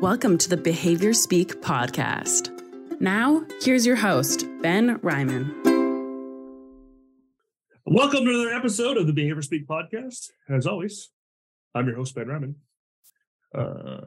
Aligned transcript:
Welcome 0.00 0.38
to 0.38 0.48
the 0.48 0.56
Behavior 0.56 1.12
Speak 1.12 1.60
podcast. 1.60 2.52
Now, 3.00 3.44
here's 3.62 3.84
your 3.84 3.96
host, 3.96 4.46
Ben 4.62 5.00
Ryman. 5.02 5.52
Welcome 7.84 8.24
to 8.24 8.30
another 8.30 8.54
episode 8.54 8.96
of 8.96 9.08
the 9.08 9.12
Behavior 9.12 9.42
Speak 9.42 9.66
podcast. 9.66 10.30
As 10.48 10.68
always, 10.68 11.10
I'm 11.74 11.88
your 11.88 11.96
host, 11.96 12.14
Ben 12.14 12.28
Ryman. 12.28 12.54
Uh, 13.52 13.98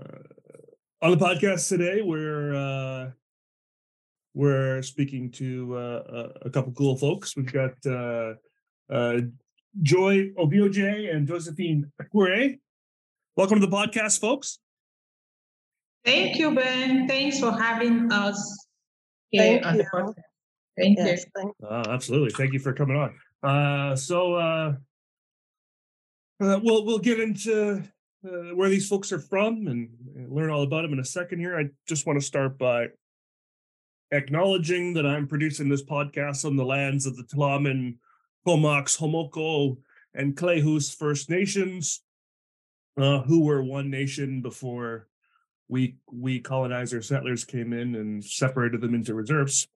on 1.02 1.12
the 1.12 1.18
podcast 1.18 1.68
today, 1.68 2.02
we're 2.02 2.56
uh, 2.56 3.12
we're 4.34 4.82
speaking 4.84 5.30
to 5.32 5.76
uh, 5.76 6.28
a 6.44 6.50
couple 6.50 6.72
cool 6.72 6.96
folks. 6.96 7.36
We've 7.36 7.52
got 7.52 7.74
uh, 7.86 8.36
uh, 8.90 9.20
Joy 9.82 10.30
Oviojie 10.40 11.14
and 11.14 11.28
Josephine 11.28 11.92
Akure. 12.02 12.60
Welcome 13.36 13.60
to 13.60 13.68
the 13.68 13.76
podcast, 13.76 14.22
folks. 14.22 14.58
Thank 16.04 16.38
you, 16.38 16.56
Ben. 16.56 17.08
Thanks 17.08 17.40
for 17.40 17.52
having 17.52 18.12
us 18.12 18.66
Thank 19.36 19.66
you. 19.66 19.72
the 19.72 19.84
podcast. 19.94 20.14
Thank 20.78 20.98
Yes, 20.98 21.26
thank 21.36 21.54
Uh, 21.64 21.84
absolutely. 21.90 22.32
Thank 22.32 22.54
you 22.54 22.60
for 22.60 22.74
coming 22.74 22.98
on. 22.98 23.16
Uh, 23.44 23.96
so 23.96 24.36
uh, 24.36 24.76
uh, 26.40 26.60
we'll 26.64 26.86
we'll 26.86 27.00
get 27.00 27.20
into 27.20 27.84
uh, 28.26 28.56
where 28.56 28.70
these 28.70 28.88
folks 28.88 29.12
are 29.12 29.20
from 29.20 29.68
and, 29.68 29.90
and 30.16 30.32
learn 30.32 30.50
all 30.50 30.64
about 30.64 30.84
them 30.84 30.94
in 30.94 31.00
a 31.00 31.06
second. 31.06 31.40
Here, 31.40 31.58
I 31.58 31.70
just 31.88 32.06
want 32.06 32.20
to 32.20 32.26
start 32.26 32.58
by 32.58 32.88
acknowledging 34.12 34.94
that 34.94 35.06
I'm 35.06 35.28
producing 35.28 35.70
this 35.70 35.84
podcast 35.84 36.46
on 36.46 36.56
the 36.56 36.66
lands 36.66 37.06
of 37.06 37.16
the 37.16 37.24
Tla'amin, 37.24 37.98
Comox, 38.46 38.98
Homalco, 38.98 39.78
and 40.14 40.36
Klahoose 40.36 40.96
First 40.96 41.30
Nations, 41.30 42.02
uh, 42.98 43.22
who 43.22 43.44
were 43.46 43.64
one 43.64 43.90
nation 43.90 44.42
before 44.42 45.08
we 45.72 45.96
we 46.12 46.42
colonizer 46.42 47.02
settlers 47.02 47.46
came 47.46 47.72
in 47.72 47.96
and 47.96 48.24
separated 48.24 48.82
them 48.82 48.94
into 48.94 49.14
reserves. 49.14 49.68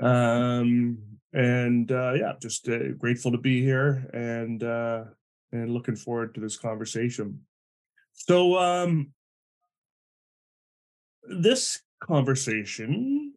Um, 0.00 0.98
and 1.32 1.90
uh, 1.90 2.12
yeah, 2.12 2.32
just 2.40 2.68
uh, 2.68 2.92
grateful 2.96 3.32
to 3.32 3.38
be 3.38 3.60
here 3.60 4.08
and 4.14 4.62
uh, 4.62 5.04
and 5.50 5.70
looking 5.70 5.96
forward 5.96 6.34
to 6.34 6.40
this 6.40 6.56
conversation. 6.56 7.40
So 8.12 8.56
um, 8.58 9.08
this 11.24 11.82
conversation 12.00 13.34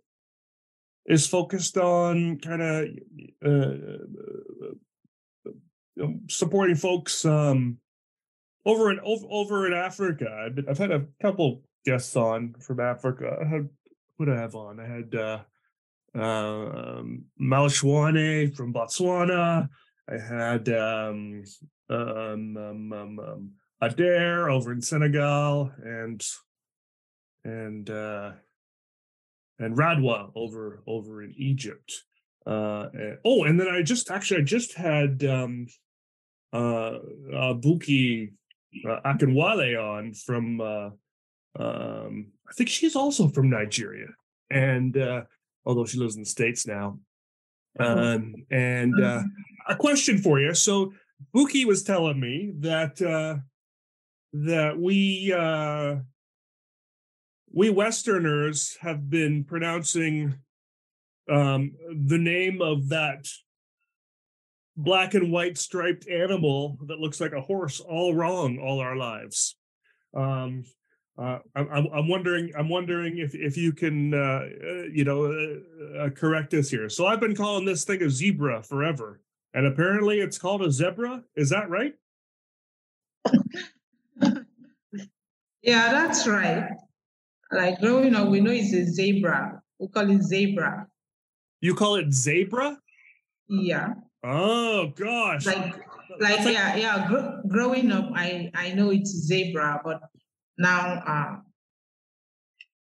is 1.07 1.25
focused 1.25 1.77
on 1.77 2.37
kind 2.37 2.61
of 2.61 2.89
uh, 3.43 3.73
uh, 5.99 6.07
supporting 6.29 6.75
folks 6.75 7.25
um, 7.25 7.77
over 8.67 8.91
in 8.91 8.99
over, 9.03 9.25
over 9.31 9.65
in 9.65 9.73
Africa. 9.73 10.51
I've 10.69 10.77
had 10.77 10.91
a 10.91 11.05
couple 11.19 11.63
guests 11.85 12.15
on 12.15 12.53
from 12.59 12.79
Africa. 12.79 13.37
I 13.41 13.47
had 13.47 13.69
did 14.25 14.37
I 14.37 14.41
have 14.41 14.55
on? 14.55 14.79
I 14.79 14.87
had 14.87 15.15
uh, 15.15 15.39
um, 16.13 17.25
from 18.55 18.73
Botswana. 18.73 19.67
I 20.09 20.17
had 20.17 20.69
um, 20.69 21.43
um, 21.89 22.57
um, 22.57 22.93
um, 22.93 23.19
um, 23.19 23.51
Adair 23.81 24.49
over 24.49 24.71
in 24.71 24.81
Senegal, 24.81 25.71
and 25.83 26.23
and 27.43 27.89
uh, 27.89 28.31
and 29.59 29.77
Radwa 29.77 30.31
over 30.35 30.83
over 30.85 31.23
in 31.23 31.33
Egypt. 31.37 31.91
Uh, 32.45 32.89
and- 32.93 33.17
oh, 33.25 33.43
and 33.45 33.59
then 33.59 33.67
I 33.67 33.81
just 33.81 34.11
actually 34.11 34.41
I 34.41 34.43
just 34.43 34.75
had 34.75 35.23
um, 35.23 35.67
uh, 36.53 36.97
uh, 37.33 37.53
Buki 37.53 38.33
uh, 38.87 38.99
Akinwale 39.05 39.81
on 39.81 40.13
from. 40.13 40.61
Um, 41.59 42.31
I 42.49 42.53
think 42.53 42.69
she's 42.69 42.95
also 42.95 43.27
from 43.27 43.49
Nigeria, 43.49 44.07
and 44.49 44.95
uh, 44.97 45.23
although 45.65 45.85
she 45.85 45.97
lives 45.97 46.15
in 46.15 46.21
the 46.21 46.29
states 46.29 46.65
now. 46.67 46.99
Um, 47.79 48.35
and 48.51 49.01
uh, 49.01 49.23
a 49.67 49.75
question 49.75 50.17
for 50.17 50.39
you. 50.39 50.53
So 50.53 50.93
Buki 51.33 51.65
was 51.65 51.83
telling 51.83 52.19
me 52.19 52.51
that 52.59 53.01
uh, 53.01 53.37
that 54.33 54.77
we 54.77 55.33
uh, 55.35 55.97
we 57.53 57.69
Westerners 57.69 58.77
have 58.81 59.09
been 59.09 59.43
pronouncing 59.43 60.35
um, 61.29 61.73
the 62.07 62.17
name 62.17 62.61
of 62.61 62.89
that 62.89 63.27
black 64.75 65.13
and 65.13 65.31
white 65.31 65.57
striped 65.57 66.07
animal 66.09 66.77
that 66.87 66.99
looks 66.99 67.21
like 67.21 67.33
a 67.33 67.41
horse 67.41 67.79
all 67.79 68.13
wrong 68.13 68.57
all 68.59 68.79
our 68.79 68.95
lives. 68.95 69.55
Um, 70.13 70.63
uh, 71.17 71.39
I'm, 71.55 71.87
I'm 71.93 72.07
wondering 72.07 72.51
I'm 72.57 72.69
wondering 72.69 73.17
if 73.17 73.35
if 73.35 73.57
you 73.57 73.73
can 73.73 74.13
uh, 74.13 74.17
uh, 74.17 74.83
you 74.91 75.03
know 75.03 75.25
uh, 75.25 76.05
uh, 76.05 76.09
correct 76.09 76.53
us 76.53 76.69
here. 76.69 76.89
So 76.89 77.05
I've 77.05 77.19
been 77.19 77.35
calling 77.35 77.65
this 77.65 77.83
thing 77.83 78.01
a 78.01 78.09
zebra 78.09 78.63
forever, 78.63 79.21
and 79.53 79.65
apparently 79.65 80.19
it's 80.19 80.37
called 80.37 80.61
a 80.63 80.71
zebra. 80.71 81.23
Is 81.35 81.49
that 81.49 81.69
right? 81.69 81.93
Yeah, 85.61 85.91
that's 85.91 86.27
right. 86.27 86.69
Like 87.51 87.79
growing 87.79 88.15
up, 88.15 88.29
we 88.29 88.39
know 88.39 88.51
it's 88.51 88.73
a 88.73 88.85
zebra. 88.85 89.61
We 89.79 89.87
call 89.89 90.09
it 90.09 90.23
zebra. 90.23 90.87
You 91.59 91.75
call 91.75 91.95
it 91.95 92.11
zebra? 92.13 92.77
Yeah. 93.47 93.93
Oh 94.23 94.91
gosh! 94.95 95.45
Like, 95.45 95.75
like 96.19 96.39
like- 96.39 96.53
yeah, 96.53 96.75
yeah. 96.75 97.07
Gr- 97.07 97.47
growing 97.47 97.91
up, 97.91 98.09
I 98.15 98.49
I 98.55 98.71
know 98.73 98.91
it's 98.91 99.11
zebra, 99.11 99.81
but 99.83 100.01
now 100.61 101.03
uh, 101.05 101.35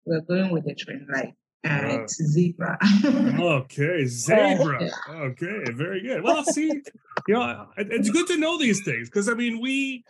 we're 0.05 0.22
going 0.22 0.51
with 0.51 0.66
the 0.66 0.75
trend. 0.75 1.07
Like 1.11 1.33
uh, 1.66 2.01
it's 2.01 2.16
zebra. 2.16 2.78
Okay, 3.39 4.05
zebra. 4.05 4.89
Okay, 5.09 5.63
very 5.73 6.01
good. 6.01 6.23
Well, 6.23 6.44
see, 6.44 6.67
you 7.27 7.33
know, 7.33 7.67
it's 7.77 8.09
good 8.09 8.27
to 8.27 8.38
know 8.38 8.57
these 8.57 8.83
things 8.83 9.09
because 9.09 9.27
I 9.29 9.33
mean, 9.33 9.59
we 9.61 10.03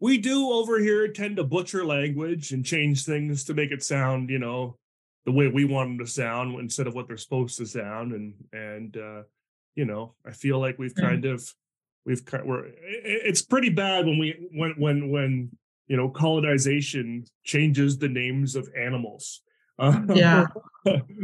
we 0.00 0.18
do 0.18 0.50
over 0.50 0.78
here 0.78 1.08
tend 1.08 1.36
to 1.36 1.44
butcher 1.44 1.84
language 1.84 2.52
and 2.52 2.64
change 2.64 3.04
things 3.04 3.44
to 3.44 3.54
make 3.54 3.70
it 3.70 3.82
sound, 3.82 4.30
you 4.30 4.38
know, 4.38 4.76
the 5.26 5.32
way 5.32 5.48
we 5.48 5.64
want 5.64 5.90
them 5.90 5.98
to 6.06 6.10
sound 6.10 6.58
instead 6.58 6.86
of 6.86 6.94
what 6.94 7.06
they're 7.08 7.16
supposed 7.16 7.58
to 7.58 7.66
sound. 7.66 8.12
And 8.12 8.34
and 8.52 8.96
uh, 8.96 9.22
you 9.74 9.84
know, 9.84 10.14
I 10.26 10.32
feel 10.32 10.58
like 10.58 10.78
we've 10.78 10.94
Mm. 10.94 11.02
kind 11.02 11.24
of 11.26 11.52
we've 12.06 12.24
kind 12.24 12.46
we're 12.46 12.70
it's 12.82 13.42
pretty 13.42 13.70
bad 13.70 14.06
when 14.06 14.18
we 14.18 14.48
when 14.52 14.72
when 14.78 15.10
when 15.10 15.50
you 15.88 15.96
know 15.96 16.08
colonization 16.08 17.24
changes 17.44 17.98
the 17.98 18.08
names 18.08 18.56
of 18.56 18.68
animals. 18.78 19.42
Uh, 19.78 20.00
Yeah. 20.14 20.46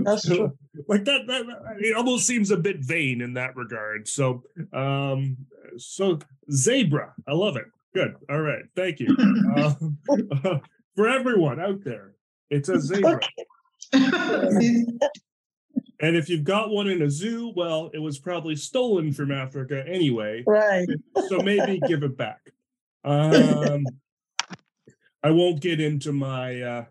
That's 0.04 0.26
true. 0.26 0.56
like 0.88 1.04
that, 1.04 1.26
that 1.26 1.44
it 1.80 1.94
almost 1.94 2.26
seems 2.26 2.50
a 2.50 2.56
bit 2.56 2.78
vain 2.80 3.20
in 3.20 3.34
that 3.34 3.54
regard. 3.56 4.08
So 4.08 4.42
um 4.72 5.36
so 5.76 6.18
zebra 6.50 7.12
i 7.28 7.32
love 7.32 7.56
it. 7.56 7.66
Good. 7.94 8.14
All 8.30 8.40
right. 8.40 8.62
Thank 8.74 9.00
you. 9.00 9.14
Um, 9.56 9.98
for 10.96 11.08
everyone 11.08 11.60
out 11.60 11.84
there 11.84 12.14
it's 12.48 12.68
a 12.68 12.80
zebra. 12.80 13.20
And 16.02 16.16
if 16.16 16.30
you've 16.30 16.44
got 16.44 16.70
one 16.70 16.88
in 16.88 17.02
a 17.02 17.10
zoo 17.10 17.52
well 17.54 17.90
it 17.92 17.98
was 17.98 18.18
probably 18.18 18.56
stolen 18.56 19.12
from 19.12 19.30
africa 19.30 19.84
anyway. 19.86 20.42
Right. 20.46 20.88
so 21.28 21.38
maybe 21.40 21.80
give 21.86 22.02
it 22.02 22.16
back. 22.16 22.40
Um 23.04 23.84
i 25.22 25.30
won't 25.30 25.60
get 25.60 25.80
into 25.80 26.12
my 26.12 26.60
uh 26.60 26.84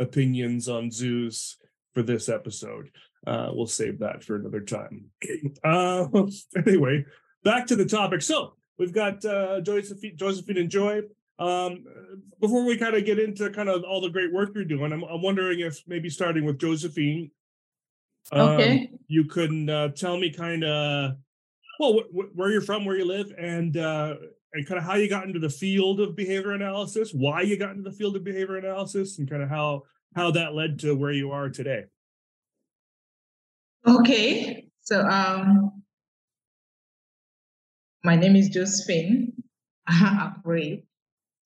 opinions 0.00 0.68
on 0.68 0.90
zoos 0.90 1.56
for 1.94 2.02
this 2.02 2.28
episode. 2.28 2.90
Uh 3.26 3.50
we'll 3.52 3.66
save 3.66 4.00
that 4.00 4.24
for 4.24 4.36
another 4.36 4.60
time. 4.60 5.06
Uh 5.64 6.06
anyway 6.66 7.04
back 7.44 7.66
to 7.66 7.76
the 7.76 7.84
topic. 7.84 8.22
So 8.22 8.54
we've 8.78 8.92
got 8.92 9.24
uh 9.24 9.60
josephine 9.60 10.16
josephine 10.16 10.58
and 10.58 10.70
joy. 10.70 11.02
Um 11.38 11.84
before 12.40 12.64
we 12.64 12.76
kind 12.76 12.94
of 12.94 13.04
get 13.04 13.18
into 13.18 13.50
kind 13.50 13.68
of 13.68 13.84
all 13.84 14.00
the 14.00 14.10
great 14.10 14.32
work 14.32 14.50
you're 14.54 14.64
doing 14.64 14.92
i'm, 14.92 15.04
I'm 15.04 15.22
wondering 15.22 15.60
if 15.60 15.82
maybe 15.86 16.10
starting 16.10 16.44
with 16.44 16.58
josephine 16.58 17.30
um, 18.32 18.40
okay. 18.40 18.90
you 19.08 19.24
can 19.24 19.70
uh, 19.70 19.88
tell 19.88 20.16
me 20.18 20.30
kind 20.30 20.62
of 20.62 21.12
well 21.80 21.94
wh- 21.94 22.10
wh- 22.14 22.36
where 22.36 22.50
you're 22.50 22.60
from 22.60 22.84
where 22.84 22.96
you 22.96 23.04
live 23.04 23.32
and 23.38 23.76
uh 23.76 24.14
and 24.54 24.66
kind 24.66 24.78
of 24.78 24.84
how 24.84 24.94
you 24.94 25.08
got 25.08 25.24
into 25.26 25.38
the 25.38 25.48
field 25.50 26.00
of 26.00 26.14
behavior 26.16 26.52
analysis 26.52 27.12
why 27.12 27.40
you 27.42 27.56
got 27.58 27.70
into 27.70 27.82
the 27.88 27.96
field 27.96 28.16
of 28.16 28.24
behavior 28.24 28.56
analysis 28.56 29.18
and 29.18 29.28
kind 29.30 29.42
of 29.42 29.48
how 29.48 29.82
how 30.14 30.30
that 30.30 30.54
led 30.54 30.78
to 30.78 30.94
where 30.94 31.12
you 31.12 31.30
are 31.30 31.48
today 31.48 31.84
Okay. 33.86 34.68
So 34.82 35.00
um 35.00 35.82
my 38.04 38.16
name 38.16 38.36
is 38.36 38.48
Josephine 38.48 39.32
Akure. 39.90 40.82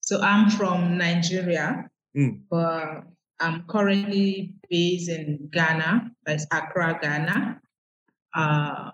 So 0.01 0.21
I'm 0.21 0.51
from 0.51 0.99
Nigeria, 0.99 1.89
Mm. 2.17 2.41
but 2.49 3.03
I'm 3.41 3.65
currently 3.69 4.55
based 4.71 5.11
in 5.11 5.51
Ghana, 5.53 6.11
that's 6.25 6.47
Accra, 6.51 6.99
Ghana. 7.03 7.61
Uh, 8.35 8.91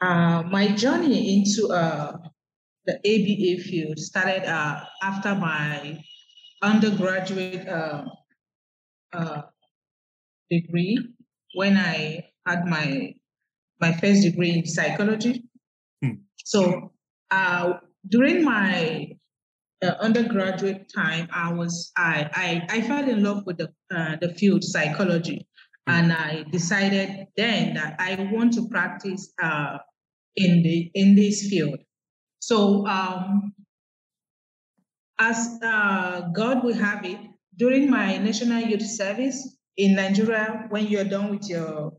uh, 0.00 0.42
my 0.44 0.68
journey 0.76 1.34
into 1.38 1.72
uh, 1.72 2.18
the 2.90 2.96
ABA 3.14 3.62
field 3.62 3.98
started 3.98 4.44
uh, 4.44 4.84
after 5.02 5.34
my 5.34 6.02
undergraduate 6.62 7.66
uh, 7.68 8.04
uh, 9.12 9.42
degree 10.50 10.98
when 11.54 11.76
I 11.76 12.24
had 12.46 12.66
my 12.66 13.14
my 13.80 13.92
first 13.92 14.22
degree 14.22 14.50
in 14.58 14.66
psychology. 14.66 15.44
Hmm. 16.02 16.22
So 16.44 16.92
uh, 17.30 17.74
during 18.08 18.44
my 18.44 19.12
uh, 19.82 19.94
undergraduate 20.00 20.90
time, 20.94 21.28
I 21.32 21.52
was 21.52 21.92
I, 21.96 22.28
I 22.34 22.76
I 22.76 22.80
fell 22.82 23.08
in 23.08 23.22
love 23.22 23.46
with 23.46 23.58
the 23.58 23.72
uh, 23.94 24.16
the 24.20 24.34
field 24.34 24.64
psychology, 24.64 25.46
hmm. 25.86 25.94
and 25.94 26.12
I 26.12 26.44
decided 26.50 27.26
then 27.36 27.74
that 27.74 27.96
I 28.00 28.28
want 28.32 28.52
to 28.54 28.68
practice 28.68 29.32
uh, 29.42 29.78
in 30.36 30.62
the 30.62 30.90
in 30.94 31.14
this 31.14 31.48
field. 31.48 31.78
So 32.40 32.86
um, 32.86 33.54
as 35.18 35.58
uh, 35.62 36.22
God 36.34 36.64
will 36.64 36.74
have 36.74 37.04
it, 37.04 37.18
during 37.56 37.90
my 37.90 38.16
national 38.16 38.62
youth 38.62 38.82
service 38.82 39.56
in 39.76 39.94
Nigeria, 39.94 40.66
when 40.70 40.86
you're 40.86 41.04
done 41.04 41.30
with 41.30 41.48
your 41.48 41.92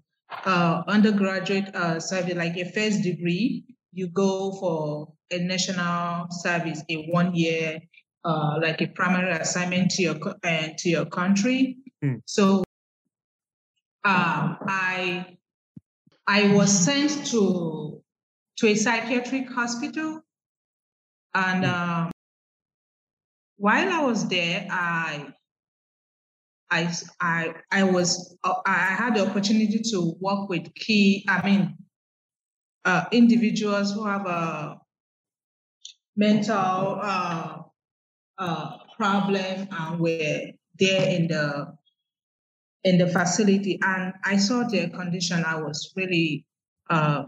uh, 0.46 0.84
undergraduate 0.88 1.76
uh, 1.76 2.00
service, 2.00 2.36
like 2.36 2.56
your 2.56 2.68
first 2.68 3.04
degree, 3.04 3.66
you 3.94 4.08
go 4.08 4.52
for 4.54 5.14
a 5.32 5.40
national 5.40 6.28
service, 6.32 6.84
a 6.90 7.06
one 7.10 7.36
year, 7.36 7.80
uh, 8.24 8.58
like 8.62 8.82
a 8.82 8.88
primary 8.88 9.32
assignment 9.32 9.92
to 9.92 10.04
your 10.04 10.16
uh, 10.44 10.68
to 10.78 10.90
your 10.90 11.06
country. 11.06 11.78
Mm. 12.04 12.22
So 12.26 12.64
um, 14.04 14.58
I 14.68 15.38
I 16.28 16.54
was 16.54 16.72
sent 16.72 17.28
to 17.28 18.02
to 18.58 18.68
a 18.68 18.76
psychiatric 18.76 19.50
hospital, 19.50 20.21
and 21.34 21.66
hmm. 21.66 21.72
um, 21.72 22.12
while 23.58 23.90
I 23.94 24.04
was 24.04 24.28
there, 24.28 24.68
I 24.70 25.34
I 26.72 26.92
I 27.20 27.54
I 27.72 27.84
was 27.84 28.36
I 28.66 28.96
had 28.98 29.16
the 29.16 29.28
opportunity 29.28 29.80
to 29.92 30.16
work 30.20 30.50
with 30.50 30.74
key. 30.74 31.26
I 31.28 31.46
mean, 31.46 31.78
uh, 32.86 33.06
individuals 33.12 33.94
who 33.94 34.06
have 34.06 34.26
a 34.26 34.80
mental 36.16 37.00
uh, 37.02 37.58
uh, 38.38 38.78
problem 38.98 39.68
and 39.72 40.00
were 40.00 40.42
there 40.80 41.10
in 41.10 41.28
the 41.28 41.78
in 42.84 42.98
the 42.98 43.08
facility, 43.08 43.80
and 43.84 44.14
I 44.26 44.38
saw 44.38 44.64
their 44.64 44.90
condition. 44.90 45.44
I 45.46 45.62
was 45.62 45.94
really 45.96 46.46
uh, 46.90 47.26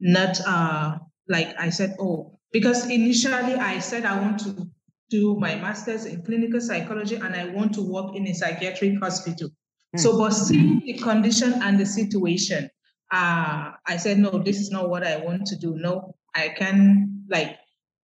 not 0.00 0.40
uh, 0.44 0.98
like 1.28 1.54
I 1.58 1.70
said, 1.70 1.96
oh, 2.00 2.39
because 2.52 2.88
initially 2.90 3.54
I 3.54 3.78
said 3.78 4.04
I 4.04 4.20
want 4.20 4.40
to 4.40 4.68
do 5.08 5.36
my 5.36 5.56
master's 5.56 6.06
in 6.06 6.22
clinical 6.22 6.60
psychology 6.60 7.16
and 7.16 7.34
I 7.34 7.46
want 7.46 7.74
to 7.74 7.82
work 7.82 8.14
in 8.14 8.26
a 8.28 8.32
psychiatric 8.32 8.98
hospital. 9.00 9.50
Mm. 9.96 10.00
So, 10.00 10.16
but 10.16 10.30
seeing 10.30 10.80
the 10.86 10.94
condition 10.94 11.54
and 11.62 11.78
the 11.78 11.86
situation, 11.86 12.70
uh, 13.12 13.72
I 13.86 13.96
said, 13.96 14.18
no, 14.18 14.38
this 14.38 14.60
is 14.60 14.70
not 14.70 14.88
what 14.88 15.04
I 15.04 15.16
want 15.16 15.46
to 15.46 15.56
do. 15.56 15.76
No, 15.76 16.14
I 16.34 16.50
can 16.50 17.24
like 17.28 17.58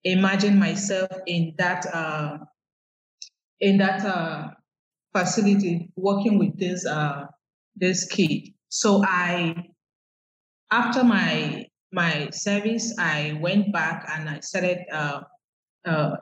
imagine 0.04 0.58
myself 0.58 1.10
in 1.26 1.54
that 1.58 1.86
uh, 1.92 2.38
in 3.60 3.78
that 3.78 4.04
uh, 4.04 4.50
facility 5.16 5.90
working 5.96 6.38
with 6.38 6.58
this 6.58 6.84
uh, 6.84 7.26
this 7.76 8.06
kid. 8.06 8.48
So 8.68 9.02
I, 9.04 9.54
after 10.72 11.04
my 11.04 11.65
my 11.96 12.28
service, 12.30 12.94
I 12.98 13.38
went 13.40 13.72
back 13.72 14.06
and 14.14 14.28
I 14.28 14.40
started 14.40 14.84
uh, 14.92 15.22
uh, 15.84 16.16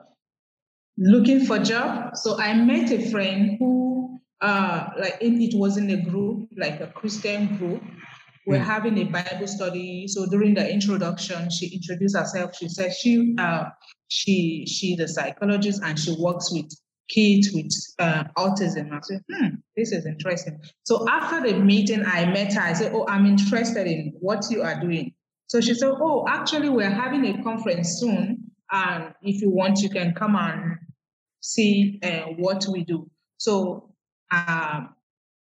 looking 0.97 1.45
for 1.45 1.59
job. 1.59 2.15
So 2.15 2.39
I 2.39 2.53
met 2.53 2.91
a 2.91 3.11
friend 3.11 3.57
who, 3.59 4.19
uh, 4.41 4.87
like 4.97 5.17
it, 5.19 5.33
it 5.33 5.57
was 5.57 5.77
in 5.77 5.89
a 5.91 6.01
group, 6.01 6.47
like 6.57 6.79
a 6.79 6.87
Christian 6.87 7.57
group. 7.57 7.83
We're 8.47 8.59
mm. 8.59 8.65
having 8.65 8.97
a 8.99 9.03
Bible 9.03 9.47
study. 9.47 10.07
So 10.07 10.25
during 10.27 10.53
the 10.53 10.71
introduction, 10.71 11.49
she 11.49 11.75
introduced 11.75 12.15
herself. 12.15 12.55
She 12.55 12.69
said 12.69 12.93
she 12.93 13.35
uh, 13.37 13.65
she 14.07 14.65
she's 14.67 14.99
a 14.99 15.07
psychologist 15.07 15.81
and 15.83 15.99
she 15.99 16.15
works 16.19 16.53
with 16.53 16.71
kids 17.09 17.49
with 17.53 17.71
uh, 17.99 18.23
autism. 18.37 18.93
I 18.93 18.99
said, 19.01 19.21
hmm, 19.31 19.47
this 19.75 19.91
is 19.91 20.05
interesting. 20.05 20.59
So 20.83 21.07
after 21.09 21.41
the 21.41 21.59
meeting, 21.59 22.03
I 22.05 22.25
met 22.25 22.53
her. 22.53 22.61
I 22.61 22.73
said, 22.73 22.93
oh, 22.93 23.05
I'm 23.07 23.25
interested 23.25 23.87
in 23.87 24.13
what 24.19 24.45
you 24.49 24.61
are 24.61 24.79
doing. 24.79 25.13
So 25.47 25.61
she 25.61 25.73
said, 25.73 25.91
oh, 26.01 26.25
actually, 26.27 26.69
we're 26.69 26.89
having 26.89 27.25
a 27.25 27.43
conference 27.43 27.99
soon. 27.99 28.51
And 28.71 29.13
if 29.21 29.41
you 29.41 29.49
want, 29.49 29.81
you 29.81 29.89
can 29.89 30.13
come 30.13 30.35
and 30.35 30.77
see 31.41 31.99
uh, 32.03 32.31
what 32.37 32.65
we 32.67 32.83
do. 32.83 33.09
So 33.37 33.91
um, 34.31 34.95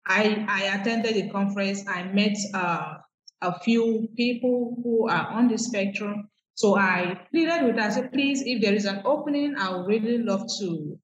I, 0.06 0.44
I 0.48 0.78
attended 0.78 1.14
the 1.14 1.30
conference. 1.30 1.84
I 1.88 2.04
met 2.04 2.36
uh, 2.54 2.94
a 3.40 3.60
few 3.60 4.08
people 4.16 4.76
who 4.82 5.08
are 5.08 5.28
on 5.28 5.48
the 5.48 5.56
spectrum. 5.58 6.28
So 6.54 6.76
I 6.76 7.20
pleaded 7.30 7.64
with 7.64 7.76
her. 7.76 7.82
I 7.82 7.88
said, 7.90 8.12
please, 8.12 8.42
if 8.44 8.60
there 8.60 8.74
is 8.74 8.84
an 8.84 9.02
opening, 9.04 9.54
I 9.56 9.74
would 9.74 9.86
really 9.86 10.18
love 10.18 10.44
to 10.58 10.98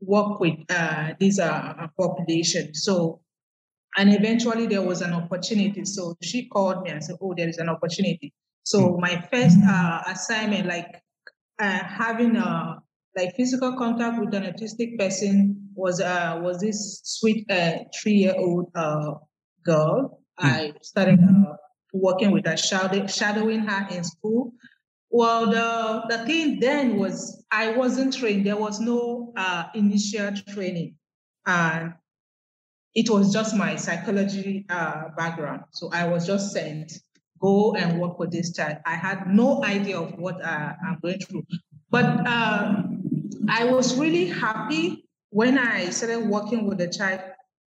work 0.00 0.40
with 0.40 0.58
uh, 0.68 1.14
this 1.20 1.38
uh, 1.38 1.86
population. 1.98 2.74
So, 2.74 3.20
and 3.96 4.12
eventually 4.12 4.66
there 4.66 4.82
was 4.82 5.00
an 5.00 5.12
opportunity. 5.12 5.84
So 5.84 6.16
she 6.22 6.48
called 6.48 6.82
me 6.82 6.90
and 6.90 7.02
said, 7.02 7.16
oh, 7.20 7.34
there 7.36 7.48
is 7.48 7.58
an 7.58 7.68
opportunity. 7.68 8.32
So 8.64 8.94
hmm. 8.94 9.00
my 9.00 9.28
first 9.32 9.58
uh, 9.68 10.02
assignment, 10.06 10.66
like 10.66 11.02
uh, 11.60 11.78
having 11.84 12.36
a 12.36 12.80
like 13.16 13.34
physical 13.36 13.76
contact 13.76 14.18
with 14.18 14.34
an 14.34 14.42
autistic 14.42 14.98
person 14.98 15.70
was 15.74 16.00
uh, 16.00 16.40
was 16.42 16.60
this 16.60 17.00
sweet 17.04 17.48
uh, 17.50 17.78
three 17.94 18.14
year 18.14 18.34
old 18.36 18.70
uh, 18.74 19.14
girl. 19.64 20.20
Mm. 20.40 20.44
I 20.44 20.72
started 20.82 21.20
uh, 21.22 21.54
working 21.92 22.32
with 22.32 22.46
her, 22.46 22.56
shadowing 22.56 23.60
her 23.60 23.88
in 23.94 24.02
school. 24.02 24.52
Well, 25.10 25.46
the 25.46 26.16
the 26.16 26.26
thing 26.26 26.58
then 26.58 26.96
was 26.96 27.44
I 27.52 27.70
wasn't 27.70 28.16
trained. 28.16 28.46
There 28.46 28.56
was 28.56 28.80
no 28.80 29.32
uh, 29.36 29.66
initial 29.74 30.32
training, 30.48 30.96
and 31.46 31.94
it 32.94 33.10
was 33.10 33.32
just 33.32 33.56
my 33.56 33.76
psychology 33.76 34.64
uh, 34.68 35.08
background. 35.16 35.64
So 35.72 35.90
I 35.92 36.06
was 36.06 36.26
just 36.26 36.52
sent 36.52 36.92
go 37.40 37.74
and 37.74 38.00
work 38.00 38.18
with 38.18 38.30
this 38.30 38.54
child. 38.54 38.78
I 38.86 38.94
had 38.94 39.26
no 39.26 39.62
idea 39.64 39.98
of 40.00 40.14
what 40.18 40.42
uh, 40.42 40.72
I'm 40.86 40.98
going 41.02 41.18
through. 41.18 41.44
But 41.90 42.26
uh, 42.26 42.82
I 43.48 43.64
was 43.66 43.98
really 43.98 44.26
happy 44.26 45.04
when 45.30 45.58
I 45.58 45.90
started 45.90 46.26
working 46.28 46.66
with 46.66 46.78
the 46.78 46.88
child. 46.88 47.20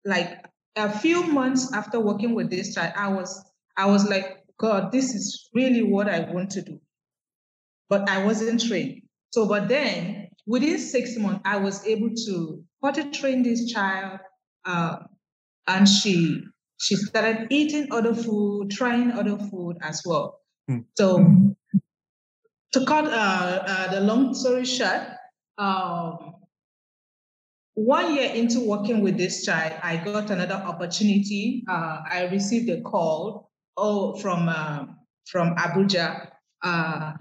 Like 0.05 0.45
a 0.76 0.91
few 0.99 1.23
months 1.23 1.73
after 1.73 2.00
working 2.00 2.35
with 2.35 2.50
this 2.50 2.75
child, 2.75 2.93
I 2.97 3.09
was 3.09 3.43
I 3.76 3.87
was 3.87 4.09
like, 4.09 4.45
God, 4.59 4.93
this 4.93 5.14
is 5.14 5.49
really 5.55 5.83
what 5.83 6.09
I 6.09 6.21
want 6.21 6.50
to 6.50 6.62
do. 6.62 6.79
But 7.88 8.09
I 8.11 8.25
wasn't 8.25 8.62
trained. 8.67 9.02
So, 9.33 9.49
but 9.49 9.69
then 9.69 10.29
within 10.47 10.79
six 10.79 11.17
months, 11.17 11.41
I 11.45 11.57
was 11.57 11.87
able 11.87 12.11
to 12.26 12.62
potty 12.83 13.11
train 13.11 13.43
this 13.43 13.73
child, 13.73 14.21
uh, 14.64 14.99
and 15.66 15.88
she 15.88 16.42
she 16.78 16.97
started 16.97 17.47
eating 17.50 17.87
other 17.92 18.14
food, 18.14 18.71
trying 18.71 19.12
other 19.12 19.38
food 19.38 19.76
as 19.83 20.02
well. 20.04 20.40
Hmm. 20.69 20.78
So, 20.97 21.54
to 22.73 22.85
cut 22.87 23.04
uh, 23.07 23.62
uh, 23.66 23.92
the 23.92 24.00
long 24.00 24.35
story 24.35 24.64
short, 24.64 25.02
um, 25.59 26.35
one 27.75 28.14
year 28.14 28.33
into 28.35 28.61
working 28.61 29.00
with 29.00 29.16
this 29.16 29.45
child, 29.45 29.75
I 29.83 29.97
got 29.97 30.31
another 30.31 30.54
opportunity. 30.54 31.64
Uh, 31.69 31.99
I 32.11 32.28
received 32.33 32.69
a 32.69 32.81
call 32.81 33.50
oh, 33.76 34.16
from 34.19 34.49
uh, 34.49 34.87
from 35.26 35.54
Abuja. 35.57 36.28
Uh, 36.62 37.12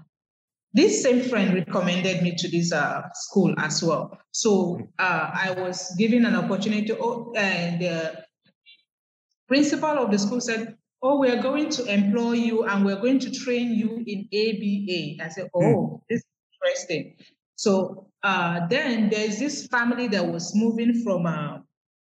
this 0.74 1.02
same 1.02 1.20
friend 1.20 1.54
recommended 1.54 2.22
me 2.22 2.34
to 2.36 2.48
this 2.48 2.72
uh, 2.72 3.02
school 3.14 3.54
as 3.58 3.82
well. 3.82 4.18
So 4.32 4.80
uh, 4.98 5.30
I 5.32 5.54
was 5.58 5.94
given 5.98 6.24
an 6.24 6.34
opportunity. 6.34 6.92
Oh, 6.92 7.32
and 7.36 7.80
the 7.80 8.24
principal 9.52 9.98
of 9.98 10.10
the 10.10 10.18
school 10.18 10.40
said, 10.40 10.78
"Oh, 11.02 11.18
we 11.18 11.28
are 11.28 11.42
going 11.42 11.68
to 11.76 11.84
employ 11.84 12.32
you, 12.32 12.64
and 12.64 12.86
we're 12.86 13.02
going 13.06 13.18
to 13.18 13.30
train 13.30 13.68
you 13.74 14.02
in 14.06 14.20
ABA." 14.32 15.22
I 15.22 15.28
said, 15.28 15.50
"Oh, 15.52 15.60
mm. 15.60 16.00
this 16.08 16.20
is 16.20 16.26
interesting." 16.54 17.16
So 17.54 18.06
uh, 18.22 18.66
then 18.68 19.10
there's 19.10 19.38
this 19.38 19.66
family 19.66 20.08
that 20.08 20.26
was 20.26 20.56
moving 20.56 21.02
from 21.04 21.26
uh, 21.26 21.58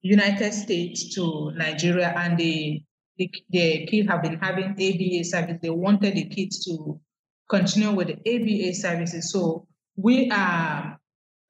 United 0.03 0.53
States 0.53 1.15
to 1.15 1.53
Nigeria, 1.53 2.13
and 2.15 2.37
the, 2.37 2.83
the 3.17 3.33
the 3.49 3.87
kids 3.87 4.07
have 4.11 4.21
been 4.21 4.37
having 4.37 4.73
ABA 4.73 5.25
service. 5.25 5.57
They 5.63 5.71
wanted 5.71 6.17
the 6.17 6.27
kids 6.27 6.63
to 6.67 7.01
continue 7.49 7.93
with 7.93 8.09
the 8.09 8.19
ABA 8.35 8.75
services. 8.75 9.33
So 9.33 9.67
we 9.97 10.31
are. 10.31 10.99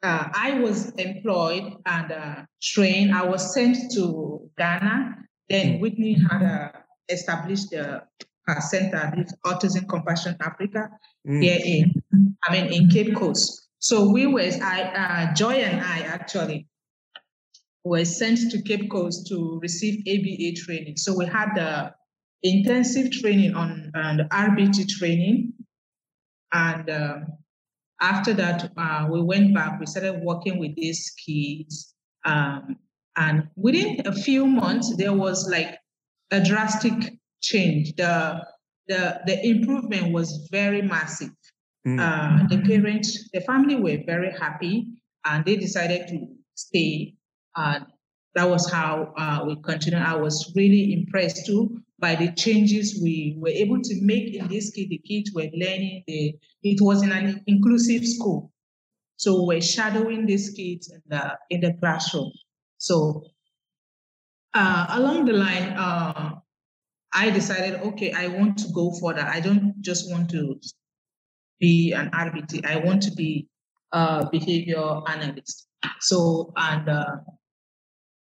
Uh, 0.04 0.28
I 0.32 0.60
was 0.60 0.90
employed 0.92 1.74
and 1.84 2.12
uh, 2.12 2.36
trained. 2.62 3.12
I 3.12 3.24
was 3.24 3.52
sent 3.52 3.76
to 3.96 4.48
Ghana. 4.56 5.16
Then 5.50 5.74
hmm. 5.74 5.80
Whitney 5.80 6.14
had 6.14 6.42
uh, 6.42 6.68
established 7.08 7.72
a, 7.72 8.04
a 8.48 8.62
center, 8.62 9.12
Autism 9.44 9.88
Compassion 9.88 10.36
Africa, 10.40 10.88
mm. 11.28 11.42
here 11.42 11.58
in, 11.62 12.02
I 12.46 12.52
mean, 12.52 12.72
in 12.72 12.88
Cape 12.88 13.14
Coast. 13.14 13.68
So 13.80 14.08
we 14.10 14.26
were, 14.26 14.48
I, 14.62 14.82
uh, 14.82 15.34
Joy 15.34 15.54
and 15.54 15.80
I 15.84 16.00
actually 16.00 16.68
were 17.84 18.04
sent 18.04 18.50
to 18.50 18.62
Cape 18.62 18.90
Coast 18.90 19.26
to 19.28 19.58
receive 19.60 20.02
ABA 20.06 20.60
training. 20.64 20.96
So 20.96 21.16
we 21.16 21.26
had 21.26 21.54
the 21.54 21.94
intensive 22.42 23.10
training 23.10 23.54
on 23.54 23.90
uh, 23.94 24.16
the 24.16 24.24
RBT 24.24 24.88
training. 24.88 25.54
And 26.52 26.88
uh, 26.88 27.16
after 28.00 28.34
that, 28.34 28.70
uh, 28.76 29.08
we 29.10 29.22
went 29.22 29.54
back, 29.54 29.80
we 29.80 29.86
started 29.86 30.20
working 30.22 30.58
with 30.58 30.74
these 30.76 31.10
kids. 31.26 31.94
Um, 32.24 32.76
and 33.16 33.48
within 33.56 34.02
a 34.06 34.12
few 34.12 34.46
months, 34.46 34.96
there 34.96 35.12
was 35.12 35.48
like 35.50 35.78
a 36.30 36.42
drastic 36.42 37.18
change. 37.42 37.94
The, 37.96 38.44
the, 38.88 39.20
the 39.26 39.46
improvement 39.46 40.12
was 40.12 40.48
very 40.50 40.82
massive. 40.82 41.30
Mm. 41.86 41.98
Uh, 41.98 42.46
the 42.48 42.62
parents, 42.62 43.30
the 43.32 43.40
family 43.40 43.76
were 43.76 43.98
very 44.06 44.32
happy 44.38 44.86
and 45.24 45.44
they 45.44 45.56
decided 45.56 46.08
to 46.08 46.26
stay. 46.54 47.14
And 47.56 47.86
that 48.34 48.48
was 48.48 48.70
how 48.70 49.12
uh, 49.16 49.44
we 49.46 49.56
continued. 49.62 50.02
I 50.02 50.16
was 50.16 50.52
really 50.54 50.92
impressed 50.92 51.46
too 51.46 51.80
by 51.98 52.14
the 52.14 52.32
changes 52.32 53.00
we 53.02 53.36
were 53.38 53.48
able 53.48 53.80
to 53.82 54.02
make 54.02 54.34
in 54.34 54.48
this 54.48 54.70
kid. 54.70 54.88
The 54.90 54.98
kids 54.98 55.32
were 55.34 55.48
learning. 55.52 56.04
The, 56.06 56.34
it 56.62 56.80
was 56.80 57.02
in 57.02 57.12
an 57.12 57.42
inclusive 57.46 58.06
school. 58.06 58.52
So 59.16 59.44
we're 59.44 59.60
shadowing 59.60 60.26
these 60.26 60.50
kids 60.50 60.90
in 60.90 61.02
the, 61.08 61.36
in 61.50 61.60
the 61.60 61.74
classroom. 61.80 62.30
So 62.80 63.24
uh, 64.54 64.86
along 64.90 65.26
the 65.26 65.34
line, 65.34 65.74
uh, 65.76 66.36
I 67.12 67.28
decided, 67.30 67.80
okay, 67.82 68.12
I 68.12 68.28
want 68.28 68.56
to 68.58 68.68
go 68.72 68.92
further. 68.92 69.20
I 69.20 69.38
don't 69.40 69.74
just 69.82 70.10
want 70.10 70.30
to 70.30 70.58
be 71.60 71.92
an 71.92 72.10
RBT. 72.10 72.64
I 72.64 72.78
want 72.78 73.02
to 73.02 73.10
be 73.12 73.48
a 73.92 74.26
behavior 74.30 75.00
analyst. 75.08 75.68
So, 76.00 76.52
and 76.56 76.88
uh, 76.88 77.16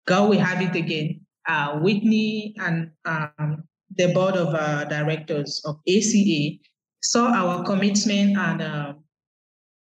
go, 0.08 0.30
we 0.30 0.38
have 0.38 0.62
it 0.62 0.75
again. 0.75 1.22
Uh, 1.46 1.80
Whitney 1.80 2.56
and 2.60 2.92
um, 3.06 3.63
the 3.98 4.13
board 4.13 4.36
of 4.36 4.54
uh, 4.54 4.86
directors 4.86 5.62
of 5.66 5.80
ACA 5.89 6.58
saw 7.01 7.34
our 7.34 7.66
commitment 7.66 8.38
and 8.38 8.62
uh, 8.62 8.94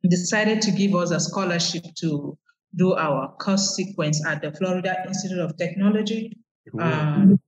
decided 0.09 0.63
to 0.63 0.71
give 0.71 0.95
us 0.95 1.11
a 1.11 1.19
scholarship 1.19 1.85
to 1.99 2.39
do 2.75 2.95
our 2.95 3.35
course 3.37 3.75
sequence 3.75 4.25
at 4.27 4.43
the 4.43 4.53
Florida 4.53 4.97
Institute 5.07 5.39
of 5.39 5.57
Technology, 5.57 6.37
um, 6.79 7.41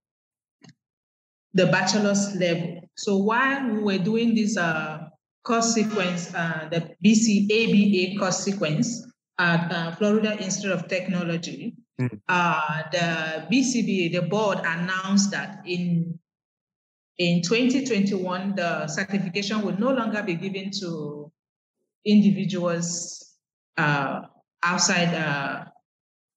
the 1.54 1.66
bachelor's 1.66 2.34
level. 2.36 2.80
So 2.96 3.16
while 3.16 3.68
we 3.70 3.80
were 3.80 3.98
doing 3.98 4.34
this 4.34 4.56
uh, 4.56 5.08
course 5.44 5.72
sequence, 5.72 6.34
uh, 6.34 6.68
the 6.70 6.94
BCABA 7.04 8.18
course 8.18 8.38
sequence 8.38 9.06
at 9.38 9.72
uh, 9.72 9.92
Florida 9.96 10.36
Institute 10.38 10.72
of 10.72 10.88
Technology, 10.88 11.74
mm. 12.00 12.20
uh, 12.28 12.82
the 12.92 13.46
BCBA, 13.50 14.12
the 14.12 14.22
board 14.22 14.58
announced 14.58 15.30
that 15.30 15.62
in 15.66 16.18
in 17.18 17.42
2021, 17.42 18.56
the 18.56 18.88
certification 18.88 19.62
will 19.62 19.78
no 19.78 19.92
longer 19.92 20.20
be 20.24 20.34
given 20.34 20.72
to 20.80 21.30
individuals 22.04 23.36
uh, 23.76 24.22
outside 24.64 25.14
uh, 25.14 25.64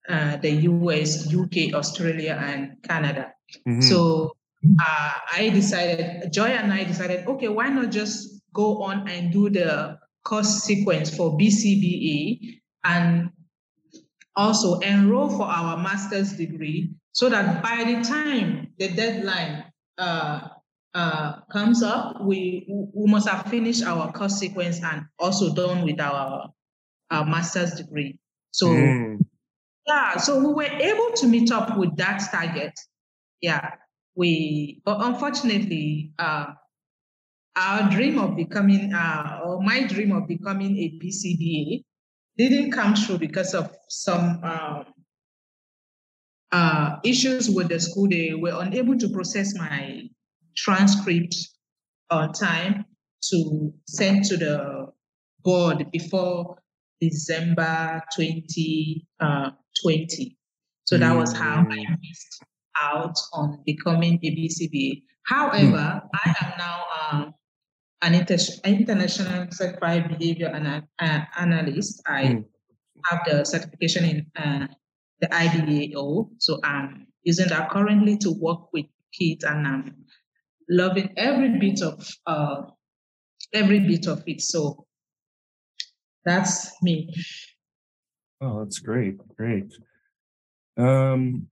uh, 0.10 0.38
the 0.38 0.52
US, 0.70 1.34
UK, 1.34 1.74
Australia, 1.74 2.38
and 2.40 2.82
Canada. 2.84 3.34
Mm-hmm. 3.68 3.82
So 3.82 4.36
uh, 4.80 5.14
I 5.34 5.50
decided, 5.50 6.32
Joy 6.32 6.48
and 6.48 6.72
I 6.72 6.84
decided, 6.84 7.28
okay, 7.28 7.48
why 7.48 7.70
not 7.70 7.92
just 7.92 8.42
go 8.54 8.84
on 8.84 9.08
and 9.08 9.32
do 9.32 9.50
the 9.50 9.98
course 10.24 10.64
sequence 10.64 11.16
for 11.16 11.38
BCBA 11.38 12.60
and 12.84 13.30
also 14.36 14.80
enroll 14.80 15.30
for 15.30 15.46
our 15.46 15.78
master's 15.78 16.34
degree 16.34 16.92
so 17.12 17.30
that 17.30 17.64
by 17.64 17.84
the 17.84 18.04
time 18.04 18.68
the 18.78 18.90
deadline 18.90 19.66
uh, 19.98 20.50
uh, 20.94 21.42
comes 21.52 21.82
up, 21.82 22.24
we, 22.24 22.66
we 22.68 23.12
must 23.12 23.28
have 23.28 23.46
finished 23.48 23.84
our 23.84 24.12
course 24.12 24.38
sequence 24.38 24.82
and 24.84 25.06
also 25.20 25.54
done 25.54 25.84
with 25.84 26.00
our, 26.00 26.52
our 27.12 27.26
master's 27.26 27.72
degree. 27.74 28.18
So, 28.52 28.68
mm. 28.68 29.20
yeah, 29.86 30.18
so 30.18 30.40
we 30.40 30.54
were 30.54 30.64
able 30.64 31.12
to 31.16 31.28
meet 31.28 31.52
up 31.52 31.78
with 31.78 31.96
that 31.98 32.22
target. 32.32 32.74
Yeah, 33.42 33.72
we, 34.16 34.82
but 34.84 34.98
unfortunately, 35.02 36.12
uh, 36.18 36.48
our 37.56 37.90
dream 37.90 38.20
of 38.20 38.36
becoming, 38.36 38.94
uh, 38.94 39.42
or 39.44 39.62
my 39.62 39.84
dream 39.84 40.12
of 40.12 40.28
becoming 40.28 40.78
a 40.78 41.00
BCBA 41.04 41.84
didn't 42.38 42.72
come 42.72 42.94
true 42.94 43.18
because 43.18 43.54
of 43.54 43.76
some 43.90 44.44
um, 44.44 44.86
uh, 46.52 46.98
issues 47.04 47.50
with 47.50 47.70
the 47.70 47.80
school. 47.80 48.08
They 48.08 48.34
were 48.34 48.62
unable 48.62 48.98
to 48.98 49.10
process 49.10 49.56
my 49.56 50.04
transcript 50.56 51.36
on 52.10 52.34
time 52.34 52.86
to 53.30 53.74
send 53.88 54.26
to 54.26 54.38
the 54.38 54.88
board 55.44 55.90
before 55.92 56.58
December 57.00 58.02
2020. 58.16 59.06
Uh, 59.20 59.52
so 60.86 60.98
that 60.98 61.16
was 61.16 61.34
how 61.34 61.60
I 61.60 61.76
mm. 61.76 61.98
missed 62.02 62.44
out 62.82 63.16
on 63.34 63.62
becoming 63.66 64.20
a 64.24 64.32
BCBA. 64.32 65.04
However, 65.26 66.02
mm. 66.02 66.10
I 66.14 66.36
am 66.42 66.54
now 66.58 66.84
um, 67.02 67.34
an 68.02 68.16
inter- 68.16 68.38
international 68.64 69.48
certified 69.52 70.18
behavior 70.18 70.50
ana- 70.50 70.88
uh, 71.00 71.22
analyst. 71.38 72.02
I 72.08 72.24
mm. 72.24 72.46
have 73.06 73.20
the 73.26 73.44
certification 73.44 74.06
in 74.06 74.32
uh, 74.42 74.68
the 75.20 75.28
IBAO. 75.28 76.30
So 76.38 76.60
I'm 76.64 77.08
using 77.24 77.50
that 77.50 77.70
currently 77.70 78.18
to 78.20 78.32
work 78.32 78.72
with 78.74 78.86
kids 79.14 79.44
and 79.44 79.68
I'm 79.68 80.06
loving 80.70 81.14
every 81.18 81.60
bit 81.60 81.82
of 81.82 82.08
uh, 82.26 82.62
every 83.54 83.80
bit 83.82 84.08
of 84.08 84.24
it. 84.26 84.42
So 84.42 84.87
that's 86.28 86.72
me. 86.84 87.14
Oh, 88.42 88.64
that's 88.64 88.80
great. 88.80 89.18
Great. 89.36 89.74
Um, 90.78 91.48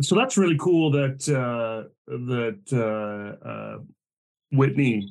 so 0.00 0.14
that's 0.14 0.36
really 0.36 0.58
cool 0.58 0.90
that 0.92 1.28
uh, 1.28 1.88
that 2.06 2.60
uh, 2.72 3.48
uh, 3.48 3.78
Whitney 4.52 5.08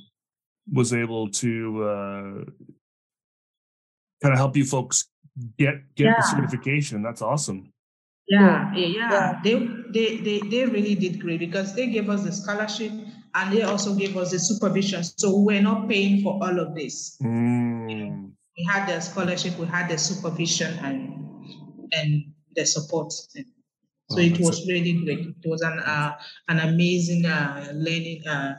was 0.72 0.94
able 0.94 1.30
to 1.30 1.84
uh, 1.84 2.52
kind 4.22 4.34
of 4.34 4.38
help 4.38 4.56
you 4.56 4.66
folks 4.66 5.10
get 5.58 5.76
get 5.96 6.06
yeah. 6.06 6.16
the 6.18 6.24
certification. 6.24 7.02
That's 7.02 7.22
awesome. 7.22 7.74
Yeah, 8.28 8.74
yeah, 8.74 8.88
yeah. 8.88 9.40
They, 9.44 9.56
they 9.92 10.18
they 10.18 10.40
they 10.40 10.66
really 10.66 10.96
did 10.96 11.20
great 11.20 11.40
because 11.40 11.76
they 11.76 11.88
gave 11.88 12.10
us 12.10 12.24
the 12.24 12.32
scholarship 12.32 12.92
and 13.36 13.54
they 13.54 13.64
also 13.64 13.96
gave 13.96 14.16
us 14.16 14.32
the 14.32 14.40
supervision. 14.40 15.04
So 15.04 15.38
we're 15.40 15.62
not 15.62 15.90
paying 15.90 16.22
for 16.22 16.40
all 16.42 16.60
of 16.60 16.76
this. 16.76 17.18
Mm. 17.22 18.33
We 18.58 18.64
had 18.66 18.88
the 18.88 19.00
scholarship, 19.00 19.58
we 19.58 19.66
had 19.66 19.90
the 19.90 19.98
supervision 19.98 20.78
and 20.80 21.24
and 21.92 22.34
the 22.56 22.66
support. 22.66 23.12
So 23.12 23.40
oh, 24.12 24.18
it 24.20 24.40
was 24.40 24.68
really 24.68 24.94
great. 25.04 25.20
It 25.44 25.50
was 25.50 25.62
an 25.62 25.80
uh, 25.80 26.14
an 26.50 26.60
amazing 26.60 27.26
uh, 27.26 27.72
learning 27.74 28.28
uh, 28.28 28.56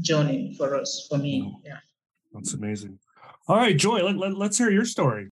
journey 0.00 0.54
for 0.56 0.74
us, 0.76 1.06
for 1.08 1.18
me. 1.18 1.56
Yeah. 1.64 1.78
That's 2.32 2.54
amazing. 2.54 2.98
All 3.46 3.56
right, 3.56 3.76
Joy, 3.76 4.02
let, 4.02 4.16
let, 4.16 4.36
let's 4.36 4.58
hear 4.58 4.70
your 4.70 4.84
story. 4.84 5.28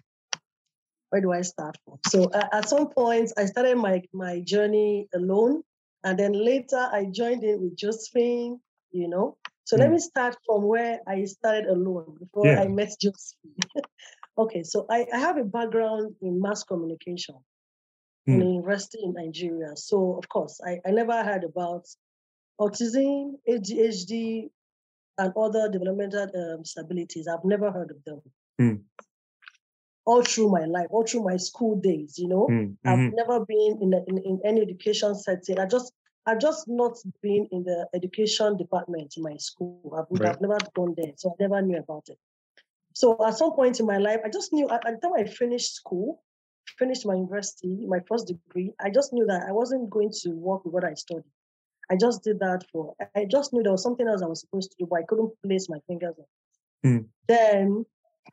where 1.11 1.21
do 1.21 1.33
I 1.33 1.43
start 1.43 1.77
from? 1.85 1.99
So, 2.09 2.25
uh, 2.25 2.49
at 2.53 2.69
some 2.69 2.89
point, 2.89 3.33
I 3.37 3.47
started 3.47 3.77
my 3.77 4.03
my 4.13 4.41
journey 4.41 5.09
alone, 5.15 5.63
and 6.03 6.19
then 6.19 6.33
later 6.33 6.89
I 6.93 7.07
joined 7.11 7.45
in 7.45 7.61
with 7.61 7.77
Josephine. 7.77 8.61
You 8.93 9.09
know, 9.09 9.37
so 9.65 9.77
mm. 9.77 9.81
let 9.81 9.91
me 9.91 9.99
start 9.99 10.37
from 10.47 10.65
where 10.65 11.01
I 11.07 11.25
started 11.25 11.67
alone 11.67 12.17
before 12.19 12.47
yeah. 12.47 12.61
I 12.61 12.67
met 12.67 12.93
Josephine. 13.01 13.55
okay, 14.39 14.63
so 14.65 14.87
I, 14.91 15.07
I 15.13 15.19
have 15.19 15.37
a 15.37 15.45
background 15.45 16.17
in 16.23 16.41
mass 16.41 16.65
communication 16.65 17.37
mm. 18.29 18.35
in 18.35 18.43
a 18.43 18.45
university 18.47 18.99
in 19.05 19.13
Nigeria. 19.13 19.77
So 19.77 20.17
of 20.19 20.29
course, 20.29 20.61
I, 20.67 20.81
I 20.85 20.91
never 20.91 21.23
heard 21.23 21.45
about 21.45 21.87
autism, 22.61 23.35
ADHD, 23.49 24.51
and 25.19 25.33
other 25.37 25.69
developmental 25.71 26.23
um, 26.23 26.63
disabilities. 26.63 27.29
I've 27.29 27.45
never 27.45 27.71
heard 27.71 27.91
of 27.91 28.03
them. 28.05 28.23
Mm. 28.61 28.81
All 30.11 30.23
through 30.23 30.51
my 30.51 30.65
life, 30.77 30.89
all 30.91 31.07
through 31.07 31.25
my 31.25 31.37
school 31.37 31.75
days, 31.89 32.19
you 32.19 32.29
know, 32.29 32.45
mm. 32.51 32.75
I've 32.85 32.99
mm-hmm. 32.99 33.17
never 33.21 33.37
been 33.53 33.73
in, 33.85 33.91
a, 33.95 34.01
in, 34.11 34.19
in 34.31 34.41
any 34.45 34.61
education 34.63 35.15
setting. 35.15 35.59
I 35.59 35.67
just 35.67 35.93
I've 36.27 36.41
just 36.41 36.69
not 36.69 36.95
been 37.23 37.49
in 37.51 37.63
the 37.65 37.89
education 37.95 38.57
department 38.57 39.15
in 39.17 39.23
my 39.23 39.37
school. 39.37 39.95
I 39.97 40.03
would 40.09 40.21
right. 40.21 40.31
I've 40.31 40.41
never 40.41 40.59
gone 40.75 40.95
there, 40.97 41.13
so 41.17 41.31
I 41.31 41.35
never 41.45 41.63
knew 41.63 41.79
about 41.79 42.07
it. 42.09 42.19
So 42.93 43.17
at 43.27 43.39
some 43.39 43.53
point 43.53 43.81
in 43.81 43.87
my 43.87 43.99
life, 43.99 44.21
I 44.25 44.29
just 44.29 44.53
knew 44.53 44.69
at 44.69 44.83
the 44.83 44.99
time 45.03 45.13
I 45.17 45.25
finished 45.25 45.75
school, 45.75 46.23
finished 46.79 47.07
my 47.07 47.15
university, 47.15 47.87
my 47.87 48.01
first 48.09 48.27
degree, 48.27 48.73
I 48.81 48.91
just 48.91 49.13
knew 49.13 49.27
that 49.27 49.45
I 49.49 49.53
wasn't 49.53 49.91
going 49.91 50.11
to 50.23 50.31
work 50.31 50.65
with 50.65 50.75
what 50.75 50.85
I 50.85 50.95
studied. 50.95 51.25
I 51.91 51.97
just 51.97 52.23
did 52.23 52.39
that 52.41 52.65
for, 52.73 52.95
I 53.17 53.25
just 53.25 53.53
knew 53.53 53.63
there 53.63 53.73
was 53.73 53.83
something 53.83 54.07
else 54.07 54.23
I 54.23 54.27
was 54.27 54.41
supposed 54.41 54.71
to 54.71 54.77
do, 54.79 54.87
but 54.89 55.01
I 55.01 55.03
couldn't 55.03 55.33
place 55.45 55.69
my 55.69 55.79
fingers 55.89 56.15
on 56.85 56.91
mm. 56.91 57.07
Then 57.27 57.85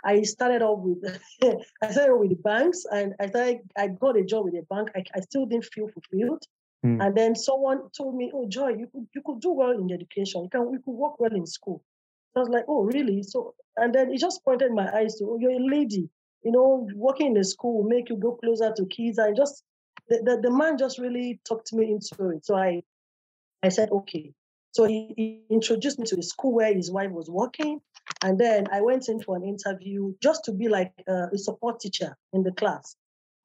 I 0.04 0.22
started 0.24 0.62
off 0.62 0.80
with, 0.80 1.20
I 1.82 1.92
started 1.92 2.18
with 2.18 2.44
banks 2.44 2.86
and 2.92 3.14
I 3.20 3.28
started, 3.28 3.60
I 3.78 3.88
got 3.88 4.18
a 4.18 4.24
job 4.24 4.46
with 4.46 4.56
a 4.56 4.64
bank. 4.70 4.90
I, 4.96 5.04
I 5.16 5.22
still 5.22 5.46
didn't 5.46 5.66
feel 5.66 5.88
fulfilled. 5.88 6.44
Mm. 6.86 7.06
And 7.06 7.16
then 7.16 7.36
someone 7.36 7.90
told 7.96 8.16
me, 8.16 8.32
"Oh, 8.34 8.48
Joy, 8.48 8.70
you 8.70 8.88
could 8.88 9.08
you 9.16 9.22
could 9.26 9.40
do 9.40 9.52
well 9.52 9.72
in 9.72 9.92
education. 9.92 10.44
You 10.44 10.50
can 10.50 10.72
you 10.72 10.80
could 10.86 10.92
work 10.92 11.20
well 11.20 11.34
in 11.34 11.46
school." 11.46 11.84
So 12.34 12.42
I 12.42 12.44
was 12.44 12.50
like, 12.50 12.66
"Oh, 12.68 12.84
really?" 12.84 13.24
So 13.24 13.56
and 13.78 13.94
then 13.94 14.12
it 14.12 14.20
just 14.20 14.44
pointed 14.46 14.72
my 14.72 14.88
eyes 14.96 15.16
to, 15.16 15.26
"Oh, 15.26 15.38
you're 15.40 15.60
a 15.60 15.66
lady. 15.66 16.10
You 16.44 16.52
know, 16.52 16.88
working 16.96 17.28
in 17.28 17.34
the 17.34 17.44
school 17.44 17.78
will 17.78 17.90
make 17.90 18.10
you 18.10 18.16
go 18.16 18.34
closer 18.34 18.72
to 18.72 18.86
kids." 18.86 19.18
I 19.18 19.34
just 19.34 19.64
the, 20.08 20.22
the, 20.24 20.42
the 20.44 20.52
man 20.52 20.78
just 20.78 21.00
really 21.00 21.40
talked 21.48 21.74
me 21.74 21.92
into 21.92 22.30
it. 22.30 22.46
So 22.46 22.56
I 22.56 22.84
I 23.64 23.70
said, 23.70 23.90
"Okay." 23.90 24.34
So 24.72 24.84
he, 24.86 25.14
he 25.18 25.42
introduced 25.50 25.98
me 25.98 26.06
to 26.06 26.16
the 26.16 26.22
school 26.22 26.54
where 26.54 26.72
his 26.72 26.92
wife 26.92 27.10
was 27.10 27.28
working, 27.28 27.82
and 28.24 28.40
then 28.40 28.68
I 28.72 28.82
went 28.82 29.10
in 29.10 29.22
for 29.22 29.36
an 29.36 29.44
interview 29.44 30.14
just 30.22 30.46
to 30.46 30.52
be 30.52 30.68
like 30.68 30.92
uh, 31.08 31.28
a 31.34 31.38
support 31.38 31.80
teacher 31.80 32.16
in 32.34 32.44
the 32.44 32.52
class 32.52 32.96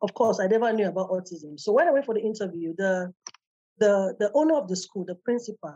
of 0.02 0.12
course, 0.14 0.40
I 0.40 0.48
never 0.48 0.72
knew 0.72 0.88
about 0.88 1.10
autism. 1.10 1.58
So 1.58 1.72
when 1.72 1.88
I 1.88 1.92
went 1.92 2.04
for 2.04 2.14
the 2.14 2.20
interview, 2.20 2.74
the 2.76 3.14
the 3.78 4.14
the 4.18 4.30
owner 4.34 4.56
of 4.56 4.68
the 4.68 4.76
school, 4.76 5.04
the 5.04 5.14
principal, 5.14 5.74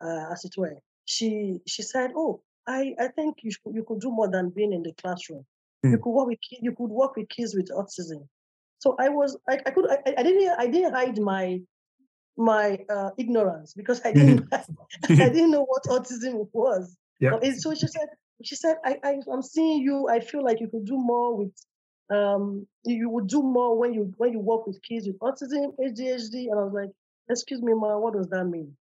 uh, 0.00 0.24
as 0.32 0.44
it 0.44 0.54
were, 0.56 0.78
she 1.04 1.60
she 1.66 1.82
said, 1.82 2.12
"Oh, 2.14 2.42
I 2.66 2.94
I 2.98 3.08
think 3.08 3.38
you 3.42 3.50
should, 3.50 3.74
you 3.74 3.84
could 3.84 4.00
do 4.00 4.10
more 4.10 4.30
than 4.30 4.50
being 4.50 4.72
in 4.72 4.82
the 4.82 4.92
classroom. 4.92 5.44
Mm. 5.84 5.90
You 5.92 5.98
could 5.98 6.10
work 6.10 6.28
with 6.28 6.38
you 6.50 6.72
could 6.72 6.90
work 6.90 7.16
with 7.16 7.28
kids 7.28 7.54
with 7.54 7.70
autism." 7.70 8.28
So 8.78 8.94
I 8.98 9.08
was 9.08 9.36
I, 9.48 9.58
I 9.66 9.70
could 9.70 9.90
I, 9.90 9.98
I 10.16 10.22
didn't 10.22 10.54
I 10.58 10.66
didn't 10.68 10.94
hide 10.94 11.18
my 11.18 11.60
my 12.36 12.78
uh, 12.88 13.10
ignorance 13.18 13.74
because 13.74 14.00
I 14.04 14.12
didn't 14.12 14.46
I 14.52 15.28
didn't 15.28 15.50
know 15.50 15.64
what 15.64 15.84
autism 15.84 16.48
was. 16.52 16.96
Yeah. 17.20 17.38
So 17.58 17.74
she 17.74 17.86
said 17.86 18.08
she 18.42 18.56
said 18.56 18.76
I, 18.84 18.96
I 19.04 19.16
I'm 19.32 19.42
seeing 19.42 19.82
you. 19.82 20.08
I 20.08 20.20
feel 20.20 20.44
like 20.44 20.60
you 20.60 20.68
could 20.68 20.86
do 20.86 20.96
more 20.96 21.36
with 21.36 21.52
um, 22.10 22.66
you 22.84 23.08
would 23.08 23.28
do 23.28 23.42
more 23.42 23.78
when 23.78 23.94
you 23.94 24.12
when 24.16 24.32
you 24.32 24.40
work 24.40 24.66
with 24.66 24.82
kids 24.82 25.06
with 25.06 25.18
autism, 25.20 25.74
ADHD. 25.78 26.50
And 26.50 26.58
I 26.58 26.64
was 26.64 26.72
like, 26.72 26.90
excuse 27.28 27.62
me, 27.62 27.72
ma, 27.74 27.96
what 27.98 28.14
does 28.14 28.28
that 28.28 28.44
mean? 28.44 28.76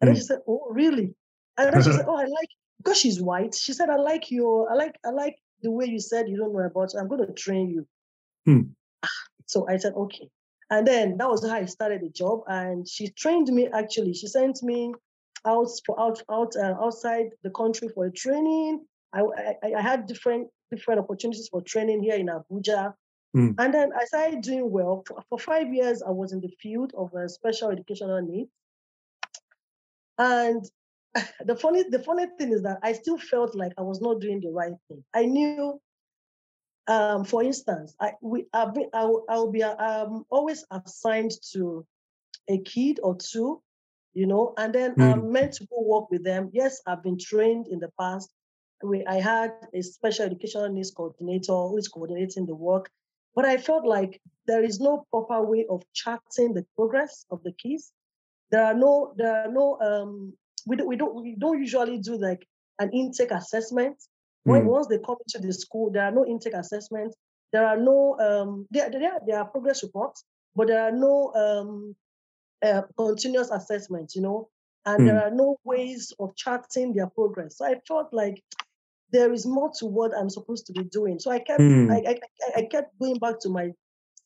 And 0.00 0.08
mm. 0.08 0.14
then 0.14 0.14
she 0.16 0.22
said, 0.22 0.38
oh, 0.48 0.66
really? 0.70 1.14
And 1.56 1.72
then 1.72 1.82
she 1.82 1.92
said, 1.92 2.04
oh, 2.08 2.16
I 2.16 2.24
like 2.24 2.48
because 2.78 2.98
she's 2.98 3.20
white. 3.20 3.54
She 3.54 3.72
said, 3.72 3.88
I 3.90 3.96
like 3.96 4.30
your, 4.30 4.70
I 4.70 4.74
like, 4.74 4.96
I 5.04 5.10
like 5.10 5.36
the 5.62 5.70
way 5.70 5.86
you 5.86 6.00
said 6.00 6.28
you 6.28 6.36
don't 6.36 6.52
know 6.52 6.60
about. 6.60 6.94
It. 6.94 6.98
I'm 6.98 7.08
going 7.08 7.26
to 7.26 7.32
train 7.32 7.70
you. 7.70 7.86
Mm. 8.48 8.70
So 9.46 9.68
I 9.68 9.76
said, 9.76 9.94
okay. 9.94 10.28
And 10.70 10.86
then 10.86 11.16
that 11.18 11.28
was 11.28 11.46
how 11.46 11.54
I 11.54 11.66
started 11.66 12.00
the 12.02 12.08
job. 12.08 12.40
And 12.48 12.88
she 12.88 13.10
trained 13.10 13.48
me. 13.48 13.68
Actually, 13.72 14.14
she 14.14 14.26
sent 14.26 14.62
me 14.62 14.92
out 15.46 15.68
for 15.84 15.98
out 16.00 16.22
out 16.30 16.54
uh, 16.56 16.74
outside 16.80 17.30
the 17.42 17.50
country 17.50 17.88
for 17.88 18.08
training. 18.10 18.84
I, 19.12 19.20
I, 19.62 19.74
I 19.78 19.80
had 19.80 20.06
different 20.06 20.48
different 20.70 21.00
opportunities 21.00 21.48
for 21.48 21.62
training 21.62 22.02
here 22.02 22.16
in 22.16 22.26
Abuja. 22.26 22.94
Mm. 23.36 23.54
And 23.58 23.74
then 23.74 23.90
I 23.92 24.04
started 24.04 24.42
doing 24.42 24.70
well. 24.70 25.02
For, 25.06 25.22
for, 25.28 25.38
five 25.38 25.72
years, 25.72 26.02
I 26.02 26.10
was 26.10 26.32
in 26.32 26.40
the 26.40 26.52
field 26.60 26.92
of 26.96 27.12
uh, 27.14 27.26
special 27.26 27.70
educational 27.70 28.22
needs. 28.22 28.50
And 30.18 30.64
the 31.44 31.56
funny, 31.56 31.84
the 31.88 31.98
funny 31.98 32.26
thing 32.38 32.52
is 32.52 32.62
that 32.62 32.78
I 32.82 32.92
still 32.92 33.18
felt 33.18 33.56
like 33.56 33.72
I 33.76 33.82
was 33.82 34.00
not 34.00 34.20
doing 34.20 34.40
the 34.40 34.50
right 34.50 34.74
thing. 34.88 35.04
I 35.12 35.24
knew, 35.24 35.80
um, 36.86 37.24
for 37.24 37.42
instance, 37.42 37.94
I 38.00 38.12
we 38.22 38.46
I've 38.52 38.74
been, 38.74 38.90
I'll, 38.92 39.24
I'll 39.28 39.50
be 39.50 39.62
um, 39.62 40.24
always 40.30 40.64
assigned 40.70 41.32
to 41.52 41.84
a 42.48 42.58
kid 42.58 43.00
or 43.02 43.16
two, 43.16 43.62
you 44.14 44.26
know, 44.26 44.54
and 44.56 44.74
then 44.74 44.94
mm. 44.94 45.12
I'm 45.12 45.32
meant 45.32 45.54
to 45.54 45.66
go 45.66 45.82
work 45.82 46.10
with 46.10 46.24
them. 46.24 46.50
Yes, 46.52 46.80
I've 46.86 47.02
been 47.02 47.18
trained 47.18 47.68
in 47.68 47.78
the 47.80 47.90
past, 47.98 48.30
we, 48.84 49.04
I 49.06 49.20
had 49.20 49.52
a 49.72 49.82
special 49.82 50.26
educational 50.26 50.68
needs 50.68 50.90
coordinator 50.90 51.52
who 51.52 51.76
is 51.76 51.88
coordinating 51.88 52.46
the 52.46 52.54
work, 52.54 52.90
but 53.34 53.44
I 53.44 53.56
felt 53.56 53.84
like 53.84 54.20
there 54.46 54.62
is 54.62 54.80
no 54.80 55.06
proper 55.10 55.42
way 55.42 55.66
of 55.68 55.82
charting 55.92 56.54
the 56.54 56.66
progress 56.76 57.24
of 57.30 57.42
the 57.42 57.52
kids. 57.52 57.92
There 58.50 58.64
are 58.64 58.74
no, 58.74 59.14
there 59.16 59.34
are 59.42 59.50
no, 59.50 59.80
um, 59.80 60.34
we 60.66 60.76
don't, 60.76 60.86
we 60.86 60.96
don't, 60.96 61.14
we 61.14 61.34
don't 61.36 61.58
usually 61.58 61.98
do 61.98 62.16
like 62.16 62.46
an 62.78 62.90
intake 62.90 63.30
assessment. 63.30 63.96
When 64.44 64.62
mm. 64.62 64.66
once 64.66 64.86
they 64.88 64.98
come 64.98 65.16
into 65.26 65.44
the 65.44 65.52
school, 65.52 65.90
there 65.90 66.04
are 66.04 66.12
no 66.12 66.26
intake 66.26 66.54
assessments. 66.54 67.16
There 67.52 67.66
are 67.66 67.78
no, 67.78 68.18
um, 68.20 68.66
there, 68.70 68.90
there, 68.90 69.18
there 69.26 69.38
are 69.38 69.46
progress 69.46 69.82
reports, 69.82 70.24
but 70.54 70.66
there 70.66 70.82
are 70.82 70.92
no 70.92 71.32
um, 71.34 71.96
uh, 72.64 72.82
continuous 72.96 73.50
assessment, 73.50 74.14
You 74.14 74.22
know, 74.22 74.48
and 74.86 75.02
mm. 75.02 75.06
there 75.06 75.22
are 75.22 75.30
no 75.30 75.58
ways 75.64 76.12
of 76.18 76.34
charting 76.36 76.92
their 76.92 77.08
progress. 77.08 77.58
So 77.58 77.66
I 77.66 77.76
felt 77.86 78.12
like 78.12 78.42
there 79.12 79.32
is 79.32 79.46
more 79.46 79.70
to 79.78 79.86
what 79.86 80.12
I'm 80.16 80.30
supposed 80.30 80.66
to 80.66 80.72
be 80.72 80.84
doing. 80.84 81.18
So 81.18 81.30
I 81.30 81.38
kept 81.38 81.60
mm. 81.60 81.90
I, 81.92 82.10
I, 82.10 82.60
I, 82.60 82.62
kept 82.64 82.98
going 82.98 83.18
back 83.18 83.38
to 83.40 83.48
my 83.48 83.70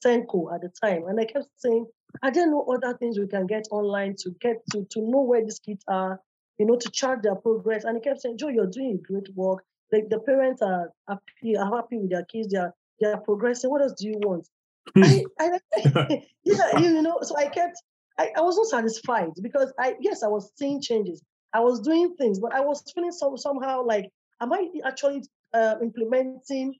SENCo 0.05 0.55
at 0.55 0.63
the 0.63 0.71
time, 0.83 1.05
and 1.09 1.21
I 1.21 1.25
kept 1.25 1.47
saying, 1.57 1.87
I 2.23 2.31
didn't 2.31 2.53
know 2.53 2.65
other 2.73 2.97
things 2.97 3.19
we 3.19 3.27
can 3.27 3.47
get 3.47 3.67
online 3.71 4.15
to 4.21 4.31
get 4.41 4.57
to 4.73 4.87
to 4.91 5.01
know 5.01 5.21
where 5.23 5.43
these 5.43 5.59
kids 5.59 5.85
are, 5.89 6.21
you 6.59 6.67
know, 6.67 6.77
to 6.77 6.91
chart 6.91 7.23
their 7.23 7.37
progress. 7.37 7.85
And 7.85 7.97
he 7.97 8.03
kept 8.03 8.23
saying, 8.23 8.39
Joe, 8.39 8.49
you're 8.49 8.67
doing 8.67 9.01
great 9.07 9.29
work. 9.35 9.65
Like 9.93 10.09
the 10.09 10.21
parents 10.21 10.63
are 10.63 10.91
happy, 11.09 11.57
are 11.57 11.77
happy 11.77 11.99
with 11.99 12.11
their 12.11 12.25
kids. 12.25 12.49
They 12.49 12.59
are 12.59 12.75
they 13.01 13.09
are 13.09 13.21
progressing. 13.21 13.71
What 13.71 13.83
else 13.83 13.95
do 13.99 14.09
you 14.09 14.19
want? 14.19 14.49
I, 14.97 15.25
I, 15.39 15.59
yeah, 16.45 16.79
you 16.79 17.03
know. 17.03 17.19
So 17.23 17.37
I 17.37 17.47
kept 17.47 17.77
I, 18.19 18.31
I 18.37 18.41
wasn't 18.41 18.69
satisfied 18.69 19.31
because 19.41 19.73
I 19.79 19.95
yes, 20.01 20.23
I 20.23 20.29
was 20.29 20.51
seeing 20.57 20.81
changes. 20.81 21.23
I 21.53 21.61
was 21.61 21.81
doing 21.81 22.15
things, 22.17 22.39
but 22.41 22.55
I 22.55 22.61
was 22.61 22.83
feeling 22.95 23.13
some 23.13 23.37
somehow 23.37 23.85
like, 23.85 24.11
am 24.41 24.53
I 24.53 24.69
actually 24.85 25.23
uh, 25.55 25.77
implementing 25.83 26.75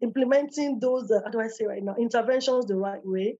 implementing 0.00 0.80
those 0.80 1.10
uh, 1.10 1.20
how 1.24 1.30
do 1.30 1.40
I 1.40 1.48
say 1.48 1.64
right 1.64 1.82
now 1.82 1.94
interventions 1.98 2.66
the 2.66 2.76
right 2.76 3.04
way? 3.04 3.38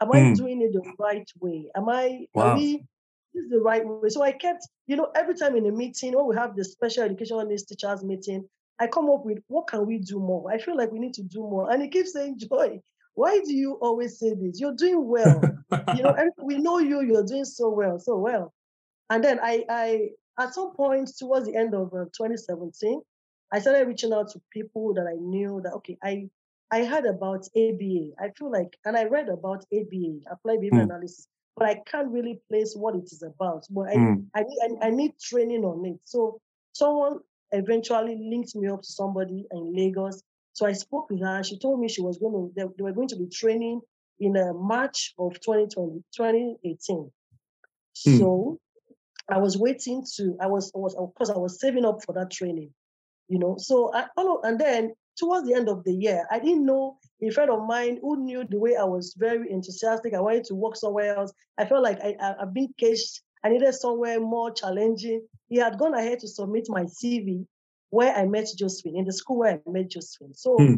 Am 0.00 0.08
mm. 0.08 0.32
I 0.32 0.34
doing 0.34 0.62
it 0.62 0.72
the 0.72 0.82
right 0.98 1.28
way? 1.40 1.70
Am 1.76 1.88
I 1.88 2.26
wow. 2.34 2.48
are 2.48 2.56
we 2.56 2.82
this 3.34 3.44
is 3.44 3.50
the 3.50 3.60
right 3.60 3.86
way? 3.86 4.08
So 4.08 4.22
I 4.22 4.32
kept, 4.32 4.66
you 4.86 4.96
know, 4.96 5.10
every 5.14 5.34
time 5.34 5.56
in 5.56 5.66
a 5.66 5.70
meeting 5.70 6.16
when 6.16 6.26
we 6.26 6.36
have 6.36 6.56
the 6.56 6.64
special 6.64 7.04
educational 7.04 7.44
needs 7.44 7.64
teachers 7.64 8.02
meeting, 8.02 8.48
I 8.80 8.86
come 8.86 9.10
up 9.10 9.24
with 9.24 9.38
what 9.46 9.68
can 9.68 9.86
we 9.86 9.98
do 9.98 10.18
more? 10.18 10.50
I 10.50 10.58
feel 10.58 10.76
like 10.76 10.90
we 10.90 10.98
need 10.98 11.14
to 11.14 11.22
do 11.22 11.40
more. 11.40 11.70
And 11.70 11.82
he 11.82 11.88
keeps 11.88 12.12
saying, 12.12 12.38
Joy, 12.50 12.80
why 13.14 13.40
do 13.44 13.52
you 13.52 13.74
always 13.82 14.18
say 14.18 14.34
this? 14.34 14.60
You're 14.60 14.74
doing 14.74 15.06
well. 15.06 15.40
you 15.96 16.02
know, 16.02 16.14
and 16.18 16.30
we 16.42 16.58
know 16.58 16.78
you, 16.78 17.02
you're 17.02 17.24
doing 17.24 17.44
so 17.44 17.68
well, 17.68 17.98
so 17.98 18.16
well. 18.16 18.52
And 19.10 19.22
then 19.24 19.40
I, 19.42 19.64
I 19.68 20.08
at 20.38 20.54
some 20.54 20.74
point 20.74 21.10
towards 21.18 21.46
the 21.46 21.56
end 21.56 21.74
of 21.74 21.92
uh, 21.92 22.04
2017, 22.16 23.00
I 23.52 23.58
started 23.58 23.86
reaching 23.88 24.12
out 24.12 24.30
to 24.30 24.40
people 24.52 24.94
that 24.94 25.06
I 25.06 25.16
knew 25.20 25.60
that, 25.64 25.72
okay, 25.74 25.98
I, 26.02 26.28
I 26.70 26.84
heard 26.84 27.04
about 27.04 27.48
ABA. 27.56 28.12
I 28.20 28.30
feel 28.38 28.50
like, 28.50 28.78
and 28.84 28.96
I 28.96 29.04
read 29.04 29.28
about 29.28 29.64
ABA, 29.72 30.20
applied 30.30 30.60
behavior 30.60 30.80
mm. 30.80 30.84
analysis, 30.84 31.26
but 31.56 31.68
I 31.68 31.82
can't 31.86 32.10
really 32.10 32.40
place 32.48 32.74
what 32.76 32.94
it 32.94 33.04
is 33.04 33.22
about. 33.22 33.66
But 33.70 33.88
I, 33.88 33.96
mm. 33.96 34.24
I, 34.34 34.42
need, 34.42 34.58
I, 34.62 34.86
I 34.86 34.90
need 34.90 35.18
training 35.20 35.64
on 35.64 35.84
it. 35.84 35.98
So 36.04 36.40
someone 36.72 37.18
eventually 37.50 38.16
linked 38.30 38.54
me 38.54 38.68
up 38.68 38.82
to 38.82 38.92
somebody 38.92 39.46
in 39.50 39.74
Lagos. 39.74 40.22
So 40.60 40.66
I 40.66 40.74
spoke 40.74 41.08
with 41.08 41.22
her. 41.22 41.42
She 41.42 41.58
told 41.58 41.80
me 41.80 41.88
she 41.88 42.02
was 42.02 42.18
going 42.18 42.34
to, 42.34 42.52
they, 42.54 42.68
they 42.76 42.82
were 42.82 42.92
going 42.92 43.08
to 43.08 43.16
be 43.16 43.28
training 43.28 43.80
in 44.18 44.36
uh, 44.36 44.52
March 44.52 45.14
of 45.18 45.40
2020, 45.40 46.04
2018. 46.14 47.10
Mm. 48.06 48.18
So 48.18 48.60
I 49.30 49.38
was 49.38 49.56
waiting 49.56 50.04
to, 50.16 50.36
I 50.38 50.48
was, 50.48 50.70
I 50.74 50.78
was, 50.78 50.94
of 50.96 51.14
course, 51.14 51.30
I 51.30 51.38
was 51.38 51.58
saving 51.58 51.86
up 51.86 52.04
for 52.04 52.12
that 52.12 52.30
training, 52.30 52.74
you 53.26 53.38
know. 53.38 53.56
So 53.56 53.90
I 53.94 54.04
followed, 54.14 54.42
and 54.42 54.60
then 54.60 54.92
towards 55.18 55.48
the 55.48 55.54
end 55.54 55.70
of 55.70 55.82
the 55.84 55.94
year, 55.94 56.26
I 56.30 56.38
didn't 56.38 56.66
know 56.66 56.98
a 57.22 57.30
friend 57.30 57.50
of 57.50 57.66
mine 57.66 57.98
who 58.02 58.22
knew 58.22 58.44
the 58.46 58.58
way 58.58 58.76
I 58.76 58.84
was 58.84 59.14
very 59.16 59.50
enthusiastic. 59.50 60.12
I 60.12 60.20
wanted 60.20 60.44
to 60.44 60.54
work 60.54 60.76
somewhere 60.76 61.16
else. 61.16 61.32
I 61.56 61.64
felt 61.64 61.82
like 61.82 62.00
I, 62.04 62.16
I, 62.20 62.34
I've 62.42 62.52
been 62.52 62.68
caged. 62.76 63.22
I 63.42 63.48
needed 63.48 63.72
somewhere 63.72 64.20
more 64.20 64.50
challenging. 64.50 65.26
He 65.48 65.56
had 65.56 65.78
gone 65.78 65.94
ahead 65.94 66.18
to 66.18 66.28
submit 66.28 66.66
my 66.68 66.82
CV 66.82 67.46
where 67.90 68.14
I 68.14 68.24
met 68.24 68.48
Josephine, 68.56 68.96
in 68.96 69.04
the 69.04 69.12
school 69.12 69.38
where 69.38 69.54
I 69.54 69.70
met 69.70 69.90
Josephine. 69.90 70.34
So, 70.34 70.56
hmm. 70.56 70.74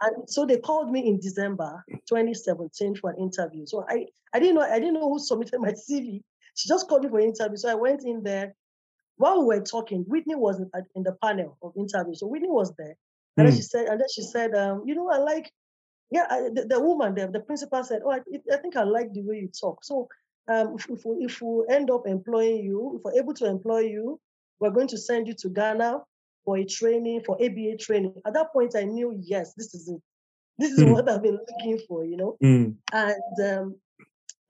and 0.00 0.28
so 0.28 0.44
they 0.44 0.58
called 0.58 0.90
me 0.90 1.06
in 1.06 1.18
December 1.18 1.84
2017 2.08 2.96
for 2.96 3.10
an 3.10 3.18
interview. 3.18 3.66
So 3.66 3.84
I, 3.88 4.06
I 4.34 4.40
didn't 4.40 4.56
know 4.56 4.62
I 4.62 4.78
didn't 4.78 4.94
know 4.94 5.08
who 5.08 5.18
submitted 5.18 5.58
my 5.60 5.72
CV. 5.72 6.22
She 6.54 6.68
just 6.68 6.88
called 6.88 7.04
me 7.04 7.10
for 7.10 7.20
an 7.20 7.26
interview. 7.26 7.56
So 7.56 7.70
I 7.70 7.74
went 7.74 8.04
in 8.04 8.22
there. 8.22 8.54
While 9.16 9.40
we 9.40 9.56
were 9.56 9.62
talking, 9.62 10.04
Whitney 10.08 10.34
was 10.34 10.60
in, 10.60 11.02
the 11.02 11.12
panel 11.22 11.58
of 11.62 11.74
interview. 11.76 12.14
So 12.14 12.26
Whitney 12.26 12.48
was 12.48 12.72
there. 12.78 12.96
And 13.36 13.46
then 13.46 13.52
hmm. 13.52 13.56
she 13.56 13.62
said, 13.62 13.86
and 13.86 14.00
then 14.00 14.08
she 14.12 14.22
said, 14.22 14.54
um, 14.54 14.82
you 14.86 14.94
know, 14.94 15.10
I 15.10 15.18
like, 15.18 15.52
yeah, 16.10 16.26
I, 16.28 16.48
the, 16.52 16.64
the, 16.66 16.80
woman, 16.80 17.14
the, 17.14 17.28
the 17.28 17.40
principal 17.40 17.84
said, 17.84 18.00
oh, 18.04 18.12
I, 18.12 18.20
I, 18.52 18.56
think 18.56 18.76
I 18.76 18.82
like 18.82 19.12
the 19.12 19.20
way 19.20 19.36
you 19.36 19.48
talk. 19.48 19.84
So 19.84 20.08
um, 20.48 20.74
if, 20.76 20.88
if, 20.88 21.04
we, 21.04 21.24
if 21.26 21.40
we 21.42 21.64
end 21.68 21.90
up 21.90 22.06
employing 22.06 22.64
you, 22.64 22.96
if 22.96 23.04
we're 23.04 23.20
able 23.20 23.34
to 23.34 23.46
employ 23.46 23.80
you, 23.80 24.18
we're 24.58 24.70
going 24.70 24.88
to 24.88 24.98
send 24.98 25.28
you 25.28 25.34
to 25.34 25.50
Ghana 25.50 26.00
for 26.44 26.58
a 26.58 26.64
training, 26.64 27.22
for 27.24 27.36
ABA 27.36 27.76
training. 27.78 28.14
At 28.26 28.34
that 28.34 28.52
point, 28.52 28.74
I 28.76 28.84
knew, 28.84 29.16
yes, 29.20 29.54
this 29.54 29.74
is 29.74 29.88
it. 29.88 30.00
This 30.58 30.72
is 30.72 30.80
mm. 30.80 30.92
what 30.92 31.08
I've 31.08 31.22
been 31.22 31.38
looking 31.48 31.80
for, 31.88 32.04
you 32.04 32.18
know. 32.18 32.36
Mm. 32.44 32.74
And 32.92 33.48
um, 33.50 33.76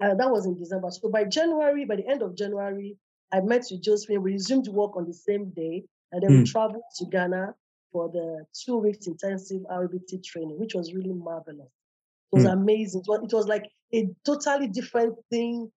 uh, 0.03 0.15
that 0.15 0.29
was 0.29 0.45
in 0.45 0.59
December. 0.59 0.91
So 0.91 1.09
by 1.09 1.23
January, 1.23 1.85
by 1.85 1.97
the 1.97 2.09
end 2.09 2.23
of 2.23 2.37
January, 2.37 2.97
I 3.33 3.41
met 3.41 3.67
with 3.71 3.83
Josephine. 3.83 4.23
We 4.23 4.33
resumed 4.33 4.67
work 4.69 4.97
on 4.97 5.07
the 5.07 5.15
same 5.15 5.51
day, 5.51 5.85
and 6.11 6.23
then 6.23 6.31
mm. 6.31 6.39
we 6.39 6.45
traveled 6.45 6.83
to 6.97 7.05
Ghana 7.07 7.55
for 7.93 8.09
the 8.09 8.45
two 8.53 8.79
weeks 8.79 9.07
intensive 9.07 9.63
RBT 9.71 10.25
training, 10.25 10.59
which 10.59 10.75
was 10.75 10.93
really 10.95 11.13
marvelous. 11.13 11.71
It 12.33 12.37
was 12.37 12.45
mm. 12.45 12.53
amazing. 12.53 13.03
It 13.03 13.09
was, 13.09 13.21
it 13.23 13.37
was 13.37 13.47
like 13.47 13.71
a 13.95 14.09
totally 14.25 14.69
different 14.69 15.15
thing 15.31 15.71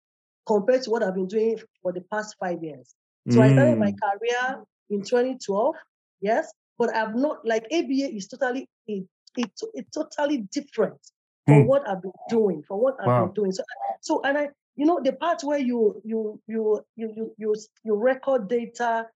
compared 0.47 0.83
to 0.83 0.91
what 0.91 1.03
I've 1.03 1.15
been 1.15 1.29
doing 1.29 1.59
for 1.83 1.93
the 1.93 2.03
past 2.03 2.37
five 2.39 2.63
years. 2.63 2.95
So. 3.29 3.41
I 3.43 3.53
started 3.53 3.79
my 3.79 3.93
mm. 3.93 3.99
career 4.01 4.65
in 4.89 5.03
2012, 5.03 5.75
yes, 6.21 6.53
but 6.79 6.95
I've 6.95 7.15
not 7.15 7.45
like 7.45 7.65
ABA 7.73 8.15
is 8.15 8.29
totally 8.29 8.69
it, 8.87 9.07
it, 9.37 9.51
it's 9.75 9.91
totally 9.91 10.49
different 10.53 10.99
from 11.47 11.63
mm. 11.63 11.67
what 11.67 11.89
I've 11.89 12.03
been 12.03 12.13
doing, 12.29 12.63
from 12.67 12.79
what 12.79 12.97
I've 13.01 13.07
wow. 13.07 13.25
been 13.27 13.35
doing. 13.35 13.53
So, 13.53 13.63
so 14.01 14.23
and 14.23 14.39
I, 14.39 14.49
you 14.77 14.87
know, 14.87 15.01
the 15.03 15.13
part 15.13 15.43
where 15.43 15.59
you 15.59 16.01
you 16.05 16.41
you 16.47 16.85
you 16.97 17.13
you 17.17 17.35
you, 17.39 17.55
you 17.85 17.95
record 17.95 18.49
data. 18.49 19.07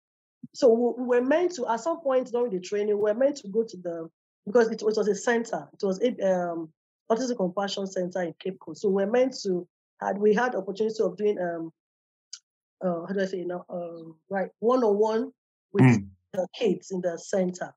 So 0.53 0.93
we 0.97 1.05
were 1.05 1.21
meant 1.21 1.55
to 1.55 1.67
at 1.67 1.79
some 1.79 2.01
point 2.01 2.31
during 2.31 2.51
the 2.51 2.59
training, 2.59 2.95
we 2.95 3.03
were 3.03 3.13
meant 3.13 3.37
to 3.37 3.47
go 3.47 3.63
to 3.63 3.77
the 3.77 4.09
because 4.45 4.69
it, 4.69 4.81
it 4.81 4.85
was 4.85 5.07
a 5.07 5.15
center. 5.15 5.67
It 5.73 5.85
was 5.85 5.99
a 6.01 6.09
um, 6.31 6.69
autism 7.11 7.37
compassion 7.37 7.87
center 7.87 8.21
in 8.21 8.33
Cape 8.39 8.59
Coast. 8.59 8.81
So 8.81 8.89
we 8.89 8.95
we're 8.95 9.11
meant 9.11 9.35
to 9.43 9.67
had 9.99 10.17
we 10.17 10.33
had 10.33 10.55
opportunity 10.55 11.01
of 11.01 11.17
doing 11.17 11.39
um 11.39 11.71
uh, 12.83 13.05
how 13.07 13.13
do 13.13 13.21
I 13.21 13.25
say 13.25 13.37
you 13.37 13.47
know 13.47 13.65
um, 13.69 14.15
right 14.29 14.49
one 14.59 14.83
on 14.83 14.97
one 14.97 15.31
with 15.73 15.83
mm. 15.83 16.07
The 16.35 16.47
kids 16.57 16.91
in 16.91 17.01
the 17.01 17.17
center. 17.17 17.73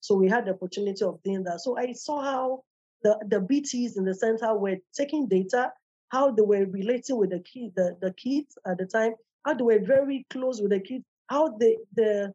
So 0.00 0.14
we 0.14 0.28
had 0.28 0.46
the 0.46 0.52
opportunity 0.52 1.04
of 1.04 1.22
doing 1.22 1.44
that. 1.44 1.60
So 1.60 1.76
I 1.78 1.92
saw 1.92 2.22
how 2.22 2.62
the, 3.02 3.18
the 3.28 3.40
BTs 3.40 3.96
in 3.96 4.04
the 4.04 4.14
center 4.14 4.54
were 4.54 4.76
taking 4.94 5.28
data, 5.28 5.72
how 6.10 6.30
they 6.30 6.42
were 6.42 6.66
relating 6.66 7.16
with 7.16 7.30
the 7.30 7.40
kid, 7.40 7.72
the, 7.76 7.96
the 8.00 8.12
kids 8.14 8.56
at 8.66 8.78
the 8.78 8.86
time, 8.86 9.14
how 9.44 9.54
they 9.54 9.62
were 9.62 9.80
very 9.80 10.26
close 10.30 10.60
with 10.60 10.70
the 10.70 10.80
kids, 10.80 11.04
how 11.28 11.56
the 11.58 11.76
the 11.94 12.32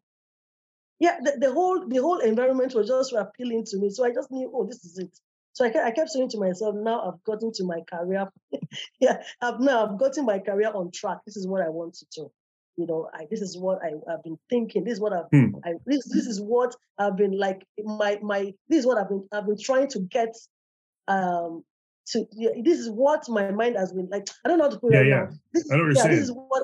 yeah, 1.00 1.18
the, 1.22 1.38
the 1.40 1.52
whole 1.52 1.86
the 1.88 1.98
whole 1.98 2.20
environment 2.20 2.74
was 2.74 2.88
just 2.88 3.14
appealing 3.14 3.66
to 3.66 3.78
me. 3.78 3.90
So 3.90 4.06
I 4.06 4.12
just 4.14 4.32
knew, 4.32 4.52
oh, 4.54 4.66
this 4.66 4.86
is 4.86 4.98
it. 5.00 5.20
So 5.54 5.66
I, 5.66 5.88
I 5.88 5.92
kept 5.92 6.10
saying 6.10 6.30
to 6.30 6.40
myself, 6.40 6.76
now 6.76 7.02
I've 7.02 7.24
gotten 7.24 7.52
to 7.54 7.64
my 7.66 7.82
career. 7.82 8.28
yeah, 9.00 9.22
I've 9.42 9.60
now 9.60 9.86
I've 9.86 10.00
gotten 10.00 10.26
my 10.26 10.40
career 10.40 10.72
on 10.74 10.92
track. 10.92 11.18
This 11.26 11.38
is 11.38 11.48
what 11.48 11.62
I 11.62 11.70
want 11.70 11.96
to 11.96 12.06
do. 12.16 12.32
You 12.78 12.88
know, 12.88 13.10
I, 13.14 13.28
this 13.30 13.42
is 13.42 13.58
what 13.58 13.80
I, 13.84 13.92
have 14.10 14.24
been 14.24 14.38
thinking. 14.50 14.84
This 14.84 14.96
is 14.96 15.00
what 15.00 15.14
I've 15.14 15.26
hmm. 15.32 15.56
I, 15.64 15.74
this 15.86 16.06
this 16.06 16.26
is 16.26 16.42
what 16.42 16.76
I've 16.98 17.16
been 17.16 17.38
like 17.38 17.66
my 17.84 18.20
my 18.22 18.54
this 18.68 18.80
is 18.80 18.86
what 18.86 18.98
I've 18.98 19.10
been 19.10 19.28
I've 19.32 19.46
been 19.46 19.60
trying 19.60 19.88
to 19.90 20.00
get 20.00 20.36
um 21.08 21.64
to 22.08 22.26
yeah, 22.34 22.50
this 22.64 22.80
is 22.80 22.90
what 22.90 23.30
my 23.30 23.52
mind 23.52 23.76
has 23.78 23.94
been 23.94 24.10
like. 24.10 24.28
I 24.44 24.50
don't 24.50 24.58
know 24.58 24.66
how 24.66 24.72
to 24.72 24.80
put 24.80 24.94
yeah, 24.94 25.02
it. 25.02 25.08
Yeah, 25.08 25.26
this, 25.54 25.72
I 25.72 25.78
don't 25.78 25.96
yeah, 25.96 26.08
this 26.08 26.20
is 26.20 26.32
what 26.32 26.64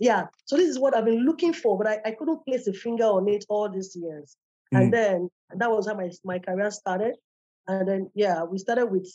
yeah. 0.00 0.26
So 0.44 0.56
this 0.56 0.68
is 0.68 0.78
what 0.78 0.94
I've 0.94 1.06
been 1.06 1.24
looking 1.24 1.54
for, 1.54 1.78
but 1.78 1.86
I, 1.86 2.00
I 2.04 2.10
couldn't 2.12 2.44
place 2.44 2.66
a 2.66 2.72
finger 2.72 3.04
on 3.04 3.28
it 3.28 3.44
all 3.48 3.68
these 3.70 3.96
years. 3.96 4.36
Mm. 4.74 4.80
And 4.80 4.92
then 4.92 5.30
that 5.56 5.70
was 5.70 5.86
how 5.86 5.94
my 5.94 6.10
my 6.24 6.38
career 6.38 6.70
started. 6.70 7.16
And 7.68 7.88
then, 7.88 8.10
yeah, 8.14 8.44
we 8.44 8.58
started 8.58 8.86
with 8.86 9.08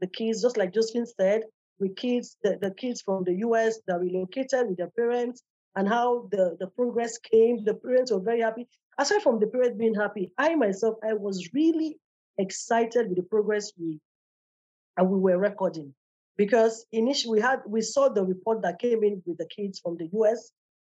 the 0.00 0.06
kids, 0.06 0.42
just 0.42 0.56
like 0.56 0.74
Josephine 0.74 1.06
said, 1.06 1.42
with 1.78 1.96
kids, 1.96 2.36
the, 2.42 2.58
the 2.60 2.72
kids 2.72 3.00
from 3.00 3.24
the 3.24 3.34
US 3.46 3.78
that 3.86 4.00
relocated 4.00 4.68
with 4.68 4.78
their 4.78 4.90
parents 4.90 5.42
and 5.76 5.88
how 5.88 6.28
the, 6.30 6.56
the 6.60 6.66
progress 6.66 7.18
came. 7.18 7.64
The 7.64 7.74
parents 7.74 8.12
were 8.12 8.20
very 8.20 8.40
happy. 8.40 8.68
Aside 8.98 9.22
from 9.22 9.40
the 9.40 9.46
parents 9.46 9.78
being 9.78 9.94
happy, 9.94 10.32
I 10.38 10.54
myself, 10.54 10.96
I 11.02 11.14
was 11.14 11.50
really 11.54 11.98
excited 12.38 13.08
with 13.08 13.16
the 13.16 13.22
progress 13.22 13.72
we 13.78 14.00
and 14.96 15.08
we 15.08 15.18
were 15.18 15.38
recording 15.38 15.94
because 16.36 16.86
initially 16.92 17.38
we 17.38 17.40
had 17.40 17.60
we 17.66 17.80
saw 17.80 18.08
the 18.08 18.24
report 18.24 18.62
that 18.62 18.78
came 18.78 19.02
in 19.04 19.22
with 19.26 19.38
the 19.38 19.46
kids 19.46 19.78
from 19.78 19.96
the 19.96 20.08
US. 20.12 20.52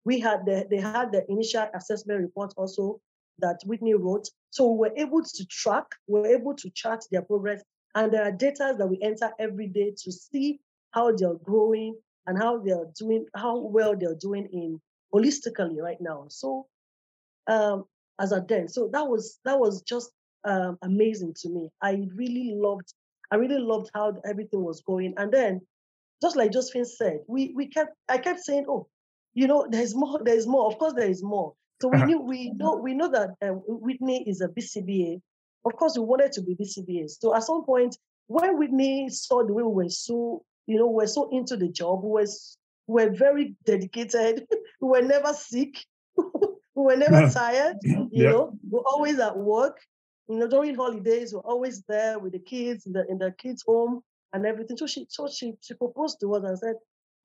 We 0.04 0.20
had 0.20 0.44
the, 0.44 0.66
they 0.68 0.80
had 0.80 1.12
the 1.12 1.24
initial 1.30 1.66
assessment 1.74 2.20
report 2.20 2.52
also 2.56 3.00
that 3.38 3.60
Whitney 3.64 3.94
wrote. 3.94 4.28
So 4.50 4.70
we 4.70 4.88
were 4.88 4.96
able 4.96 5.22
to 5.22 5.46
track, 5.46 5.86
we 6.06 6.20
were 6.20 6.26
able 6.26 6.54
to 6.54 6.70
chart 6.70 7.04
their 7.10 7.22
progress. 7.22 7.62
And 7.94 8.12
there 8.12 8.24
are 8.24 8.32
data 8.32 8.74
that 8.76 8.86
we 8.86 8.98
enter 9.02 9.32
every 9.38 9.68
day 9.68 9.92
to 9.96 10.12
see 10.12 10.60
how 10.90 11.12
they're 11.12 11.34
growing 11.34 11.96
and 12.26 12.38
how 12.38 12.58
they're 12.58 12.86
doing, 12.98 13.26
how 13.34 13.58
well 13.58 13.94
they're 13.96 14.14
doing 14.14 14.48
in 14.52 14.80
holistically 15.14 15.78
right 15.80 16.00
now. 16.00 16.26
So 16.28 16.66
um, 17.46 17.84
as 18.20 18.32
a 18.32 18.44
then, 18.46 18.68
so 18.68 18.88
that 18.92 19.06
was 19.06 19.38
that 19.44 19.58
was 19.58 19.82
just 19.82 20.10
um, 20.44 20.78
amazing 20.82 21.34
to 21.42 21.48
me. 21.48 21.68
I 21.82 22.06
really 22.14 22.54
loved, 22.56 22.92
I 23.30 23.36
really 23.36 23.58
loved 23.60 23.90
how 23.94 24.16
everything 24.24 24.62
was 24.62 24.82
going. 24.82 25.14
And 25.16 25.32
then, 25.32 25.60
just 26.22 26.36
like 26.36 26.52
Josephine 26.52 26.84
said, 26.84 27.20
we 27.26 27.52
we 27.54 27.66
kept 27.68 27.94
I 28.08 28.18
kept 28.18 28.40
saying, 28.40 28.66
oh, 28.68 28.86
you 29.34 29.46
know, 29.46 29.66
there's 29.68 29.94
more, 29.94 30.20
there's 30.24 30.46
more. 30.46 30.66
Of 30.66 30.78
course, 30.78 30.94
there 30.94 31.10
is 31.10 31.22
more. 31.22 31.54
So 31.82 31.88
we 31.88 31.96
uh-huh. 31.96 32.06
knew 32.06 32.20
we 32.20 32.50
know 32.50 32.76
we 32.76 32.94
know 32.94 33.10
that 33.10 33.30
uh, 33.42 33.54
Whitney 33.66 34.24
is 34.28 34.40
a 34.40 34.48
BCBA. 34.48 35.20
Of 35.64 35.76
course, 35.76 35.96
we 35.98 36.04
wanted 36.04 36.32
to 36.32 36.42
be 36.42 36.54
BCBA. 36.54 37.10
So 37.10 37.34
at 37.34 37.42
some 37.42 37.64
point, 37.64 37.96
when 38.26 38.58
Whitney 38.58 39.08
saw 39.08 39.44
the 39.44 39.52
way 39.52 39.62
we 39.62 39.84
were 39.84 39.88
so, 39.88 40.44
you 40.66 40.76
know, 40.76 40.88
we 40.88 41.04
are 41.04 41.08
so 41.08 41.28
into 41.30 41.56
the 41.56 41.68
job, 41.68 42.00
we're, 42.02 42.26
we 42.86 43.04
were 43.04 43.10
very 43.10 43.56
dedicated. 43.64 44.46
we 44.80 44.88
were 44.88 45.02
never 45.02 45.32
sick. 45.32 45.84
we 46.16 46.24
were 46.74 46.96
never 46.96 47.30
tired. 47.32 47.76
You 47.82 48.08
yep. 48.12 48.32
know, 48.32 48.58
we're 48.70 48.80
always 48.80 49.18
at 49.18 49.36
work. 49.36 49.78
You 50.28 50.38
know, 50.38 50.48
during 50.48 50.74
holidays, 50.74 51.34
we're 51.34 51.40
always 51.40 51.82
there 51.88 52.18
with 52.18 52.32
the 52.32 52.38
kids 52.38 52.86
in 52.86 52.92
the 52.92 53.04
in 53.10 53.18
the 53.18 53.32
kids' 53.32 53.62
home 53.66 54.00
and 54.32 54.46
everything. 54.46 54.76
So 54.78 54.86
she 54.86 55.06
so 55.10 55.28
she 55.28 55.52
she 55.60 55.74
proposed 55.74 56.18
to 56.20 56.34
us 56.34 56.44
and 56.44 56.58
said, 56.58 56.76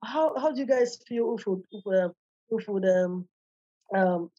"How 0.04 0.38
how 0.38 0.52
do 0.52 0.60
you 0.60 0.67
guys 0.67 0.99
feel 1.08 1.38
if 1.39 1.47
we 1.47 1.56
if, 1.71 1.88
uh, 1.88 2.10
if 2.52 2.67
would 2.67 2.86
um 2.86 3.25
um 3.95 4.30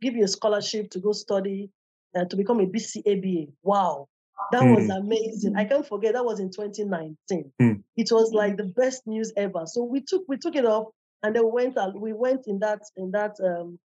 give 0.00 0.16
you 0.16 0.24
a 0.24 0.28
scholarship 0.28 0.90
to 0.90 1.00
go 1.00 1.12
study 1.12 1.70
uh, 2.14 2.24
to 2.26 2.36
become 2.36 2.60
a 2.60 2.66
BCABA. 2.66 3.52
Wow. 3.62 4.08
That 4.52 4.62
mm. 4.62 4.76
was 4.76 4.88
amazing. 4.90 5.56
I 5.56 5.64
can't 5.64 5.86
forget 5.86 6.14
that 6.14 6.24
was 6.24 6.40
in 6.40 6.50
2019. 6.50 7.52
Mm. 7.60 7.82
It 7.96 8.08
was 8.10 8.32
like 8.32 8.56
the 8.56 8.64
best 8.64 9.06
news 9.06 9.32
ever. 9.36 9.62
So 9.66 9.82
we 9.84 10.00
took 10.00 10.24
we 10.28 10.36
took 10.36 10.56
it 10.56 10.66
off 10.66 10.88
and 11.22 11.34
then 11.34 11.44
we 11.44 11.50
went 11.50 11.76
we 11.96 12.12
went 12.12 12.46
in 12.46 12.58
that 12.60 12.80
in 12.96 13.10
that 13.12 13.36
um 13.42 13.78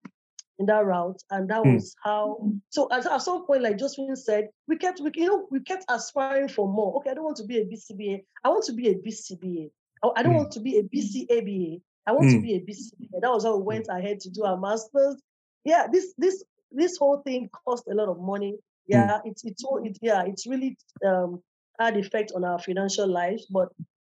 in 0.60 0.66
that 0.66 0.86
route, 0.86 1.22
and 1.30 1.50
that 1.50 1.62
Hmm. 1.62 1.76
was 1.76 1.96
how. 2.04 2.52
So 2.70 2.88
at, 2.92 3.06
at 3.06 3.22
some 3.22 3.46
point, 3.46 3.62
like 3.62 3.78
Josephine 3.78 4.16
said, 4.16 4.50
we 4.68 4.78
kept, 4.78 5.00
we, 5.00 5.12
you 5.14 5.28
know, 5.28 5.48
we 5.52 5.60
kept 5.60 5.86
aspiring 5.88 6.48
for 6.48 6.68
more. 6.68 6.96
Okay, 6.98 7.12
I 7.12 7.14
don't 7.14 7.26
want 7.26 7.38
to 7.38 7.46
be 7.46 7.60
a 7.60 7.66
BCBA. 7.66 8.24
I 8.44 8.50
want 8.50 8.64
to 8.66 8.74
be 8.74 8.90
a 8.90 8.96
BCBA. 8.96 9.70
I, 10.04 10.10
I 10.16 10.24
don't 10.24 10.32
Hmm. 10.34 10.38
want 10.38 10.52
to 10.54 10.60
be 10.60 10.78
a 10.80 10.84
BCABA. 10.84 11.82
I 12.08 12.12
want 12.12 12.30
to 12.32 12.38
Hmm. 12.38 12.42
be 12.42 12.56
a 12.56 12.60
BCBA. 12.62 13.22
That 13.22 13.32
was 13.32 13.44
how 13.44 13.56
we 13.58 13.64
went 13.64 13.88
ahead 13.90 14.20
to 14.22 14.30
do 14.30 14.44
our 14.46 14.58
masters. 14.58 15.22
Yeah, 15.64 15.88
this 15.92 16.14
this 16.18 16.44
this 16.72 16.98
whole 16.98 17.20
thing 17.20 17.50
cost 17.66 17.88
a 17.88 17.94
lot 17.94 18.10
of 18.10 18.20
money. 18.20 18.58
Yeah, 18.88 19.20
it's 19.26 19.44
it's 19.46 19.64
all 19.64 19.82
it, 19.84 19.98
yeah, 20.02 20.24
it's 20.26 20.48
really 20.48 20.78
um 21.06 21.42
had 21.80 21.98
effect 21.98 22.32
on 22.36 22.44
our 22.44 22.60
financial 22.60 23.08
lives, 23.08 23.46
but 23.52 23.70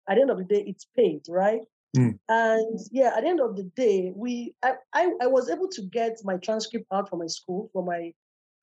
at 0.09 0.15
the 0.15 0.21
end 0.21 0.31
of 0.31 0.37
the 0.37 0.43
day, 0.45 0.63
it's 0.67 0.85
paid, 0.95 1.21
right? 1.29 1.61
Mm. 1.97 2.19
And 2.29 2.79
yeah, 2.91 3.13
at 3.15 3.21
the 3.23 3.29
end 3.29 3.39
of 3.41 3.55
the 3.55 3.63
day, 3.75 4.11
we 4.15 4.53
I, 4.63 4.73
I 4.93 5.11
I 5.21 5.27
was 5.27 5.49
able 5.49 5.67
to 5.69 5.81
get 5.83 6.17
my 6.23 6.37
transcript 6.37 6.85
out 6.93 7.09
from 7.09 7.19
my 7.19 7.27
school, 7.27 7.69
from 7.73 7.85
my 7.85 8.13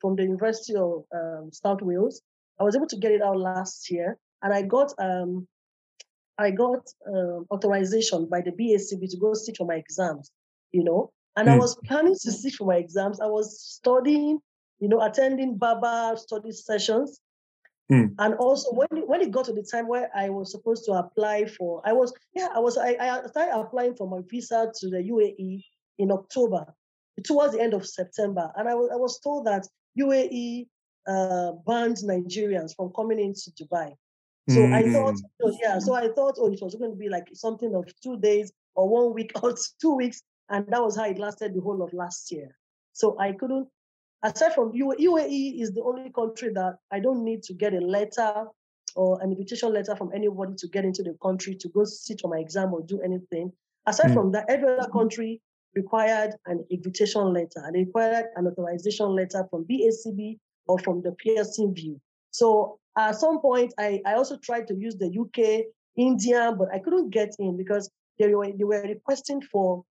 from 0.01 0.17
the 0.17 0.25
University 0.25 0.75
of 0.77 1.05
um, 1.15 1.51
South 1.53 1.83
Wales. 1.83 2.23
I 2.61 2.65
was 2.65 2.77
able 2.77 2.89
to 2.89 2.97
get 2.97 3.13
it 3.13 3.23
out 3.23 3.39
last 3.39 3.91
year, 3.91 4.11
and 4.43 4.53
I 4.53 4.55
got 4.57 4.93
um 4.99 5.47
I 6.39 6.51
got 6.51 6.81
um, 7.07 7.47
authorization 7.51 8.27
by 8.29 8.41
the 8.41 8.51
BACB 8.53 9.09
to 9.11 9.17
go 9.19 9.35
sit 9.35 9.57
for 9.57 9.67
my 9.67 9.77
exams. 9.77 10.31
You 10.73 10.85
know, 10.85 11.13
and 11.37 11.49
I 11.51 11.55
Mm. 11.55 11.59
was 11.59 11.77
planning 11.87 12.15
to 12.23 12.33
sit 12.33 12.55
for 12.55 12.67
my 12.67 12.77
exams. 12.77 13.21
I 13.21 13.27
was 13.27 13.61
studying, 13.61 14.41
you 14.83 14.89
know, 14.89 15.01
attending 15.01 15.57
Baba 15.57 16.19
study 16.19 16.51
sessions. 16.51 17.21
Mm. 17.91 18.15
And 18.19 18.35
also 18.35 18.73
when 18.73 18.89
it, 18.97 19.09
when 19.09 19.21
it 19.21 19.31
got 19.31 19.45
to 19.45 19.53
the 19.53 19.63
time 19.63 19.87
where 19.87 20.11
I 20.13 20.29
was 20.29 20.51
supposed 20.51 20.85
to 20.87 20.93
apply 20.93 21.45
for, 21.45 21.81
I 21.85 21.93
was 21.93 22.13
yeah, 22.35 22.49
I 22.53 22.59
was 22.59 22.77
I, 22.77 22.97
I 23.01 23.27
started 23.29 23.55
applying 23.55 23.95
for 23.95 24.09
my 24.09 24.21
visa 24.29 24.73
to 24.81 24.91
the 24.91 24.99
UAE 24.99 25.63
in 25.99 26.11
October, 26.11 26.67
towards 27.23 27.55
the 27.55 27.61
end 27.63 27.75
of 27.75 27.87
September, 27.87 28.51
and 28.57 28.69
I 28.69 28.75
was 28.75 28.91
I 28.93 28.97
was 28.97 29.21
told 29.21 29.47
that 29.47 29.69
UAE 29.97 30.67
uh, 31.07 31.53
banned 31.65 31.99
Nigerians 31.99 32.75
from 32.75 32.91
coming 32.97 33.21
into 33.21 33.53
Dubai. 33.53 33.95
So 34.49 34.65
I 34.65 34.83
thought, 34.91 35.15
Mm. 35.15 35.31
so 35.41 35.57
yeah, 35.63 35.79
so 35.79 35.95
I 35.95 36.09
thought, 36.09 36.35
oh, 36.39 36.53
it 36.53 36.61
was 36.61 36.75
going 36.75 36.91
to 36.91 36.97
be 36.97 37.09
like 37.09 37.29
something 37.35 37.73
of 37.77 37.85
two 38.03 38.17
days 38.19 38.53
or 38.75 38.89
one 38.89 39.15
week 39.15 39.31
or 39.43 39.55
two 39.81 39.95
weeks, 39.95 40.23
and 40.49 40.67
that 40.67 40.83
was 40.83 40.97
how 40.97 41.05
it 41.05 41.19
lasted 41.19 41.55
the 41.55 41.61
whole 41.61 41.83
of 41.83 41.93
last 41.93 42.33
year. 42.33 42.57
So 42.93 43.17
I 43.21 43.33
couldn't, 43.33 43.69
aside 44.23 44.55
from 44.55 44.73
UAE, 44.73 45.61
is 45.61 45.73
the 45.73 45.83
only 45.83 46.11
country 46.11 46.51
that 46.55 46.77
I 46.91 47.01
don't 47.01 47.25
need 47.25 47.43
to 47.45 47.55
get 47.55 47.75
a 47.75 47.81
letter 47.81 48.47
or 48.95 49.21
an 49.23 49.31
invitation 49.31 49.73
letter 49.73 49.97
from 49.97 50.11
anybody 50.15 50.55
to 50.59 50.69
get 50.69 50.85
into 50.85 51.03
the 51.03 51.17
country 51.23 51.55
to 51.55 51.69
go 51.71 51.85
sit 51.85 52.21
for 52.21 52.29
my 52.29 52.39
exam 52.39 52.73
or 52.75 52.83
do 52.83 53.01
anything. 53.01 53.53
Aside 53.87 54.11
Mm. 54.11 54.15
from 54.15 54.33
that, 54.33 54.45
every 54.49 54.69
other 54.69 54.89
country 54.91 55.41
required 55.75 56.35
an 56.47 56.65
invitation 56.71 57.33
letter 57.33 57.63
and 57.65 57.75
required 57.75 58.27
an 58.37 58.47
authorization 58.47 59.09
letter 59.15 59.47
from 59.51 59.65
BACB 59.65 60.39
or 60.67 60.79
from 60.79 61.03
the 61.03 61.13
Pearson 61.13 61.75
VUE. 61.75 61.99
So 62.31 62.79
at 62.97 63.17
some 63.17 63.41
point, 63.41 63.73
I, 63.79 64.01
I 64.05 64.15
also 64.15 64.37
tried 64.37 64.69
to 64.69 64.75
use 64.75 64.97
the 64.97 65.09
UK, 65.09 65.65
India, 65.97 66.55
but 66.57 66.69
I 66.73 66.79
couldn't 66.79 67.11
get 67.11 67.35
in 67.39 67.57
because 67.57 67.91
they 68.19 68.35
were, 68.35 68.53
they 68.53 68.65
were 68.65 68.83
requesting 68.83 69.41
for 69.41 69.85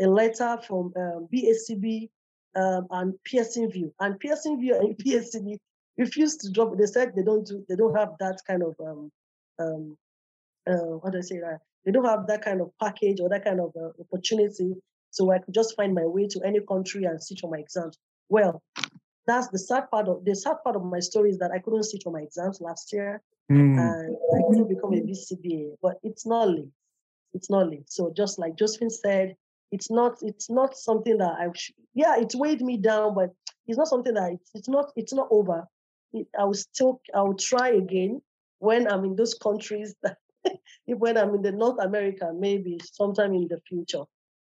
a 0.00 0.06
letter 0.06 0.58
from 0.66 0.92
um, 0.96 1.28
BACB 1.32 2.08
um, 2.56 2.86
and 2.90 3.14
Pearson 3.24 3.70
VUE. 3.70 3.92
And 4.00 4.18
Pearson 4.18 4.60
VUE 4.60 4.78
and 4.78 4.96
PSCB 5.04 5.56
refused 5.96 6.40
to 6.40 6.50
drop. 6.50 6.76
They 6.76 6.86
said 6.86 7.12
they 7.14 7.22
don't 7.22 7.46
do, 7.46 7.64
they 7.68 7.76
don't 7.76 7.96
have 7.96 8.10
that 8.20 8.40
kind 8.46 8.62
of 8.62 8.74
um, 8.80 9.10
um, 9.58 9.96
uh, 10.68 10.98
how 11.02 11.10
do 11.10 11.18
I 11.18 11.22
say 11.22 11.38
that? 11.38 11.60
They 11.84 11.92
don't 11.92 12.04
have 12.04 12.26
that 12.26 12.42
kind 12.42 12.60
of 12.60 12.70
package 12.80 13.20
or 13.20 13.28
that 13.30 13.44
kind 13.44 13.60
of 13.60 13.72
uh, 13.80 13.90
opportunity. 14.00 14.74
So 15.10 15.32
I 15.32 15.38
could 15.38 15.54
just 15.54 15.74
find 15.74 15.94
my 15.94 16.04
way 16.04 16.26
to 16.28 16.40
any 16.44 16.60
country 16.60 17.04
and 17.04 17.22
sit 17.22 17.40
for 17.40 17.50
my 17.50 17.58
exams. 17.58 17.96
Well, 18.28 18.62
that's 19.26 19.48
the 19.48 19.58
sad 19.58 19.90
part 19.90 20.08
of 20.08 20.24
the 20.24 20.34
sad 20.34 20.56
part 20.64 20.76
of 20.76 20.84
my 20.84 21.00
story 21.00 21.30
is 21.30 21.38
that 21.38 21.50
I 21.50 21.58
couldn't 21.58 21.84
sit 21.84 22.02
for 22.02 22.12
my 22.12 22.20
exams 22.20 22.60
last 22.60 22.92
year 22.92 23.22
Mm. 23.50 23.78
and 23.78 24.16
I 24.36 24.46
couldn't 24.46 24.68
become 24.68 24.92
a 24.92 25.00
BCBA. 25.00 25.76
But 25.80 25.96
it's 26.02 26.26
not 26.26 26.50
late. 26.50 26.68
It's 27.32 27.48
not 27.48 27.70
late. 27.70 27.90
So 27.90 28.12
just 28.14 28.38
like 28.38 28.56
Josephine 28.56 28.90
said, 28.90 29.36
it's 29.70 29.90
not 29.90 30.18
it's 30.22 30.50
not 30.50 30.76
something 30.76 31.18
that 31.18 31.32
I 31.38 31.48
sh- 31.54 31.72
yeah 31.94 32.16
it 32.18 32.32
weighed 32.34 32.62
me 32.62 32.76
down, 32.78 33.14
but 33.14 33.30
it's 33.66 33.78
not 33.78 33.88
something 33.88 34.14
that 34.14 34.32
it's, 34.32 34.50
it's 34.54 34.68
not 34.68 34.92
it's 34.96 35.12
not 35.12 35.28
over. 35.30 35.66
It, 36.12 36.26
I 36.38 36.44
will 36.44 36.54
still 36.54 37.00
I 37.14 37.22
will 37.22 37.34
try 37.36 37.68
again 37.70 38.22
when 38.60 38.90
I'm 38.90 39.04
in 39.04 39.16
those 39.16 39.34
countries 39.34 39.94
that 40.02 40.16
when 40.86 41.16
I'm 41.18 41.34
in 41.34 41.42
the 41.42 41.52
North 41.52 41.78
America 41.80 42.32
maybe 42.34 42.78
sometime 42.92 43.34
in 43.34 43.48
the 43.48 43.60
future. 43.68 44.04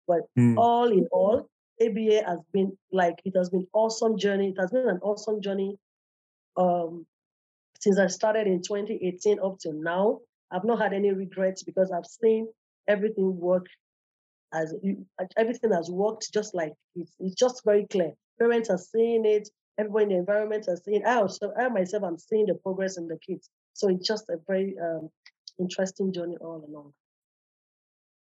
But 0.06 0.22
Mm. 0.36 0.56
all 0.56 0.90
in 0.90 1.06
all, 1.12 1.48
ABA 1.80 2.24
has 2.26 2.40
been 2.52 2.76
like 2.92 3.20
it 3.24 3.36
has 3.36 3.50
been 3.50 3.66
awesome 3.72 4.18
journey. 4.18 4.48
It 4.48 4.58
has 4.60 4.70
been 4.70 4.88
an 4.88 4.98
awesome 5.02 5.40
journey. 5.40 5.78
Um, 6.56 7.06
since 7.78 7.98
I 7.98 8.08
started 8.08 8.46
in 8.46 8.60
2018 8.62 9.38
up 9.42 9.58
to 9.60 9.72
now, 9.72 10.20
I've 10.50 10.64
not 10.64 10.80
had 10.80 10.92
any 10.92 11.12
regrets 11.12 11.62
because 11.62 11.90
I've 11.92 12.06
seen 12.06 12.48
everything 12.88 13.38
work 13.38 13.66
as 14.52 14.74
everything 15.36 15.72
has 15.72 15.90
worked 15.90 16.32
just 16.32 16.54
like 16.54 16.72
it's, 16.96 17.14
it's 17.20 17.34
just 17.34 17.62
very 17.64 17.86
clear. 17.86 18.12
Parents 18.38 18.70
are 18.70 18.78
seeing 18.78 19.24
it, 19.24 19.48
everyone 19.78 20.04
in 20.04 20.08
the 20.10 20.16
environment 20.16 20.66
are 20.68 20.76
seeing. 20.76 21.04
I 21.04 21.16
also, 21.16 21.52
I 21.58 21.68
myself, 21.68 22.04
I'm 22.04 22.18
seeing 22.18 22.46
the 22.46 22.54
progress 22.54 22.98
in 22.98 23.06
the 23.06 23.18
kids. 23.18 23.48
So 23.72 23.88
it's 23.88 24.06
just 24.06 24.28
a 24.28 24.36
very 24.46 24.74
um, 24.82 25.10
interesting 25.58 26.12
journey 26.12 26.36
all 26.40 26.64
along. 26.68 26.92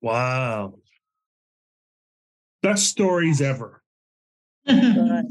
Wow. 0.00 0.74
Best 2.62 2.88
stories 2.88 3.40
ever. 3.40 3.82
Right. 4.66 5.24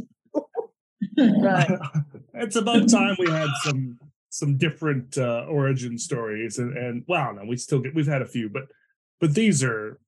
right. 1.17 1.79
it's 2.33 2.55
about 2.55 2.89
time 2.89 3.15
we 3.19 3.29
had 3.29 3.49
some 3.63 3.99
some 4.29 4.57
different 4.57 5.17
uh, 5.17 5.45
origin 5.47 5.97
stories 5.97 6.57
and 6.57 6.75
and 6.75 7.03
well 7.07 7.33
no 7.33 7.43
we 7.45 7.55
still 7.55 7.79
get 7.79 7.93
we've 7.93 8.07
had 8.07 8.21
a 8.21 8.27
few 8.27 8.49
but 8.49 8.63
but 9.19 9.35
these 9.35 9.63
are 9.63 9.99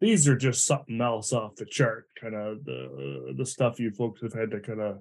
these 0.00 0.28
are 0.28 0.36
just 0.36 0.66
something 0.66 1.00
else 1.00 1.32
off 1.32 1.56
the 1.56 1.64
chart 1.64 2.06
kind 2.20 2.34
of 2.34 2.64
the 2.64 3.34
the 3.36 3.46
stuff 3.46 3.80
you 3.80 3.90
folks 3.90 4.22
have 4.22 4.32
had 4.32 4.50
to 4.50 4.60
kind 4.60 4.80
of 4.80 4.98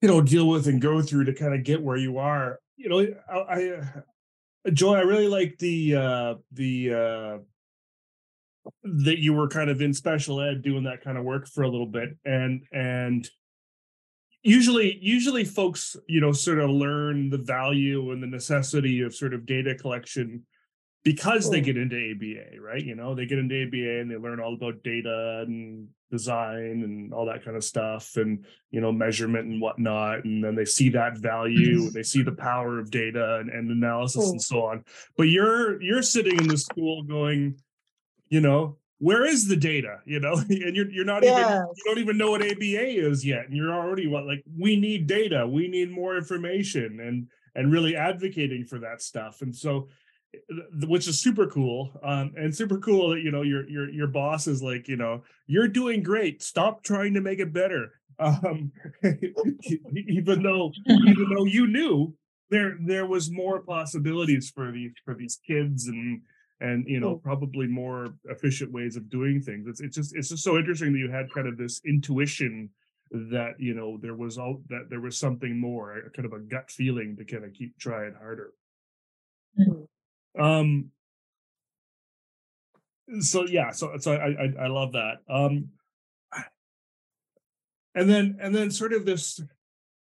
you 0.00 0.08
know 0.08 0.20
deal 0.20 0.48
with 0.48 0.66
and 0.66 0.80
go 0.80 1.02
through 1.02 1.24
to 1.24 1.34
kind 1.34 1.54
of 1.54 1.64
get 1.64 1.82
where 1.82 1.96
you 1.96 2.18
are. 2.18 2.60
You 2.76 2.88
know 2.88 3.06
i, 3.28 3.38
I 3.38 3.70
uh, 3.70 4.70
joy 4.72 4.94
i 4.94 5.00
really 5.00 5.28
like 5.28 5.58
the 5.58 5.96
uh 5.96 6.34
the 6.52 6.94
uh 6.94 7.38
that 8.84 9.18
you 9.18 9.32
were 9.32 9.48
kind 9.48 9.70
of 9.70 9.80
in 9.80 9.92
special 9.92 10.40
ed 10.40 10.62
doing 10.62 10.84
that 10.84 11.02
kind 11.02 11.18
of 11.18 11.24
work 11.24 11.48
for 11.48 11.62
a 11.62 11.68
little 11.68 11.86
bit 11.86 12.10
and 12.24 12.62
and 12.72 13.28
usually 14.42 14.98
usually 15.02 15.44
folks 15.44 15.96
you 16.06 16.20
know 16.20 16.32
sort 16.32 16.60
of 16.60 16.70
learn 16.70 17.30
the 17.30 17.38
value 17.38 18.12
and 18.12 18.22
the 18.22 18.26
necessity 18.26 19.00
of 19.00 19.14
sort 19.14 19.34
of 19.34 19.46
data 19.46 19.74
collection 19.74 20.44
because 21.08 21.48
they 21.48 21.62
Mm. 21.62 21.64
get 21.64 21.76
into 21.78 21.96
ABA, 21.96 22.60
right? 22.60 22.84
You 22.84 22.94
know, 22.94 23.14
they 23.14 23.24
get 23.24 23.38
into 23.38 23.54
ABA 23.62 24.00
and 24.00 24.10
they 24.10 24.16
learn 24.16 24.40
all 24.40 24.52
about 24.52 24.82
data 24.82 25.42
and 25.46 25.88
design 26.10 26.82
and 26.84 27.14
all 27.14 27.24
that 27.24 27.42
kind 27.42 27.56
of 27.56 27.64
stuff 27.64 28.18
and, 28.18 28.44
you 28.70 28.82
know, 28.82 28.92
measurement 28.92 29.46
and 29.46 29.58
whatnot. 29.58 30.26
And 30.26 30.44
then 30.44 30.54
they 30.54 30.66
see 30.66 30.90
that 30.90 31.16
value, 31.16 31.86
and 31.86 31.94
they 31.94 32.02
see 32.02 32.20
the 32.22 32.32
power 32.32 32.78
of 32.78 32.90
data 32.90 33.36
and, 33.36 33.48
and 33.48 33.70
analysis 33.70 34.32
and 34.32 34.42
so 34.42 34.64
on. 34.66 34.84
But 35.16 35.30
you're 35.30 35.80
you're 35.80 36.02
sitting 36.02 36.38
in 36.38 36.50
the 36.50 36.58
school 36.58 37.04
going, 37.04 37.58
you 38.28 38.42
know, 38.42 38.76
where 38.98 39.24
is 39.24 39.48
the 39.48 39.56
data? 39.56 40.00
You 40.04 40.20
know, 40.20 40.34
and 40.34 40.76
you're 40.76 40.90
you're 40.90 41.06
not 41.06 41.24
even 41.24 41.48
you 41.74 41.84
don't 41.86 42.00
even 42.00 42.18
know 42.18 42.32
what 42.32 42.42
ABA 42.42 42.86
is 43.10 43.24
yet. 43.24 43.46
And 43.46 43.56
you're 43.56 43.72
already 43.72 44.06
what 44.08 44.26
like 44.26 44.44
we 44.58 44.76
need 44.76 45.06
data, 45.06 45.48
we 45.48 45.68
need 45.68 45.90
more 45.90 46.18
information 46.18 47.00
and 47.00 47.28
and 47.54 47.72
really 47.72 47.96
advocating 47.96 48.66
for 48.66 48.80
that 48.80 49.00
stuff. 49.00 49.40
And 49.40 49.56
so 49.56 49.88
which 50.86 51.08
is 51.08 51.20
super 51.20 51.46
cool 51.46 51.90
um 52.02 52.32
and 52.36 52.54
super 52.54 52.78
cool 52.78 53.10
that 53.10 53.20
you 53.20 53.30
know 53.30 53.42
your 53.42 53.68
your 53.68 53.88
your 53.90 54.06
boss 54.06 54.46
is 54.46 54.62
like 54.62 54.86
you 54.88 54.96
know 54.96 55.22
you're 55.46 55.68
doing 55.68 56.02
great 56.02 56.42
stop 56.42 56.82
trying 56.82 57.14
to 57.14 57.20
make 57.20 57.38
it 57.38 57.52
better 57.52 57.92
um 58.18 58.72
even 59.94 60.42
though 60.42 60.72
even 60.86 61.28
though 61.34 61.44
you 61.44 61.66
knew 61.66 62.14
there 62.50 62.76
there 62.84 63.06
was 63.06 63.30
more 63.30 63.60
possibilities 63.62 64.50
for 64.54 64.72
these 64.72 64.92
for 65.04 65.14
these 65.14 65.38
kids 65.46 65.86
and 65.86 66.20
and 66.60 66.86
you 66.88 67.00
know 67.00 67.16
Mm. 67.16 67.22
probably 67.22 67.66
more 67.66 68.08
efficient 68.24 68.72
ways 68.72 68.96
of 68.96 69.08
doing 69.08 69.40
things 69.40 69.66
it's 69.68 69.80
it's 69.80 69.96
just 69.96 70.16
it's 70.16 70.28
just 70.30 70.42
so 70.44 70.58
interesting 70.58 70.92
that 70.92 70.98
you 70.98 71.10
had 71.10 71.32
kind 71.32 71.46
of 71.46 71.56
this 71.56 71.80
intuition 71.86 72.70
that 73.10 73.54
you 73.58 73.72
know 73.72 73.96
there 74.02 74.16
was 74.16 74.36
all 74.36 74.62
that 74.68 74.90
there 74.90 75.00
was 75.00 75.16
something 75.16 75.58
more 75.58 76.10
kind 76.14 76.26
of 76.26 76.32
a 76.32 76.40
gut 76.40 76.70
feeling 76.70 77.16
to 77.16 77.24
kind 77.24 77.44
of 77.44 77.52
keep 77.54 77.78
trying 77.78 78.14
harder 78.14 78.52
Mm. 79.58 79.87
Um 80.38 80.90
so 83.20 83.46
yeah 83.46 83.70
so 83.70 83.96
so 83.98 84.12
i 84.12 84.44
i, 84.44 84.64
I 84.64 84.66
love 84.68 84.92
that 84.92 85.18
um 85.28 85.68
and 87.94 88.08
then 88.08 88.38
and 88.40 88.54
then 88.54 88.70
sort 88.70 88.92
of 88.92 89.04
this 89.06 89.40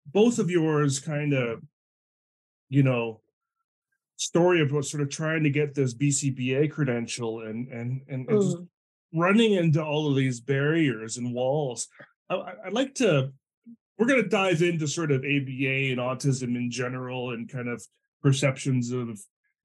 both 0.05 0.39
of 0.39 0.49
yours 0.49 0.99
kind 0.99 1.33
of 1.33 1.61
you 2.69 2.83
know 2.83 3.21
story 4.17 4.61
of 4.61 4.69
sort 4.85 5.01
of 5.01 5.09
trying 5.09 5.43
to 5.43 5.49
get 5.49 5.73
this 5.73 5.93
bcba 5.93 6.69
credential 6.71 7.41
and 7.41 7.67
and 7.69 8.01
and, 8.07 8.27
and 8.29 8.41
just 8.41 8.57
Mm. 8.57 9.19
running 9.19 9.53
into 9.53 9.81
all 9.83 10.09
of 10.09 10.15
these 10.17 10.41
barriers 10.41 11.15
and 11.17 11.33
walls, 11.33 11.87
I, 12.29 12.35
would 12.65 12.73
like 12.73 12.93
to. 12.95 13.31
We're 13.97 14.05
going 14.05 14.21
to 14.21 14.29
dive 14.29 14.61
into 14.61 14.85
sort 14.87 15.11
of 15.11 15.19
ABA 15.19 15.91
and 15.91 15.99
autism 15.99 16.55
in 16.55 16.69
general, 16.69 17.31
and 17.31 17.47
kind 17.49 17.69
of 17.69 17.81
perceptions 18.21 18.91
of, 18.91 19.17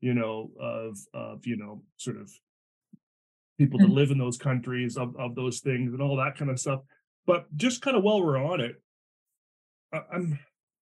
you 0.03 0.13
know, 0.13 0.51
of 0.61 0.99
of 1.15 1.47
you 1.47 1.57
know, 1.57 1.83
sort 1.97 2.19
of 2.19 2.31
people 3.57 3.79
mm-hmm. 3.79 3.89
that 3.89 3.95
live 3.95 4.11
in 4.11 4.19
those 4.19 4.37
countries 4.37 4.99
of 4.99 5.17
of 5.17 5.35
those 5.35 5.61
things 5.61 5.95
and 5.95 6.03
all 6.03 6.17
that 6.17 6.37
kind 6.37 6.51
of 6.51 6.61
stuff. 6.61 6.81
But 7.27 7.47
just 7.57 7.81
kind 7.81 7.97
of 7.97 8.03
while 8.03 8.23
we're 8.23 8.37
on 8.37 8.61
it, 8.61 8.83
I'm 9.93 10.39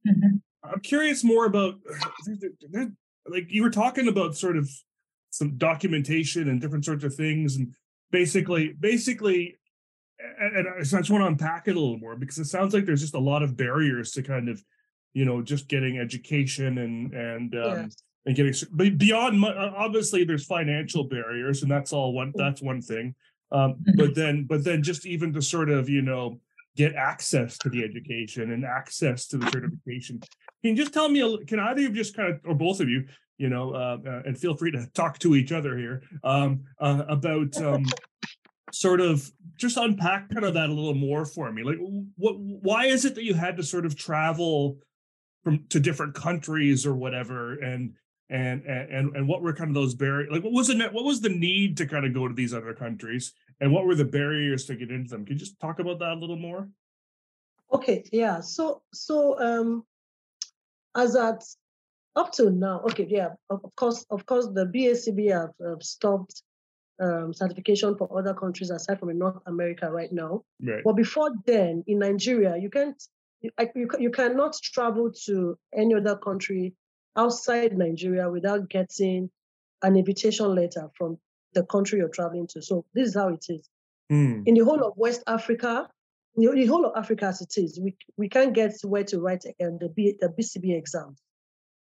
mm-hmm. 0.09 0.37
I'm 0.65 0.81
curious 0.81 1.23
more 1.23 1.45
about 1.45 1.75
like 3.29 3.47
you 3.49 3.63
were 3.63 3.71
talking 3.71 4.09
about 4.09 4.37
sort 4.37 4.57
of 4.57 4.69
some 5.31 5.57
documentation 5.59 6.49
and 6.49 6.61
different 6.61 6.85
sorts 6.85 7.05
of 7.05 7.15
things 7.15 7.57
and 7.57 7.73
basically 8.11 8.75
basically 8.81 9.57
and 10.39 10.67
I 10.69 10.81
just 10.81 11.11
want 11.11 11.23
to 11.23 11.27
unpack 11.27 11.69
it 11.69 11.77
a 11.77 11.81
little 11.81 11.99
more 11.99 12.17
because 12.17 12.39
it 12.39 12.47
sounds 12.47 12.75
like 12.75 12.85
there's 12.85 13.01
just 13.01 13.15
a 13.15 13.21
lot 13.21 13.43
of 13.43 13.57
barriers 13.57 14.13
to 14.13 14.23
kind 14.23 14.49
of 14.49 14.63
you 15.13 15.25
know 15.25 15.43
just 15.43 15.69
getting 15.69 15.99
education 15.99 16.79
and 16.79 17.13
and 17.13 17.55
um, 17.55 17.83
yes. 17.83 18.03
And 18.27 18.37
getting 18.37 18.53
but 18.73 18.99
beyond 18.99 19.45
obviously 19.45 20.25
there's 20.25 20.45
financial 20.45 21.05
barriers 21.05 21.63
and 21.63 21.71
that's 21.71 21.93
all 21.93 22.13
one 22.13 22.33
that's 22.37 22.63
one 22.63 22.81
thing 22.83 23.15
um, 23.53 23.77
but 23.97 24.15
then 24.15 24.45
but 24.45 24.63
then 24.65 24.83
just 24.83 25.07
even 25.07 25.33
to 25.33 25.41
sort 25.41 25.71
of 25.71 25.89
you 25.89 26.03
know 26.03 26.39
get 26.77 26.95
access 26.95 27.59
to 27.59 27.69
the 27.69 27.83
education 27.83 28.53
and 28.53 28.65
access 28.65 29.27
to 29.27 29.37
the 29.37 29.51
certification 29.51 30.21
can 30.21 30.31
you 30.63 30.77
just 30.77 30.93
tell 30.93 31.09
me 31.09 31.21
can 31.47 31.59
either 31.59 31.73
of 31.73 31.79
you 31.81 31.91
just 31.91 32.15
kind 32.15 32.29
of 32.29 32.41
or 32.45 32.55
both 32.55 32.81
of 32.81 32.89
you 32.89 33.05
you 33.41 33.49
know, 33.49 33.73
uh, 33.73 33.97
uh, 34.07 34.23
and 34.27 34.39
feel 34.39 34.55
free 34.55 34.71
to 34.71 34.87
talk 34.93 35.19
to 35.21 35.35
each 35.35 35.51
other 35.51 35.77
here 35.77 36.03
um, 36.25 36.61
uh, 36.79 37.05
about 37.09 37.57
um, 37.57 37.87
sort 38.71 39.01
of 39.01 39.27
just 39.57 39.79
unpack 39.79 40.29
kind 40.29 40.45
of 40.45 40.53
that 40.53 40.69
a 40.69 40.73
little 40.73 40.95
more 40.95 41.25
for 41.25 41.51
me. 41.51 41.63
Like, 41.63 41.79
what? 42.17 42.39
Why 42.39 42.85
is 42.85 43.07
it 43.07 43.15
that 43.15 43.25
you 43.25 43.33
had 43.33 43.57
to 43.57 43.63
sort 43.63 43.87
of 43.87 43.97
travel 43.97 44.77
from 45.43 45.65
to 45.71 45.81
different 45.81 46.13
countries 46.13 46.85
or 46.85 46.95
whatever, 46.95 47.55
and 47.61 47.95
and 48.31 48.65
and 48.65 49.17
and 49.17 49.29
what 49.29 49.43
were 49.43 49.53
kind 49.53 49.71
of 49.71 49.75
those 49.75 49.95
barriers? 49.95 50.31
Like, 50.31 50.45
what 50.45 50.53
was 50.53 50.69
the 50.69 50.89
what 50.93 51.05
was 51.05 51.21
the 51.21 51.29
need 51.29 51.77
to 51.79 51.87
kind 51.87 52.07
of 52.07 52.15
go 52.15 52.29
to 52.29 52.35
these 52.35 52.55
other 52.55 52.73
countries, 52.73 53.33
and 53.61 53.73
what 53.73 53.85
were 53.85 53.97
the 53.97 54.05
barriers 54.05 54.65
to 54.67 54.77
get 54.77 54.91
into 54.91 55.11
them? 55.11 55.25
Can 55.27 55.35
you 55.35 55.41
just 55.41 55.59
talk 55.59 55.81
about 55.81 55.99
that 55.99 56.13
a 56.13 56.15
little 56.15 56.37
more? 56.37 56.69
Okay, 57.73 58.05
yeah. 58.13 58.41
So 58.41 58.83
so 58.93 59.39
um, 59.41 59.85
as 60.97 61.17
at 61.17 61.43
up 62.15 62.33
to 62.33 62.51
now, 62.51 62.81
okay, 62.83 63.07
yeah, 63.09 63.31
of 63.51 63.61
course, 63.77 64.07
of 64.11 64.25
course, 64.27 64.47
the 64.47 64.67
BACB 64.67 65.33
have 65.33 65.51
uh, 65.65 65.79
stopped 65.81 66.43
um, 67.01 67.33
certification 67.33 67.97
for 67.97 68.17
other 68.17 68.35
countries 68.35 68.71
aside 68.71 69.01
from 69.01 69.11
in 69.11 69.19
North 69.19 69.39
America 69.47 69.91
right 69.91 70.13
now. 70.13 70.43
Right. 70.63 70.83
But 70.85 70.95
before 70.95 71.33
then, 71.47 71.83
in 71.87 71.99
Nigeria, 71.99 72.57
you 72.57 72.71
can't, 72.71 73.03
you, 73.41 73.51
you, 73.75 73.89
you 73.99 74.11
cannot 74.11 74.57
travel 74.63 75.11
to 75.27 75.59
any 75.75 75.95
other 75.95 76.17
country 76.17 76.75
outside 77.17 77.77
Nigeria 77.77 78.31
without 78.31 78.69
getting 78.69 79.31
an 79.83 79.97
invitation 79.97 80.55
letter 80.55 80.89
from 80.97 81.19
the 81.55 81.65
country 81.65 81.99
you're 81.99 82.09
traveling 82.09 82.47
to. 82.49 82.63
So 82.63 82.85
this 82.95 83.09
is 83.09 83.15
how 83.15 83.29
it 83.29 83.45
is. 83.49 83.69
Mm. 84.11 84.43
In 84.47 84.55
the 84.55 84.65
whole 84.65 84.85
of 84.85 84.95
West 84.97 85.23
Africa, 85.27 85.89
the, 86.37 86.51
the 86.53 86.67
whole 86.67 86.87
of 86.87 86.93
Africa 86.97 87.27
as 87.27 87.41
it 87.41 87.55
is, 87.57 87.79
we, 87.81 87.97
we 88.17 88.29
can't 88.29 88.55
get 88.55 88.75
where 88.83 89.05
to 89.05 89.21
write 89.21 89.45
um, 89.63 89.79
the, 89.81 89.89
B, 89.89 90.17
the 90.21 90.29
BCB 90.29 90.77
exam. 90.77 91.17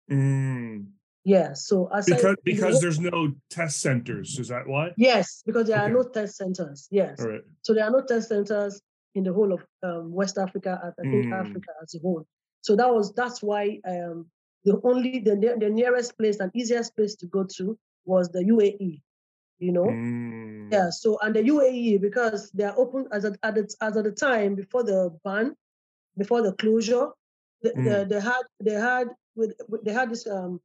Mm. 0.09 0.85
Yeah. 1.23 1.53
So 1.53 1.89
because 2.07 2.35
because 2.43 2.81
there's 2.81 2.99
no 2.99 3.33
test 3.49 3.81
centers, 3.81 4.39
is 4.39 4.47
that 4.47 4.67
why? 4.67 4.91
Yes, 4.97 5.43
because 5.45 5.67
there 5.67 5.77
okay. 5.77 5.85
are 5.85 5.93
no 5.93 6.03
test 6.03 6.37
centers. 6.37 6.87
Yes. 6.89 7.19
Right. 7.19 7.41
So 7.61 7.73
there 7.73 7.85
are 7.85 7.91
no 7.91 8.01
test 8.01 8.29
centers 8.29 8.81
in 9.13 9.23
the 9.23 9.33
whole 9.33 9.53
of 9.53 9.63
um, 9.83 10.11
West 10.11 10.39
Africa. 10.39 10.79
I 10.83 11.01
think 11.01 11.27
mm. 11.27 11.39
Africa 11.39 11.71
as 11.83 11.93
a 11.93 11.99
whole. 11.99 12.25
So 12.61 12.75
that 12.75 12.91
was 12.91 13.13
that's 13.13 13.43
why 13.43 13.79
um, 13.87 14.27
the 14.63 14.79
only 14.83 15.19
the 15.19 15.35
the 15.59 15.69
nearest 15.69 16.17
place 16.17 16.39
and 16.39 16.51
easiest 16.53 16.95
place 16.95 17.15
to 17.15 17.25
go 17.27 17.43
to 17.57 17.77
was 18.05 18.29
the 18.29 18.39
UAE. 18.39 19.01
You 19.59 19.71
know. 19.71 19.85
Mm. 19.85 20.71
Yeah. 20.71 20.89
So 20.89 21.17
and 21.21 21.35
the 21.35 21.43
UAE 21.43 22.01
because 22.01 22.51
they 22.51 22.63
are 22.63 22.77
open 22.77 23.07
as 23.11 23.25
at, 23.25 23.37
at 23.43 23.55
the, 23.55 23.75
as 23.81 23.97
at 23.97 24.03
the 24.03 24.11
time 24.11 24.55
before 24.55 24.83
the 24.83 25.15
ban, 25.23 25.55
before 26.17 26.41
the 26.41 26.53
closure, 26.53 27.09
the, 27.61 27.69
mm. 27.69 27.83
the, 27.83 28.05
they 28.05 28.21
had 28.21 28.41
they 28.59 28.73
had 28.73 29.09
with, 29.35 29.53
with 29.67 29.83
they 29.83 29.93
had 29.93 30.09
this 30.09 30.27
um, 30.27 30.59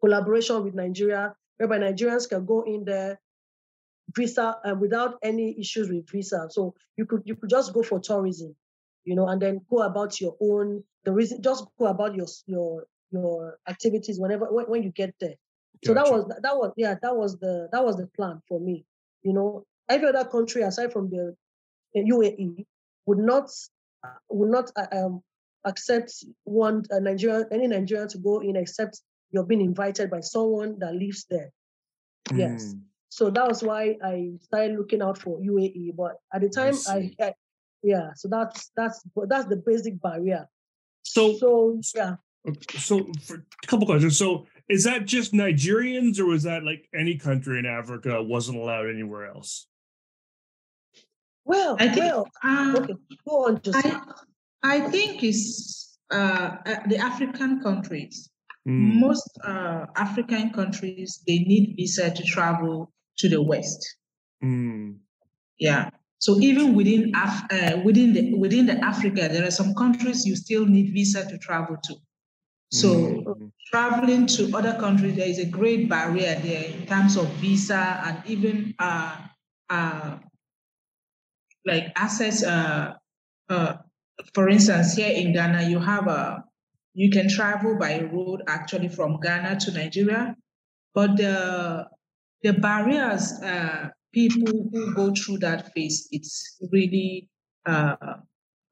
collaboration 0.00 0.64
with 0.64 0.74
Nigeria, 0.74 1.34
whereby 1.56 1.78
Nigerians 1.78 2.28
can 2.28 2.44
go 2.44 2.62
in 2.62 2.84
there 2.84 3.18
visa 4.14 4.56
and 4.64 4.72
uh, 4.74 4.76
without 4.76 5.18
any 5.22 5.58
issues 5.58 5.88
with 5.88 6.08
visa. 6.10 6.48
So 6.50 6.74
you 6.96 7.06
could 7.06 7.22
you 7.24 7.36
could 7.36 7.50
just 7.50 7.72
go 7.72 7.82
for 7.82 8.00
tourism, 8.00 8.54
you 9.04 9.14
know, 9.14 9.28
and 9.28 9.40
then 9.40 9.60
go 9.70 9.78
about 9.82 10.20
your 10.20 10.36
own 10.40 10.84
the 11.04 11.12
reason 11.12 11.42
just 11.42 11.66
go 11.78 11.86
about 11.86 12.14
your 12.14 12.26
your 12.46 12.84
your 13.14 13.58
activities 13.68 14.18
whenever 14.18 14.46
when, 14.46 14.66
when 14.66 14.82
you 14.82 14.90
get 14.90 15.14
there. 15.20 15.34
So 15.84 15.92
that 15.92 16.10
was 16.10 16.26
that 16.42 16.56
was 16.56 16.72
yeah 16.76 16.94
that 17.02 17.14
was 17.14 17.38
the 17.38 17.68
that 17.72 17.84
was 17.84 17.96
the 17.96 18.06
plan 18.16 18.40
for 18.48 18.58
me. 18.58 18.84
You 19.22 19.32
know, 19.34 19.64
every 19.88 20.08
other 20.08 20.24
country 20.24 20.62
aside 20.62 20.92
from 20.92 21.10
the 21.10 21.36
UAE 21.96 22.64
would 23.06 23.18
not 23.18 23.50
would 24.30 24.50
not 24.50 24.70
uh, 24.76 24.86
um, 24.92 25.22
accept 25.64 26.24
one 26.44 26.84
a 26.90 27.00
Nigerian, 27.00 27.46
any 27.52 27.66
Nigerian 27.66 28.08
to 28.08 28.18
go 28.18 28.40
in 28.40 28.56
except 28.56 29.00
you're 29.30 29.44
being 29.44 29.60
invited 29.60 30.10
by 30.10 30.20
someone 30.20 30.78
that 30.78 30.94
lives 30.94 31.26
there. 31.28 31.50
Mm. 32.30 32.38
Yes. 32.38 32.74
So 33.08 33.30
that 33.30 33.46
was 33.46 33.62
why 33.62 33.96
I 34.02 34.32
started 34.40 34.76
looking 34.76 35.02
out 35.02 35.18
for 35.18 35.38
UAE. 35.38 35.94
But 35.96 36.16
at 36.32 36.40
the 36.40 36.48
time, 36.48 36.74
I, 36.88 37.12
I, 37.20 37.32
yeah. 37.82 38.10
So 38.16 38.28
that's 38.28 38.70
that's 38.76 39.02
that's 39.28 39.46
the 39.46 39.56
basic 39.56 40.00
barrier. 40.00 40.48
So 41.02 41.36
so 41.36 41.80
yeah. 41.94 42.16
So 42.76 43.10
for 43.22 43.36
a 43.36 43.66
couple 43.66 43.86
questions. 43.86 44.18
So 44.18 44.46
is 44.68 44.84
that 44.84 45.06
just 45.06 45.32
Nigerians, 45.32 46.18
or 46.18 46.26
was 46.26 46.42
that 46.44 46.64
like 46.64 46.88
any 46.94 47.16
country 47.16 47.58
in 47.58 47.66
Africa 47.66 48.22
wasn't 48.22 48.58
allowed 48.58 48.88
anywhere 48.88 49.26
else? 49.26 49.66
Well, 51.44 51.76
I 51.78 51.88
think, 51.88 51.98
well, 51.98 52.28
um, 52.42 52.76
okay. 52.76 52.94
Go 53.28 53.46
on, 53.46 53.60
just. 53.62 53.86
I, 53.86 54.00
I 54.62 54.80
think 54.90 55.22
it's 55.22 55.98
uh, 56.10 56.56
uh, 56.64 56.76
the 56.88 56.96
African 56.96 57.60
countries. 57.60 58.30
Mm. 58.66 58.94
Most 58.94 59.38
uh, 59.44 59.86
African 59.96 60.50
countries 60.50 61.22
they 61.26 61.40
need 61.40 61.74
visa 61.76 62.10
to 62.10 62.22
travel 62.22 62.90
to 63.18 63.28
the 63.28 63.42
West. 63.42 63.96
Mm. 64.42 64.96
Yeah. 65.58 65.90
So 66.18 66.40
even 66.40 66.74
within 66.74 67.12
Af- 67.14 67.46
uh, 67.50 67.80
within 67.84 68.14
the 68.14 68.34
within 68.34 68.64
the 68.64 68.82
Africa, 68.82 69.28
there 69.30 69.46
are 69.46 69.50
some 69.50 69.74
countries 69.74 70.24
you 70.24 70.36
still 70.36 70.64
need 70.64 70.94
visa 70.94 71.28
to 71.28 71.36
travel 71.36 71.76
to. 71.84 71.94
So 72.74 72.88
mm. 72.94 73.50
traveling 73.70 74.26
to 74.26 74.50
other 74.56 74.76
countries, 74.78 75.16
there 75.16 75.28
is 75.28 75.38
a 75.38 75.46
great 75.46 75.88
barrier 75.88 76.34
there 76.42 76.64
in 76.64 76.86
terms 76.86 77.16
of 77.16 77.28
visa 77.34 78.02
and 78.04 78.18
even 78.26 78.74
uh, 78.78 79.16
uh, 79.70 80.18
like 81.64 81.92
access 81.96 82.42
uh, 82.42 82.94
uh, 83.48 83.74
for 84.32 84.48
instance, 84.48 84.94
here 84.94 85.12
in 85.12 85.32
Ghana, 85.32 85.68
you 85.68 85.78
have 85.78 86.06
a 86.06 86.44
you 86.94 87.10
can 87.10 87.28
travel 87.28 87.76
by 87.76 88.00
road 88.00 88.42
actually 88.46 88.88
from 88.88 89.18
Ghana 89.20 89.58
to 89.60 89.72
Nigeria, 89.72 90.36
but 90.94 91.16
the 91.16 91.86
the 92.42 92.52
barriers 92.52 93.32
uh, 93.42 93.88
people 94.12 94.52
who 94.72 94.94
go 94.94 95.12
through 95.12 95.38
that 95.38 95.72
phase, 95.74 96.08
it's 96.12 96.58
really 96.70 97.28
uh, 97.66 97.96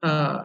uh, 0.03 0.43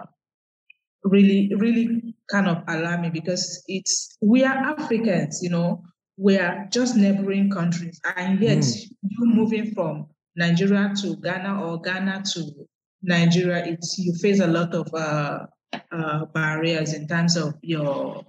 really 1.04 1.54
really 1.56 2.16
kind 2.30 2.48
of 2.48 2.64
alarming 2.68 3.12
because 3.12 3.64
it's 3.68 4.18
we 4.22 4.44
are 4.44 4.56
Africans, 4.56 5.42
you 5.42 5.50
know, 5.50 5.84
we 6.18 6.38
are 6.38 6.68
just 6.72 6.96
neighboring 6.96 7.50
countries, 7.50 8.00
and 8.16 8.42
yet 8.42 8.60
mm. 8.60 8.92
you 9.02 9.26
moving 9.26 9.74
from 9.74 10.08
Nigeria 10.36 10.94
to 11.02 11.16
Ghana 11.18 11.64
or 11.64 11.82
Ghana 11.82 12.24
to 12.34 12.68
Nigeria, 13.02 13.66
it's 13.66 13.98
you 13.98 14.14
face 14.16 14.40
a 14.40 14.48
lot 14.48 14.74
of 14.74 14.92
uh, 14.94 15.46
uh, 15.92 16.26
barriers 16.34 16.94
in 16.94 17.08
terms 17.08 17.38
of 17.38 17.56
your 17.62 18.26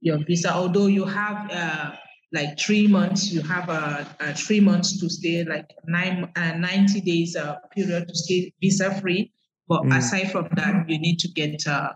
your 0.00 0.18
visa. 0.24 0.52
Although 0.52 0.86
you 0.86 1.04
have 1.04 1.50
uh, 1.50 1.92
like 2.32 2.58
three 2.58 2.86
months, 2.86 3.32
you 3.32 3.42
have 3.42 3.68
a, 3.68 4.34
three 4.34 4.60
months 4.60 5.00
to 5.00 5.08
stay, 5.08 5.44
like 5.44 5.70
nine 5.86 6.30
uh, 6.36 6.52
90 6.56 7.00
days 7.02 7.36
uh, 7.36 7.56
period 7.74 8.08
to 8.08 8.14
stay 8.14 8.52
visa 8.60 8.94
free. 9.00 9.32
But 9.68 9.82
mm. 9.82 9.96
aside 9.96 10.30
from 10.30 10.48
that, 10.54 10.88
you 10.88 10.98
need 10.98 11.18
to 11.20 11.28
get 11.28 11.66
uh, 11.66 11.92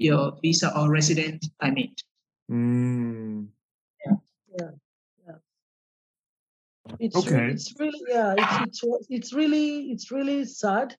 your 0.00 0.36
visa 0.42 0.76
or 0.76 0.90
resident 0.90 1.46
permit. 1.60 2.02
Mm. 2.50 3.48
Yeah. 4.04 4.12
yeah. 4.58 5.34
It's 6.98 7.16
okay. 7.16 7.36
Really, 7.36 7.52
it's 7.52 7.74
really 7.78 8.00
yeah. 8.08 8.34
It's, 8.66 8.82
it's 8.82 9.06
it's 9.10 9.32
really 9.32 9.92
it's 9.92 10.10
really 10.10 10.44
sad 10.44 10.96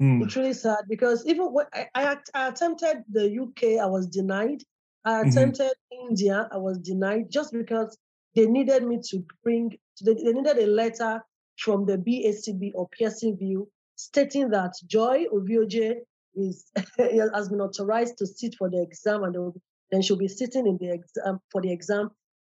Mm. 0.00 0.24
It's 0.24 0.34
really 0.34 0.52
sad 0.52 0.84
because 0.88 1.24
even 1.26 1.46
when 1.52 1.66
I, 1.72 1.86
I, 1.94 2.16
I, 2.34 2.48
attempted 2.48 3.04
the 3.10 3.38
UK, 3.38 3.80
I 3.80 3.86
was 3.86 4.08
denied. 4.08 4.62
I 5.04 5.12
mm-hmm. 5.12 5.28
attempted 5.28 5.72
mm-hmm. 5.92 6.08
India, 6.08 6.48
I 6.50 6.56
was 6.56 6.78
denied 6.78 7.30
just 7.30 7.52
because 7.52 7.96
they 8.34 8.46
needed 8.46 8.84
me 8.84 9.00
to 9.10 9.22
bring, 9.44 9.76
they, 10.02 10.14
they 10.14 10.32
needed 10.32 10.58
a 10.58 10.66
letter 10.66 11.22
from 11.58 11.86
the 11.86 11.98
BACB 11.98 12.72
or 12.74 12.88
Pearson 12.88 13.36
VUE 13.36 13.68
stating 13.94 14.48
that 14.50 14.72
Joy 14.86 15.26
Oviojie 15.32 15.96
is 16.34 16.70
has 16.98 17.48
been 17.48 17.60
authorized 17.60 18.18
to 18.18 18.26
sit 18.26 18.54
for 18.56 18.70
the 18.70 18.82
exam 18.82 19.24
and 19.24 19.52
then 19.90 20.02
she'll 20.02 20.16
be 20.16 20.28
sitting 20.28 20.66
in 20.66 20.78
the 20.78 20.92
exam 20.92 21.40
for 21.50 21.60
the 21.60 21.72
exam 21.72 22.10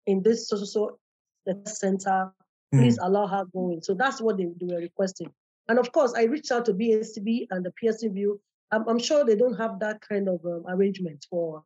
in 0.06 0.22
this 0.22 0.48
social 0.48 0.98
center. 1.66 2.32
Please 2.72 2.98
mm. 2.98 3.06
allow 3.06 3.26
her 3.26 3.44
going. 3.52 3.80
So 3.82 3.94
that's 3.94 4.20
what 4.20 4.36
they, 4.36 4.46
they, 4.60 4.74
were 4.74 4.80
requesting. 4.80 5.32
And 5.68 5.78
of 5.78 5.90
course, 5.92 6.12
I 6.14 6.24
reached 6.24 6.50
out 6.50 6.66
to 6.66 6.74
BACB 6.74 7.46
and 7.50 7.64
the 7.64 7.70
Pearson 7.70 8.38
I'm, 8.70 8.86
I'm 8.88 8.98
sure 8.98 9.24
they 9.24 9.36
don't 9.36 9.56
have 9.56 9.80
that 9.80 10.00
kind 10.06 10.28
of 10.28 10.44
um, 10.44 10.64
arrangement 10.68 11.26
for, 11.30 11.62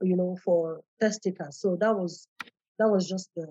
you 0.00 0.16
know, 0.16 0.36
for 0.44 0.82
test 1.00 1.22
takers. 1.24 1.58
So 1.60 1.76
that 1.80 1.96
was 1.96 2.28
that 2.78 2.88
was 2.88 3.08
just 3.08 3.30
the 3.34 3.46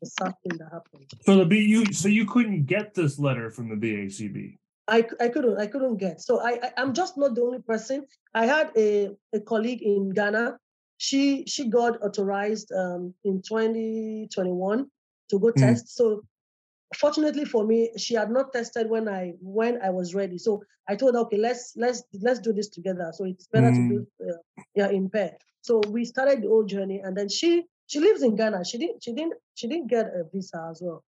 the 0.00 0.06
sad 0.08 0.34
thing 0.42 0.58
that 0.58 0.70
happened. 0.72 1.10
So 1.24 1.36
the 1.36 1.44
B, 1.44 1.60
you 1.60 1.92
so 1.92 2.08
you 2.08 2.24
couldn't 2.26 2.64
get 2.64 2.94
this 2.94 3.18
letter 3.18 3.50
from 3.50 3.68
the 3.68 3.76
BACB. 3.76 4.58
I, 4.90 5.06
I 5.20 5.28
couldn't 5.28 5.58
I 5.58 5.66
couldn't 5.66 5.96
get. 5.98 6.20
So 6.20 6.40
I, 6.40 6.58
I 6.62 6.82
am 6.82 6.92
just 6.92 7.16
not 7.16 7.34
the 7.34 7.42
only 7.42 7.60
person. 7.60 8.06
I 8.34 8.46
had 8.46 8.70
a, 8.76 9.10
a 9.32 9.40
colleague 9.40 9.82
in 9.82 10.10
Ghana. 10.10 10.58
She 10.98 11.44
she 11.46 11.68
got 11.68 12.02
authorized 12.02 12.72
um, 12.72 13.14
in 13.24 13.40
2021 13.40 14.86
to 15.30 15.38
go 15.38 15.46
mm. 15.46 15.54
test. 15.54 15.96
So 15.96 16.22
fortunately 16.96 17.44
for 17.44 17.64
me, 17.64 17.92
she 17.96 18.14
had 18.14 18.30
not 18.30 18.52
tested 18.52 18.90
when 18.90 19.08
I 19.08 19.34
when 19.40 19.80
I 19.80 19.90
was 19.90 20.14
ready. 20.14 20.38
So 20.38 20.62
I 20.88 20.96
told 20.96 21.14
her, 21.14 21.20
okay, 21.20 21.38
let's 21.38 21.74
let's 21.76 22.02
let's 22.20 22.40
do 22.40 22.52
this 22.52 22.68
together. 22.68 23.12
So 23.14 23.24
it's 23.24 23.46
better 23.46 23.70
mm. 23.70 23.76
to 23.76 23.88
do 23.88 24.06
mm. 24.20 24.30
uh, 24.30 24.62
yeah 24.74 24.88
in 24.90 25.08
pair. 25.08 25.36
So 25.62 25.80
we 25.88 26.04
started 26.04 26.42
the 26.42 26.48
whole 26.48 26.64
journey, 26.64 26.98
and 26.98 27.16
then 27.16 27.28
she 27.28 27.64
she 27.86 28.00
lives 28.00 28.22
in 28.22 28.34
Ghana. 28.34 28.64
She 28.64 28.78
didn't 28.78 29.04
she 29.04 29.12
didn't 29.12 29.34
she 29.54 29.68
didn't 29.68 29.86
get 29.86 30.06
a 30.06 30.24
visa 30.32 30.66
as 30.68 30.80
well. 30.82 31.04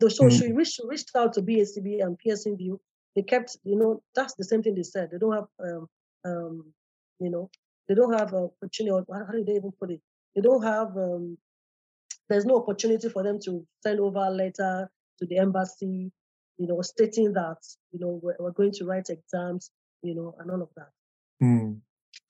So 0.00 0.24
mm. 0.24 0.36
she 0.36 0.52
reached 0.52 0.80
reached 0.84 1.14
out 1.14 1.32
to 1.34 1.42
BACB 1.42 2.02
and 2.02 2.18
Pearson 2.18 2.56
VUE 2.56 2.80
they 3.16 3.22
kept, 3.22 3.56
you 3.64 3.76
know, 3.76 4.02
that's 4.14 4.34
the 4.34 4.44
same 4.44 4.62
thing 4.62 4.74
they 4.74 4.82
said. 4.82 5.10
They 5.10 5.18
don't 5.18 5.32
have, 5.32 5.46
um, 5.64 5.88
um, 6.24 6.72
you 7.18 7.30
know, 7.30 7.50
they 7.88 7.94
don't 7.94 8.12
have 8.12 8.32
an 8.32 8.50
opportunity. 8.50 9.04
How 9.12 9.32
do 9.32 9.44
they 9.44 9.54
even 9.54 9.72
put 9.72 9.90
it? 9.90 10.00
They 10.34 10.42
don't 10.42 10.62
have. 10.62 10.96
Um, 10.96 11.36
there's 12.28 12.46
no 12.46 12.56
opportunity 12.56 13.08
for 13.08 13.24
them 13.24 13.40
to 13.44 13.66
send 13.82 13.98
over 13.98 14.20
a 14.20 14.30
letter 14.30 14.88
to 15.18 15.26
the 15.26 15.38
embassy, 15.38 16.12
you 16.58 16.66
know, 16.66 16.80
stating 16.82 17.32
that 17.32 17.58
you 17.90 17.98
know 17.98 18.20
we're, 18.22 18.36
we're 18.38 18.52
going 18.52 18.72
to 18.72 18.84
write 18.84 19.10
exams, 19.10 19.70
you 20.02 20.14
know, 20.14 20.34
and 20.38 20.50
all 20.50 20.62
of 20.62 20.68
that. 20.76 20.90
Mm. 21.42 21.80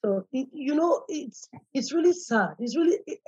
So 0.03 0.25
it, 0.33 0.49
you 0.53 0.75
know, 0.75 1.05
it's 1.09 1.49
it's 1.75 1.93
really 1.93 2.15
sad. 2.15 2.55
It's 2.59 2.77
really. 2.77 2.99
It, 3.07 3.19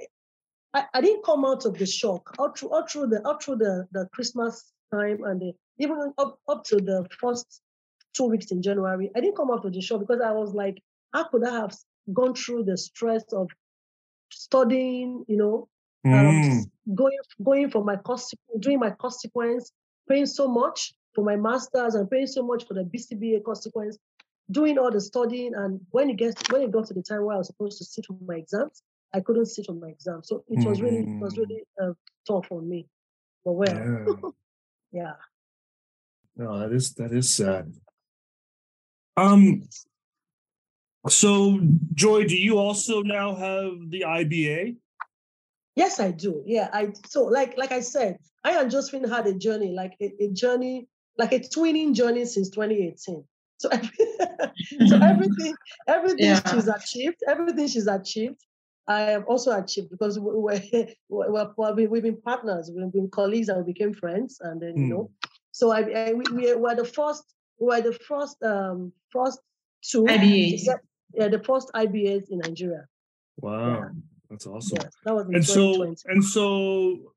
I, 0.74 0.86
I 0.94 1.00
didn't 1.02 1.24
come 1.24 1.44
out 1.44 1.66
of 1.66 1.76
the 1.76 1.84
shock 1.84 2.34
all 2.38 2.52
through 2.52 2.70
all 2.70 2.86
through 2.86 3.08
the 3.08 3.26
all 3.26 3.38
through 3.38 3.56
the, 3.56 3.86
the 3.92 4.08
Christmas 4.14 4.72
time 4.90 5.22
and 5.24 5.38
the 5.38 5.52
even 5.78 6.12
up, 6.18 6.38
up 6.48 6.64
to 6.64 6.76
the 6.76 7.06
first 7.20 7.62
two 8.14 8.24
weeks 8.24 8.50
in 8.50 8.62
January, 8.62 9.10
I 9.16 9.20
didn't 9.20 9.36
come 9.36 9.50
out 9.50 9.64
of 9.64 9.72
the 9.72 9.80
show 9.80 9.98
because 9.98 10.20
I 10.20 10.32
was 10.32 10.54
like, 10.54 10.82
how 11.12 11.24
could 11.24 11.46
I 11.46 11.52
have 11.52 11.76
gone 12.12 12.34
through 12.34 12.64
the 12.64 12.76
stress 12.76 13.24
of 13.32 13.48
studying, 14.30 15.24
you 15.28 15.36
know, 15.36 15.68
um, 16.04 16.12
mm. 16.12 16.52
um, 16.52 16.94
going 16.94 17.18
going 17.42 17.70
for 17.70 17.84
my 17.84 17.96
cost, 17.96 18.34
doing 18.58 18.78
my 18.78 18.90
consequence, 18.90 19.72
paying 20.08 20.26
so 20.26 20.48
much 20.48 20.94
for 21.14 21.24
my 21.24 21.36
masters 21.36 21.94
and 21.94 22.10
paying 22.10 22.26
so 22.26 22.42
much 22.42 22.66
for 22.66 22.74
the 22.74 22.82
BCBA 22.84 23.44
consequence, 23.44 23.98
doing 24.50 24.78
all 24.78 24.90
the 24.90 25.00
studying, 25.00 25.54
and 25.54 25.80
when 25.90 26.10
it 26.10 26.16
gets 26.16 26.42
when 26.50 26.62
it 26.62 26.72
got 26.72 26.86
to 26.86 26.94
the 26.94 27.02
time 27.02 27.24
where 27.24 27.36
I 27.36 27.38
was 27.38 27.46
supposed 27.46 27.78
to 27.78 27.84
sit 27.84 28.06
for 28.06 28.16
my 28.26 28.36
exams, 28.36 28.82
I 29.14 29.20
couldn't 29.20 29.46
sit 29.46 29.66
for 29.66 29.74
my 29.74 29.88
exams. 29.88 30.28
So 30.28 30.44
it 30.48 30.66
was 30.66 30.80
really 30.80 30.98
it 30.98 31.20
was 31.20 31.34
mm. 31.34 31.38
really 31.38 31.62
uh, 31.80 31.92
tough 32.26 32.50
on 32.50 32.68
me. 32.68 32.88
But 33.44 33.52
well, 33.52 33.68
yeah. 33.72 34.30
yeah. 34.92 35.12
No, 36.36 36.58
that 36.58 36.72
is 36.72 36.94
that 36.94 37.12
is 37.12 37.32
sad. 37.32 37.72
Um. 39.16 39.62
So, 41.08 41.58
Joy, 41.94 42.24
do 42.24 42.36
you 42.36 42.58
also 42.58 43.02
now 43.02 43.34
have 43.34 43.72
the 43.90 44.02
IBA? 44.06 44.76
Yes, 45.74 45.98
I 45.98 46.12
do. 46.12 46.42
Yeah, 46.46 46.68
I 46.72 46.92
so 47.06 47.24
like 47.24 47.56
like 47.58 47.72
I 47.72 47.80
said, 47.80 48.18
I 48.44 48.60
and 48.60 48.70
Josephine 48.70 49.08
had 49.08 49.26
a 49.26 49.34
journey, 49.34 49.72
like 49.72 49.94
a, 50.00 50.12
a 50.20 50.28
journey, 50.28 50.88
like 51.18 51.32
a 51.32 51.40
twinning 51.40 51.94
journey 51.94 52.24
since 52.24 52.50
2018. 52.50 53.24
So, 53.58 53.70
so 54.88 54.96
everything, 55.00 55.54
everything 55.86 56.26
yeah. 56.26 56.40
she's 56.50 56.68
achieved, 56.68 57.22
everything 57.28 57.68
she's 57.68 57.86
achieved, 57.86 58.44
I 58.88 59.00
have 59.02 59.24
also 59.26 59.56
achieved 59.56 59.90
because 59.90 60.18
we, 60.18 60.32
we're, 60.34 60.62
we're, 61.08 61.86
we've 61.86 62.02
been 62.02 62.20
partners, 62.20 62.70
we've 62.74 62.92
been 62.92 63.08
colleagues, 63.10 63.48
and 63.48 63.64
we 63.64 63.72
became 63.72 63.92
friends, 63.92 64.40
and 64.40 64.60
then 64.60 64.74
mm. 64.74 64.80
you 64.80 64.88
know, 64.88 65.02
hmm. 65.02 65.28
So 65.52 65.70
I, 65.70 65.80
I 65.80 66.12
we, 66.14 66.24
we, 66.32 66.54
were 66.54 66.74
the 66.74 66.84
first, 66.84 67.24
we 67.60 67.66
were 67.66 67.80
the 67.80 67.92
first, 67.92 68.42
um, 68.42 68.92
first 69.10 69.38
two 69.82 70.04
IBAs. 70.04 70.66
yeah, 71.14 71.28
the 71.28 71.42
first 71.44 71.70
IBAs 71.74 72.30
in 72.30 72.38
Nigeria. 72.38 72.86
Wow, 73.36 73.74
yeah. 73.74 73.88
that's 74.30 74.46
awesome. 74.46 74.78
Yes, 74.82 74.92
that 75.04 75.14
was 75.14 75.26
and 75.28 75.44
so 75.44 75.94
and 76.06 76.24
so. 76.24 77.12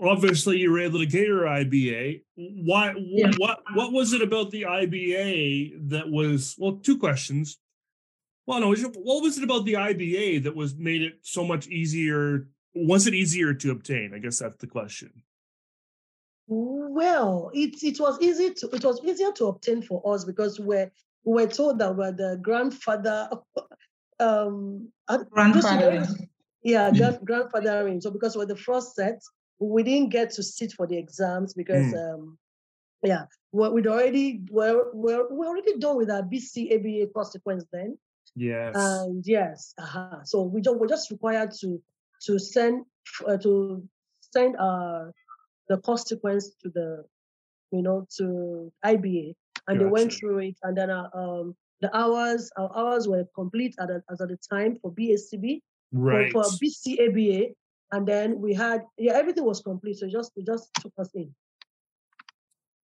Obviously, 0.00 0.58
you 0.58 0.70
were 0.70 0.80
able 0.80 1.00
to 1.00 1.06
get 1.06 1.26
your 1.26 1.42
IBA. 1.42 2.22
Why? 2.36 2.94
Yeah. 2.96 3.32
What? 3.36 3.60
What 3.74 3.92
was 3.92 4.12
it 4.14 4.22
about 4.22 4.50
the 4.50 4.62
IBA 4.62 5.90
that 5.90 6.08
was? 6.08 6.54
Well, 6.58 6.76
two 6.76 6.98
questions. 6.98 7.58
Well, 8.46 8.60
no. 8.60 8.74
What 8.74 9.22
was 9.22 9.36
it 9.36 9.44
about 9.44 9.64
the 9.66 9.74
IBA 9.74 10.44
that 10.44 10.54
was 10.54 10.74
made 10.76 11.02
it 11.02 11.18
so 11.22 11.44
much 11.44 11.66
easier? 11.66 12.48
Was 12.74 13.06
it 13.06 13.14
easier 13.14 13.52
to 13.52 13.70
obtain? 13.70 14.12
I 14.14 14.18
guess 14.18 14.38
that's 14.38 14.58
the 14.58 14.66
question. 14.66 15.10
Well, 16.48 17.50
it 17.54 17.82
it 17.82 17.98
was 17.98 18.20
easy 18.20 18.54
to 18.54 18.68
it 18.68 18.84
was 18.84 19.02
easier 19.04 19.32
to 19.32 19.46
obtain 19.46 19.82
for 19.82 20.02
us 20.14 20.24
because 20.24 20.60
we're 20.60 20.90
we 21.24 21.42
were 21.42 21.48
told 21.48 21.78
that 21.80 21.96
we're 21.96 22.12
the 22.12 22.38
grandfather 22.40 23.28
um 24.20 24.88
grandfather. 25.30 26.06
Yeah, 26.62 26.90
grand, 26.90 27.18
grandfathering. 27.26 28.02
So 28.02 28.10
because 28.10 28.36
we're 28.36 28.46
the 28.46 28.56
first 28.56 28.94
set, 28.94 29.22
we 29.58 29.82
didn't 29.82 30.10
get 30.10 30.30
to 30.32 30.42
sit 30.42 30.72
for 30.72 30.86
the 30.86 30.96
exams 30.96 31.54
because 31.54 31.92
mm. 31.92 32.14
um 32.14 32.38
yeah, 33.02 33.24
we 33.52 33.68
we'd 33.68 33.86
already 33.86 34.42
we're, 34.50 34.92
we're 34.92 35.26
we're 35.30 35.46
already 35.46 35.78
done 35.78 35.96
with 35.96 36.10
our 36.10 36.22
BCABA 36.22 37.12
consequence 37.12 37.64
then. 37.72 37.98
Yes. 38.34 38.74
And 38.76 39.24
yes, 39.26 39.74
uh-huh. 39.78 40.24
so 40.24 40.42
we 40.42 40.60
just 40.60 40.76
we're 40.76 40.88
just 40.88 41.10
required 41.10 41.52
to 41.60 41.82
to 42.26 42.38
send 42.38 42.84
uh, 43.26 43.36
to 43.38 43.82
send 44.32 44.56
our 44.58 45.12
the 45.68 45.78
consequence 45.78 46.50
to 46.62 46.70
the, 46.70 47.04
you 47.72 47.82
know, 47.82 48.06
to 48.18 48.72
IBA, 48.84 49.34
and 49.68 49.78
gotcha. 49.78 49.84
they 49.84 49.90
went 49.90 50.12
through 50.12 50.38
it, 50.38 50.56
and 50.62 50.76
then 50.76 50.90
uh, 50.90 51.08
um, 51.14 51.54
the 51.80 51.94
hours, 51.96 52.50
our 52.56 52.70
hours 52.76 53.08
were 53.08 53.24
complete 53.34 53.74
at 53.80 53.90
a, 53.90 54.02
as 54.10 54.20
at 54.20 54.28
the 54.28 54.38
time 54.50 54.76
for 54.80 54.92
BACB, 54.92 55.60
right? 55.92 56.32
For, 56.32 56.44
for 56.44 56.50
BCABA, 56.50 57.54
and 57.92 58.06
then 58.06 58.40
we 58.40 58.54
had 58.54 58.82
yeah, 58.98 59.12
everything 59.14 59.44
was 59.44 59.60
complete, 59.60 59.98
so 59.98 60.08
just 60.08 60.32
it 60.36 60.46
just 60.46 60.70
took 60.74 60.92
us 60.98 61.10
in. 61.14 61.34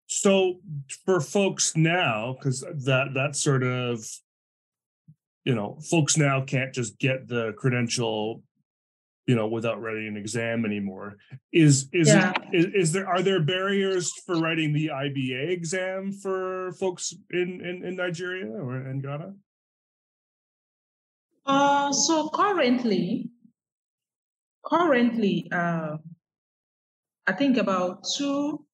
So 0.06 0.60
for 1.06 1.20
folks 1.20 1.74
now, 1.74 2.34
because 2.34 2.60
that 2.60 3.14
that 3.14 3.36
sort 3.36 3.62
of 3.62 4.04
you 5.44 5.54
know, 5.54 5.78
folks 5.90 6.16
now 6.16 6.42
can't 6.42 6.72
just 6.72 6.98
get 6.98 7.26
the 7.28 7.52
credential 7.56 8.42
you 9.26 9.36
know 9.36 9.46
without 9.46 9.80
writing 9.80 10.08
an 10.08 10.16
exam 10.16 10.64
anymore 10.64 11.16
is 11.52 11.88
is, 11.92 12.08
yeah. 12.08 12.32
it, 12.52 12.58
is 12.58 12.66
is 12.74 12.92
there 12.92 13.08
are 13.08 13.22
there 13.22 13.40
barriers 13.40 14.12
for 14.26 14.40
writing 14.40 14.72
the 14.72 14.88
IBA 14.88 15.50
exam 15.50 16.12
for 16.12 16.72
folks 16.72 17.14
in 17.30 17.60
in, 17.60 17.84
in 17.84 17.96
Nigeria 17.96 18.46
or 18.46 18.76
in 18.76 19.00
Ghana 19.00 19.34
uh 21.46 21.92
so 21.92 22.28
currently 22.30 23.30
currently 24.64 25.48
uh 25.52 25.96
I 27.26 27.32
think 27.32 27.56
about 27.56 28.04
two 28.16 28.64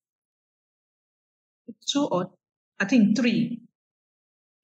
two 1.86 2.06
or 2.06 2.30
I 2.80 2.86
think 2.86 3.16
three 3.16 3.60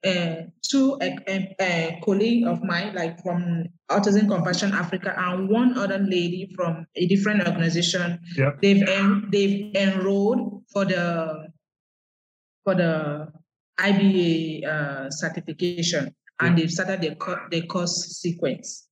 uh, 0.04 0.42
two 0.62 1.00
uh, 1.00 1.62
uh, 1.62 1.90
colleagues 2.04 2.46
of 2.46 2.62
mine, 2.62 2.94
like 2.94 3.22
from 3.22 3.64
Autism 3.90 4.28
Compassion 4.28 4.72
Africa, 4.72 5.14
and 5.16 5.48
one 5.48 5.78
other 5.78 5.98
lady 5.98 6.52
from 6.54 6.86
a 6.96 7.06
different 7.06 7.46
organization. 7.46 8.20
Yep. 8.36 8.60
They've 8.60 8.86
en- 8.86 9.28
they've 9.30 9.74
enrolled 9.74 10.62
for 10.72 10.84
the 10.84 11.48
for 12.64 12.74
the 12.74 13.28
IBA 13.80 14.66
uh, 14.66 15.10
certification, 15.10 16.04
yep. 16.04 16.14
and 16.40 16.58
they've 16.58 16.70
started 16.70 17.00
the 17.00 17.14
co- 17.16 17.48
the 17.50 17.62
course 17.66 18.20
sequence. 18.20 18.86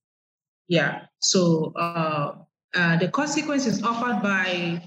Yeah. 0.67 1.05
So 1.19 1.73
uh, 1.75 2.33
uh, 2.73 2.97
the 2.97 3.09
course 3.09 3.33
sequence 3.33 3.67
is 3.67 3.83
offered 3.83 4.23
by 4.23 4.81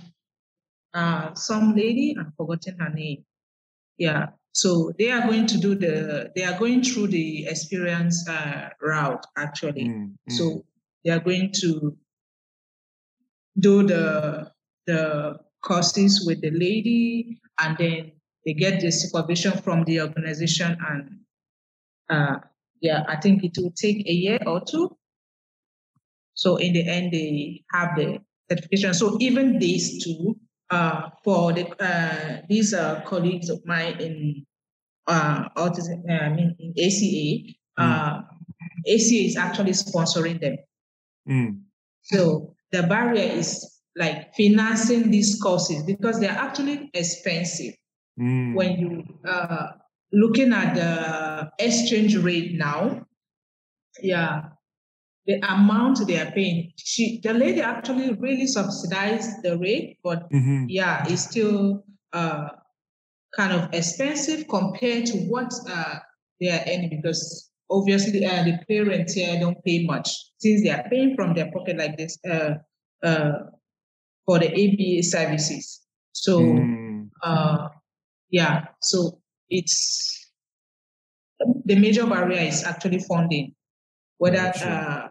uh, 0.94 1.34
some 1.34 1.76
lady. 1.76 2.16
I've 2.18 2.34
forgotten 2.36 2.78
her 2.80 2.90
name. 2.90 3.24
Yeah. 3.98 4.34
So 4.56 4.90
they 4.98 5.10
are 5.10 5.20
going 5.20 5.46
to 5.48 5.58
do 5.58 5.74
the, 5.74 6.32
they 6.34 6.42
are 6.42 6.58
going 6.58 6.82
through 6.82 7.08
the 7.08 7.46
experience 7.46 8.26
uh, 8.26 8.70
route 8.80 9.26
actually. 9.36 9.84
Mm, 9.84 10.12
mm. 10.12 10.32
So 10.32 10.64
they 11.04 11.10
are 11.10 11.20
going 11.20 11.52
to 11.60 11.94
do 13.58 13.82
the 13.86 14.50
the 14.86 15.36
courses 15.60 16.24
with 16.26 16.40
the 16.40 16.52
lady, 16.52 17.38
and 17.58 17.76
then 17.76 18.12
they 18.46 18.54
get 18.54 18.80
the 18.80 18.90
supervision 18.90 19.52
from 19.58 19.84
the 19.84 20.00
organization. 20.00 20.78
And 20.80 21.20
uh, 22.08 22.38
yeah, 22.80 23.04
I 23.08 23.16
think 23.16 23.44
it 23.44 23.58
will 23.58 23.72
take 23.72 24.08
a 24.08 24.12
year 24.12 24.38
or 24.46 24.62
two. 24.64 24.96
So 26.32 26.56
in 26.56 26.72
the 26.72 26.88
end, 26.88 27.12
they 27.12 27.62
have 27.72 27.94
the 27.96 28.20
certification. 28.48 28.94
So 28.94 29.18
even 29.20 29.58
these 29.58 30.02
two, 30.02 30.38
uh, 30.70 31.10
for 31.22 31.52
the 31.52 31.66
uh, 31.78 32.40
these 32.48 32.72
uh, 32.72 33.02
colleagues 33.04 33.50
of 33.50 33.60
mine 33.66 34.00
in 34.00 34.45
uh, 35.06 35.48
autism, 35.56 36.08
I 36.10 36.28
mean 36.30 36.56
in 36.58 36.72
ACA, 36.78 37.54
uh, 37.78 38.22
ACA 38.86 39.24
is 39.24 39.36
actually 39.36 39.72
sponsoring 39.72 40.40
them. 40.40 40.56
Mm. 41.28 41.60
So 42.02 42.54
the 42.72 42.82
barrier 42.84 43.32
is 43.32 43.80
like 43.96 44.34
financing 44.34 45.10
these 45.10 45.40
courses 45.40 45.82
because 45.84 46.20
they're 46.20 46.30
actually 46.30 46.90
expensive. 46.94 47.74
Mm. 48.20 48.54
When 48.54 48.78
you 48.78 49.04
uh, 49.28 49.68
looking 50.12 50.52
at 50.52 50.74
the 50.74 51.50
exchange 51.58 52.16
rate 52.16 52.54
now, 52.54 53.06
yeah, 54.02 54.42
the 55.26 55.40
amount 55.48 56.06
they 56.06 56.18
are 56.18 56.30
paying, 56.30 56.72
she 56.76 57.20
the 57.22 57.32
lady 57.32 57.60
actually 57.60 58.12
really 58.14 58.46
subsidized 58.46 59.42
the 59.42 59.58
rate, 59.58 59.98
but 60.02 60.30
Mhm. 60.30 60.66
yeah, 60.68 61.04
it's 61.08 61.22
still 61.22 61.84
uh, 62.12 62.48
kind 63.36 63.52
of 63.52 63.72
expensive 63.72 64.46
compared 64.48 65.06
to 65.06 65.18
what 65.28 65.52
uh, 65.70 65.96
they 66.40 66.48
are 66.48 66.62
earning 66.66 66.90
because 66.90 67.50
obviously 67.70 68.24
uh, 68.24 68.42
the 68.44 68.58
parents 68.68 69.14
here 69.14 69.38
don't 69.38 69.62
pay 69.64 69.84
much 69.84 70.08
since 70.38 70.62
they 70.62 70.70
are 70.70 70.84
paying 70.90 71.14
from 71.14 71.34
their 71.34 71.50
pocket 71.52 71.76
like 71.76 71.96
this 71.96 72.18
uh, 72.28 72.54
uh, 73.02 73.32
for 74.24 74.38
the 74.38 74.48
ABA 74.50 75.02
services. 75.02 75.82
So 76.12 76.40
Mm. 76.40 77.10
uh, 77.22 77.68
yeah, 78.30 78.66
so 78.80 79.20
it's 79.50 80.32
the 81.64 81.76
major 81.76 82.06
barrier 82.06 82.40
is 82.40 82.64
actually 82.64 83.00
funding, 83.00 83.54
whether 84.18 84.52
uh, 84.64 85.08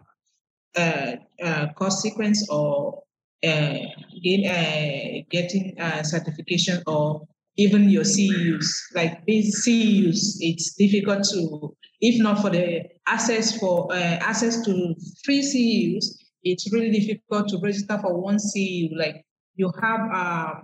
uh, 0.76 1.16
uh, 1.42 1.66
cost 1.74 2.02
sequence 2.02 2.48
or 2.50 3.02
gain, 3.42 4.46
uh, 4.46 5.22
getting 5.30 5.76
certification 6.02 6.82
or 6.86 7.26
even 7.56 7.88
your 7.88 8.04
CEUs. 8.04 8.66
Like 8.94 9.24
these 9.26 9.64
CEUs, 9.66 10.36
it's 10.40 10.74
difficult 10.74 11.24
to, 11.30 11.74
if 12.00 12.20
not 12.22 12.40
for 12.40 12.50
the 12.50 12.84
access 13.06 13.58
for 13.58 13.92
uh, 13.92 14.18
access 14.20 14.64
to 14.64 14.94
free 15.24 15.40
CEUs, 15.40 16.04
it's 16.42 16.72
really 16.72 16.90
difficult 16.90 17.48
to 17.48 17.58
register 17.62 17.98
for 17.98 18.20
one 18.20 18.36
CEU. 18.36 18.90
Like 18.96 19.24
you 19.56 19.72
have 19.80 20.00
uh, 20.12 20.54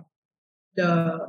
the 0.75 1.27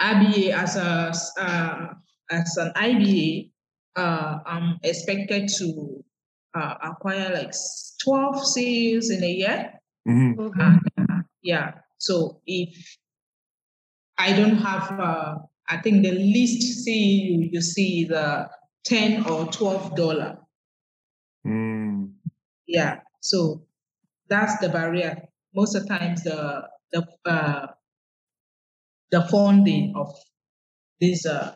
IBA 0.00 0.50
as 0.50 0.76
a 0.76 1.12
uh, 1.40 1.94
as 2.30 2.56
an 2.56 2.72
IBA, 2.76 3.50
uh, 3.96 4.38
I'm 4.46 4.78
expected 4.82 5.48
to 5.58 6.04
uh, 6.54 6.74
acquire 6.82 7.32
like 7.32 7.54
12 8.02 8.46
sales 8.46 9.10
in 9.10 9.22
a 9.22 9.30
year. 9.30 9.72
Mhm. 10.06 10.36
Mhm. 10.36 10.60
And, 10.60 11.10
uh, 11.10 11.22
yeah, 11.42 11.72
so 11.98 12.40
if 12.46 12.74
I 14.18 14.32
don't 14.32 14.56
have, 14.56 14.98
uh, 14.98 15.36
I 15.68 15.78
think 15.78 16.04
the 16.04 16.12
least 16.12 16.86
CEU 16.86 17.52
you 17.52 17.60
see 17.60 18.04
is 18.04 18.10
uh, 18.10 18.46
10 18.84 19.26
or 19.26 19.46
12 19.46 19.96
dollar. 19.96 20.38
Mm. 21.46 22.12
Yeah, 22.66 23.00
so 23.20 23.66
that's 24.28 24.58
the 24.58 24.68
barrier. 24.68 25.28
Most 25.54 25.74
of 25.74 25.86
the 25.86 25.88
times, 25.88 26.22
the 26.22 26.68
the 26.92 27.06
uh, 27.26 27.66
the 29.10 29.22
funding 29.28 29.92
of 29.94 30.14
these 31.00 31.26
uh, 31.26 31.54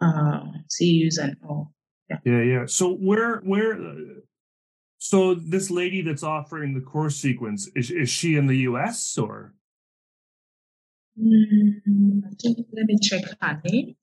uh, 0.00 0.40
CEUs 0.68 1.18
and 1.18 1.36
all. 1.48 1.72
Yeah, 2.24 2.42
yeah. 2.42 2.66
So 2.66 2.94
where 2.94 3.38
where 3.38 3.78
so 4.98 5.34
this 5.34 5.70
lady 5.70 6.02
that's 6.02 6.22
offering 6.22 6.74
the 6.74 6.80
course 6.80 7.16
sequence 7.16 7.68
is 7.74 7.90
is 7.90 8.10
she 8.10 8.36
in 8.36 8.46
the 8.46 8.58
US 8.68 9.16
or 9.16 9.54
Mm, 11.20 12.22
I 12.26 12.30
think, 12.40 12.66
let 12.72 12.86
me 12.86 12.98
check 13.00 13.22
her 13.40 13.60
name. 13.64 13.94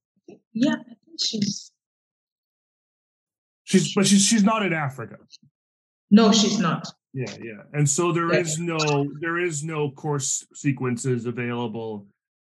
Yeah, 0.54 0.74
I 0.80 0.84
think 0.84 1.20
she's. 1.20 1.72
she's 3.64 3.94
but 3.94 4.08
she's 4.08 4.26
she's 4.26 4.44
not 4.44 4.66
in 4.66 4.74
Africa. 4.74 5.18
No, 6.10 6.32
she's 6.32 6.60
not. 6.60 6.88
Yeah, 7.14 7.34
yeah. 7.42 7.64
And 7.74 7.90
so 7.90 8.12
there 8.14 8.34
Yeah. 8.34 8.40
is 8.40 8.60
no 8.60 9.12
there 9.20 9.38
is 9.38 9.64
no 9.64 9.92
course 9.92 10.46
sequences 10.54 11.26
available 11.26 12.08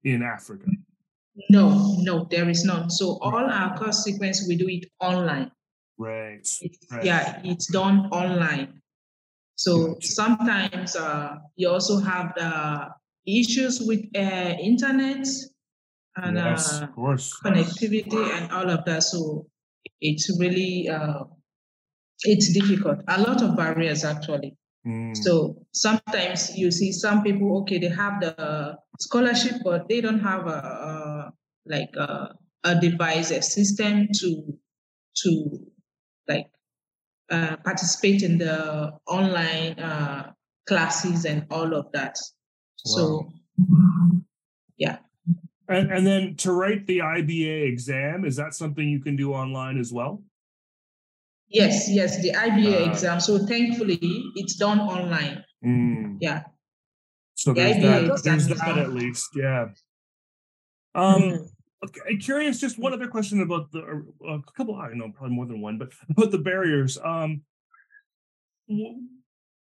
in 0.04 0.22
Africa. 0.22 0.66
No, 1.50 1.96
no, 2.00 2.26
there 2.30 2.48
is 2.48 2.64
none. 2.64 2.90
So 2.90 3.18
all 3.20 3.36
our 3.50 3.76
course 3.78 4.02
sequence 4.02 4.44
we 4.48 4.56
do 4.56 4.68
it 4.68 4.86
online. 5.00 5.52
Right. 5.96 6.40
It's, 6.40 6.60
Right. 6.90 7.04
Yeah, 7.04 7.40
it's 7.44 7.66
done 7.70 8.06
online. 8.10 8.80
So 9.54 9.94
Gotcha. 9.94 10.06
sometimes 10.08 10.96
uh, 10.96 11.36
you 11.56 11.68
also 11.68 11.98
have 12.00 12.32
the 12.36 12.90
issues 13.28 13.80
with 13.80 14.00
uh, 14.16 14.54
internet 14.60 15.26
and 16.16 16.36
yes, 16.36 16.80
uh, 16.80 16.84
of 16.84 16.94
course. 16.94 17.38
connectivity 17.44 18.30
and 18.36 18.50
all 18.50 18.68
of 18.70 18.84
that. 18.86 19.02
So 19.02 19.46
it's 20.00 20.36
really 20.38 20.88
uh, 20.88 21.24
it's 22.22 22.52
difficult. 22.52 23.00
A 23.08 23.20
lot 23.20 23.42
of 23.42 23.56
barriers 23.56 24.04
actually. 24.04 24.56
Mm. 24.86 25.16
So 25.16 25.66
sometimes 25.72 26.56
you 26.56 26.70
see 26.70 26.92
some 26.92 27.22
people, 27.22 27.58
okay, 27.62 27.78
they 27.78 27.88
have 27.88 28.20
the 28.20 28.78
scholarship, 28.98 29.56
but 29.64 29.88
they 29.88 30.00
don't 30.00 30.20
have 30.20 30.46
a, 30.46 30.50
a 30.50 31.32
like 31.66 31.90
a, 31.96 32.34
a 32.64 32.80
device, 32.80 33.30
a 33.30 33.42
system 33.42 34.08
to 34.20 34.58
to 35.22 35.58
like 36.28 36.46
uh, 37.30 37.56
participate 37.64 38.22
in 38.22 38.38
the 38.38 38.92
online 39.06 39.78
uh, 39.78 40.32
classes 40.66 41.24
and 41.24 41.46
all 41.50 41.74
of 41.74 41.86
that. 41.92 42.16
So 42.88 43.32
yeah, 44.76 44.98
And 45.68 45.90
and 45.92 46.06
then 46.06 46.36
to 46.36 46.52
write 46.52 46.86
the 46.86 46.98
IBA 47.00 47.68
exam, 47.68 48.24
is 48.24 48.36
that 48.36 48.54
something 48.54 48.88
you 48.88 49.00
can 49.00 49.16
do 49.16 49.32
online 49.34 49.78
as 49.78 49.92
well? 49.92 50.22
yes, 51.50 51.88
yes, 51.90 52.20
the 52.22 52.30
IBA 52.32 52.86
Uh, 52.86 52.90
exam. 52.90 53.20
So 53.20 53.38
thankfully, 53.46 53.98
it's 54.36 54.56
done 54.56 54.80
online. 54.80 55.44
Mm. 55.64 56.18
Yeah. 56.20 56.44
So 57.34 57.52
The 57.54 57.60
there's 57.62 57.76
IBA 57.76 58.06
that, 58.08 58.22
there's 58.24 58.48
that 58.48 58.58
done. 58.58 58.78
at 58.78 58.92
least, 58.92 59.28
yeah. 59.34 59.68
Um, 60.94 61.22
Mhm. 61.22 61.48
okay, 61.84 62.00
I'm 62.08 62.18
curious. 62.18 62.60
Just 62.60 62.78
one 62.78 62.92
other 62.92 63.08
question 63.08 63.40
about 63.42 63.70
the 63.72 63.80
a 64.26 64.42
couple. 64.56 64.76
I 64.76 64.88
don't 64.88 64.98
know, 64.98 65.10
probably 65.10 65.36
more 65.36 65.46
than 65.46 65.60
one, 65.60 65.78
but 65.78 65.90
about 66.10 66.30
the 66.32 66.38
barriers. 66.38 66.98
Um, 66.98 67.42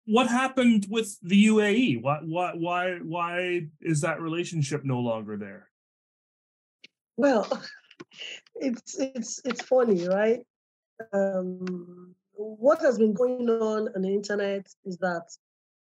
what 0.07 0.29
happened 0.29 0.87
with 0.91 1.19
the 1.23 1.47
UAE? 1.47 2.03
Why, 2.03 2.21
why, 2.23 2.53
why, 2.55 2.99
why 3.03 3.69
is 3.81 4.01
that 4.03 4.21
relationship 4.21 4.85
no 4.85 5.01
longer 5.01 5.37
there? 5.37 5.69
Well, 7.17 7.47
it's 8.57 8.99
it's 8.99 9.41
it's 9.45 9.63
funny, 9.63 10.07
right? 10.09 10.41
Um, 11.13 12.15
what 12.33 12.81
has 12.81 12.99
been 12.99 13.15
going 13.15 13.49
on 13.49 13.89
on 13.95 14.03
the 14.03 14.13
internet 14.13 14.67
is 14.85 14.99
that 14.99 15.27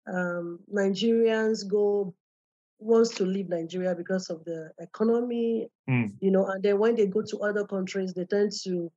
um, 0.07 0.59
Nigerians 0.73 1.67
go 1.67 2.13
wants 2.79 3.15
to 3.15 3.25
leave 3.25 3.49
Nigeria 3.49 3.95
because 3.95 4.29
of 4.29 4.43
the 4.45 4.71
economy, 4.79 5.69
Mm. 5.89 6.13
you 6.19 6.31
know, 6.31 6.47
and 6.47 6.63
then 6.63 6.79
when 6.79 6.95
they 6.95 7.05
go 7.07 7.21
to 7.21 7.39
other 7.39 7.65
countries, 7.65 8.13
they 8.13 8.25
tend 8.25 8.51
to 8.63 8.91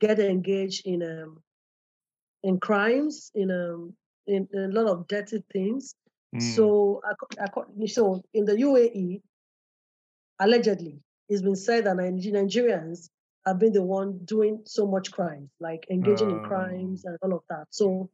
get 0.00 0.18
engaged 0.18 0.86
in 0.86 1.02
um, 1.02 1.42
in 2.42 2.58
crimes, 2.60 3.30
in 3.34 3.50
um, 3.50 3.94
in, 4.26 4.48
in 4.52 4.60
a 4.64 4.68
lot 4.80 4.86
of 4.90 5.06
dirty 5.08 5.42
things. 5.52 5.94
Mm. 6.34 6.42
So, 6.54 7.00
so 7.86 8.22
in 8.32 8.44
the 8.44 8.52
UAE, 8.54 9.22
allegedly, 10.40 10.98
it's 11.28 11.42
been 11.42 11.56
said 11.56 11.84
that 11.86 11.96
Nige- 11.96 12.32
Nigerians 12.32 13.08
have 13.46 13.58
been 13.58 13.72
the 13.72 13.82
one 13.82 14.18
doing 14.24 14.62
so 14.64 14.86
much 14.86 15.12
crimes, 15.12 15.50
like 15.60 15.86
engaging 15.90 16.30
in 16.30 16.36
Oh. 16.38 16.48
crimes 16.48 17.04
and 17.04 17.16
all 17.22 17.34
of 17.34 17.42
that. 17.50 17.66
So, 17.70 18.10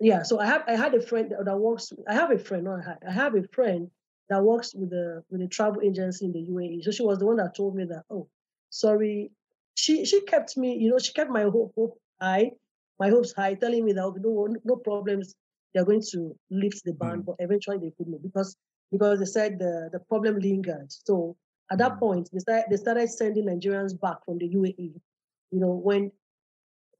yeah. 0.00 0.22
So 0.22 0.38
I 0.40 0.46
have 0.46 0.64
I 0.66 0.76
had 0.76 0.94
a 0.94 1.00
friend 1.00 1.32
that, 1.44 1.58
works. 1.58 1.92
I 2.08 2.14
have 2.14 2.30
a 2.30 2.38
friend. 2.38 2.64
Not 2.64 2.80
I 2.80 2.82
had. 2.90 2.98
I 3.08 3.12
have 3.12 3.34
a 3.34 3.42
friend 3.48 3.90
that 4.28 4.42
works 4.42 4.74
with 4.74 4.90
the 4.90 5.22
with 5.30 5.40
the 5.40 5.48
travel 5.48 5.82
agency 5.82 6.26
in 6.26 6.32
the 6.32 6.40
UAE. 6.50 6.82
So 6.84 6.90
she 6.90 7.02
was 7.02 7.18
the 7.18 7.26
one 7.26 7.36
that 7.36 7.54
told 7.56 7.74
me 7.76 7.84
that. 7.86 8.04
Oh, 8.10 8.28
sorry. 8.70 9.30
She 9.74 10.04
she 10.04 10.20
kept 10.22 10.56
me. 10.56 10.76
You 10.76 10.90
know, 10.90 10.98
she 10.98 11.12
kept 11.12 11.30
my 11.30 11.42
hope 11.42 11.72
hope 11.76 11.98
high, 12.20 12.52
my 12.98 13.08
hopes 13.10 13.32
high, 13.32 13.54
telling 13.54 13.84
me 13.84 13.92
that 13.92 14.04
okay, 14.04 14.20
no 14.22 14.48
no 14.64 14.76
problems. 14.76 15.34
They're 15.74 15.84
going 15.84 16.02
to 16.12 16.36
lift 16.50 16.84
the 16.84 16.92
ban, 16.92 17.22
Mm. 17.22 17.24
but 17.26 17.36
eventually 17.40 17.78
they 17.78 17.92
couldn't 17.98 18.22
because 18.22 18.56
because 18.92 19.18
they 19.18 19.24
said 19.26 19.58
the 19.58 19.88
the 19.92 19.98
problem 20.00 20.38
lingered. 20.38 20.86
So 20.92 21.36
at 21.72 21.78
that 21.78 21.94
Mm. 21.94 21.98
point, 21.98 22.30
they 22.32 22.38
started, 22.38 22.66
they 22.70 22.76
started 22.76 23.08
sending 23.10 23.46
Nigerians 23.46 23.98
back 23.98 24.24
from 24.24 24.38
the 24.38 24.48
UAE. 24.48 25.00
You 25.50 25.60
know, 25.60 25.70
when 25.72 26.12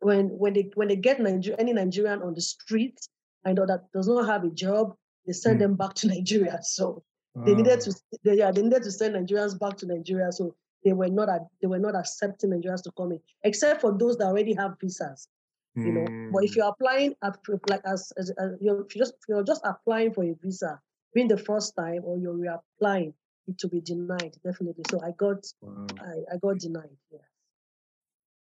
when 0.01 0.29
when 0.39 0.53
they 0.55 0.71
when 0.75 0.89
they 0.89 0.97
get 0.97 1.21
Niger- 1.21 1.57
any 1.59 1.73
Nigerian 1.73 2.23
on 2.23 2.35
the 2.35 2.41
street 2.41 2.99
and 3.45 3.57
that 3.59 3.85
does 3.93 4.09
not 4.09 4.27
have 4.27 4.45
a 4.45 4.51
job, 4.51 4.97
they 5.27 5.33
send 5.33 5.57
mm. 5.57 5.61
them 5.61 5.75
back 5.77 5.95
to 5.95 6.09
Nigeria. 6.15 6.59
So 6.63 7.03
they 7.45 7.55
needed 7.55 7.81
to 7.81 7.95
they, 8.25 8.37
yeah, 8.39 8.51
they 8.51 8.63
needed 8.63 8.83
to 8.85 8.91
send 8.93 9.15
Nigerians 9.15 9.59
back 9.59 9.77
to 9.79 9.87
Nigeria. 9.87 10.33
So 10.33 10.55
they 10.85 10.93
were 10.93 11.09
not 11.09 11.29
they 11.61 11.69
were 11.69 11.79
not 11.79 11.95
accepting 11.95 12.51
Nigerians 12.51 12.83
to 12.85 12.93
come 12.97 13.13
in, 13.13 13.21
except 13.45 13.81
for 13.81 13.97
those 13.97 14.17
that 14.19 14.27
already 14.27 14.55
have 14.55 14.77
visas. 14.81 15.29
You 15.77 15.93
know, 15.93 16.07
mm. 16.07 16.31
but 16.31 16.45
if 16.45 16.53
hmm. 16.53 16.59
you're 16.59 16.69
applying 16.69 17.15
at 17.25 17.37
like 17.69 17.81
as, 17.85 18.13
as, 18.17 18.31
as 18.39 18.53
you're 18.61 18.87
just 18.89 19.15
you're 19.29 19.43
just 19.43 19.61
applying 19.65 20.13
for 20.13 20.23
a 20.23 20.33
visa, 20.41 20.79
being 21.15 21.27
the 21.27 21.37
first 21.37 21.75
time 21.77 22.03
or 22.05 22.17
you're 22.17 22.35
reapplying, 22.35 23.13
it 23.49 23.59
to 23.59 23.69
be 23.69 23.81
denied 23.81 24.37
definitely. 24.45 24.85
So 24.89 25.01
I 25.03 25.11
got 25.19 25.45
wow. 25.61 25.87
I, 25.99 26.35
I 26.35 26.39
got 26.41 26.59
denied. 26.59 26.97
Yeah. 27.11 27.19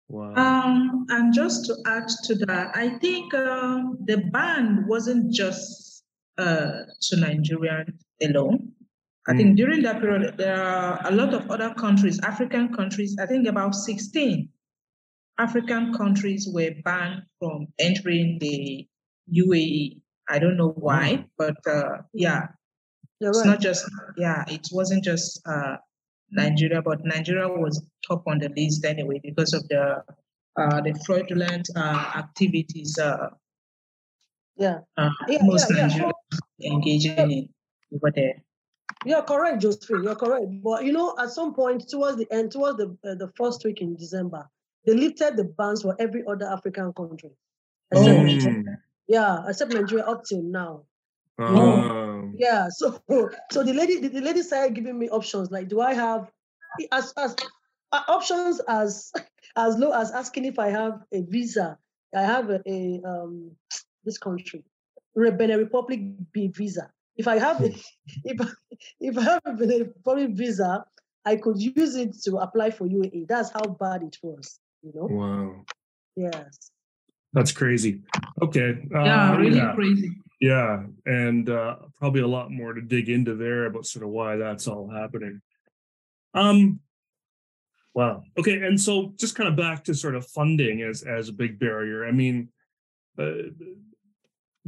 Wow. 0.08 0.34
Um, 0.34 1.06
and 1.08 1.34
just 1.34 1.66
to 1.66 1.76
add 1.86 2.08
to 2.24 2.36
that, 2.46 2.70
I 2.76 2.98
think 2.98 3.34
uh, 3.34 3.80
the 4.04 4.18
ban 4.32 4.84
wasn't 4.86 5.32
just 5.32 6.04
uh, 6.38 6.82
to 7.00 7.16
Nigerians 7.16 7.98
alone. 8.22 8.72
I 9.26 9.32
mm. 9.32 9.36
think 9.38 9.56
during 9.56 9.82
that 9.82 10.00
period, 10.00 10.36
there 10.36 10.62
are 10.62 11.00
a 11.04 11.10
lot 11.10 11.34
of 11.34 11.50
other 11.50 11.74
countries, 11.74 12.20
African 12.22 12.72
countries, 12.72 13.16
I 13.18 13.26
think 13.26 13.48
about 13.48 13.74
16 13.74 14.48
African 15.38 15.92
countries 15.94 16.48
were 16.50 16.70
banned 16.84 17.22
from 17.38 17.68
entering 17.78 18.38
the 18.40 18.86
UAE. 19.32 20.00
I 20.28 20.38
don't 20.38 20.56
know 20.56 20.70
why, 20.70 21.26
but 21.36 21.56
uh, 21.66 21.98
yeah, 22.12 22.48
You're 23.20 23.30
it's 23.30 23.40
right. 23.40 23.46
not 23.46 23.60
just, 23.60 23.84
yeah, 24.16 24.44
it 24.48 24.68
wasn't 24.72 25.04
just 25.04 25.40
uh, 25.46 25.76
Nigeria, 26.30 26.82
but 26.82 27.04
Nigeria 27.04 27.48
was 27.48 27.84
top 28.06 28.24
on 28.26 28.38
the 28.38 28.48
list 28.56 28.84
anyway 28.84 29.20
because 29.22 29.52
of 29.52 29.66
the 29.68 30.02
uh, 30.56 30.80
the 30.80 30.94
fraudulent 31.04 31.68
uh, 31.76 32.12
activities. 32.16 32.96
Uh, 32.98 33.28
yeah. 34.56 34.78
Uh, 34.96 35.10
yeah, 35.28 35.38
most 35.42 35.70
yeah, 35.74 35.88
Nigerians 35.88 36.12
yeah. 36.58 36.72
engaging 36.72 37.30
in 37.30 37.48
over 37.94 38.12
there. 38.14 38.34
You're 39.04 39.22
correct, 39.22 39.62
Josephine. 39.62 40.04
You're 40.04 40.14
correct. 40.14 40.46
But 40.62 40.84
you 40.84 40.92
know, 40.92 41.14
at 41.18 41.30
some 41.30 41.54
point 41.54 41.88
towards 41.88 42.18
the 42.18 42.26
end, 42.32 42.52
towards 42.52 42.78
the 42.78 42.96
uh, 43.04 43.14
the 43.14 43.30
first 43.36 43.64
week 43.64 43.80
in 43.80 43.96
December, 43.96 44.48
they 44.86 44.94
lifted 44.94 45.36
the 45.36 45.44
bans 45.44 45.82
for 45.82 45.96
every 45.98 46.24
other 46.26 46.46
African 46.46 46.92
country. 46.92 47.30
Except 47.90 48.18
oh. 48.18 48.22
Nigeria. 48.22 48.78
Yeah, 49.06 49.44
except 49.48 49.72
Nigeria 49.72 50.04
up 50.04 50.24
till 50.24 50.42
now. 50.42 50.84
Oh. 51.38 52.32
Yeah, 52.36 52.68
so 52.70 53.00
so 53.50 53.62
the 53.62 53.72
lady 53.72 54.00
the, 54.00 54.08
the 54.08 54.20
lady 54.20 54.42
started 54.42 54.74
giving 54.74 54.98
me 54.98 55.08
options 55.08 55.50
like, 55.50 55.68
do 55.68 55.80
I 55.80 55.94
have 55.94 56.30
as 56.92 57.12
as 57.16 57.36
uh, 57.92 58.02
options 58.08 58.60
as 58.68 59.12
as 59.56 59.76
low 59.76 59.92
as 59.92 60.10
asking 60.10 60.44
if 60.44 60.58
I 60.58 60.68
have 60.68 61.04
a 61.12 61.22
visa. 61.22 61.78
I 62.14 62.22
have 62.22 62.50
a, 62.50 62.60
a 62.66 63.02
um 63.04 63.50
this 64.04 64.18
country, 64.18 64.64
Benin 65.16 65.58
Republic 65.58 66.00
B 66.32 66.48
visa. 66.48 66.90
If 67.16 67.28
I 67.28 67.38
have 67.38 67.58
hmm. 67.58 67.66
if 68.24 68.54
if 69.00 69.18
I 69.18 69.22
have 69.22 69.42
a 69.46 69.52
Benin 69.52 69.92
Republic 69.94 70.30
visa, 70.32 70.84
I 71.24 71.36
could 71.36 71.60
use 71.60 71.96
it 71.96 72.14
to 72.24 72.36
apply 72.38 72.70
for 72.70 72.86
UAE. 72.86 73.26
That's 73.28 73.50
how 73.50 73.64
bad 73.64 74.02
it 74.02 74.18
was. 74.22 74.60
You 74.84 74.92
know. 74.94 75.06
Wow. 75.06 75.64
Yes. 76.14 76.70
That's 77.32 77.52
crazy. 77.52 78.02
Okay. 78.42 78.78
Yeah, 78.90 79.32
uh, 79.32 79.36
really 79.38 79.56
yeah. 79.56 79.74
crazy. 79.74 80.10
Yeah, 80.40 80.84
and 81.06 81.48
uh, 81.48 81.76
probably 81.98 82.20
a 82.20 82.26
lot 82.26 82.50
more 82.50 82.74
to 82.74 82.82
dig 82.82 83.08
into 83.08 83.34
there 83.34 83.64
about 83.64 83.86
sort 83.86 84.04
of 84.04 84.10
why 84.10 84.36
that's 84.36 84.68
all 84.68 84.90
happening. 84.90 85.40
Um, 86.34 86.80
wow. 87.94 88.24
Okay, 88.38 88.62
and 88.62 88.78
so 88.78 89.14
just 89.18 89.36
kind 89.36 89.48
of 89.48 89.56
back 89.56 89.84
to 89.84 89.94
sort 89.94 90.16
of 90.16 90.26
funding 90.26 90.82
as 90.82 91.02
as 91.02 91.30
a 91.30 91.32
big 91.32 91.58
barrier. 91.58 92.04
I 92.04 92.12
mean, 92.12 92.50
uh, 93.18 93.32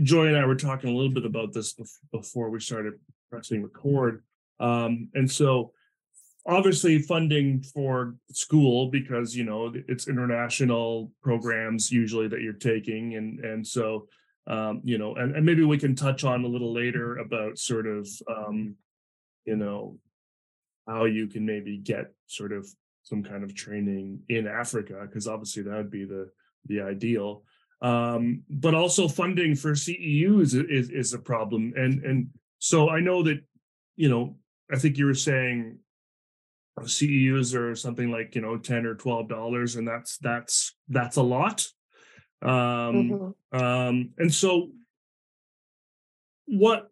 Joy 0.02 0.28
and 0.28 0.36
I 0.36 0.46
were 0.46 0.56
talking 0.56 0.90
a 0.90 0.96
little 0.96 1.12
bit 1.12 1.26
about 1.26 1.52
this 1.52 1.76
before 2.10 2.48
we 2.48 2.60
started 2.60 2.94
pressing 3.30 3.62
record, 3.62 4.24
um, 4.60 5.10
and 5.14 5.30
so 5.30 5.72
obviously 6.46 7.00
funding 7.00 7.62
for 7.62 8.14
school 8.30 8.90
because 8.90 9.34
you 9.34 9.44
know 9.44 9.72
it's 9.88 10.08
international 10.08 11.10
programs 11.22 11.90
usually 11.90 12.28
that 12.28 12.40
you're 12.40 12.52
taking 12.52 13.16
and 13.16 13.40
and 13.40 13.66
so 13.66 14.06
um, 14.48 14.80
you 14.84 14.98
know, 14.98 15.14
and, 15.16 15.34
and 15.34 15.44
maybe 15.44 15.64
we 15.64 15.78
can 15.78 15.96
touch 15.96 16.24
on 16.24 16.44
a 16.44 16.48
little 16.48 16.72
later 16.72 17.18
about 17.18 17.58
sort 17.58 17.86
of, 17.86 18.08
um, 18.28 18.76
you 19.44 19.56
know, 19.56 19.98
how 20.86 21.04
you 21.04 21.26
can 21.26 21.44
maybe 21.44 21.78
get 21.78 22.12
sort 22.26 22.52
of 22.52 22.68
some 23.02 23.24
kind 23.24 23.42
of 23.42 23.54
training 23.54 24.20
in 24.28 24.46
Africa, 24.46 25.02
because 25.02 25.26
obviously 25.26 25.62
that 25.64 25.76
would 25.76 25.90
be 25.90 26.04
the 26.04 26.30
the 26.66 26.80
ideal. 26.80 27.42
Um, 27.82 28.42
but 28.48 28.74
also 28.74 29.08
funding 29.08 29.54
for 29.54 29.72
CEUs 29.72 30.54
is, 30.70 30.90
is 30.90 31.12
a 31.12 31.18
problem, 31.18 31.72
and 31.76 32.04
and 32.04 32.28
so 32.58 32.88
I 32.88 33.00
know 33.00 33.24
that, 33.24 33.40
you 33.96 34.08
know, 34.08 34.36
I 34.72 34.78
think 34.78 34.96
you 34.96 35.06
were 35.06 35.14
saying 35.14 35.78
CEUs 36.80 37.54
are 37.54 37.74
something 37.74 38.10
like 38.10 38.34
you 38.34 38.42
know 38.42 38.58
ten 38.58 38.84
or 38.84 38.94
twelve 38.94 39.28
dollars, 39.28 39.76
and 39.76 39.86
that's 39.88 40.18
that's 40.18 40.76
that's 40.88 41.16
a 41.16 41.22
lot 41.22 41.66
um, 42.42 42.50
mm-hmm. 43.50 43.56
um, 43.56 44.10
and 44.18 44.32
so 44.32 44.70
what 46.46 46.90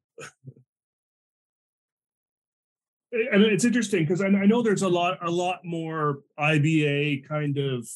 and 3.12 3.42
it's 3.42 3.64
interesting 3.64 4.02
because 4.02 4.20
I, 4.20 4.26
I 4.26 4.46
know 4.46 4.62
there's 4.62 4.82
a 4.82 4.88
lot 4.88 5.18
a 5.22 5.30
lot 5.30 5.60
more 5.64 6.20
IBA 6.38 7.28
kind 7.28 7.58
of 7.58 7.88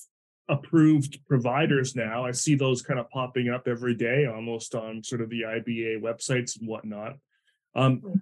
approved 0.48 1.18
providers 1.26 1.96
now. 1.96 2.24
I 2.24 2.32
see 2.32 2.54
those 2.54 2.82
kind 2.82 3.00
of 3.00 3.10
popping 3.10 3.48
up 3.48 3.66
every 3.66 3.94
day, 3.94 4.26
almost 4.26 4.74
on 4.74 5.02
sort 5.02 5.20
of 5.20 5.30
the 5.30 5.42
IBA 5.42 6.00
websites 6.00 6.58
and 6.58 6.68
whatnot. 6.68 7.14
Um, 7.74 7.96
mm-hmm. 7.96 8.18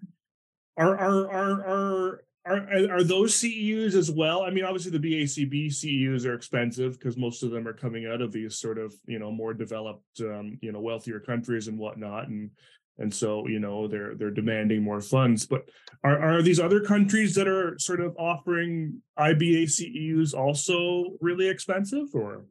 are 0.78 0.96
are 0.96 1.30
are 1.30 1.66
are 1.66 2.24
are 2.46 2.96
are 2.96 3.02
those 3.02 3.34
CEUs 3.34 3.94
as 3.94 4.10
well? 4.10 4.42
I 4.42 4.50
mean, 4.50 4.64
obviously 4.64 4.96
the 4.96 4.98
BACB 4.98 5.66
CEUs 5.68 6.24
are 6.26 6.34
expensive 6.34 6.98
because 6.98 7.16
most 7.16 7.42
of 7.42 7.50
them 7.50 7.66
are 7.66 7.72
coming 7.72 8.06
out 8.06 8.22
of 8.22 8.32
these 8.32 8.58
sort 8.58 8.78
of 8.78 8.94
you 9.06 9.18
know 9.18 9.30
more 9.30 9.52
developed, 9.52 10.20
um, 10.20 10.58
you 10.62 10.72
know, 10.72 10.80
wealthier 10.80 11.20
countries 11.20 11.68
and 11.68 11.78
whatnot, 11.78 12.28
and 12.28 12.50
and 12.98 13.12
so 13.12 13.46
you 13.46 13.58
know 13.58 13.88
they're 13.88 14.14
they're 14.14 14.30
demanding 14.30 14.82
more 14.82 15.00
funds. 15.00 15.46
But 15.46 15.68
are 16.04 16.36
are 16.36 16.42
these 16.42 16.60
other 16.60 16.80
countries 16.80 17.34
that 17.34 17.48
are 17.48 17.76
sort 17.78 18.00
of 18.00 18.16
offering 18.18 19.02
IBA 19.18 19.64
CEUs 19.64 20.34
also 20.34 21.16
really 21.20 21.48
expensive, 21.48 22.08
or? 22.14 22.44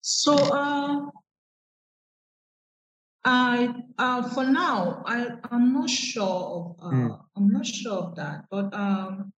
So 0.00 0.36
uh, 0.36 1.10
I 3.28 3.74
uh, 3.98 4.22
for 4.30 4.44
now 4.44 5.02
I 5.04 5.28
I'm 5.50 5.74
not 5.74 5.90
sure 5.90 6.24
of 6.24 6.76
uh, 6.80 6.96
mm. 6.96 7.20
I'm 7.36 7.48
not 7.48 7.66
sure 7.66 7.98
of 8.08 8.16
that, 8.16 8.44
but 8.50 8.72
um, 8.72 9.32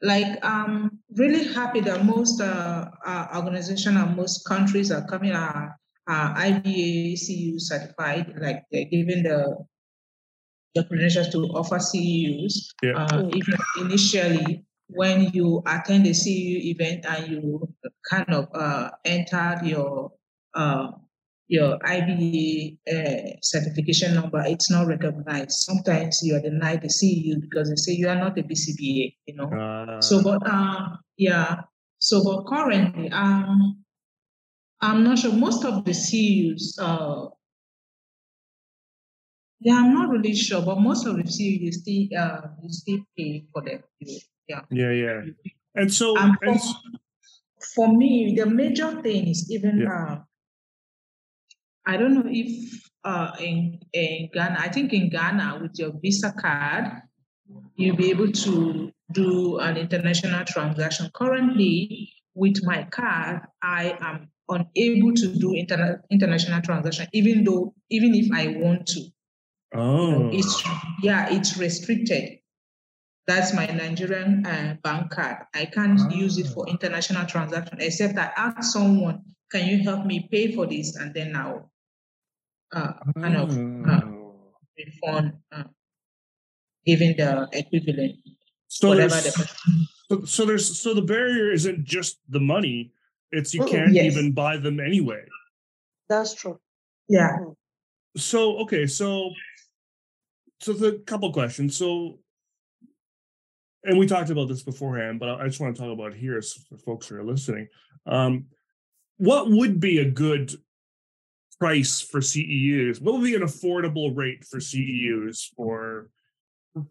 like 0.00 0.38
I'm 0.42 0.98
really 1.14 1.52
happy 1.52 1.80
that 1.80 2.06
most 2.06 2.40
uh, 2.40 2.88
uh 3.04 3.26
organizations 3.36 3.96
and 3.96 4.16
most 4.16 4.48
countries 4.48 4.90
are 4.90 5.04
coming 5.06 5.32
are, 5.32 5.76
are 6.08 6.34
IBA 6.36 7.20
CEU 7.20 7.60
certified, 7.60 8.32
like 8.40 8.64
they're 8.72 8.88
giving 8.88 9.22
the 9.24 9.58
the 10.74 10.84
credentials 10.84 11.28
to 11.28 11.38
offer 11.52 11.76
CEUs. 11.76 12.72
Yeah. 12.82 12.96
Uh, 12.96 13.28
even 13.28 13.56
initially, 13.80 14.64
when 14.88 15.28
you 15.34 15.62
attend 15.66 16.06
a 16.06 16.16
CEU 16.16 16.72
event 16.72 17.04
and 17.06 17.28
you 17.28 17.68
kind 18.08 18.32
of 18.32 18.48
uh, 18.54 18.90
entered 19.04 19.66
your 19.66 20.12
uh, 20.54 20.92
your 21.48 21.78
IBA 21.78 22.76
uh, 22.92 23.36
certification 23.42 24.14
number, 24.14 24.42
it's 24.46 24.70
not 24.70 24.86
recognized. 24.86 25.52
Sometimes 25.52 26.20
you 26.22 26.36
are 26.36 26.40
denied 26.40 26.82
the 26.82 26.88
CEU 26.88 27.40
because 27.40 27.70
they 27.70 27.76
say 27.76 27.92
you 27.92 28.08
are 28.08 28.14
not 28.14 28.38
a 28.38 28.42
BCBA, 28.42 29.14
you 29.26 29.34
know. 29.34 29.48
Uh, 29.48 30.00
so, 30.00 30.22
but 30.22 30.46
um, 30.46 30.98
yeah. 31.16 31.62
So, 31.98 32.22
but 32.22 32.46
currently, 32.46 33.10
um, 33.10 33.82
I'm 34.80 35.02
not 35.02 35.18
sure. 35.18 35.32
Most 35.32 35.64
of 35.64 35.84
the 35.84 35.92
CEUs, 35.92 36.78
uh, 36.78 37.28
yeah, 39.60 39.76
I'm 39.76 39.94
not 39.94 40.10
really 40.10 40.34
sure, 40.34 40.62
but 40.62 40.78
most 40.78 41.06
of 41.06 41.16
the 41.16 41.24
CEUs 41.24 41.60
you 41.60 41.72
still 41.72 42.18
uh, 42.18 42.40
you 42.62 42.70
still 42.70 42.98
pay 43.16 43.46
for 43.52 43.62
them. 43.62 43.82
Yeah. 44.46 44.60
Yeah, 44.70 44.92
yeah. 44.92 45.20
And 45.74 45.92
so, 45.92 46.16
and 46.18 46.36
for, 46.38 46.46
and 46.46 46.60
for 47.74 47.96
me, 47.96 48.34
the 48.36 48.46
major 48.46 49.00
thing 49.02 49.28
is 49.28 49.50
even 49.50 49.80
yeah. 49.80 50.12
uh, 50.12 50.18
I 51.88 51.96
don't 51.96 52.12
know 52.12 52.26
if 52.26 52.86
uh, 53.02 53.32
in, 53.40 53.80
in 53.94 54.28
Ghana, 54.34 54.56
I 54.60 54.68
think 54.68 54.92
in 54.92 55.08
Ghana 55.08 55.58
with 55.62 55.78
your 55.78 55.92
Visa 56.02 56.34
card, 56.38 56.84
you'll 57.76 57.96
be 57.96 58.10
able 58.10 58.30
to 58.30 58.92
do 59.12 59.58
an 59.58 59.78
international 59.78 60.44
transaction. 60.44 61.10
Currently, 61.14 62.12
with 62.34 62.62
my 62.62 62.82
card, 62.84 63.40
I 63.62 63.96
am 64.02 64.28
unable 64.50 65.14
to 65.14 65.28
do 65.28 65.52
interna- 65.52 66.00
international 66.10 66.60
transaction, 66.60 67.06
even 67.14 67.42
though 67.42 67.74
even 67.88 68.14
if 68.14 68.30
I 68.34 68.58
want 68.58 68.86
to. 68.88 69.06
Oh, 69.74 70.28
it's 70.30 70.62
yeah, 71.02 71.32
it's 71.32 71.56
restricted. 71.56 72.38
That's 73.26 73.54
my 73.54 73.64
Nigerian 73.66 74.46
uh, 74.46 74.76
bank 74.82 75.10
card. 75.10 75.38
I 75.54 75.64
can't 75.66 76.00
oh. 76.00 76.10
use 76.14 76.36
it 76.36 76.48
for 76.48 76.66
ah. 76.68 76.70
international 76.70 77.24
transaction 77.24 77.78
except 77.80 78.18
I 78.18 78.30
ask 78.36 78.72
someone, 78.72 79.22
"Can 79.50 79.66
you 79.66 79.82
help 79.82 80.04
me 80.04 80.28
pay 80.30 80.52
for 80.52 80.66
this?" 80.66 80.96
And 80.96 81.14
then 81.14 81.34
I'll 81.34 81.70
uh, 82.72 82.92
kind 83.18 83.36
of 83.36 83.50
uh, 83.88 84.00
Oh. 84.06 84.34
refund, 84.76 85.32
uh, 85.52 85.64
giving 86.86 87.16
the 87.16 87.48
equivalent, 87.52 88.16
So 88.68 88.88
whatever 88.88 89.14
there's, 89.14 89.34
the 89.34 89.46
so, 90.10 90.24
so 90.24 90.46
there's 90.46 90.78
so 90.78 90.94
the 90.94 91.02
barrier 91.02 91.50
isn't 91.52 91.84
just 91.84 92.18
the 92.28 92.40
money; 92.40 92.92
it's 93.32 93.52
you 93.54 93.60
Mm-mm. 93.62 93.70
can't 93.70 93.92
Yes. 93.92 94.12
even 94.14 94.32
buy 94.32 94.56
them 94.56 94.80
anyway. 94.80 95.24
That's 96.08 96.34
true. 96.34 96.58
yeah. 97.08 97.36
So 98.16 98.58
okay, 98.58 98.86
so 98.86 99.30
so 100.60 100.72
the 100.72 100.98
couple 101.06 101.32
questions. 101.32 101.76
So, 101.76 102.18
and 103.84 103.98
we 103.98 104.06
talked 104.06 104.30
about 104.30 104.48
this 104.48 104.62
beforehand, 104.62 105.20
but 105.20 105.28
I 105.40 105.46
just 105.46 105.60
want 105.60 105.76
to 105.76 105.82
talk 105.82 105.92
about 105.92 106.12
it 106.12 106.18
here 106.18 106.40
so 106.42 106.60
for 106.68 106.78
folks 106.78 107.06
who 107.08 107.16
are 107.16 107.24
listening. 107.24 107.68
Um, 108.06 108.46
what 109.18 109.50
would 109.50 109.78
be 109.80 109.98
a 109.98 110.10
good 110.10 110.52
price 111.58 112.00
for 112.00 112.20
CEUs? 112.20 113.00
What 113.00 113.14
would 113.14 113.24
be 113.24 113.34
an 113.34 113.42
affordable 113.42 114.16
rate 114.16 114.44
for 114.44 114.58
CEUs 114.58 115.48
for 115.56 116.10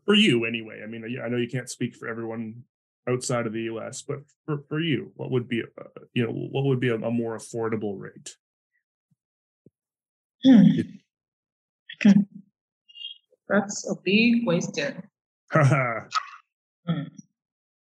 for 0.05 0.13
you 0.13 0.45
anyway? 0.45 0.81
I 0.83 0.87
mean, 0.87 1.03
I 1.03 1.25
I 1.25 1.29
know 1.29 1.37
you 1.37 1.47
can't 1.47 1.69
speak 1.69 1.95
for 1.95 2.07
everyone 2.07 2.63
outside 3.09 3.47
of 3.47 3.53
the 3.53 3.63
US, 3.63 4.01
but 4.01 4.19
for, 4.45 4.63
for 4.67 4.79
you, 4.79 5.11
what 5.15 5.31
would 5.31 5.47
be 5.47 5.63
uh, 5.63 6.01
you 6.13 6.25
know 6.25 6.31
what 6.31 6.65
would 6.65 6.79
be 6.79 6.89
a, 6.89 6.95
a 6.95 7.11
more 7.11 7.37
affordable 7.37 7.97
rate? 7.97 8.35
Hmm. 10.43 10.81
That's 13.49 13.89
a 13.89 13.95
big 14.03 14.43
question. 14.43 15.03
Hmm. 16.89 17.03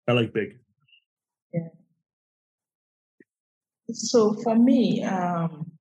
I 0.09 0.13
like 0.13 0.33
big. 0.33 0.59
Yeah. 1.55 1.69
So 3.93 4.35
for 4.43 4.57
me, 4.57 5.05
um, 5.05 5.78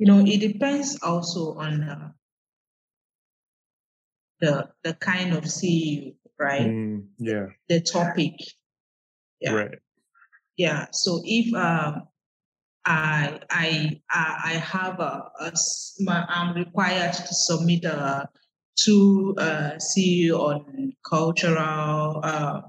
you 0.00 0.06
know, 0.06 0.24
it 0.26 0.40
depends 0.40 0.98
also 1.02 1.52
on 1.58 1.82
uh, 1.82 2.08
the 4.40 4.66
the 4.82 4.94
kind 4.94 5.34
of 5.36 5.44
CEU, 5.44 6.14
right? 6.38 6.62
Mm, 6.72 7.08
yeah, 7.18 7.46
The 7.68 7.82
topic. 7.82 8.32
Yeah. 9.40 9.52
right. 9.52 9.78
Yeah. 10.56 10.86
So 10.92 11.20
if 11.24 11.52
um, 11.52 12.08
I 12.86 13.40
I 13.50 14.00
I 14.08 14.52
have 14.54 15.00
a, 15.00 15.30
a 15.38 15.52
my, 16.00 16.24
I'm 16.28 16.54
required 16.56 17.12
to 17.12 17.34
submit 17.34 17.84
a 17.84 18.26
to 18.86 19.34
uh, 19.36 19.70
CEU 19.76 20.32
on 20.32 20.92
cultural 21.04 22.20
uh, 22.24 22.62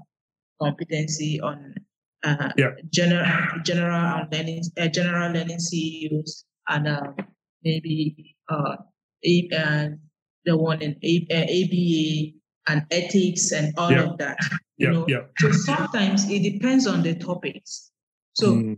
competency 0.60 1.40
on 1.40 1.74
uh, 2.24 2.50
Yeah. 2.58 2.72
general 2.92 3.60
general 3.64 4.20
and 4.20 4.28
learning 4.30 4.64
uh, 4.76 4.88
general 4.88 5.32
learning 5.32 5.60
CEUs 5.60 6.44
and 6.68 6.88
uh, 6.88 7.12
maybe 7.62 8.36
uh, 8.48 8.76
uh, 8.76 9.88
the 10.44 10.56
one 10.56 10.82
in 10.82 10.96
a, 11.02 11.26
uh, 11.30 11.42
ABA 11.42 12.32
and 12.68 12.86
ethics 12.90 13.52
and 13.52 13.72
all 13.76 13.90
Yeah. 13.90 14.04
of 14.10 14.18
that. 14.18 14.38
you 14.76 14.88
Yeah, 14.88 14.92
know. 14.92 15.06
yeah. 15.08 15.20
So 15.38 15.50
sometimes 15.52 16.28
it 16.30 16.42
depends 16.42 16.86
on 16.86 17.02
the 17.02 17.14
topics. 17.14 17.90
So 18.34 18.54
Mm, 18.54 18.76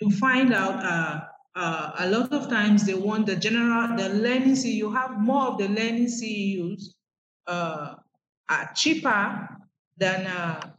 you 0.00 0.10
find 0.10 0.52
out 0.52 0.84
uh, 0.84 1.20
uh, 1.56 1.92
a 1.98 2.08
lot 2.10 2.32
of 2.32 2.48
times 2.48 2.84
they 2.86 2.94
want 2.94 3.26
the 3.26 3.36
general, 3.36 3.96
the 3.96 4.08
learning 4.10 4.54
CEU, 4.54 4.76
you 4.76 4.92
have 4.92 5.18
more 5.18 5.48
of 5.48 5.58
the 5.58 5.68
learning 5.68 6.06
CEUs 6.08 6.94
uh, 7.46 7.94
are 8.48 8.70
cheaper 8.74 9.48
than 9.96 10.26
uh, 10.26 10.70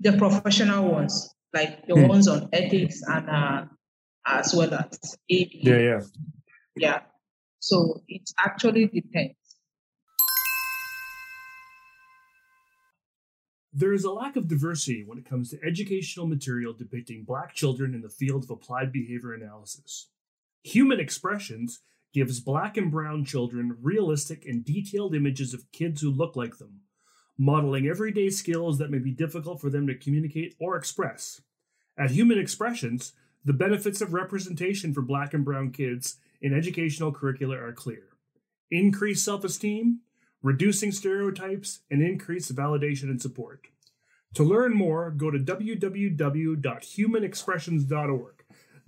the 0.00 0.12
professional 0.12 0.90
ones, 0.90 1.34
like 1.52 1.86
the 1.86 1.94
Hmm. 1.94 2.08
ones 2.08 2.28
on 2.28 2.48
ethics 2.52 3.02
and 3.08 3.28
uh, 3.30 3.64
as 4.26 4.54
well 4.54 4.74
as 4.74 5.16
AB. 5.30 5.50
yeah, 5.62 5.78
yeah. 5.78 6.00
Yeah. 6.76 7.00
So 7.60 8.02
it 8.08 8.30
actually 8.38 8.86
depends. 8.86 9.34
There 13.72 13.92
is 13.92 14.04
a 14.04 14.10
lack 14.10 14.36
of 14.36 14.48
diversity 14.48 15.04
when 15.06 15.18
it 15.18 15.28
comes 15.28 15.50
to 15.50 15.58
educational 15.62 16.26
material 16.26 16.72
depicting 16.72 17.24
Black 17.24 17.54
children 17.54 17.94
in 17.94 18.00
the 18.00 18.08
field 18.08 18.44
of 18.44 18.50
applied 18.50 18.90
behavior 18.90 19.34
analysis. 19.34 20.08
Hueman 20.66 20.98
Expressions 20.98 21.80
gives 22.14 22.40
Black 22.40 22.78
and 22.78 22.90
Brown 22.90 23.24
children 23.26 23.76
realistic 23.82 24.46
and 24.46 24.64
detailed 24.64 25.14
images 25.14 25.52
of 25.52 25.70
kids 25.72 26.00
who 26.00 26.10
look 26.10 26.36
like 26.36 26.56
them, 26.56 26.80
modeling 27.36 27.86
everyday 27.86 28.30
skills 28.30 28.78
that 28.78 28.90
may 28.90 28.98
be 28.98 29.12
difficult 29.12 29.60
for 29.60 29.68
them 29.68 29.86
to 29.86 29.94
communicate 29.94 30.54
or 30.58 30.76
express. 30.76 31.42
At 31.98 32.10
Hueman 32.10 32.40
Expressions, 32.40 33.12
the 33.46 33.54
benefits 33.54 34.00
of 34.00 34.12
representation 34.12 34.92
for 34.92 35.02
Black 35.02 35.32
and 35.32 35.44
Brown 35.44 35.70
kids 35.70 36.16
in 36.42 36.52
educational 36.52 37.12
curricula 37.12 37.56
are 37.56 37.72
clear 37.72 38.08
increased 38.70 39.24
self 39.24 39.44
esteem, 39.44 40.00
reducing 40.42 40.90
stereotypes, 40.90 41.82
and 41.88 42.02
increased 42.02 42.52
validation 42.54 43.04
and 43.04 43.22
support. 43.22 43.68
To 44.34 44.42
learn 44.42 44.74
more, 44.74 45.12
go 45.12 45.30
to 45.30 45.38
www.huemanexpressions.org. 45.38 48.34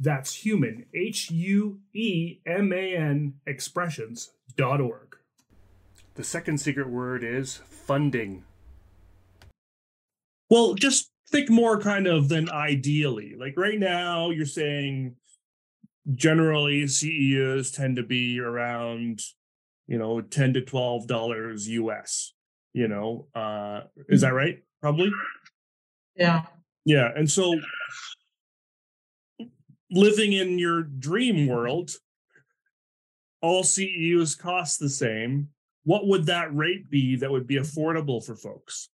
That's 0.00 0.34
human, 0.34 0.86
H 0.92 1.30
U 1.30 1.78
E 1.94 2.38
M 2.44 2.72
A 2.72 2.96
N, 2.96 3.34
expressions.org. 3.46 5.16
The 6.16 6.24
second 6.24 6.58
secret 6.58 6.90
word 6.90 7.22
is 7.22 7.60
funding. 7.68 8.42
Well, 10.50 10.74
just 10.74 11.12
think 11.30 11.50
more 11.50 11.78
kind 11.80 12.06
of 12.06 12.28
than 12.28 12.50
ideally. 12.50 13.34
Like 13.38 13.54
right 13.56 13.78
now, 13.78 14.30
you're 14.30 14.46
saying 14.46 15.16
generally 16.14 16.84
CEUs 16.84 17.74
tend 17.74 17.96
to 17.96 18.02
be 18.02 18.40
around, 18.40 19.20
you 19.86 19.98
know, 19.98 20.20
ten 20.20 20.54
to 20.54 20.62
twelve 20.62 21.06
dollars 21.06 21.68
US. 21.68 22.32
You 22.72 22.88
know, 22.88 23.26
uh, 23.34 23.82
is 24.08 24.20
that 24.22 24.34
right? 24.34 24.62
Probably. 24.80 25.10
Yeah. 26.16 26.42
Yeah, 26.84 27.10
and 27.14 27.30
so 27.30 27.60
living 29.90 30.32
in 30.32 30.58
your 30.58 30.82
dream 30.82 31.46
world, 31.46 31.90
all 33.42 33.62
CEUs 33.62 34.38
cost 34.38 34.80
the 34.80 34.88
same. 34.88 35.48
What 35.84 36.06
would 36.06 36.26
that 36.26 36.54
rate 36.54 36.90
be 36.90 37.16
that 37.16 37.30
would 37.30 37.46
be 37.46 37.56
affordable 37.56 38.24
for 38.24 38.36
folks? 38.36 38.88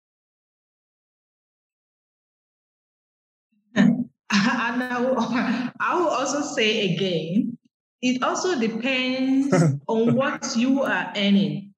and 4.51 4.83
I 4.83 5.01
will, 5.01 5.17
I 5.81 5.95
will 5.97 6.09
also 6.09 6.43
say 6.43 6.95
again, 6.95 7.57
it 8.03 8.23
also 8.23 8.59
depends 8.59 9.53
on 9.89 10.15
what 10.15 10.57
you 10.57 10.83
are 10.83 11.13
earning. 11.17 11.73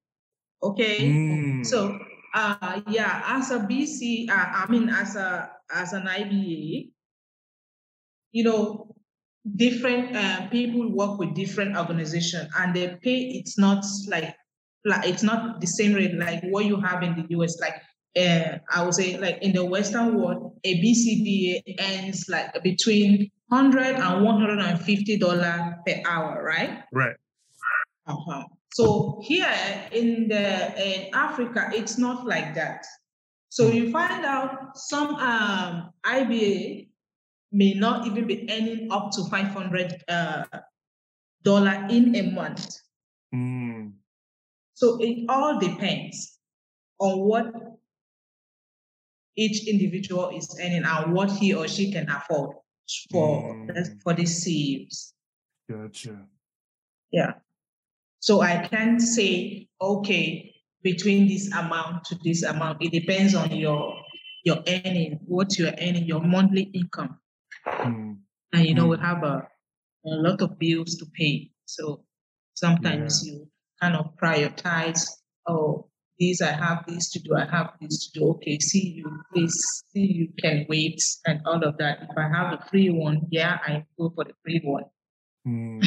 Okay. 0.61 0.99
Mm, 0.99 1.65
So, 1.65 1.97
uh, 2.33 2.81
yeah, 2.89 3.23
as 3.25 3.51
a 3.51 3.59
BC, 3.59 4.29
uh, 4.29 4.33
I 4.33 4.65
mean, 4.69 4.89
as 4.89 5.15
a 5.15 5.51
as 5.73 5.93
an 5.93 6.03
IBA, 6.03 6.91
you 8.31 8.43
know, 8.43 8.95
different 9.55 10.15
uh, 10.15 10.47
people 10.49 10.91
work 10.91 11.19
with 11.19 11.35
different 11.35 11.77
organizations, 11.77 12.49
and 12.59 12.75
they 12.75 12.97
pay. 13.01 13.39
It's 13.39 13.57
not 13.57 13.85
like 14.07 14.35
like 14.85 15.07
it's 15.07 15.23
not 15.23 15.61
the 15.61 15.67
same 15.67 15.93
rate 15.93 16.15
like 16.15 16.43
what 16.49 16.65
you 16.65 16.79
have 16.81 17.03
in 17.03 17.15
the 17.15 17.25
US. 17.37 17.59
Like 17.61 17.75
uh, 18.17 18.57
I 18.73 18.83
would 18.83 18.93
say, 18.93 19.17
like 19.17 19.37
in 19.41 19.53
the 19.53 19.63
Western 19.63 20.15
world, 20.19 20.59
a 20.63 20.81
BCBA 20.81 21.75
ends 21.77 22.27
like 22.29 22.61
between 22.63 23.29
100 23.49 23.95
and 23.95 24.23
150 24.25 25.17
dollars 25.17 25.61
per 25.85 26.01
hour, 26.05 26.43
right? 26.43 26.83
right. 26.91 27.15
Uh-huh. 28.07 28.43
So 28.73 29.19
here 29.23 29.47
in 29.91 30.27
the 30.27 30.45
in 30.77 31.13
Africa, 31.13 31.69
it's 31.73 31.97
not 31.97 32.25
like 32.25 32.55
that. 32.55 32.85
So 33.49 33.69
you 33.69 33.91
find 33.91 34.25
out 34.25 34.77
some 34.77 35.15
um, 35.15 35.91
IBA 36.05 36.89
may 37.51 37.73
not 37.73 38.05
even 38.05 38.27
be 38.27 38.47
earning 38.51 38.91
up 38.91 39.11
to 39.11 39.23
five 39.29 39.47
hundred 39.47 40.03
uh, 40.07 40.43
dollar 41.43 41.87
in 41.89 42.15
a 42.15 42.31
month. 42.31 42.67
Mm, 43.33 43.93
So 44.73 44.97
it 45.01 45.25
all 45.29 45.59
depends 45.59 46.39
on 46.99 47.19
what 47.19 47.76
each 49.37 49.67
individual 49.67 50.29
is 50.35 50.49
earning 50.61 50.83
and 50.83 51.13
what 51.13 51.31
he 51.31 51.53
or 51.53 51.67
she 51.67 51.91
can 51.91 52.09
afford 52.09 52.55
for 53.11 53.53
Mm. 53.53 54.01
for 54.03 54.13
the 54.13 54.23
CEUs. 54.25 55.13
gotcha. 55.69 56.25
Yeah. 57.11 57.33
So 58.19 58.41
I 58.41 58.67
can't 58.67 59.01
say, 59.01 59.67
okay, 59.79 60.53
between 60.83 61.27
this 61.27 61.51
amount 61.53 62.05
to 62.05 62.15
this 62.23 62.43
amount. 62.43 62.81
It 62.81 62.91
depends 62.91 63.35
on 63.35 63.51
your 63.55 63.93
your 64.43 64.63
earning, 64.67 65.19
what 65.25 65.57
you're 65.59 65.73
earning, 65.81 66.05
your 66.05 66.21
monthly 66.21 66.63
income. 66.73 67.19
Mm, 67.65 68.17
And 68.53 68.65
you 68.65 68.73
know, 68.73 68.87
we 68.87 68.97
Mm. 68.97 69.01
have 69.01 69.23
a, 69.23 69.47
a 70.05 70.09
lot 70.25 70.41
of 70.41 70.57
bills 70.57 70.95
to 70.97 71.05
pay. 71.19 71.51
So 71.65 72.05
sometimes 72.53 73.25
you 73.27 73.49
kind 73.81 73.95
of 73.97 74.15
prioritize, 74.15 75.03
oh, 75.47 75.86
these 76.19 76.41
I 76.41 76.51
have 76.51 76.85
this 76.87 77.09
to 77.11 77.19
do, 77.19 77.35
I 77.35 77.45
have 77.45 77.73
this 77.81 78.09
to 78.09 78.19
do. 78.19 78.27
Okay, 78.31 78.59
see 78.59 78.95
you, 78.97 79.21
please 79.33 79.55
see 79.93 80.01
you 80.01 80.29
can 80.39 80.65
wait 80.69 81.01
and 81.25 81.41
all 81.45 81.63
of 81.63 81.77
that. 81.77 81.99
If 82.09 82.17
I 82.17 82.27
have 82.27 82.53
a 82.53 82.65
free 82.69 82.89
one, 82.89 83.21
yeah, 83.29 83.59
I 83.65 83.85
go 83.97 84.11
for 84.15 84.23
the 84.25 84.33
free 84.43 84.61
one. 84.63 84.83
mm, 85.47 85.81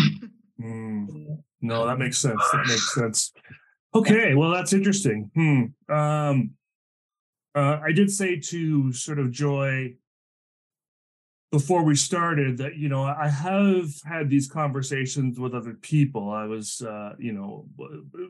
Mm. 0.63 1.39
No, 1.63 1.87
that 1.87 1.99
makes 1.99 2.19
sense. 2.19 2.43
That 2.53 2.67
makes 2.67 2.95
sense. 2.95 3.33
Okay, 3.95 4.35
well, 4.35 4.51
that's 4.51 4.73
interesting. 4.73 5.31
Hmm. 5.35 5.93
Um, 5.93 6.51
uh, 7.55 7.79
I 7.83 7.93
did 7.93 8.11
say 8.11 8.39
to 8.39 8.93
sort 8.93 9.19
of 9.19 9.31
Joy 9.31 9.95
before 11.51 11.83
we 11.83 11.97
started 11.97 12.59
that 12.59 12.77
you 12.77 12.89
know 12.89 13.03
I 13.03 13.29
have 13.29 13.91
had 14.05 14.31
these 14.31 14.49
conversations 14.49 15.39
with 15.41 15.53
other 15.53 15.75
people. 15.75 16.31
I 16.31 16.45
was, 16.45 16.81
uh, 16.83 17.15
you 17.19 17.33
know, 17.33 17.67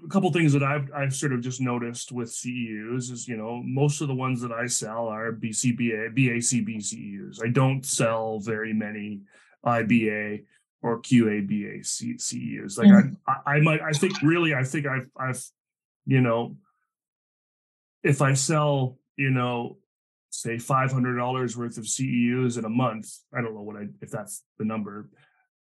a 0.05 0.09
couple 0.09 0.33
things 0.33 0.53
that 0.55 0.63
I've 0.63 0.91
I've 0.95 1.15
sort 1.15 1.33
of 1.33 1.43
just 1.43 1.61
noticed 1.61 2.13
with 2.13 2.31
CEUs 2.31 3.11
is 3.11 3.29
you 3.29 3.37
know 3.37 3.63
most 3.63 4.01
of 4.01 4.09
the 4.09 4.15
ones 4.15 4.41
that 4.41 4.53
I 4.53 4.67
sell 4.67 5.09
are 5.09 5.33
BCBA 5.33 6.17
BACB 6.17 6.79
CEUs. 6.79 7.45
I 7.45 7.49
don't 7.49 7.85
sell 7.85 8.41
very 8.41 8.73
many 8.73 9.21
IBA 9.67 10.45
or 10.83 11.03
QABA 11.03 11.81
CEUs. 11.81 12.79
Like 12.79 12.89
mm-hmm. 12.89 13.15
I, 13.29 13.57
I 13.57 13.61
might 13.61 13.83
I 13.83 13.93
think 13.93 14.15
really 14.23 14.55
I 14.55 14.65
think 14.65 14.87
I've 14.87 15.11
I've 15.15 15.45
you 16.07 16.23
know 16.23 16.57
if 18.03 18.23
I 18.23 18.33
sell 18.33 18.97
you 19.17 19.31
know 19.31 19.77
say 20.41 20.57
$500 20.57 21.57
worth 21.57 21.79
of 21.79 21.85
CEUs 21.85 22.59
in 22.59 22.65
a 22.65 22.69
month, 22.69 23.11
I 23.35 23.41
don't 23.41 23.55
know 23.55 23.63
what 23.63 23.77
I, 23.77 23.87
if 24.01 24.11
that's 24.11 24.43
the 24.59 24.65
number, 24.65 25.09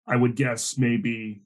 I 0.07 0.16
would 0.16 0.37
guess 0.37 0.79
maybe 0.79 1.43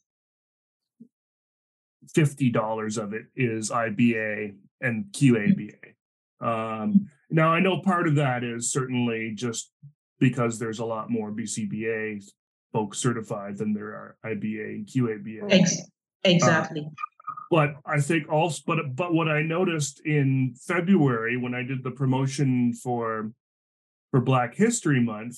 $50 2.15 3.03
of 3.03 3.13
it 3.13 3.27
is 3.35 3.71
IBA 3.71 4.55
and 4.81 5.07
QABA. 5.13 5.95
Um, 6.41 7.09
now, 7.31 7.53
I 7.53 7.61
know 7.61 7.81
part 7.81 8.07
of 8.07 8.17
that 8.17 8.45
is 8.45 8.71
certainly 8.71 9.33
just 9.35 9.71
because 10.19 10.59
there's 10.59 10.81
a 10.81 10.85
lot 10.85 11.11
more 11.11 11.33
BCBA 11.33 12.25
folks 12.73 12.99
certified 12.99 13.57
than 13.57 13.73
there 13.73 13.89
are 13.89 14.17
IBA 14.25 14.75
and 14.75 14.87
QABA. 14.87 15.51
Exactly. 16.25 16.87
But 17.53 17.75
I 17.85 18.01
think 18.01 18.33
also, 18.33 18.63
but 18.67 18.97
but 18.97 19.13
what 19.13 19.29
I 19.29 19.43
noticed 19.43 20.01
in 20.07 20.55
February 20.67 21.37
when 21.37 21.55
I 21.55 21.63
did 21.63 21.85
the 21.85 21.91
promotion 21.91 22.73
for 22.73 23.31
for 24.11 24.23
Black 24.23 24.55
History 24.55 25.01
Month, 25.01 25.37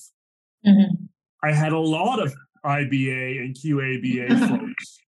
mm-hmm. 0.65 1.07
I 1.43 1.53
had 1.53 1.73
a 1.73 1.79
lot 1.79 2.23
of 2.23 2.33
IBA 2.65 3.41
and 3.41 3.57
QABA 3.57 4.49
folks. 4.49 4.99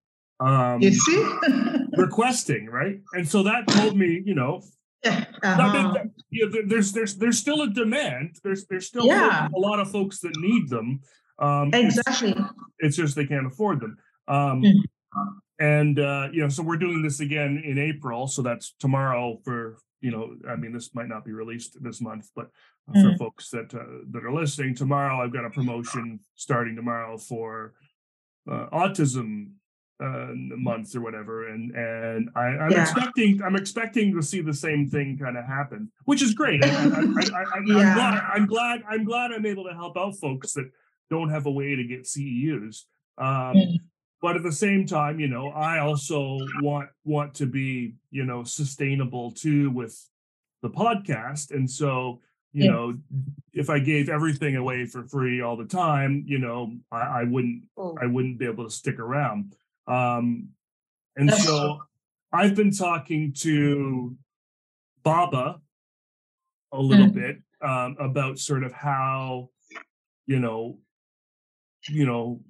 Um, 0.40 0.82
you 0.82 0.92
see, 0.92 1.24
requesting 1.96 2.66
right, 2.66 2.98
and 3.12 3.28
so 3.28 3.44
that 3.44 3.68
told 3.68 3.96
me, 3.96 4.20
you 4.26 4.34
know, 4.34 4.62
uh-huh. 5.04 5.92
you 6.30 6.50
know, 6.50 6.62
there's 6.66 6.90
there's 6.90 7.14
there's 7.14 7.38
still 7.38 7.62
a 7.62 7.70
demand. 7.70 8.40
There's 8.42 8.66
there's 8.66 8.88
still 8.88 9.06
yeah. 9.06 9.46
a 9.54 9.58
lot 9.60 9.78
of 9.78 9.88
folks 9.92 10.18
that 10.22 10.36
need 10.38 10.68
them. 10.70 11.02
Um, 11.38 11.72
exactly. 11.72 12.30
It's, 12.30 12.40
it's, 12.80 12.96
just 12.96 13.14
they 13.14 13.26
can't 13.26 13.46
afford 13.46 13.78
them. 13.78 13.96
Um, 14.26 14.62
mm-hmm 14.62 15.28
and 15.58 15.98
uh, 15.98 16.28
you 16.32 16.42
know, 16.42 16.48
so 16.48 16.62
we're 16.62 16.76
doing 16.76 17.02
this 17.02 17.20
again 17.20 17.62
in 17.64 17.78
April. 17.78 18.26
So 18.26 18.42
that's 18.42 18.74
tomorrow 18.78 19.40
for 19.44 19.78
you 20.00 20.10
know. 20.10 20.36
I 20.48 20.56
mean, 20.56 20.72
this 20.72 20.94
might 20.94 21.08
not 21.08 21.24
be 21.24 21.32
released 21.32 21.82
this 21.82 22.00
month, 22.00 22.30
but 22.36 22.50
mm-hmm. 22.90 23.12
for 23.12 23.16
folks 23.16 23.50
that 23.50 23.74
uh, 23.74 24.04
that 24.10 24.24
are 24.24 24.32
listening, 24.32 24.74
tomorrow 24.74 25.22
I've 25.22 25.32
got 25.32 25.44
a 25.44 25.50
promotion 25.50 26.20
starting 26.34 26.76
tomorrow 26.76 27.16
for 27.16 27.72
uh, 28.50 28.66
autism 28.70 29.52
uh, 29.98 30.28
month 30.34 30.94
or 30.94 31.00
whatever, 31.00 31.48
and 31.48 31.74
and 31.74 32.28
I, 32.36 32.48
am 32.48 32.70
yeah. 32.70 32.82
expecting 32.82 33.40
I'm 33.42 33.56
expecting 33.56 34.14
to 34.14 34.22
see 34.22 34.42
the 34.42 34.54
same 34.54 34.90
thing 34.90 35.16
kind 35.16 35.38
of 35.38 35.46
happen, 35.46 35.90
which 36.04 36.20
is 36.20 36.34
great. 36.34 36.62
I, 36.62 36.68
am 36.68 37.14
yeah. 37.66 37.94
glad 37.94 38.22
I'm 38.34 38.46
glad 38.46 38.82
I'm 38.90 39.04
glad 39.04 39.32
I'm 39.32 39.46
able 39.46 39.64
to 39.64 39.72
help 39.72 39.96
out 39.96 40.16
folks 40.16 40.52
that 40.52 40.70
don't 41.08 41.30
have 41.30 41.46
a 41.46 41.50
way 41.50 41.74
to 41.76 41.84
get 41.84 42.02
CEUs. 42.02 42.82
Um, 43.16 43.26
mm-hmm 43.26 43.76
but 44.22 44.36
at 44.36 44.42
the 44.42 44.52
same 44.52 44.86
time 44.86 45.20
you 45.20 45.28
know 45.28 45.48
i 45.50 45.78
also 45.78 46.38
want 46.60 46.88
want 47.04 47.34
to 47.34 47.46
be 47.46 47.94
you 48.10 48.24
know 48.24 48.44
sustainable 48.44 49.30
too 49.30 49.70
with 49.70 50.08
the 50.62 50.70
podcast 50.70 51.50
and 51.50 51.70
so 51.70 52.20
you 52.52 52.64
yeah. 52.64 52.70
know 52.70 52.98
if 53.52 53.70
i 53.70 53.78
gave 53.78 54.08
everything 54.08 54.56
away 54.56 54.84
for 54.86 55.04
free 55.04 55.40
all 55.40 55.56
the 55.56 55.64
time 55.64 56.24
you 56.26 56.38
know 56.38 56.72
i, 56.90 57.20
I 57.20 57.24
wouldn't 57.24 57.62
oh. 57.76 57.96
i 58.00 58.06
wouldn't 58.06 58.38
be 58.38 58.46
able 58.46 58.64
to 58.64 58.70
stick 58.70 58.98
around 58.98 59.54
um 59.86 60.48
and 61.16 61.32
so 61.32 61.80
i've 62.32 62.54
been 62.54 62.70
talking 62.70 63.32
to 63.38 64.16
BABA 65.02 65.60
a 66.72 66.80
little 66.80 67.06
mm-hmm. 67.06 67.20
bit 67.20 67.36
um, 67.62 67.96
about 68.00 68.38
sort 68.38 68.64
of 68.64 68.72
how 68.72 69.50
you 70.26 70.40
know 70.40 70.78
you 71.88 72.04
know 72.04 72.40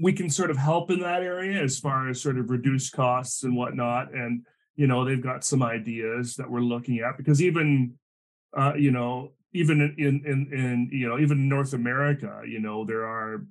we 0.00 0.12
can 0.12 0.28
sort 0.30 0.50
of 0.50 0.56
help 0.56 0.90
in 0.90 1.00
that 1.00 1.22
area 1.22 1.62
as 1.62 1.78
far 1.78 2.08
as 2.08 2.20
sort 2.20 2.38
of 2.38 2.50
reduce 2.50 2.90
costs 2.90 3.44
and 3.44 3.56
whatnot. 3.56 4.14
And 4.14 4.44
you 4.74 4.86
know, 4.86 5.04
they've 5.04 5.22
got 5.22 5.44
some 5.44 5.62
ideas 5.62 6.34
that 6.36 6.50
we're 6.50 6.60
looking 6.60 7.00
at 7.00 7.16
because 7.16 7.42
even 7.42 7.94
uh, 8.56 8.74
you 8.74 8.90
know, 8.90 9.32
even 9.52 9.80
in 9.98 10.24
in 10.24 10.52
in 10.52 10.88
you 10.90 11.08
know, 11.08 11.18
even 11.18 11.38
in 11.38 11.48
North 11.48 11.72
America, 11.72 12.42
you 12.46 12.60
know, 12.60 12.84
there 12.84 13.06
are 13.06 13.44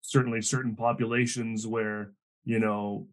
certainly 0.00 0.42
certain 0.42 0.76
populations 0.76 1.66
where 1.66 2.12
you 2.44 2.58
know 2.58 3.08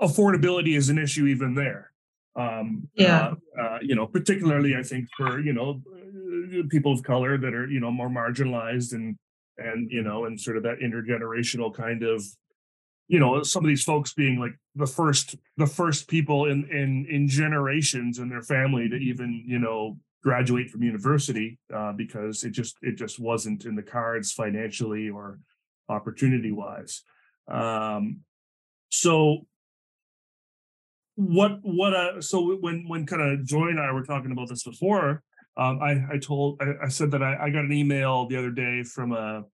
affordability 0.00 0.76
is 0.76 0.88
an 0.88 0.98
issue 0.98 1.26
even 1.26 1.54
there 1.54 1.90
um 2.36 2.86
yeah 2.94 3.32
uh, 3.58 3.62
uh, 3.62 3.78
you 3.80 3.94
know 3.94 4.06
particularly 4.06 4.76
i 4.76 4.82
think 4.82 5.08
for 5.16 5.40
you 5.40 5.52
know 5.52 5.80
people 6.68 6.92
of 6.92 7.02
color 7.02 7.38
that 7.38 7.54
are 7.54 7.66
you 7.68 7.80
know 7.80 7.90
more 7.90 8.08
marginalized 8.08 8.92
and 8.92 9.16
and 9.58 9.90
you 9.90 10.02
know 10.02 10.24
and 10.24 10.40
sort 10.40 10.56
of 10.56 10.62
that 10.62 10.78
intergenerational 10.80 11.72
kind 11.72 12.02
of 12.02 12.22
you 13.08 13.18
know 13.18 13.42
some 13.42 13.64
of 13.64 13.68
these 13.68 13.82
folks 13.82 14.12
being 14.12 14.38
like 14.38 14.54
the 14.74 14.86
first 14.86 15.36
the 15.56 15.66
first 15.66 16.08
people 16.08 16.46
in 16.46 16.64
in 16.70 17.06
in 17.08 17.28
generations 17.28 18.18
in 18.18 18.28
their 18.28 18.42
family 18.42 18.88
to 18.88 18.96
even 18.96 19.44
you 19.46 19.58
know 19.58 19.96
graduate 20.22 20.70
from 20.70 20.82
university 20.82 21.58
uh, 21.74 21.92
because 21.92 22.44
it 22.44 22.50
just 22.50 22.76
it 22.80 22.96
just 22.96 23.20
wasn't 23.20 23.66
in 23.66 23.74
the 23.74 23.82
cards 23.82 24.32
financially 24.32 25.10
or 25.10 25.38
opportunity 25.88 26.50
wise 26.50 27.02
um 27.48 28.20
so 28.88 29.46
what 31.16 31.58
what 31.62 31.94
uh 31.94 32.20
so 32.22 32.56
when 32.56 32.88
when 32.88 33.04
kind 33.04 33.20
of 33.20 33.44
joy 33.44 33.68
and 33.68 33.78
i 33.78 33.92
were 33.92 34.02
talking 34.02 34.32
about 34.32 34.48
this 34.48 34.64
before 34.64 35.22
um, 35.56 35.80
I, 35.80 36.14
I 36.14 36.18
told 36.18 36.60
I, 36.60 36.86
I 36.86 36.88
said 36.88 37.10
that 37.12 37.22
I, 37.22 37.36
I, 37.44 37.50
got 37.50 37.64
an 37.64 37.72
email 37.72 38.26
the 38.26 38.36
other 38.36 38.50
day 38.50 38.82
from 38.82 39.12
a, 39.12 39.44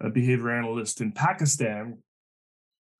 a 0.00 0.10
behavior 0.10 0.50
analyst 0.50 1.00
in 1.00 1.12
Pakistan 1.12 1.98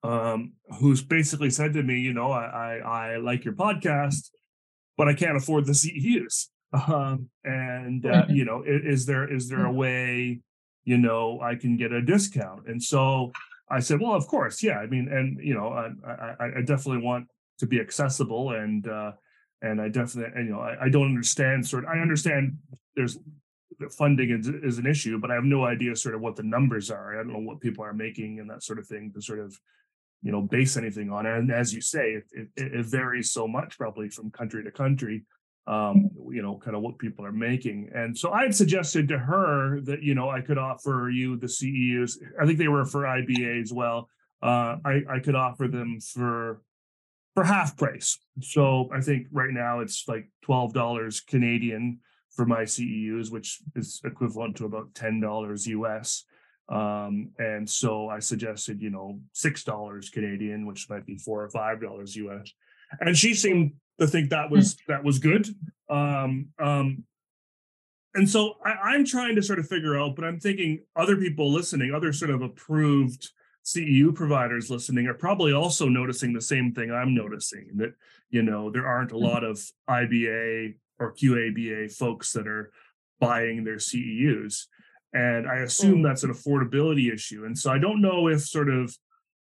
um, 0.02 0.52
who's 0.78 1.02
basically 1.02 1.50
said 1.50 1.72
to 1.74 1.82
me, 1.82 1.98
you 1.98 2.12
know, 2.12 2.30
I, 2.30 2.44
I, 2.44 2.76
I 2.76 3.16
like 3.16 3.44
your 3.44 3.54
podcast, 3.54 4.30
but 4.96 5.08
I 5.08 5.14
can't 5.14 5.36
afford 5.36 5.66
the 5.66 5.72
CEUs. 5.72 6.48
Um, 6.72 7.30
and 7.44 8.04
uh, 8.04 8.24
mm-hmm. 8.24 8.34
you 8.34 8.44
know, 8.44 8.62
is, 8.66 9.00
is 9.00 9.06
there 9.06 9.32
is 9.32 9.48
there 9.48 9.64
a 9.64 9.68
mm-hmm. 9.68 9.76
way, 9.76 10.40
you 10.84 10.98
know, 10.98 11.40
I 11.40 11.54
can 11.54 11.76
get 11.76 11.92
a 11.92 12.02
discount? 12.02 12.66
And 12.66 12.82
so 12.82 13.32
I 13.70 13.80
said, 13.80 14.00
well, 14.00 14.14
of 14.14 14.26
course, 14.26 14.62
yeah. 14.62 14.78
I 14.78 14.86
mean, 14.86 15.08
and 15.08 15.38
you 15.42 15.54
know, 15.54 15.68
I, 15.68 15.90
I, 16.10 16.46
I 16.58 16.60
definitely 16.60 17.02
want 17.02 17.28
to 17.60 17.66
be 17.66 17.80
accessible 17.80 18.50
and 18.50 18.86
uh, 18.86 19.12
and 19.70 19.80
I 19.80 19.88
definitely, 19.88 20.42
you 20.42 20.50
know, 20.50 20.60
I, 20.60 20.84
I 20.84 20.88
don't 20.88 21.06
understand 21.06 21.66
sort. 21.66 21.84
Of, 21.84 21.90
I 21.90 21.98
understand 21.98 22.58
there's 22.94 23.18
funding 23.90 24.30
is, 24.30 24.48
is 24.48 24.78
an 24.78 24.86
issue, 24.86 25.18
but 25.18 25.30
I 25.30 25.34
have 25.34 25.44
no 25.44 25.64
idea 25.64 25.94
sort 25.96 26.14
of 26.14 26.20
what 26.20 26.36
the 26.36 26.42
numbers 26.42 26.90
are. 26.90 27.14
I 27.14 27.22
don't 27.22 27.32
know 27.32 27.38
what 27.38 27.60
people 27.60 27.84
are 27.84 27.92
making 27.92 28.40
and 28.40 28.48
that 28.50 28.62
sort 28.62 28.78
of 28.78 28.86
thing 28.86 29.12
to 29.14 29.20
sort 29.20 29.38
of, 29.38 29.58
you 30.22 30.32
know, 30.32 30.42
base 30.42 30.76
anything 30.76 31.10
on. 31.10 31.26
And 31.26 31.52
as 31.52 31.74
you 31.74 31.80
say, 31.80 32.12
it, 32.12 32.24
it, 32.32 32.48
it 32.56 32.86
varies 32.86 33.32
so 33.32 33.46
much 33.46 33.76
probably 33.76 34.08
from 34.08 34.30
country 34.30 34.64
to 34.64 34.70
country. 34.70 35.24
Um, 35.68 36.10
you 36.30 36.42
know, 36.42 36.58
kind 36.58 36.76
of 36.76 36.82
what 36.82 36.96
people 36.96 37.26
are 37.26 37.32
making. 37.32 37.90
And 37.92 38.16
so 38.16 38.30
I 38.30 38.42
had 38.42 38.54
suggested 38.54 39.08
to 39.08 39.18
her 39.18 39.80
that, 39.80 40.00
you 40.00 40.14
know, 40.14 40.30
I 40.30 40.40
could 40.40 40.58
offer 40.58 41.10
you 41.12 41.36
the 41.36 41.48
CEUs. 41.48 42.18
I 42.40 42.46
think 42.46 42.58
they 42.58 42.68
were 42.68 42.84
for 42.84 43.02
IBA 43.02 43.62
as 43.62 43.72
well. 43.72 44.08
Uh, 44.40 44.76
I, 44.84 45.00
I 45.10 45.18
could 45.18 45.34
offer 45.34 45.66
them 45.66 45.98
for 45.98 46.60
for 47.36 47.44
half 47.44 47.76
price. 47.76 48.18
So 48.40 48.88
I 48.92 49.02
think 49.02 49.26
right 49.30 49.52
now 49.52 49.80
it's 49.80 50.04
like 50.08 50.28
twelve 50.42 50.72
dollars 50.72 51.20
Canadian 51.20 52.00
for 52.30 52.46
my 52.46 52.62
CEUs, 52.62 53.30
which 53.30 53.60
is 53.76 54.00
equivalent 54.04 54.56
to 54.56 54.64
about 54.64 54.94
ten 54.94 55.20
dollars 55.20 55.66
US. 55.66 56.24
Um, 56.70 57.30
and 57.38 57.68
so 57.68 58.08
I 58.08 58.18
suggested, 58.20 58.80
you 58.80 58.90
know, 58.90 59.20
six 59.32 59.64
dollars 59.64 60.08
Canadian, 60.08 60.66
which 60.66 60.88
might 60.88 61.04
be 61.04 61.18
four 61.18 61.44
or 61.44 61.50
five 61.50 61.80
dollars 61.80 62.16
US. 62.16 62.50
And 63.00 63.16
she 63.16 63.34
seemed 63.34 63.72
to 64.00 64.06
think 64.06 64.30
that 64.30 64.50
was 64.50 64.72
hmm. 64.72 64.92
that 64.92 65.04
was 65.04 65.18
good. 65.18 65.46
Um, 65.90 66.48
um, 66.58 67.04
and 68.14 68.28
so 68.28 68.54
I, 68.64 68.94
I'm 68.94 69.04
trying 69.04 69.36
to 69.36 69.42
sort 69.42 69.58
of 69.58 69.68
figure 69.68 69.98
out, 69.98 70.16
but 70.16 70.24
I'm 70.24 70.40
thinking 70.40 70.84
other 70.96 71.18
people 71.18 71.52
listening, 71.52 71.92
other 71.94 72.14
sort 72.14 72.30
of 72.30 72.40
approved 72.40 73.30
CEU 73.66 74.14
providers 74.14 74.70
listening 74.70 75.08
are 75.08 75.14
probably 75.14 75.52
also 75.52 75.88
noticing 75.88 76.32
the 76.32 76.40
same 76.40 76.72
thing 76.72 76.92
I'm 76.92 77.14
noticing 77.14 77.70
that 77.76 77.94
you 78.30 78.42
know 78.42 78.70
there 78.70 78.86
aren't 78.86 79.10
a 79.10 79.14
mm-hmm. 79.14 79.24
lot 79.24 79.42
of 79.44 79.60
IBA 79.90 80.74
or 81.00 81.12
QABA 81.12 81.92
folks 81.92 82.32
that 82.32 82.46
are 82.46 82.70
buying 83.20 83.64
their 83.64 83.76
CEUs 83.76 84.66
and 85.12 85.48
I 85.48 85.56
assume 85.56 85.98
Mm. 86.00 86.04
that's 86.04 86.22
an 86.24 86.30
affordability 86.32 87.12
issue. 87.12 87.44
And 87.44 87.58
so 87.58 87.70
I 87.72 87.78
don't 87.78 88.00
know 88.00 88.28
if 88.28 88.42
sort 88.42 88.68
of 88.68 88.94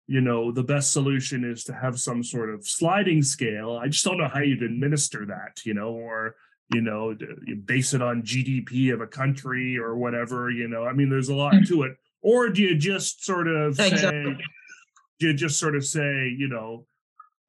you 0.08 0.22
know 0.22 0.52
the 0.52 0.64
best 0.64 0.92
solution 0.92 1.44
is 1.44 1.64
to 1.66 1.74
have 1.74 2.00
some 2.00 2.24
sort 2.24 2.50
of 2.50 2.66
sliding 2.68 3.22
scale. 3.22 3.78
I 3.78 3.90
just 3.90 4.04
don't 4.06 4.18
know 4.18 4.28
how 4.28 4.40
you'd 4.40 4.64
administer 4.64 5.26
that, 5.28 5.64
you 5.66 5.76
know, 5.76 5.90
or 5.90 6.36
you 6.74 6.82
know, 6.82 7.16
you 7.46 7.56
base 7.56 7.94
it 7.94 8.02
on 8.02 8.24
GDP 8.24 8.94
of 8.94 9.02
a 9.02 9.08
country 9.08 9.78
or 9.78 9.96
whatever. 9.98 10.50
You 10.52 10.68
know, 10.68 10.86
I 10.86 10.94
mean, 10.94 11.10
there's 11.10 11.30
a 11.30 11.36
lot 11.36 11.54
Mm. 11.54 11.68
to 11.68 11.84
it. 11.84 11.98
Or 12.22 12.50
do 12.50 12.62
you 12.62 12.76
just 12.78 13.24
sort 13.24 13.48
of 13.48 13.76
say, 13.76 13.88
Exactly. 13.88 14.38
do 15.20 15.28
you 15.28 15.34
just 15.34 15.60
sort 15.60 15.76
of 15.76 15.86
say, 15.86 16.34
you 16.38 16.48
know, 16.50 16.86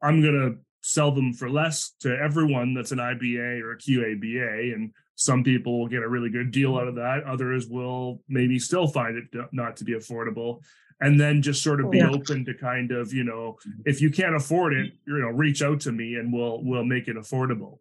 I'm 0.03 0.23
gonna 0.23 0.57
sell 0.83 1.11
them 1.13 1.33
for 1.33 1.51
less 1.51 1.91
to 2.01 2.17
everyone 2.17 2.73
that's 2.75 2.93
an 2.93 2.99
IBA 2.99 3.61
or 3.61 3.73
a 3.73 3.79
QABA, 3.79 4.75
and 4.75 4.93
some 5.17 5.45
people 5.45 5.79
will 5.79 5.89
get 5.89 6.03
a 6.03 6.09
really 6.09 6.31
good 6.31 6.51
deal 6.51 6.77
out 6.79 6.89
of 6.89 6.95
that. 6.95 7.25
Others 7.25 7.67
will 7.69 8.23
maybe 8.29 8.59
still 8.59 8.87
find 8.89 9.17
it 9.19 9.25
not 9.53 9.77
to 9.77 9.85
be 9.85 9.93
affordable, 9.93 10.63
and 11.01 11.21
then 11.21 11.43
just 11.43 11.63
sort 11.63 11.81
of 11.83 11.91
be 11.91 11.99
Yeah. 11.99 12.11
open 12.11 12.45
to 12.47 12.55
kind 12.55 12.93
of, 12.93 13.13
you 13.13 13.25
know, 13.25 13.59
if 13.85 14.01
you 14.01 14.11
can't 14.11 14.35
afford 14.35 14.73
it, 14.73 14.93
you 15.07 15.19
know, 15.19 15.29
reach 15.29 15.61
out 15.63 15.81
to 15.81 15.93
me 15.93 16.15
and 16.15 16.33
we'll 16.33 16.63
we'll 16.65 16.85
make 16.85 17.09
it 17.09 17.17
affordable. 17.17 17.79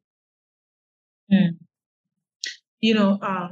you 2.81 2.93
know, 2.93 3.19
uh, 3.21 3.49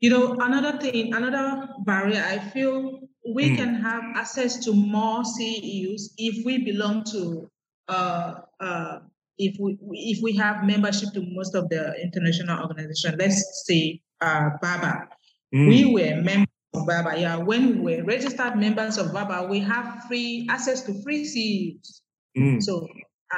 you 0.00 0.10
know, 0.10 0.34
another 0.40 0.78
thing, 0.78 1.14
another 1.14 1.68
barrier, 1.84 2.22
I 2.24 2.38
feel 2.38 3.00
we 3.34 3.50
Mm. 3.50 3.56
can 3.56 3.74
have 3.82 4.02
access 4.14 4.56
to 4.64 4.72
more 4.72 5.22
CEUs 5.24 6.12
if 6.16 6.44
we 6.44 6.58
belong 6.64 7.04
to, 7.12 7.48
uh, 7.88 8.34
uh, 8.60 8.98
if 9.38 9.56
we 9.60 9.78
if 9.92 10.18
we 10.22 10.34
have 10.36 10.64
membership 10.64 11.10
to 11.14 11.22
most 11.32 11.54
of 11.54 11.68
the 11.68 11.94
international 12.02 12.60
organization. 12.62 13.16
Let's 13.18 13.64
say 13.66 14.00
uh, 14.20 14.50
BABA. 14.62 15.08
Mm, 15.54 15.68
We 15.68 15.84
were 15.94 16.16
members 16.22 16.46
of 16.74 16.86
BABA. 16.86 17.20
Yeah, 17.20 17.36
when 17.36 17.82
we 17.82 17.96
were 17.96 18.04
registered 18.04 18.56
members 18.56 18.98
of 18.98 19.12
BABA, 19.12 19.46
we 19.48 19.60
have 19.60 20.04
free 20.08 20.46
access 20.50 20.82
to 20.86 21.02
free 21.02 21.24
CEUs. 21.24 22.02
mm. 22.36 22.62
So, 22.62 22.86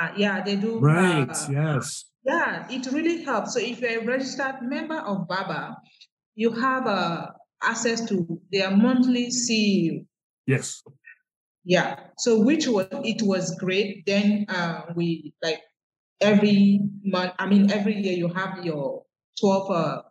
uh, 0.00 0.10
yeah, 0.16 0.42
they 0.42 0.56
do. 0.56 0.78
Right. 0.78 1.28
uh, 1.30 1.46
yes. 1.52 2.04
yeah, 2.24 2.66
it 2.70 2.86
really 2.92 3.22
helps. 3.24 3.54
So 3.54 3.60
if 3.60 3.80
you're 3.80 4.02
a 4.02 4.04
registered 4.06 4.62
member 4.62 4.96
of 4.98 5.28
BABA, 5.28 5.76
you 6.34 6.50
have 6.52 6.86
uh, 6.86 7.26
access 7.62 8.06
to 8.08 8.40
their 8.52 8.70
monthly 8.70 9.28
CEU. 9.28 10.04
Yes. 10.46 10.82
Yeah. 11.64 11.96
So 12.18 12.40
which 12.40 12.66
was 12.66 12.86
it 12.90 13.22
was 13.22 13.54
great. 13.56 14.04
Then 14.06 14.46
uh, 14.48 14.82
we 14.96 15.34
like 15.42 15.60
every 16.20 16.80
month. 17.04 17.32
I 17.38 17.46
mean, 17.46 17.70
every 17.70 17.96
year 17.96 18.14
you 18.14 18.28
have 18.28 18.64
your 18.64 19.04
twelve 19.38 19.70
uh, 19.70 20.02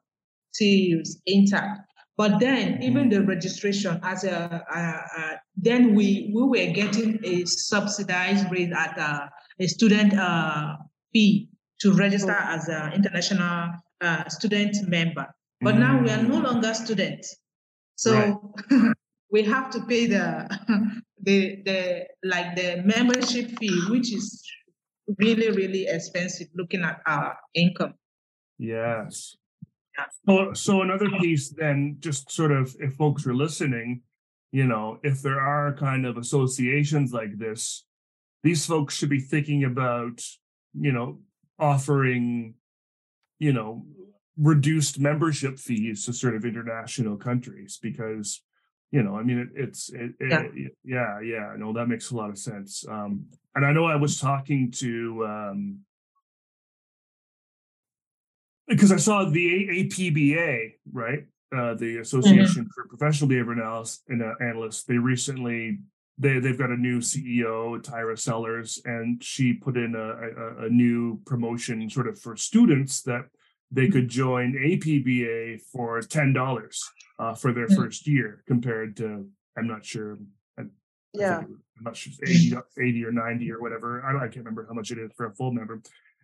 CEUs 0.59 1.17
intact. 1.25 1.81
But 2.17 2.39
then 2.39 2.83
even 2.83 3.07
the 3.07 3.23
registration 3.23 3.99
as 4.03 4.25
a 4.25 4.63
uh, 4.75 5.01
uh, 5.17 5.35
then 5.55 5.95
we 5.95 6.31
we 6.35 6.43
were 6.43 6.73
getting 6.73 7.19
a 7.23 7.45
subsidized 7.45 8.51
rate 8.51 8.73
at 8.73 8.97
uh, 8.97 9.27
a 9.59 9.67
student 9.67 10.13
uh, 10.13 10.75
fee 11.13 11.49
to 11.79 11.93
register 11.93 12.35
as 12.35 12.67
an 12.67 12.93
international 12.93 13.71
uh, 14.01 14.27
student 14.27 14.75
member. 14.87 15.27
But 15.61 15.77
now 15.77 16.01
we 16.01 16.09
are 16.09 16.23
no 16.23 16.39
Mm. 16.39 16.43
longer 16.43 16.73
students, 16.73 17.35
so 17.95 18.53
we 19.31 19.43
have 19.43 19.69
to 19.71 19.81
pay 19.85 20.07
the 20.07 20.25
the 21.21 21.61
the 21.65 22.07
like 22.23 22.55
the 22.55 22.81
membership 22.85 23.51
fee, 23.59 23.81
which 23.89 24.13
is 24.13 24.43
really 25.19 25.51
really 25.51 25.87
expensive. 25.87 26.47
Looking 26.55 26.83
at 26.83 27.01
our 27.05 27.37
income. 27.53 27.93
Yes. 28.57 29.35
So, 30.25 30.53
so 30.53 30.81
another 30.81 31.09
piece 31.19 31.49
then, 31.49 31.97
just 31.99 32.31
sort 32.31 32.51
of 32.53 32.73
if 32.79 32.93
folks 32.95 33.27
are 33.27 33.35
listening, 33.35 34.01
you 34.51 34.65
know, 34.65 34.99
if 35.03 35.21
there 35.21 35.41
are 35.41 35.73
kind 35.75 36.05
of 36.05 36.17
associations 36.17 37.11
like 37.11 37.37
this, 37.37 37.83
these 38.43 38.65
folks 38.65 38.95
should 38.95 39.09
be 39.09 39.19
thinking 39.19 39.65
about, 39.65 40.21
you 40.73 40.93
know, 40.93 41.19
offering, 41.57 42.53
you 43.39 43.51
know, 43.51 43.85
reduced 44.39 44.99
membership 44.99 45.59
fees 45.59 46.05
to 46.05 46.13
sort 46.13 46.35
of 46.35 46.45
international 46.45 47.17
countries 47.17 47.77
because, 47.81 48.41
you 48.91 49.03
know, 49.03 49.15
I 49.15 49.23
mean, 49.23 49.39
it, 49.39 49.49
it's, 49.55 49.89
it, 49.89 50.11
Yeah. 50.21 50.43
it, 50.53 50.71
yeah, 50.83 51.19
yeah, 51.21 51.53
no, 51.57 51.73
that 51.73 51.87
makes 51.87 52.11
a 52.11 52.15
lot 52.15 52.29
of 52.29 52.37
sense. 52.37 52.85
Um, 52.87 53.25
and 53.55 53.65
I 53.65 53.73
know 53.73 53.85
I 53.85 53.97
was 53.97 54.19
talking 54.19 54.71
to, 54.77 55.25
um, 55.25 55.79
because 58.67 58.91
I 58.91 58.97
saw 58.97 59.25
the 59.25 59.67
APBA, 59.67 60.73
right? 60.93 61.25
Uh, 61.55 61.73
the 61.73 61.97
Association 61.97 62.69
for 62.75 62.87
Professional 62.87 63.27
Behavior 63.27 63.53
Analysis 63.53 64.03
and 64.07 64.21
uh, 64.21 64.33
Analysts. 64.39 64.83
They 64.83 64.99
recently 64.99 65.79
they 66.19 66.37
they've 66.37 66.57
got 66.57 66.69
a 66.69 66.77
new 66.77 66.99
CEO, 66.99 67.81
Tyra 67.81 68.19
Sellers, 68.19 68.79
and 68.85 69.23
she 69.23 69.53
put 69.53 69.75
in 69.75 69.95
a, 69.95 70.63
a, 70.63 70.65
a 70.67 70.69
new 70.69 71.19
promotion 71.25 71.89
sort 71.89 72.07
of 72.07 72.19
for 72.19 72.35
students 72.35 73.01
that 73.03 73.25
they 73.71 73.87
could 73.89 74.07
join 74.07 74.53
APBA 74.53 75.61
for 75.71 76.01
ten 76.01 76.33
dollars 76.33 76.81
uh, 77.19 77.33
for 77.35 77.51
their 77.53 77.67
Mm. 77.67 77.75
first 77.75 78.07
year, 78.07 78.43
compared 78.47 78.95
to 78.97 79.27
I'm 79.57 79.67
not 79.67 79.85
sure. 79.85 80.17
I, 80.57 80.61
I 80.63 80.65
Yeah. 81.13 81.39
think 81.39 81.51
I'm 81.77 81.83
not 81.83 81.95
sure 81.97 82.13
80, 82.25 82.55
80 82.79 83.05
or 83.05 83.11
90 83.11 83.51
or 83.51 83.61
whatever. 83.61 84.03
I, 84.05 84.11
don't, 84.11 84.21
I 84.21 84.25
can't 84.27 84.37
remember 84.37 84.65
how 84.67 84.73
much 84.73 84.91
it 84.91 84.97
is 84.97 85.11
for 85.17 85.25
a 85.25 85.33
full 85.33 85.51
member. 85.51 85.81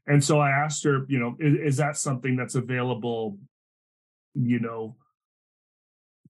And 0.08 0.24
so 0.24 0.40
I 0.40 0.52
asked 0.52 0.84
her, 0.86 1.06
you 1.08 1.20
know, 1.20 1.36
is, 1.40 1.74
is 1.74 1.78
that 1.78 1.98
something 1.98 2.36
that's 2.36 2.56
available, 2.56 3.38
you 4.36 4.60
know, 4.60 4.96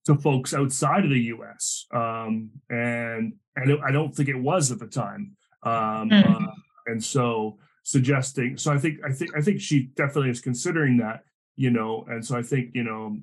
to 0.06 0.16
folks 0.16 0.54
outside 0.54 1.04
of 1.04 1.10
the 1.12 1.20
U.S. 1.36 1.86
Um, 1.94 2.52
and 2.70 3.34
and 3.56 3.72
it- 3.72 3.80
I 3.86 3.92
don't 3.92 4.14
think 4.16 4.30
it 4.30 4.38
was 4.38 4.72
at 4.72 4.80
the 4.80 4.88
time. 4.88 5.36
Um, 5.64 6.10
Mm. 6.10 6.48
uh, 6.48 6.52
and 6.88 7.04
so 7.04 7.58
suggesting, 7.86 8.58
so 8.58 8.74
I 8.74 8.80
think 8.80 9.00
I 9.06 9.12
think 9.12 9.38
I 9.38 9.42
think 9.42 9.62
she 9.62 9.92
definitely 9.96 10.32
is 10.32 10.42
considering 10.42 10.98
that, 10.98 11.24
you 11.56 11.70
know, 11.70 12.04
and 12.10 12.26
so 12.26 12.36
I 12.38 12.42
think 12.42 12.72
you 12.74 12.84
know 12.84 13.18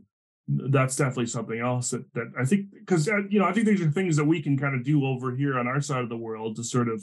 that's 0.49 0.97
definitely 0.97 1.27
something 1.27 1.59
else 1.59 1.91
that 1.91 2.05
that 2.15 2.33
I 2.39 2.45
think 2.45 2.71
because 2.73 3.09
uh, 3.09 3.25
you 3.29 3.41
know 3.41 3.45
I 3.45 3.53
think 3.53 3.67
these 3.67 3.83
are 3.83 3.91
things 3.91 4.17
that 4.17 4.25
we 4.25 4.41
can 4.41 4.57
kind 4.57 4.75
of 4.75 4.85
do 4.85 5.05
over 5.05 5.35
here 5.35 5.59
on 5.59 5.67
our 5.67 5.81
side 5.81 6.03
of 6.03 6.09
the 6.09 6.17
world 6.17 6.57
to 6.57 6.65
sort 6.65 6.89
of 6.89 7.03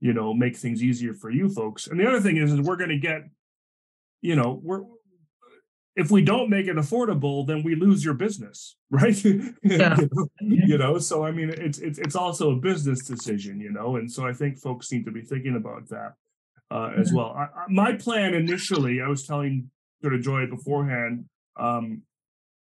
you 0.00 0.14
know 0.14 0.32
make 0.32 0.56
things 0.56 0.82
easier 0.82 1.12
for 1.12 1.30
you 1.30 1.50
folks. 1.50 1.86
And 1.86 2.00
the 2.00 2.08
other 2.08 2.20
thing 2.20 2.38
is, 2.38 2.52
is 2.52 2.60
we're 2.62 2.76
going 2.76 2.90
to 2.90 2.98
get, 2.98 3.22
you 4.22 4.34
know, 4.34 4.58
we're 4.62 4.84
if 5.96 6.10
we 6.10 6.22
don't 6.22 6.50
make 6.50 6.66
it 6.66 6.76
affordable, 6.76 7.46
then 7.46 7.62
we 7.62 7.74
lose 7.74 8.04
your 8.04 8.14
business, 8.14 8.76
right? 8.90 9.22
Yeah. 9.24 9.96
you, 9.98 10.08
know, 10.12 10.28
you 10.40 10.78
know, 10.78 10.98
so 10.98 11.24
I 11.24 11.30
mean, 11.30 11.50
it's 11.50 11.78
it's 11.78 11.98
it's 11.98 12.16
also 12.16 12.52
a 12.52 12.56
business 12.56 13.04
decision, 13.04 13.60
you 13.60 13.70
know, 13.70 13.96
and 13.96 14.10
so 14.10 14.26
I 14.26 14.32
think 14.32 14.58
folks 14.58 14.90
need 14.90 15.04
to 15.04 15.12
be 15.12 15.20
thinking 15.20 15.56
about 15.56 15.90
that 15.90 16.14
uh, 16.70 16.92
as 16.96 17.10
Mhm. 17.10 17.14
well. 17.16 17.30
I, 17.32 17.44
I, 17.44 17.64
my 17.68 17.92
plan 17.94 18.34
initially, 18.34 19.00
I 19.00 19.08
was 19.08 19.26
telling 19.26 19.70
sort 20.02 20.14
of 20.14 20.20
Joy 20.22 20.46
beforehand, 20.46 21.28
um, 21.56 22.02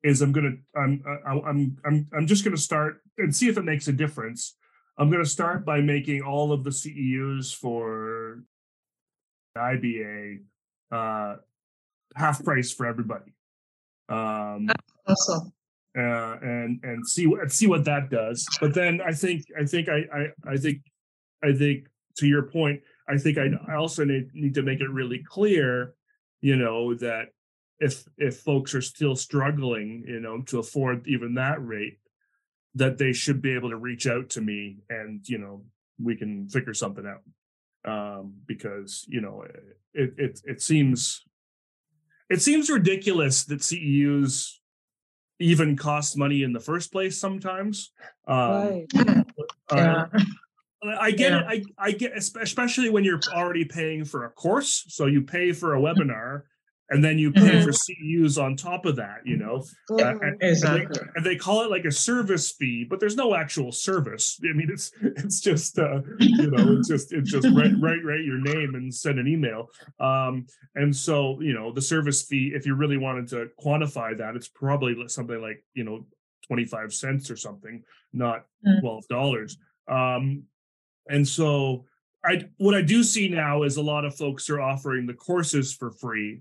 is 0.02 0.22
I'm 0.22 0.32
gonna 0.32 0.56
I'm 0.76 1.02
I, 1.26 1.30
I'm 1.48 1.76
I'm 1.84 2.06
I'm 2.16 2.26
just 2.26 2.44
gonna 2.44 2.56
start 2.56 3.02
and 3.18 3.34
see 3.34 3.48
if 3.48 3.56
it 3.58 3.64
makes 3.64 3.88
a 3.88 3.92
difference. 3.92 4.56
I'm 4.96 5.10
gonna 5.10 5.24
start 5.24 5.64
by 5.64 5.80
making 5.80 6.22
all 6.22 6.52
of 6.52 6.64
the 6.64 6.70
CEUs 6.70 7.54
for 7.54 8.42
IBA 9.56 10.42
uh, 10.92 11.36
half 12.14 12.44
price 12.44 12.72
for 12.72 12.86
everybody. 12.86 13.32
Um, 14.08 14.68
Also, 15.06 15.52
uh, 15.96 16.36
and 16.42 16.78
and 16.84 17.06
see 17.06 17.26
what 17.26 17.50
see 17.50 17.66
what 17.66 17.84
that 17.86 18.10
does. 18.10 18.46
But 18.60 18.74
then 18.74 19.00
I 19.00 19.12
think 19.12 19.46
I 19.58 19.64
think 19.64 19.88
I 19.88 20.04
I, 20.14 20.52
I 20.52 20.56
think 20.56 20.82
I 21.42 21.52
think 21.52 21.88
to 22.18 22.26
your 22.26 22.42
point, 22.44 22.82
I 23.08 23.16
think 23.16 23.38
I, 23.38 23.48
I 23.66 23.76
also 23.76 24.04
need 24.04 24.30
need 24.34 24.54
to 24.54 24.62
make 24.62 24.80
it 24.80 24.90
really 24.90 25.22
clear, 25.26 25.94
you 26.40 26.56
know, 26.56 26.94
that 26.94 27.28
if 27.78 28.04
if 28.18 28.38
folks 28.38 28.74
are 28.74 28.82
still 28.82 29.16
struggling, 29.16 30.04
you 30.06 30.20
know, 30.20 30.42
to 30.42 30.58
afford 30.58 31.06
even 31.06 31.34
that 31.34 31.64
rate, 31.64 31.98
that 32.74 32.98
they 32.98 33.12
should 33.12 33.40
be 33.40 33.54
able 33.54 33.70
to 33.70 33.76
reach 33.76 34.06
out 34.06 34.28
to 34.30 34.40
me 34.40 34.78
and 34.90 35.28
you 35.28 35.38
know 35.38 35.62
we 36.02 36.16
can 36.16 36.48
figure 36.48 36.74
something 36.74 37.06
out. 37.06 37.22
Um, 37.84 38.34
because 38.46 39.06
you 39.08 39.20
know 39.20 39.44
it 39.94 40.12
it 40.18 40.40
it 40.44 40.62
seems 40.62 41.24
it 42.28 42.42
seems 42.42 42.68
ridiculous 42.68 43.44
that 43.44 43.60
CEUs 43.60 44.58
even 45.40 45.76
cost 45.76 46.16
money 46.16 46.42
in 46.42 46.52
the 46.52 46.60
first 46.60 46.92
place 46.92 47.18
sometimes. 47.18 47.92
Um, 48.26 48.46
Right. 48.48 48.86
uh, 49.70 49.76
yeah. 49.76 50.06
I 50.82 51.10
get 51.10 51.32
Yeah. 51.32 51.50
it. 51.50 51.64
I, 51.78 51.86
I 51.86 51.90
get, 51.92 52.12
especially 52.16 52.90
when 52.90 53.04
you're 53.04 53.20
already 53.34 53.64
paying 53.64 54.04
for 54.04 54.24
a 54.24 54.30
course. 54.30 54.84
So 54.88 55.06
you 55.06 55.22
pay 55.22 55.52
for 55.52 55.74
a 55.74 55.80
webinar 55.80 56.42
and 56.90 57.04
then 57.04 57.18
you 57.18 57.30
pay 57.32 57.60
for 57.62 57.70
CEUs 57.70 58.42
on 58.42 58.56
top 58.56 58.86
of 58.86 58.96
that, 58.96 59.18
you 59.26 59.36
know. 59.36 59.62
Uh, 59.90 60.16
and, 60.20 60.36
Exactly. 60.40 60.84
and, 60.86 60.94
they, 60.94 61.00
and 61.16 61.26
they 61.26 61.36
call 61.36 61.62
it 61.64 61.70
like 61.70 61.84
a 61.84 61.90
service 61.90 62.52
fee, 62.52 62.86
but 62.88 62.98
there's 63.00 63.16
no 63.16 63.34
actual 63.34 63.72
service. 63.72 64.40
I 64.48 64.54
mean, 64.56 64.70
it's 64.72 64.90
it's 65.02 65.40
just 65.40 65.78
uh, 65.78 66.00
you 66.18 66.50
know, 66.50 66.78
it's 66.78 66.88
just 66.88 67.12
it's 67.12 67.30
just 67.30 67.46
write 67.54 67.72
write 67.80 68.02
write 68.04 68.24
your 68.24 68.38
name 68.38 68.74
and 68.74 68.94
send 68.94 69.18
an 69.18 69.26
email. 69.26 69.68
Um, 70.00 70.46
and 70.76 70.94
so 70.96 71.38
you 71.42 71.52
know, 71.52 71.72
the 71.72 71.82
service 71.82 72.22
fee, 72.22 72.52
if 72.54 72.64
you 72.64 72.74
really 72.74 72.96
wanted 72.96 73.28
to 73.28 73.48
quantify 73.62 74.16
that, 74.16 74.34
it's 74.36 74.48
probably 74.48 74.96
something 75.08 75.42
like 75.42 75.62
you 75.74 75.84
know, 75.84 76.06
twenty 76.46 76.64
five 76.64 76.94
cents 76.94 77.30
or 77.30 77.36
something, 77.36 77.82
not 78.14 78.46
Mm. 78.66 78.80
twelve 78.80 79.06
dollars. 79.08 79.58
Um, 79.88 80.44
and 81.08 81.26
so 81.26 81.84
I 82.24 82.48
what 82.58 82.74
I 82.74 82.82
do 82.82 83.02
see 83.02 83.28
now 83.28 83.62
is 83.62 83.76
a 83.76 83.82
lot 83.82 84.04
of 84.04 84.16
folks 84.16 84.50
are 84.50 84.60
offering 84.60 85.06
the 85.06 85.14
courses 85.14 85.72
for 85.72 85.90
free, 85.90 86.40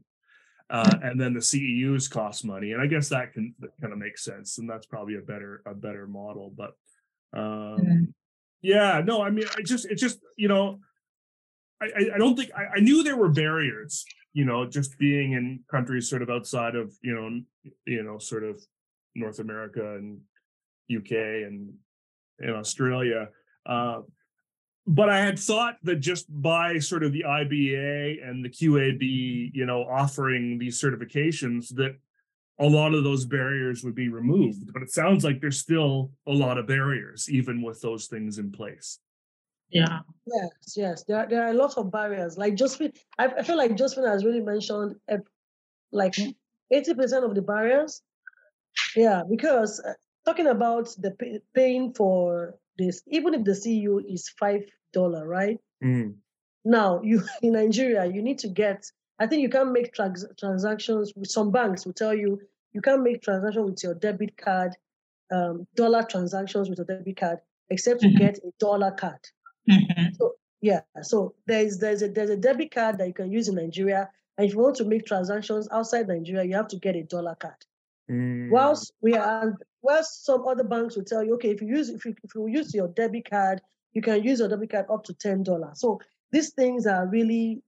uh, 0.70 0.98
and 1.04 1.20
then 1.20 1.34
the 1.34 1.40
CEUs 1.40 2.10
cost 2.10 2.46
money, 2.46 2.72
and 2.74 2.82
I 2.82 2.88
guess 2.88 3.10
that 3.10 3.34
can 3.34 3.54
kind 3.80 3.94
of 3.94 4.00
make 4.00 4.18
sense, 4.18 4.58
and 4.58 4.70
that's 4.70 4.86
probably 4.86 5.16
a 5.16 5.22
better 5.22 5.62
a 5.66 5.74
better 5.74 6.08
model. 6.08 6.54
But 6.56 6.76
um, 7.34 7.80
Mhm. 7.80 8.14
yeah, 8.62 9.02
no, 9.06 9.22
I 9.22 9.30
mean, 9.30 9.46
I 9.56 9.62
just 9.62 9.86
it 9.86 9.96
just 9.96 10.20
you 10.36 10.48
know, 10.48 10.80
I 11.82 11.92
I, 12.16 12.18
don't 12.18 12.36
think 12.36 12.52
I, 12.56 12.78
I 12.78 12.80
knew 12.80 13.04
there 13.04 13.18
were 13.18 13.30
barriers, 13.30 14.04
you 14.34 14.46
know, 14.46 14.66
just 14.66 14.98
being 14.98 15.34
in 15.34 15.64
countries 15.70 16.10
sort 16.10 16.22
of 16.22 16.30
outside 16.30 16.76
of 16.76 16.94
you 17.02 17.14
know 17.14 17.72
you 17.86 18.04
know 18.04 18.18
sort 18.18 18.44
of 18.44 18.62
North 19.16 19.40
America 19.40 19.96
and 19.96 20.22
UK 20.90 21.12
and 21.46 21.74
in 22.40 22.50
Australia. 22.50 23.30
Uh, 23.66 24.02
but 24.88 25.10
I 25.10 25.20
had 25.20 25.38
thought 25.38 25.76
that 25.84 25.98
just 25.98 26.26
by 26.30 26.80
sort 26.80 27.04
of 27.04 27.12
the 27.12 27.26
IBA 27.28 28.28
and 28.28 28.44
the 28.44 28.50
QABA, 28.50 29.52
you 29.54 29.66
know, 29.66 29.84
offering 29.84 30.58
these 30.58 30.82
certifications, 30.82 31.76
that 31.76 31.98
a 32.60 32.66
lot 32.66 32.94
of 32.94 33.04
those 33.04 33.26
barriers 33.26 33.84
would 33.84 33.96
be 33.96 34.08
removed. 34.08 34.72
But 34.72 34.82
it 34.82 34.90
sounds 34.90 35.26
like 35.26 35.42
there's 35.42 35.60
still 35.60 36.12
a 36.26 36.32
lot 36.32 36.58
of 36.58 36.68
barriers, 36.68 37.30
even 37.30 37.62
with 37.62 37.82
those 37.82 38.08
things 38.08 38.40
in 38.40 38.50
place. 38.50 39.00
Yeah. 39.70 40.00
Yes, 40.26 40.78
yes. 40.78 41.04
There 41.04 41.18
are, 41.18 41.28
there 41.28 41.44
are 41.44 41.50
a 41.50 41.54
lot 41.54 41.78
of 41.78 41.92
barriers. 41.92 42.38
Like 42.38 42.56
Josephine, 42.56 42.94
I, 43.20 43.26
I 43.28 43.44
feel 43.44 43.58
like 43.58 43.76
Josephine 43.76 44.08
has 44.08 44.24
really 44.24 44.40
mentioned 44.40 44.96
like 45.92 46.16
80% 46.74 47.26
of 47.26 47.36
the 47.36 47.42
barriers. 47.42 48.02
Yeah, 48.96 49.24
because 49.30 49.82
uh, 49.82 49.94
talking 50.26 50.48
about 50.48 50.96
the 51.00 51.12
pay, 51.12 51.42
paying 51.54 51.94
for 51.94 52.56
this, 52.78 53.02
even 53.08 53.34
if 53.34 53.44
the 53.44 53.60
CU 53.62 54.02
is 54.08 54.30
$5, 54.94 55.28
right? 55.28 55.60
Mm, 55.84 56.16
Now, 56.66 57.02
you 57.10 57.22
in 57.42 57.54
Nigeria, 57.54 58.06
you 58.06 58.22
need 58.22 58.40
to 58.40 58.48
get, 58.48 58.92
I 59.20 59.28
think 59.28 59.42
you 59.42 59.50
can't 59.50 59.72
make 59.72 59.94
trans- 59.94 60.26
transactions 60.40 61.14
with 61.16 61.30
some 61.30 61.52
banks 61.52 61.86
will 61.86 61.94
tell 61.94 62.14
you 62.14 62.40
you 62.74 62.82
can't 62.82 63.02
make 63.04 63.22
transactions 63.22 63.70
with 63.72 63.84
your 63.84 63.96
debit 63.96 64.38
card, 64.38 64.76
um, 65.32 65.66
dollar 65.76 66.04
transactions 66.04 66.70
with 66.70 66.78
your 66.78 66.86
debit 66.86 67.18
card, 67.18 67.40
except 67.70 68.04
you 68.04 68.10
Mhm. 68.10 68.18
get 68.18 68.38
a 68.40 68.52
dollar 68.60 68.92
card. 68.92 69.20
Mhm. 69.70 70.14
Yeah, 70.62 70.82
so 71.04 71.36
there's 71.46 71.78
there's 71.78 72.02
a 72.02 72.10
there's 72.10 72.32
a 72.32 72.38
debit 72.38 72.72
card 72.72 72.98
that 72.98 73.08
you 73.08 73.14
can 73.14 73.32
use 73.32 73.48
in 73.48 73.56
Nigeria, 73.56 74.10
and 74.38 74.48
if 74.48 74.54
you 74.54 74.60
want 74.60 74.76
to 74.78 74.86
make 74.86 75.06
transactions 75.06 75.68
outside 75.72 76.08
Nigeria, 76.08 76.44
you 76.44 76.56
have 76.56 76.68
to 76.70 76.78
get 76.78 76.96
a 76.96 77.04
dollar 77.04 77.36
card. 77.36 77.62
mm, 78.10 78.50
Whilst 78.50 78.92
we 79.02 79.14
are, 79.16 79.56
whilst 79.84 80.26
some 80.26 80.48
other 80.48 80.64
banks 80.64 80.96
will 80.96 81.04
tell 81.04 81.24
you, 81.24 81.36
okay, 81.36 81.52
if 81.52 81.62
you 81.62 81.68
use 81.68 81.90
if 81.90 82.06
you 82.06 82.16
if 82.24 82.34
you 82.34 82.48
use 82.48 82.74
your 82.74 82.88
debit 82.88 83.30
card, 83.30 83.62
you 83.94 84.02
can 84.02 84.24
use 84.24 84.40
your 84.40 84.50
debit 84.50 84.70
card 84.72 84.86
up 84.92 85.04
to 85.06 85.14
ten 85.14 85.44
dollars. 85.44 85.80
So 85.80 86.00
these 86.32 86.54
things 86.54 86.86
are 86.86 87.08
really 87.08 87.62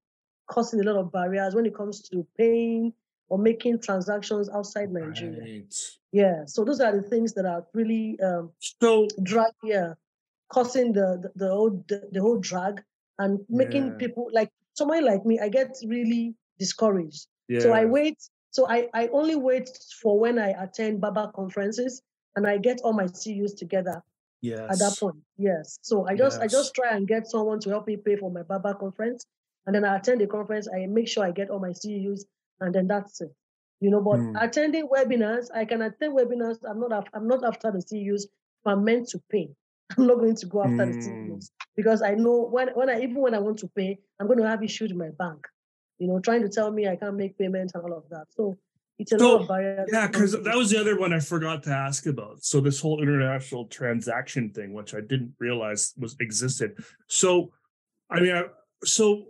causing 0.47 0.80
a 0.82 0.84
lot 0.84 0.95
of 0.97 1.11
barriers 1.11 1.55
when 1.55 1.65
it 1.65 1.76
comes 1.76 2.01
to 2.09 2.26
paying 2.38 2.93
or 3.30 3.38
making 3.38 3.80
transactions 3.82 4.49
outside 4.49 4.91
Nigeria. 4.91 5.41
right. 5.41 5.76
Yeah, 6.11 6.45
so 6.45 6.65
those 6.65 6.80
are 6.80 6.91
the 6.91 7.03
things 7.03 7.34
that 7.36 7.45
are 7.45 7.65
really 7.74 8.20
um, 8.22 8.51
So 8.59 9.07
drag 9.24 9.53
yeah 9.63 9.93
causing 10.51 10.91
the 10.93 11.20
the, 11.22 11.32
the 11.45 11.49
whole 11.51 11.84
the, 11.88 12.07
the 12.11 12.22
whole 12.22 12.38
drag 12.39 12.82
and 13.20 13.39
making 13.49 13.86
Yeah. 13.88 13.97
people 13.99 14.30
like 14.34 14.49
somebody 14.74 15.01
like 15.01 15.26
me 15.26 15.39
i 15.39 15.49
get 15.49 15.76
really 15.86 16.34
discouraged 16.57 17.28
yeah, 17.47 17.59
so 17.59 17.72
i 17.74 17.86
wait 17.86 18.17
so 18.49 18.67
i 18.67 18.89
i 18.93 19.07
only 19.09 19.36
wait 19.36 19.70
for 20.01 20.17
when 20.20 20.39
i 20.39 20.49
attend 20.63 20.99
baba 21.01 21.32
conferences 21.36 22.01
and 22.36 22.47
i 22.47 22.57
get 22.57 22.82
all 22.84 22.93
my 22.93 23.07
CUs 23.07 23.53
together 23.53 24.01
yes. 24.41 24.59
at 24.69 24.79
that 24.79 24.97
point 24.99 25.17
yes 25.37 25.79
so 25.81 26.07
i 26.07 26.15
just 26.15 26.41
i 26.41 26.47
just 26.47 26.73
try 26.73 26.95
and 26.95 27.07
get 27.07 27.27
someone 27.27 27.59
to 27.59 27.69
help 27.69 27.87
me 27.87 27.97
pay 27.97 28.15
for 28.15 28.31
my 28.31 28.43
baba 28.43 28.73
conference 28.75 29.25
and 29.65 29.75
then 29.75 29.85
i 29.85 29.95
attend 29.97 30.21
the 30.21 30.27
conference 30.27 30.67
i 30.73 30.85
make 30.85 31.07
sure 31.07 31.23
i 31.25 31.31
get 31.31 31.49
all 31.49 31.59
my 31.59 31.73
CUs 31.73 32.25
and 32.59 32.73
then 32.73 32.87
that's 32.87 33.21
it 33.21 33.31
you 33.79 33.89
know 33.89 34.01
but 34.01 34.19
Hmm. 34.19 34.35
attending 34.35 34.87
webinars 34.87 35.47
i 35.53 35.65
can 35.65 35.81
attend 35.81 36.17
webinars 36.17 36.57
i'm 36.69 36.79
not 36.79 36.91
af- 36.91 37.09
i'm 37.13 37.27
not 37.27 37.43
after 37.43 37.71
the 37.71 37.81
CUs 37.81 38.25
if 38.25 38.67
i'm 38.67 38.83
meant 38.83 39.07
to 39.09 39.19
pay 39.31 39.49
i'm 39.97 40.07
not 40.07 40.17
going 40.19 40.35
to 40.35 40.45
go 40.45 40.63
after 40.63 40.85
the 40.85 40.93
Hmm. 40.93 40.99
CUs 41.01 41.51
because 41.75 42.01
i 42.01 42.13
know 42.13 42.47
when 42.51 42.69
when 42.69 42.89
i 42.89 42.99
even 43.01 43.15
when 43.21 43.33
i 43.33 43.39
want 43.39 43.57
to 43.59 43.67
pay 43.69 43.97
i'm 44.19 44.27
going 44.27 44.39
to 44.39 44.47
have 44.47 44.63
issues 44.63 44.89
with 44.91 44.97
my 44.99 45.09
bank 45.17 45.47
you 45.97 46.07
know 46.07 46.19
trying 46.19 46.41
to 46.41 46.49
tell 46.49 46.71
me 46.71 46.87
i 46.87 46.95
can't 46.95 47.15
make 47.15 47.37
payments 47.37 47.73
and 47.75 47.83
all 47.83 47.97
of 47.97 48.03
that 48.09 48.25
so 48.31 48.57
it's 49.00 49.14
a 49.14 49.20
So, 49.20 49.38
lot 49.38 49.62
Yeah, 49.91 50.08
because 50.08 50.34
that 50.34 50.56
was 50.56 50.70
the 50.70 50.80
other 50.80 51.00
one 51.00 51.14
I 51.14 51.20
forgot 51.20 51.64
to 51.64 51.72
ask 51.72 52.06
about. 52.06 52.43
So 52.43 52.60
this 52.60 52.82
whole 52.82 53.02
international 53.02 53.66
transaction 53.68 54.52
thing, 54.52 54.74
which 54.74 54.93
I 54.93 55.00
didn't 55.00 55.34
realize 55.39 55.93
was 55.97 56.18
existed. 56.20 56.84
So, 57.08 57.54
I 58.10 58.20
mean, 58.20 58.36
I, 58.36 58.43
so 58.84 59.28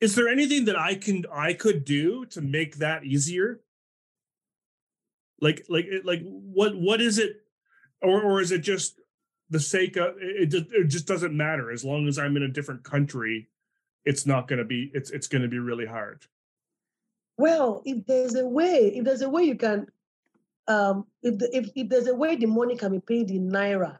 is 0.00 0.14
there 0.14 0.28
anything 0.28 0.64
that 0.64 0.78
I 0.78 0.94
can 0.94 1.26
I 1.30 1.52
could 1.52 1.84
do 1.84 2.24
to 2.26 2.40
make 2.40 2.76
that 2.76 3.04
easier? 3.04 3.60
Like, 5.42 5.66
like, 5.68 5.86
like, 6.04 6.22
what 6.24 6.74
what 6.74 7.02
is 7.02 7.18
it, 7.18 7.32
or 8.00 8.22
or 8.22 8.40
is 8.40 8.50
it 8.50 8.60
just 8.60 8.98
the 9.50 9.60
sake 9.60 9.96
of 9.96 10.16
it? 10.18 10.42
It 10.42 10.46
just, 10.46 10.72
it 10.72 10.84
just 10.88 11.06
doesn't 11.06 11.36
matter 11.36 11.70
as 11.70 11.84
long 11.84 12.08
as 12.08 12.18
I'm 12.18 12.38
in 12.38 12.44
a 12.44 12.48
different 12.48 12.82
country 12.82 13.49
it's 14.04 14.26
not 14.26 14.48
going 14.48 14.58
to 14.58 14.64
be 14.64 14.90
it's 14.94 15.10
it's 15.10 15.28
going 15.28 15.42
to 15.42 15.48
be 15.48 15.58
really 15.58 15.86
hard 15.86 16.24
Well, 17.38 17.82
if 17.84 18.04
there's 18.06 18.34
a 18.34 18.46
way, 18.46 18.92
if 18.96 19.04
there's 19.04 19.22
a 19.22 19.28
way 19.30 19.44
you 19.44 19.56
can, 19.56 19.86
um, 20.68 21.06
if 21.22 21.38
the, 21.38 21.48
if 21.56 21.70
if 21.74 21.88
there's 21.88 22.06
a 22.06 22.14
way 22.14 22.36
the 22.36 22.46
money 22.46 22.76
can 22.76 22.92
be 22.92 23.00
paid 23.00 23.30
in 23.30 23.48
naira, 23.50 23.98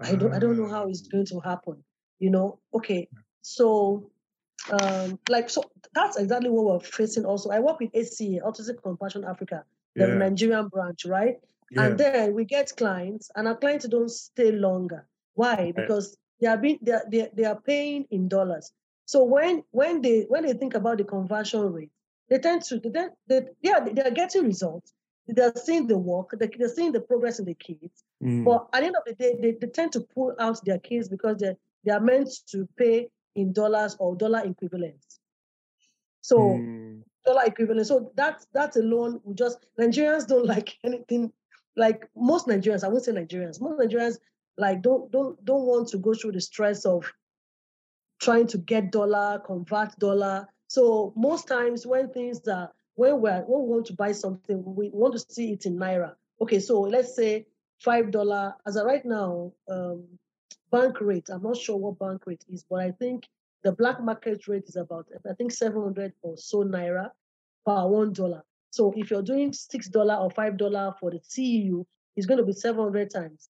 I 0.00 0.14
don't 0.16 0.32
I 0.32 0.38
don't 0.38 0.56
know 0.56 0.68
how 0.68 0.88
it's 0.88 1.02
Um, 1.02 1.08
going 1.12 1.26
to 1.26 1.40
happen. 1.40 1.84
You 2.18 2.30
know, 2.30 2.58
okay, 2.74 3.08
so 3.42 4.10
um, 4.72 5.18
like 5.28 5.50
so 5.50 5.60
that's 5.94 6.16
exactly 6.16 6.50
what 6.50 6.64
we're 6.64 6.80
facing. 6.80 7.24
Also, 7.26 7.50
I 7.50 7.60
work 7.60 7.78
with 7.80 7.90
ACA, 7.94 8.40
Autism 8.48 8.80
Compassion 8.82 9.24
Africa, 9.24 9.64
the 9.96 10.08
yeah, 10.08 10.14
Nigerian 10.14 10.68
branch, 10.68 11.04
right? 11.04 11.36
yeah. 11.70 11.82
And 11.84 11.98
then 11.98 12.34
we 12.34 12.44
get 12.44 12.72
clients, 12.76 13.30
and 13.36 13.48
our 13.48 13.56
clients 13.56 13.86
don't 13.88 14.10
stay 14.10 14.50
longer. 14.52 15.06
Why? 15.34 15.72
Because 15.76 16.16
they 16.40 16.46
are 16.48 16.56
being 16.58 16.78
they 16.82 16.92
are, 16.92 17.04
they, 17.10 17.20
are- 17.22 17.32
they 17.36 17.44
are 17.44 17.60
paying 17.60 18.06
in 18.10 18.28
dollars. 18.28 18.72
So 19.10 19.24
when 19.24 19.64
when 19.72 20.02
they 20.02 20.22
when 20.28 20.44
they 20.46 20.52
think 20.52 20.74
about 20.74 20.98
the 20.98 21.04
conversion 21.04 21.72
rate, 21.72 21.90
they 22.28 22.38
tend 22.38 22.62
to 22.68 22.78
they, 22.78 22.90
tend- 22.90 23.12
they 23.26 23.40
yeah 23.60 23.80
they 23.80 24.02
are 24.02 24.10
getting 24.12 24.44
results. 24.44 24.92
They're 25.26 25.52
seeing 25.56 25.88
the 25.88 25.98
work, 25.98 26.30
they- 26.38 26.46
they're 26.58 26.68
seeing 26.68 26.92
the 26.92 27.00
progress 27.00 27.40
in 27.40 27.44
the 27.46 27.54
kids. 27.54 28.04
Mm, 28.22 28.44
But 28.44 28.68
at 28.72 28.80
the 28.80 28.86
end 28.86 28.96
of 28.96 29.02
the 29.06 29.14
day, 29.14 29.34
they, 29.40 29.52
they 29.60 29.66
tend 29.66 29.92
to 29.94 30.00
pull 30.14 30.34
out 30.38 30.64
their 30.64 30.78
kids 30.78 31.08
because 31.08 31.38
they 31.38 31.56
they 31.84 31.90
are 31.92 32.00
meant 32.00 32.30
to 32.52 32.68
pay 32.76 33.10
in 33.34 33.52
dollars 33.52 33.96
or 33.98 34.14
dollar 34.14 34.42
equivalents. 34.44 35.18
So 36.20 36.38
mm, 36.38 37.02
dollar 37.24 37.44
equivalent. 37.46 37.86
So 37.88 38.12
that 38.14 38.46
that 38.52 38.76
alone 38.76 39.20
we 39.24 39.34
just 39.34 39.66
Nigerians 39.78 40.26
don't 40.28 40.46
like 40.54 40.78
anything 40.84 41.32
like 41.76 42.08
most 42.14 42.46
Nigerians, 42.46 42.84
I 42.84 42.88
won't 42.88 43.04
say 43.04 43.12
Nigerians, 43.12 43.60
most 43.60 43.80
Nigerians 43.80 44.18
like 44.56 44.82
don't 44.82 45.10
don't 45.10 45.44
don't 45.44 45.66
want 45.66 45.88
to 45.88 45.98
go 45.98 46.14
through 46.14 46.32
the 46.32 46.40
stress 46.40 46.84
of 46.84 47.12
trying 48.20 48.46
to 48.48 48.58
get 48.58 48.92
dollar, 48.92 49.40
convert 49.44 49.98
dollar. 49.98 50.46
So 50.68 51.12
most 51.16 51.48
times 51.48 51.86
when 51.86 52.10
things 52.10 52.46
are 52.48 52.70
when 52.94 53.20
we're 53.20 53.42
when 53.46 53.62
we 53.62 53.68
want 53.74 53.86
to 53.86 53.94
buy 53.94 54.12
something, 54.12 54.62
we 54.64 54.90
want 54.92 55.14
to 55.14 55.18
see 55.34 55.52
it 55.52 55.66
in 55.66 55.76
naira. 55.76 56.14
Okay, 56.40 56.60
so 56.60 56.80
let's 56.80 57.14
say 57.16 57.46
five 57.78 58.10
dollar 58.10 58.54
as 58.66 58.76
of 58.76 58.86
right 58.86 59.04
now, 59.04 59.52
um, 59.68 60.04
bank 60.70 61.00
rate. 61.00 61.28
I'm 61.30 61.42
not 61.42 61.56
sure 61.56 61.76
what 61.76 61.98
bank 61.98 62.26
rate 62.26 62.44
is, 62.48 62.64
but 62.68 62.80
I 62.80 62.92
think 62.92 63.26
the 63.62 63.72
black 63.72 64.02
market 64.02 64.46
rate 64.48 64.64
is 64.68 64.76
about 64.76 65.06
I 65.28 65.34
think 65.34 65.52
700 65.52 66.12
or 66.22 66.36
so 66.36 66.64
naira 66.64 67.10
per 67.66 67.86
one 67.86 68.12
dollar. 68.12 68.42
So 68.70 68.92
if 68.96 69.10
you're 69.10 69.22
doing 69.22 69.52
six 69.52 69.88
dollar 69.88 70.14
or 70.16 70.30
five 70.30 70.56
dollar 70.56 70.94
for 71.00 71.10
the 71.10 71.18
CEU, 71.20 71.84
it's 72.16 72.26
going 72.26 72.38
to 72.38 72.44
be 72.44 72.52
700 72.52 73.10
times 73.10 73.48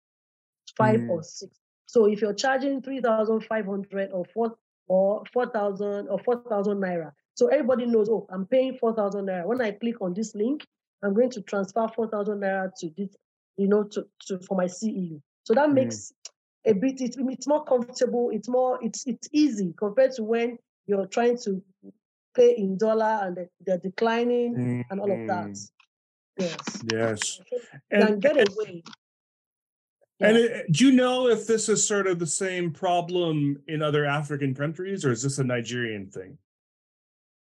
five 0.77 1.01
Mm. 1.01 1.11
or 1.11 1.23
six. 1.23 1.59
So 1.89 2.07
if 2.07 2.21
you're 2.21 2.35
charging 2.35 2.83
3,500 2.83 4.11
or 4.13 4.25
four 4.27 4.55
or 4.87 5.23
4,000 5.33 6.09
or 6.09 6.19
4,000 6.21 6.79
naira, 6.79 7.13
so 7.35 7.49
everybody 7.49 7.87
knows, 7.87 8.09
oh, 8.09 8.27
I'm 8.31 8.47
paying 8.47 8.77
4,000 8.79 9.27
naira. 9.27 9.47
When 9.47 9.61
I 9.61 9.73
click 9.73 10.01
on 10.01 10.15
this 10.15 10.35
link, 10.35 10.67
I'm 11.03 11.15
going 11.15 11.31
to 11.31 11.41
transfer 11.43 11.89
4,000 11.89 12.41
naira 12.41 12.71
to 12.81 12.91
this, 12.97 13.17
you 13.57 13.69
know, 13.69 13.85
to, 13.85 14.07
to 14.27 14.39
for 14.41 14.57
my 14.57 14.67
CEU. 14.67 15.21
So 15.45 15.55
that 15.55 15.71
Mm. 15.71 15.75
makes 15.75 16.13
a 16.67 16.75
bit 16.75 17.01
it's, 17.01 17.17
it's 17.19 17.47
more 17.47 17.65
comfortable 17.65 18.31
it's 18.31 18.49
more 18.49 18.79
it's 18.83 19.07
it's 19.07 19.29
easy 19.33 19.75
compared 19.79 20.13
to 20.13 20.23
when 20.23 20.59
you're 20.87 21.07
trying 21.07 21.39
to 21.39 21.63
pay 22.35 22.55
in 22.57 22.77
dollar 22.77 23.21
and 23.23 23.49
they're, 23.65 23.79
declining 23.79 24.55
mm-hmm. 24.55 24.81
and 24.91 25.01
all 25.01 25.11
of 25.11 25.27
that 25.27 25.47
mm. 25.47 25.71
yes 26.39 26.83
yes 26.93 27.41
and, 27.91 28.21
get 28.21 28.37
away 28.37 28.83
and 30.21 30.37
it, 30.37 30.73
do 30.73 30.87
you 30.87 30.93
know 30.93 31.29
if 31.29 31.47
this 31.47 31.69
is 31.69 31.87
sort 31.87 32.07
of 32.07 32.19
the 32.19 32.27
same 32.27 32.73
problem 32.73 33.61
in 33.69 33.83
other 33.83 34.05
african 34.05 34.55
countries 34.55 35.05
or 35.05 35.13
is 35.13 35.23
this 35.23 35.39
a 35.39 35.45
nigerian 35.45 36.09
thing 36.11 36.37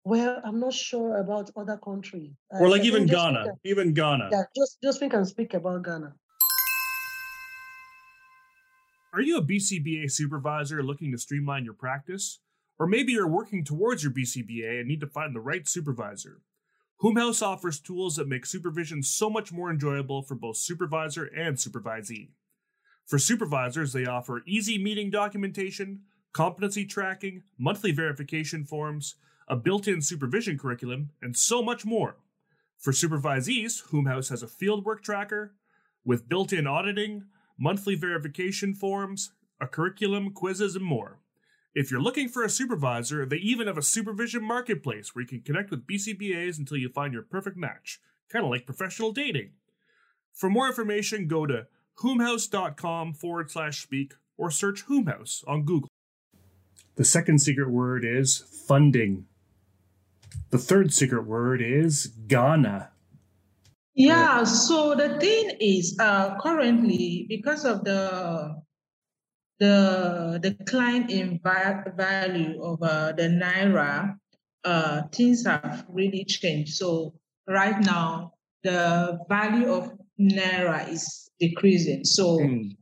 well, 0.05 0.41
I'm 0.43 0.59
not 0.59 0.73
sure 0.73 1.19
about 1.19 1.49
other 1.55 1.77
countries. 1.77 2.31
Uh, 2.53 2.59
or 2.59 2.69
like 2.69 2.81
I 2.81 2.85
even 2.85 3.05
Ghana, 3.05 3.45
even 3.63 3.93
Ghana. 3.93 4.29
Yeah, 4.31 4.43
just 4.53 4.77
just 4.83 5.01
we 5.01 5.07
can 5.07 5.25
speak 5.25 5.53
about 5.53 5.83
Ghana. 5.83 6.13
Are 9.13 9.21
you 9.21 9.37
a 9.37 9.41
BCBA 9.41 10.11
supervisor 10.11 10.83
looking 10.83 11.11
to 11.11 11.17
streamline 11.17 11.63
your 11.63 11.75
practice? 11.75 12.39
Or 12.79 12.87
maybe 12.87 13.11
you're 13.11 13.27
working 13.27 13.63
towards 13.63 14.03
your 14.03 14.11
BCBA 14.11 14.79
and 14.79 14.87
need 14.87 15.01
to 15.01 15.07
find 15.07 15.35
the 15.35 15.39
right 15.39 15.67
supervisor. 15.67 16.41
House 17.15 17.41
offers 17.41 17.79
tools 17.79 18.15
that 18.15 18.27
make 18.27 18.45
supervision 18.45 19.03
so 19.03 19.29
much 19.29 19.51
more 19.51 19.69
enjoyable 19.69 20.23
for 20.23 20.35
both 20.35 20.57
supervisor 20.57 21.25
and 21.25 21.57
supervisee. 21.57 22.29
For 23.05 23.19
supervisors, 23.19 23.93
they 23.93 24.05
offer 24.05 24.43
easy 24.47 24.77
meeting 24.77 25.09
documentation, 25.09 26.01
competency 26.31 26.85
tracking, 26.85 27.43
monthly 27.57 27.91
verification 27.91 28.63
forms, 28.63 29.15
a 29.47 29.55
built 29.55 29.87
in 29.87 30.01
supervision 30.01 30.57
curriculum, 30.57 31.11
and 31.21 31.35
so 31.35 31.61
much 31.61 31.85
more. 31.85 32.17
For 32.77 32.91
supervisees, 32.91 33.83
House 34.07 34.29
has 34.29 34.43
a 34.43 34.47
fieldwork 34.47 35.01
tracker 35.01 35.53
with 36.05 36.27
built 36.27 36.51
in 36.51 36.67
auditing, 36.67 37.25
monthly 37.57 37.95
verification 37.95 38.73
forms, 38.73 39.31
a 39.59 39.67
curriculum, 39.67 40.31
quizzes, 40.31 40.75
and 40.75 40.85
more. 40.85 41.19
If 41.75 41.89
you're 41.89 42.01
looking 42.01 42.29
for 42.29 42.43
a 42.43 42.49
supervisor, 42.49 43.25
they 43.25 43.37
even 43.37 43.67
have 43.67 43.77
a 43.77 43.83
supervision 43.83 44.43
marketplace 44.43 45.15
where 45.15 45.23
you 45.23 45.27
can 45.27 45.41
connect 45.41 45.71
with 45.71 45.87
BCBAs 45.87 46.59
until 46.59 46.77
you 46.77 46.89
find 46.89 47.13
your 47.13 47.23
perfect 47.23 47.57
match, 47.57 47.99
kind 48.29 48.45
of 48.45 48.51
like 48.51 48.65
professional 48.65 49.11
dating. 49.11 49.51
For 50.33 50.49
more 50.49 50.67
information, 50.67 51.27
go 51.27 51.45
to 51.45 51.67
whomhouse.com 51.99 53.13
forward 53.13 53.51
slash 53.51 53.81
speak 53.81 54.13
or 54.37 54.51
search 54.51 54.85
Whomhouse 54.85 55.43
on 55.47 55.63
Google. 55.63 55.89
The 56.95 57.05
second 57.05 57.39
secret 57.39 57.69
word 57.69 58.05
is 58.05 58.37
funding. 58.67 59.25
The 60.51 60.57
third 60.57 60.93
secret 60.93 61.25
word 61.25 61.61
is 61.61 62.07
Ghana. 62.27 62.89
Yeah, 63.95 64.43
so 64.43 64.95
the 64.95 65.19
thing 65.19 65.57
is, 65.59 65.95
uh, 65.99 66.37
currently, 66.39 67.25
because 67.29 67.65
of 67.65 67.83
the 67.83 68.55
the 69.59 70.39
decline 70.41 71.09
in 71.09 71.39
value 71.43 72.61
of 72.61 72.81
uh, 72.81 73.13
the 73.13 73.29
naira, 73.29 74.17
uh, 74.65 75.03
things 75.11 75.45
have 75.45 75.85
really 75.87 76.25
changed. 76.25 76.73
So 76.73 77.13
right 77.47 77.79
now, 77.79 78.33
the 78.63 79.19
value 79.29 79.71
of 79.71 79.93
naira 80.19 80.89
is 80.89 81.22
decreasing. 81.39 82.03
So 82.05 82.39
mm. 82.39 82.75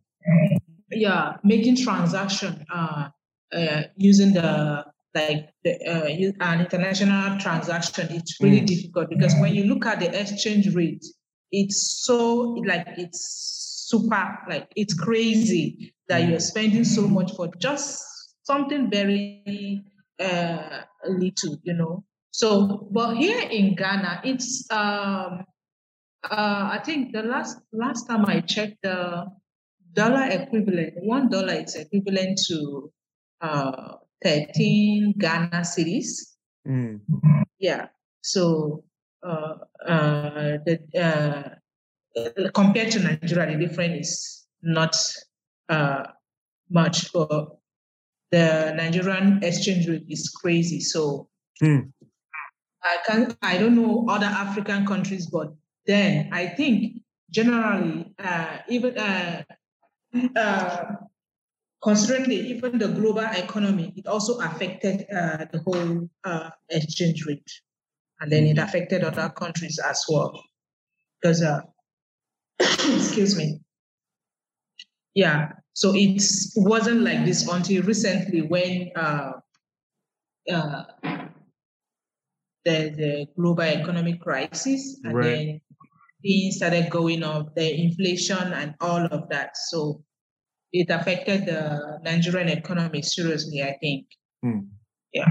yeah, 0.92 1.38
making 1.44 1.78
transaction 1.78 2.66
uh, 2.74 3.10
uh, 3.54 3.84
using 3.98 4.34
the 4.34 4.86
like 5.14 5.50
the, 5.66 5.76
uh, 5.86 6.46
an 6.46 6.62
international 6.62 7.38
transaction, 7.40 8.08
it's 8.12 8.40
really 8.42 8.62
mm. 8.62 8.68
difficult 8.68 9.10
because 9.10 9.36
when 9.42 9.54
you 9.54 9.66
look 9.66 9.86
at 9.86 10.00
the 10.00 10.20
exchange 10.20 10.74
rate, 10.74 11.06
it's 11.52 12.04
so 12.06 12.56
like 12.66 12.88
it's 12.98 13.88
super 13.90 14.40
like 14.50 14.72
it's 14.76 14.94
crazy 14.94 15.94
that 16.08 16.30
you're 16.30 16.40
spending 16.40 16.86
so 16.86 17.08
much 17.08 17.32
for 17.36 17.50
just 17.58 18.02
something 18.44 18.90
very 18.90 19.84
uh, 20.20 20.82
little, 21.08 21.58
you 21.64 21.74
know. 21.74 22.04
So, 22.32 22.88
but 22.92 23.16
here 23.16 23.48
in 23.50 23.76
Ghana, 23.76 24.22
it's 24.24 24.66
um, 24.72 25.44
uh, 26.30 26.70
I 26.72 26.80
think 26.84 27.14
the 27.14 27.24
last 27.24 27.60
last 27.74 28.08
time 28.08 28.26
I 28.26 28.42
checked 28.42 28.84
the 28.84 29.26
dollar 29.94 30.28
equivalent, 30.30 30.94
one 31.04 31.30
dollar 31.30 31.54
is 31.54 31.76
equivalent 31.76 32.40
to 32.48 32.92
uh, 33.42 33.96
13 34.24 35.16
Ghana 35.18 35.62
cedis. 35.62 36.36
Mm. 36.68 37.02
Yeah. 37.60 37.88
So 38.22 38.84
uh, 39.24 39.56
uh, 39.88 40.58
the, 40.66 41.58
uh, 42.16 42.50
compared 42.54 42.92
to 42.92 43.00
Nigeria, 43.00 43.58
the 43.58 43.68
difference 43.68 44.08
is 44.08 44.48
not 44.62 44.96
uh, 45.70 46.04
much. 46.70 47.12
But 47.14 47.58
the 48.32 48.74
Nigerian 48.76 49.44
exchange 49.44 49.88
rate 49.88 50.06
is 50.08 50.30
crazy. 50.30 50.80
So 50.80 51.30
mm. 51.62 51.92
I 52.84 52.98
can 53.06 53.36
I 53.42 53.58
don't 53.58 53.76
know 53.76 54.06
other 54.10 54.28
African 54.28 54.86
countries, 54.86 55.28
but 55.28 55.54
then 55.86 56.30
I 56.32 56.48
think 56.48 57.02
generally 57.30 58.14
uh, 58.20 58.58
even 58.70 58.98
uh, 58.98 59.44
considering 61.82 62.30
the, 62.30 62.36
even 62.36 62.78
the 62.78 62.88
global 62.90 63.26
economy, 63.34 63.94
it 63.96 64.08
also 64.08 64.40
affected 64.40 65.06
uh, 65.12 65.46
the 65.52 65.60
whole 65.66 66.10
uh, 66.24 66.50
exchange 66.70 67.26
rate. 67.26 67.52
And 68.20 68.32
then 68.32 68.46
it 68.46 68.58
mm-hmm. 68.58 68.68
affected 68.68 69.04
other 69.04 69.30
countries 69.30 69.80
as 69.80 70.04
well. 70.08 70.44
Because, 71.20 71.42
uh, 71.42 71.62
excuse 72.60 73.36
me. 73.36 73.60
Yeah, 75.16 75.54
so 75.74 75.94
it 75.96 76.22
wasn't 76.56 77.02
like 77.02 77.26
this 77.26 77.48
until 77.48 77.84
recently 77.84 78.42
when 78.42 78.92
uh, 78.96 79.34
uh, 80.52 80.84
the, 82.64 82.90
the 82.96 83.28
global 83.36 83.64
economic 83.64 84.22
crisis 84.22 85.00
and 85.04 85.16
right. 85.16 85.24
then 85.26 85.62
things 86.22 86.58
started 86.58 86.90
going 86.90 87.24
up, 87.24 87.56
the 87.56 87.74
inflation 87.74 88.54
and 88.54 88.76
all 88.80 89.06
of 89.06 89.30
that. 89.30 89.58
So 89.70 90.04
it 90.74 90.90
affected 90.90 91.46
the 91.46 92.00
Nigerian 92.04 92.50
economy 92.50 93.02
seriously, 93.02 93.62
I 93.62 93.78
think. 93.82 94.06
Hmm. 94.42 94.60
Yeah. 95.14 95.28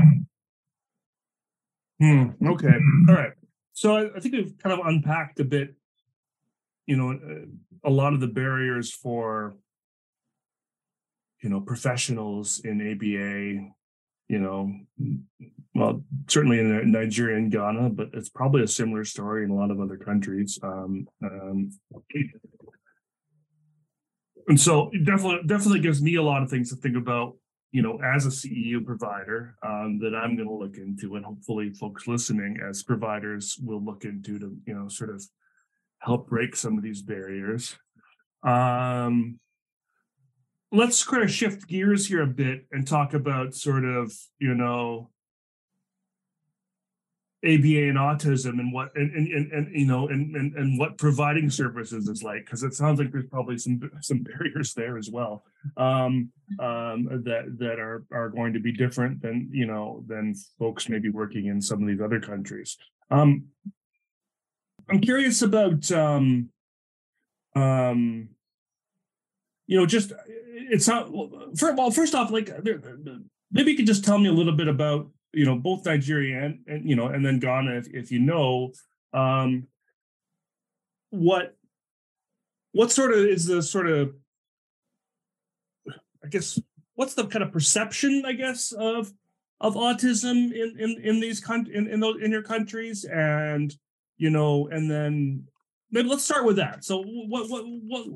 Hmm. 2.01 2.31
Okay. 2.47 2.75
All 3.09 3.15
right. 3.15 3.33
So 3.73 3.97
I, 3.97 4.17
I, 4.17 4.21
think 4.21 4.35
we've 4.35 4.59
kind 4.59 4.79
of 4.79 4.87
unpacked 4.87 5.41
a 5.41 5.45
bit, 5.45 5.75
you 6.87 6.97
know, 6.97 7.13
uh, 7.13 7.47
a 7.85 7.91
lot 7.91 8.13
of 8.13 8.21
the 8.21 8.27
barriers 8.27 8.93
for, 8.93 9.57
you 11.43 11.49
know, 11.49 11.61
professionals 11.61 12.61
in 12.65 12.81
ABA, 12.81 13.73
you 14.29 14.39
know, 14.39 14.73
well, 15.75 16.03
certainly 16.29 16.59
in 16.59 16.91
Nigeria 16.91 17.37
and 17.37 17.51
Ghana, 17.51 17.91
but 17.91 18.11
it's 18.13 18.29
probably 18.29 18.63
a 18.63 18.69
similar 18.69 19.05
story 19.05 19.45
in 19.45 19.51
a 19.51 19.55
lot 19.55 19.71
of 19.71 19.81
other 19.81 19.97
countries. 19.97 20.59
Um, 20.63 21.07
um, 21.23 21.71
and 24.49 24.61
so 24.61 24.91
it 24.93 25.05
definitely 25.05 25.47
definitely 25.47 25.81
gives 25.81 26.03
me 26.03 26.17
a 26.17 26.23
lot 26.23 26.43
of 26.43 26.51
things 26.51 26.71
to 26.71 26.77
think 26.77 26.97
about 26.97 27.37
you 27.73 27.83
know 27.83 27.99
as 28.03 28.27
a 28.27 28.31
ceu 28.31 28.85
provider 28.85 29.55
um, 29.65 29.99
that 30.01 30.15
i'm 30.15 30.35
going 30.37 30.49
to 30.49 30.55
look 30.55 30.77
into 30.77 31.15
and 31.17 31.25
hopefully 31.25 31.71
folks 31.71 32.09
listening 32.09 32.59
as 32.69 32.83
providers 32.83 33.57
will 33.63 33.83
look 33.83 34.05
into 34.05 34.39
to 34.39 34.57
you 34.67 34.75
know 34.75 34.89
sort 34.89 35.11
of 35.11 35.23
help 36.01 36.29
break 36.29 36.57
some 36.57 36.77
of 36.77 36.83
these 36.83 37.03
barriers 37.03 37.77
um, 38.43 39.39
let's 40.73 41.05
kind 41.05 41.23
of 41.23 41.31
shift 41.31 41.69
gears 41.69 42.07
here 42.09 42.23
a 42.23 42.27
bit 42.27 42.67
and 42.73 42.89
talk 42.89 43.15
about 43.15 43.55
sort 43.55 43.85
of 43.85 44.13
you 44.39 44.55
know 44.55 45.11
ABA 47.43 47.89
and 47.89 47.97
autism 47.97 48.59
and 48.61 48.71
what 48.71 48.95
and 48.97 49.11
and, 49.15 49.29
and, 49.33 49.53
and 49.53 49.75
you 49.75 49.87
know 49.87 50.09
and, 50.09 50.37
and 50.37 50.55
and 50.57 50.79
what 50.79 50.99
providing 50.99 51.49
services 51.49 52.07
is 52.07 52.23
like 52.23 52.45
because 52.45 52.63
it 52.63 52.75
sounds 52.75 52.99
like 52.99 53.11
there's 53.11 53.29
probably 53.31 53.57
some 53.57 53.81
some 54.03 54.19
barriers 54.19 54.75
there 54.75 54.99
as 54.99 55.09
well 55.11 55.43
um, 55.79 56.31
um, 56.59 57.09
that 57.25 57.57
that 57.59 57.79
are 57.79 58.05
are 58.13 58.29
going 58.29 58.53
to 58.53 58.61
be 58.61 58.73
different 58.73 59.23
than 59.23 59.49
you 59.53 59.67
know 59.67 60.05
than 60.07 60.35
folks 60.59 60.91
maybe 60.91 61.09
working 61.09 61.47
in 61.47 61.63
some 61.63 61.81
of 61.81 61.89
these 61.89 62.01
other 62.01 62.21
countries. 62.21 62.77
Um, 63.11 63.47
I'm 64.91 65.01
curious 65.01 65.41
about 65.41 65.91
um, 65.93 66.51
um, 67.57 68.29
you 69.67 69.79
know 69.79 69.87
just 69.87 70.13
it's 70.27 70.89
not 70.89 71.11
well 71.11 71.91
first 71.91 72.15
off 72.15 72.31
like 72.31 72.51
maybe 73.51 73.71
you 73.71 73.77
could 73.79 73.87
just 73.87 74.05
tell 74.05 74.19
me 74.19 74.29
a 74.29 74.33
little 74.33 74.55
bit 74.55 74.69
about 74.69 75.09
you 75.33 75.45
know 75.45 75.57
both 75.57 75.85
Nigeria 75.85 76.45
and, 76.45 76.61
and 76.67 76.89
you 76.89 76.97
know 76.97 77.07
and 77.07 77.25
then 77.25 77.39
Ghana 77.39 77.73
if, 77.77 77.89
if 77.89 78.13
you 78.13 78.19
know 78.21 78.73
um 79.13 79.67
what 81.11 81.57
what 82.73 82.93
sort 82.93 83.13
of 83.13 83.19
is 83.19 83.47
the 83.47 83.63
sort 83.63 83.89
of 83.89 84.15
I 86.25 86.29
guess 86.29 86.61
what's 86.95 87.15
the 87.15 87.27
kind 87.27 87.43
of 87.43 87.53
perception 87.53 88.25
I 88.27 88.33
guess 88.33 88.73
of 88.73 89.13
of 89.61 89.75
autism 89.75 90.53
in 90.53 90.77
in 90.79 91.01
in 91.03 91.21
these 91.21 91.41
countries 91.41 91.77
in 91.77 91.87
in, 91.89 92.01
those, 92.01 92.23
in 92.23 92.31
your 92.31 92.43
countries 92.43 93.05
and 93.05 93.75
you 94.17 94.31
know 94.31 94.69
and 94.69 94.91
then 94.91 95.45
maybe 95.91 96.09
let's 96.09 96.25
start 96.25 96.45
with 96.45 96.57
that 96.57 96.85
so 96.85 97.03
what 97.03 97.51
what 97.51 97.65
what 97.67 98.07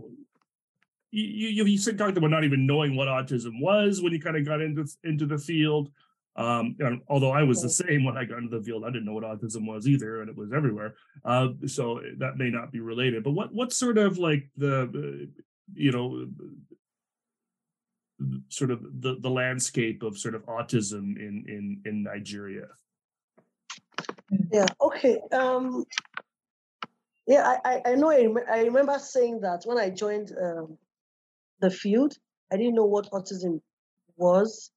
you 1.15 1.49
you, 1.49 1.65
you 1.65 1.79
said 1.79 1.97
talked 1.97 2.19
about 2.19 2.31
not 2.31 2.45
even 2.45 2.67
knowing 2.67 2.97
what 2.97 3.07
autism 3.07 3.61
was 3.61 4.03
when 4.03 4.13
you 4.13 4.21
kind 4.21 4.37
of 4.37 4.45
got 4.45 4.61
into 4.61 4.85
into 5.05 5.27
the 5.27 5.39
field. 5.39 5.91
Um, 6.37 6.77
and 6.81 7.01
although 7.09 7.31
I 7.31 7.45
was 7.45 7.63
the 7.63 7.71
same 7.71 8.05
when 8.05 8.17
I 8.17 8.25
got 8.25 8.39
into 8.39 8.59
the 8.59 8.65
field, 8.65 8.85
I 8.85 8.89
didn't 8.89 9.05
know 9.05 9.13
what 9.13 9.25
autism 9.25 9.67
was 9.67 9.87
either, 9.87 10.21
and 10.21 10.29
it 10.29 10.37
was 10.37 10.53
everywhere. 10.53 10.97
Uh, 11.25 11.49
so 11.67 12.01
that 12.19 12.37
may 12.37 12.51
not 12.51 12.73
be 12.73 12.81
related. 12.81 13.23
But 13.23 13.33
what 13.33 13.55
what 13.55 13.73
sort 13.73 13.99
of 13.99 14.19
like 14.19 14.51
the 14.57 15.31
you 15.75 15.93
know 15.93 16.27
sort 18.49 18.71
of 18.71 18.83
the 19.01 19.17
the 19.21 19.31
landscape 19.31 20.03
of 20.03 20.19
sort 20.19 20.35
of 20.35 20.45
autism 20.47 21.17
in 21.17 21.45
in 21.47 21.83
in 21.85 22.03
Nigeria? 22.03 22.67
Yeah. 24.51 24.67
Okay. 24.81 25.21
Um. 25.33 25.85
Yeah, 27.27 27.59
I 27.65 27.81
I 27.87 27.95
know. 27.95 28.11
I, 28.11 28.27
I 28.51 28.63
remember 28.65 28.99
saying 28.99 29.41
that 29.43 29.63
when 29.65 29.79
I 29.79 29.89
joined 29.89 30.33
um, 30.43 30.77
the 31.61 31.71
field, 31.71 32.15
I 32.53 32.57
didn't 32.57 32.75
know 32.75 32.85
what 32.85 33.11
autism 33.13 33.61
was, 34.17 34.71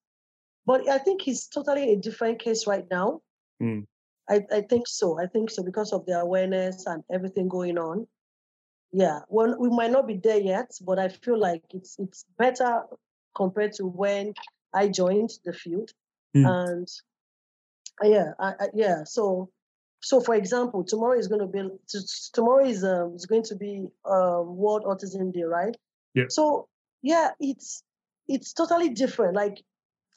but 0.67 0.87
I 0.89 0.97
think 0.97 1.27
it's 1.27 1.47
totally 1.47 1.93
a 1.93 1.95
different 1.95 2.39
case 2.39 2.67
right 2.67 2.85
now. 2.91 3.21
Mm. 3.63 3.87
I, 4.29 4.41
I 4.51 4.61
think 4.61 4.87
so. 4.87 5.17
I 5.17 5.25
think 5.25 5.49
so 5.49 5.63
because 5.63 5.93
of 5.93 6.05
the 6.05 6.19
awareness 6.19 6.85
and 6.85 7.03
everything 7.09 7.47
going 7.47 7.77
on. 7.77 8.05
Yeah, 8.91 9.19
well, 9.29 9.55
we 9.57 9.69
might 9.69 9.91
not 9.91 10.07
be 10.07 10.17
there 10.17 10.39
yet, 10.39 10.71
but 10.81 10.99
I 10.99 11.07
feel 11.07 11.39
like 11.39 11.63
it's 11.73 11.97
it's 11.97 12.25
better 12.37 12.83
compared 13.35 13.73
to 13.73 13.85
when 13.85 14.33
I 14.73 14.89
joined 14.89 15.31
the 15.45 15.53
field. 15.53 15.91
Mm. 16.35 16.45
And 16.45 16.87
uh, 18.03 18.07
yeah, 18.07 18.31
I, 18.39 18.53
I, 18.59 18.67
yeah. 18.73 19.03
So 19.05 19.49
so 20.01 20.19
for 20.19 20.35
example, 20.35 20.83
tomorrow 20.83 21.17
is 21.17 21.27
going 21.27 21.41
to 21.41 21.47
be 21.47 21.69
tomorrow 22.33 22.65
is 22.65 22.83
um 22.83 23.13
is 23.15 23.25
going 23.25 23.43
to 23.43 23.55
be 23.55 23.87
um 24.05 24.57
World 24.57 24.83
Autism 24.83 25.33
Day, 25.33 25.43
right? 25.43 25.75
Yeah. 26.13 26.25
So 26.29 26.67
yeah, 27.01 27.31
it's 27.39 27.83
it's 28.27 28.51
totally 28.51 28.89
different. 28.89 29.35
Like 29.35 29.63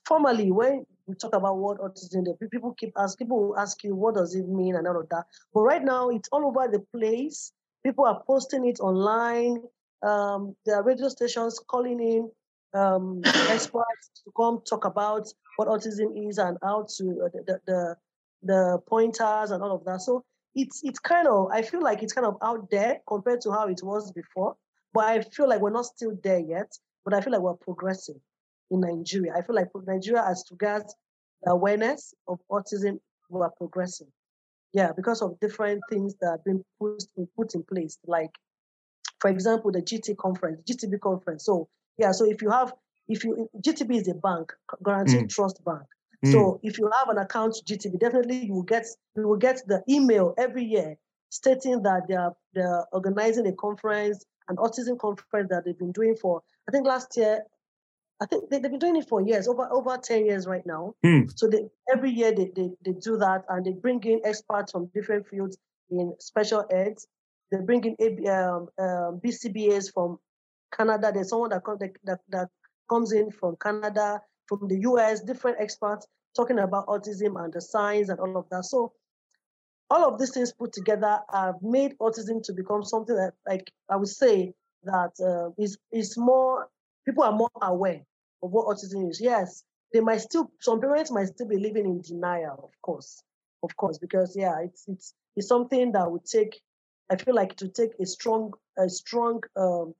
formally, 0.04 0.50
when 0.50 0.84
we 1.06 1.14
talk 1.16 1.34
about 1.34 1.58
what 1.58 1.78
Autism 1.78 2.24
people 2.50 2.74
keep 2.78 2.92
ask 2.96 3.18
people 3.18 3.54
ask 3.58 3.82
you 3.84 3.94
what 3.94 4.14
does 4.14 4.34
it 4.34 4.48
mean 4.48 4.76
and 4.76 4.86
all 4.86 5.00
of 5.00 5.08
that. 5.08 5.24
But 5.52 5.62
right 5.62 5.82
now, 5.82 6.08
it's 6.10 6.28
all 6.32 6.46
over 6.46 6.68
the 6.70 6.84
place. 6.96 7.52
People 7.84 8.04
are 8.06 8.22
posting 8.26 8.66
it 8.66 8.80
online. 8.80 9.62
Um, 10.02 10.54
there 10.64 10.76
are 10.76 10.82
radio 10.82 11.08
stations 11.08 11.58
calling 11.66 12.00
in 12.00 12.30
um, 12.80 13.22
experts 13.24 14.10
to 14.24 14.30
come 14.36 14.60
talk 14.68 14.84
about 14.84 15.26
what 15.56 15.68
autism 15.68 16.28
is 16.28 16.38
and 16.38 16.56
how 16.62 16.86
to 16.96 17.04
uh, 17.24 17.28
the, 17.46 17.60
the 17.66 17.96
the 18.42 18.78
pointers 18.88 19.50
and 19.50 19.62
all 19.62 19.74
of 19.74 19.84
that. 19.84 20.00
So 20.00 20.24
it's 20.54 20.80
it's 20.84 20.98
kind 20.98 21.26
of 21.28 21.50
I 21.50 21.62
feel 21.62 21.82
like 21.82 22.02
it's 22.02 22.12
kind 22.12 22.26
of 22.26 22.36
out 22.42 22.70
there 22.70 23.00
compared 23.06 23.40
to 23.42 23.50
how 23.50 23.68
it 23.68 23.80
was 23.82 24.12
before. 24.12 24.56
But 24.92 25.04
I 25.04 25.20
feel 25.22 25.48
like 25.48 25.60
we're 25.60 25.70
not 25.70 25.86
still 25.86 26.16
there 26.22 26.40
yet. 26.40 26.72
But 27.04 27.14
I 27.14 27.20
feel 27.20 27.32
like 27.32 27.42
we're 27.42 27.54
progressing 27.54 28.20
in 28.70 28.80
Nigeria. 28.80 29.34
I 29.36 29.42
feel 29.42 29.56
like 29.56 29.68
Nigeria, 29.86 30.24
as 30.26 30.44
regards 30.50 30.94
the 31.42 31.52
awareness 31.52 32.14
of 32.28 32.38
autism, 32.50 33.00
we 33.28 33.40
are 33.40 33.50
progressing. 33.50 34.08
Yeah, 34.72 34.92
because 34.94 35.20
of 35.22 35.38
different 35.40 35.82
things 35.90 36.14
that 36.20 36.30
have 36.30 36.44
been 36.44 36.64
put, 36.78 37.02
put 37.36 37.54
in 37.54 37.64
place, 37.64 37.98
like, 38.06 38.30
for 39.18 39.28
example, 39.28 39.72
the 39.72 39.82
GT 39.82 40.16
conference, 40.16 40.62
GTB 40.62 41.00
conference. 41.00 41.44
So 41.44 41.68
yeah, 41.98 42.12
so 42.12 42.24
if 42.24 42.40
you 42.40 42.50
have, 42.50 42.72
if 43.08 43.24
you, 43.24 43.48
GTB 43.60 44.00
is 44.00 44.08
a 44.08 44.14
bank, 44.14 44.52
guaranteed 44.84 45.24
mm. 45.24 45.28
trust 45.28 45.62
bank. 45.64 45.82
Mm. 46.24 46.32
So 46.32 46.60
if 46.62 46.78
you 46.78 46.88
have 46.98 47.08
an 47.08 47.18
account 47.18 47.54
to 47.54 47.64
GTB, 47.64 47.98
definitely 47.98 48.46
you 48.46 48.54
will 48.54 48.62
get, 48.62 48.86
you 49.16 49.26
will 49.26 49.36
get 49.36 49.60
the 49.66 49.82
email 49.88 50.34
every 50.38 50.64
year 50.64 50.96
stating 51.30 51.82
that 51.82 52.02
they 52.08 52.14
are 52.14 52.34
they're 52.54 52.84
organizing 52.92 53.46
a 53.46 53.52
conference, 53.52 54.24
an 54.48 54.56
autism 54.56 54.98
conference 54.98 55.48
that 55.50 55.64
they've 55.64 55.78
been 55.78 55.92
doing 55.92 56.16
for, 56.16 56.42
I 56.68 56.72
think 56.72 56.86
last 56.86 57.16
year, 57.16 57.42
I 58.22 58.26
think 58.26 58.50
they, 58.50 58.56
have 58.56 58.70
been 58.70 58.78
doing 58.78 58.96
it 58.96 59.08
for 59.08 59.22
years, 59.22 59.48
over 59.48 59.66
over 59.72 59.96
10 59.96 60.26
years 60.26 60.46
right 60.46 60.64
now. 60.66 60.94
Mm. 61.04 61.30
So 61.34 61.48
they, 61.48 61.64
every 61.92 62.10
year 62.10 62.32
they, 62.32 62.50
they, 62.54 62.70
they 62.84 62.92
do 62.92 63.16
that 63.16 63.44
and 63.48 63.64
they 63.64 63.72
bring 63.72 64.02
in 64.04 64.20
experts 64.24 64.72
from 64.72 64.90
different 64.94 65.26
fields 65.26 65.56
in 65.90 66.14
special 66.18 66.66
eds. 66.70 67.06
They 67.50 67.58
bring 67.58 67.82
in 67.84 68.28
um, 68.28 68.68
um, 68.78 69.20
BCBAs 69.24 69.92
from 69.92 70.18
Canada. 70.76 71.10
There's 71.12 71.30
someone 71.30 71.50
that, 71.50 71.62
that, 71.64 71.92
that, 72.04 72.20
that 72.28 72.48
comes 72.90 73.12
in 73.12 73.30
from 73.30 73.56
Canada, 73.62 74.20
from 74.46 74.68
the 74.68 74.80
US, 74.80 75.22
different 75.22 75.56
experts 75.58 76.06
talking 76.36 76.58
about 76.58 76.86
autism 76.86 77.42
and 77.42 77.52
the 77.52 77.60
signs 77.60 78.08
and 78.10 78.20
all 78.20 78.36
of 78.36 78.48
that. 78.50 78.64
So 78.64 78.92
all 79.88 80.04
of 80.04 80.18
these 80.18 80.30
things 80.30 80.52
put 80.52 80.72
together 80.72 81.20
have 81.32 81.56
made 81.62 81.96
autism 81.98 82.42
to 82.44 82.52
become 82.52 82.84
something 82.84 83.16
that, 83.16 83.32
like 83.48 83.72
I 83.88 83.96
would 83.96 84.08
say, 84.08 84.52
that 84.84 85.12
uh, 85.20 85.50
is 85.62 85.76
is 85.92 86.16
more 86.16 86.68
people 87.04 87.24
are 87.24 87.32
more 87.32 87.50
aware 87.60 88.00
of 88.42 88.50
what 88.50 88.66
autism 88.66 89.08
is. 89.08 89.20
Yes, 89.20 89.64
they 89.92 90.00
might 90.00 90.20
still 90.20 90.50
some 90.60 90.80
parents 90.80 91.10
might 91.10 91.28
still 91.28 91.48
be 91.48 91.58
living 91.58 91.86
in 91.86 92.00
denial, 92.00 92.60
of 92.64 92.82
course, 92.82 93.22
of 93.62 93.76
course, 93.76 93.98
because 93.98 94.36
yeah, 94.36 94.60
it's 94.62 94.84
it's 94.88 95.14
it's 95.36 95.48
something 95.48 95.92
that 95.92 96.10
would 96.10 96.24
take. 96.24 96.60
I 97.10 97.16
feel 97.16 97.34
like 97.34 97.56
to 97.56 97.68
take 97.68 97.90
a 98.00 98.06
strong 98.06 98.52
a 98.78 98.88
strong 98.88 99.42
um, 99.56 99.94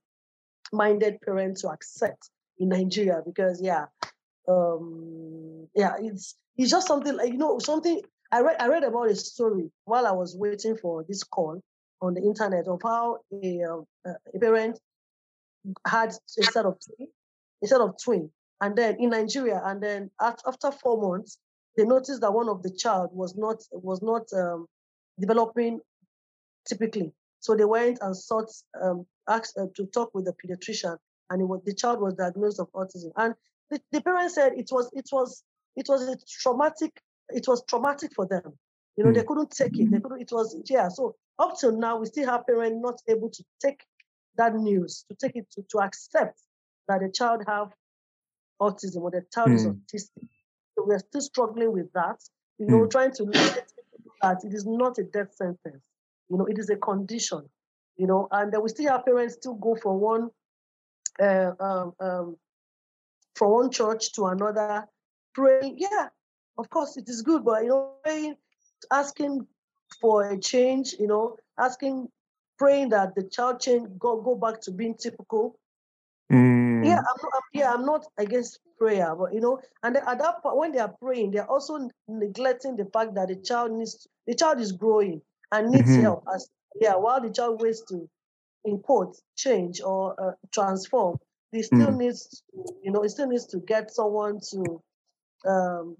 minded 0.73 1.21
parent 1.23 1.59
to 1.59 1.69
accept 1.69 2.31
in 2.59 2.69
Nigeria 2.69 3.23
because 3.25 3.61
yeah, 3.63 3.87
um, 4.49 5.67
yeah, 5.75 5.95
it's 6.01 6.37
it's 6.57 6.71
just 6.71 6.87
something 6.87 7.17
like 7.17 7.33
you 7.33 7.39
know 7.39 7.59
something. 7.59 8.01
I 8.33 8.43
read 8.43 8.57
I 8.61 8.69
read 8.69 8.85
about 8.85 9.11
a 9.11 9.17
story 9.17 9.71
while 9.85 10.07
I 10.07 10.13
was 10.13 10.37
waiting 10.37 10.77
for 10.77 11.05
this 11.09 11.25
call 11.25 11.61
on 12.01 12.15
the 12.15 12.23
internet 12.23 12.67
of 12.69 12.81
how 12.83 13.19
a, 13.33 13.63
uh, 13.63 14.13
a 14.35 14.39
parent 14.39 14.79
had 15.87 16.11
a 16.39 16.43
set 16.45 16.65
of 16.65 16.79
twin, 16.81 17.09
set 17.67 17.81
of 17.81 17.97
twin, 18.03 18.31
and 18.61 18.77
then 18.77 18.97
in 18.99 19.11
Nigeria, 19.11 19.61
and 19.65 19.83
then 19.83 20.11
after 20.21 20.71
four 20.71 21.01
months, 21.01 21.39
they 21.77 21.85
noticed 21.85 22.21
that 22.21 22.33
one 22.33 22.49
of 22.49 22.63
the 22.63 22.71
child 22.71 23.11
was 23.13 23.37
not 23.37 23.63
was 23.73 24.03
not 24.03 24.33
um, 24.33 24.67
developing 25.19 25.81
typically. 26.69 27.13
So 27.41 27.57
they 27.57 27.65
went 27.65 27.99
and 28.03 28.17
sought 28.17 28.51
um, 28.83 29.07
asked 29.29 29.57
uh, 29.59 29.67
to 29.77 29.87
talk 29.87 30.15
with 30.15 30.27
the 30.27 30.35
pediatrician, 30.35 30.97
and 31.31 31.49
was, 31.49 31.63
the 31.65 31.75
child 31.75 32.01
was 32.01 32.15
diagnosed 32.15 32.61
of 32.61 32.71
autism. 32.73 33.13
And 33.17 33.35
the, 33.71 33.81
the 33.93 34.01
parents 34.01 34.35
said 34.35 34.53
it 34.57 34.69
was 34.71 34.91
it 34.93 35.09
was 35.13 35.43
it 35.77 35.87
was 35.89 36.03
a 36.03 36.17
traumatic 36.43 37.01
it 37.31 37.47
was 37.47 37.65
traumatic 37.65 38.13
for 38.15 38.27
them. 38.27 38.59
You 38.97 39.05
know, 39.05 39.11
mm. 39.11 39.15
they 39.15 39.23
couldn't 39.23 39.51
take 39.51 39.79
it. 39.79 39.91
They 39.91 40.01
couldn't. 40.01 40.21
It 40.21 40.33
was 40.33 40.57
yeah. 40.69 40.89
So 40.89 41.17
up 41.39 41.59
till 41.59 41.77
now, 41.79 41.99
we 41.99 42.07
still 42.07 42.27
have 42.27 42.47
parents 42.47 42.79
not 42.81 43.01
able 43.09 43.31
to 43.31 43.45
take 43.63 43.83
that 44.37 44.55
news, 44.55 45.05
to 45.09 45.17
take 45.17 45.37
it 45.37 45.51
to 45.53 45.63
to 45.71 45.79
accept 45.79 46.39
that 46.91 47.01
the 47.01 47.11
child 47.11 47.43
have 47.47 47.73
autism 48.61 49.03
or 49.03 49.11
the 49.11 49.25
child 49.33 49.51
mm. 49.51 49.55
is 49.55 49.67
autistic. 49.67 50.29
So 50.75 50.85
we're 50.87 50.99
still 50.99 51.21
struggling 51.21 51.73
with 51.73 51.93
that. 51.93 52.21
You 52.59 52.67
know, 52.67 52.81
mm. 52.81 52.91
trying 52.91 53.13
to 53.13 53.23
let 53.25 53.55
people 53.55 54.13
that 54.23 54.45
it 54.45 54.53
is 54.53 54.67
not 54.67 54.99
a 54.99 55.05
death 55.05 55.35
sentence. 55.35 55.83
You 56.29 56.37
know, 56.37 56.47
it 56.47 56.59
is 56.59 56.69
a 56.71 56.77
condition 56.77 57.49
you 58.01 58.07
know, 58.07 58.29
and 58.31 58.51
we 58.63 58.69
still 58.71 58.91
have 58.91 59.05
parents 59.05 59.35
still 59.35 59.55
go 59.55 59.75
from 59.75 60.01
one 60.01 60.31
uh, 61.23 61.53
um, 61.61 61.93
um, 62.01 62.37
from 63.35 63.51
one 63.51 63.71
church 63.71 64.15
to 64.15 64.25
another, 64.25 64.87
praying. 65.35 65.77
Yeah, 65.77 66.09
of 66.57 66.71
course 66.71 66.97
it 66.97 67.11
is 67.11 67.21
good, 67.21 67.45
but 67.45 67.63
you 67.63 67.69
know, 67.69 67.93
praying, 68.03 68.37
asking 68.91 69.47
for 70.01 70.31
a 70.31 70.41
change, 70.41 70.95
you 70.99 71.09
know, 71.09 71.37
asking, 71.59 72.09
praying 72.59 72.89
that 72.89 73.15
the 73.15 73.25
child 73.25 73.61
change 73.61 73.87
go 73.99 74.23
go 74.23 74.35
back 74.35 74.63
to 74.63 74.71
being 74.71 74.95
typical. 74.95 75.59
Mm. 76.33 76.60
Yeah, 76.85 76.99
I'm 76.99 77.23
not, 77.23 77.43
yeah, 77.53 77.73
I'm 77.73 77.85
not 77.87 78.07
against 78.19 78.61
prayer, 78.79 79.15
but 79.15 79.33
you 79.35 79.41
know, 79.41 79.61
and 79.83 79.97
at 79.97 80.19
that 80.19 80.43
point 80.43 80.57
when 80.57 80.73
they 80.73 80.79
are 80.79 80.95
praying, 81.01 81.33
they 81.33 81.39
are 81.39 81.49
also 81.49 81.89
neglecting 82.09 82.77
the 82.77 82.87
fact 82.87 83.15
that 83.15 83.29
the 83.29 83.37
child 83.37 83.73
needs 83.73 84.07
the 84.27 84.35
child 84.35 84.61
is 84.61 84.73
growing 84.73 85.21
and 85.53 85.71
needs 85.71 85.91
mm-hmm. 85.91 86.03
help 86.03 86.25
as 86.35 86.49
yeah, 86.81 86.95
while 86.95 87.21
the 87.21 87.31
child 87.31 87.61
waits 87.61 87.83
to 87.89 88.09
import, 88.65 89.17
change, 89.37 89.81
or 89.81 90.15
uh, 90.21 90.33
transform, 90.53 91.19
they 91.53 91.63
still 91.63 91.89
mm. 91.89 91.97
needs, 91.97 92.29
to, 92.29 92.43
you 92.83 92.93
know, 92.93 93.03
he 93.03 93.09
still 93.09 93.27
needs 93.27 93.47
to 93.47 93.59
get 93.59 93.91
someone 93.91 94.39
to 94.51 94.83
um, 95.49 95.97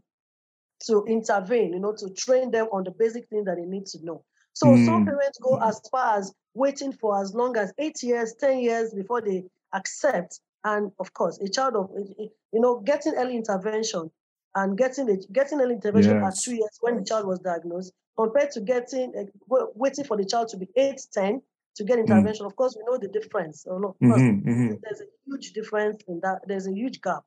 to 0.87 1.05
intervene, 1.07 1.73
you 1.73 1.81
know, 1.81 1.95
to 1.95 2.09
train 2.11 2.51
them 2.51 2.67
on 2.73 2.85
the 2.85 2.91
basic 2.91 3.29
things 3.29 3.45
that 3.47 3.57
they 3.57 3.67
need 3.67 3.87
to 3.87 3.99
know. 4.05 4.25
So 4.53 4.69
mm. 4.69 4.85
some 4.87 5.05
parents 5.05 5.39
go 5.39 5.59
as 5.61 5.81
far 5.91 6.19
as 6.19 6.33
waiting 6.55 6.93
for 6.93 7.21
as 7.21 7.35
long 7.35 7.57
as 7.57 7.73
eight 7.79 8.03
years, 8.03 8.35
ten 8.39 8.61
years 8.61 8.93
before 8.95 9.21
they 9.21 9.45
accept. 9.75 10.41
And 10.65 10.93
of 10.99 11.13
course, 11.15 11.39
a 11.39 11.49
child 11.49 11.75
of 11.77 11.91
you 12.19 12.61
know 12.61 12.81
getting 12.81 13.15
early 13.15 13.37
intervention 13.37 14.11
and 14.55 14.77
getting 14.77 15.07
the 15.07 15.25
getting 15.33 15.61
early 15.61 15.75
intervention 15.75 16.21
yes. 16.21 16.39
at 16.39 16.43
two 16.43 16.55
years 16.55 16.79
when 16.81 16.97
the 16.97 17.05
child 17.05 17.27
was 17.27 17.39
diagnosed 17.41 17.93
compared 18.17 18.51
to 18.53 18.61
getting 18.61 19.13
uh, 19.19 19.67
waiting 19.75 20.05
for 20.05 20.17
the 20.17 20.25
child 20.25 20.49
to 20.49 20.57
be 20.57 20.67
eight, 20.77 21.01
10 21.13 21.41
to 21.77 21.85
get 21.85 21.97
mm. 21.97 22.01
intervention. 22.01 22.45
Mm. 22.45 22.51
Of 22.51 22.57
course, 22.57 22.77
we 22.77 22.85
know 22.85 22.99
the 22.99 23.09
difference. 23.09 23.67
Oh, 23.69 23.79
no, 23.79 23.97
mm-hmm, 24.03 24.49
mm-hmm. 24.49 24.75
There's 24.83 25.01
a 25.01 25.05
huge 25.25 25.53
difference 25.53 26.03
in 26.09 26.21
that. 26.23 26.41
There's 26.47 26.67
a 26.67 26.73
huge 26.73 27.01
gap. 27.01 27.23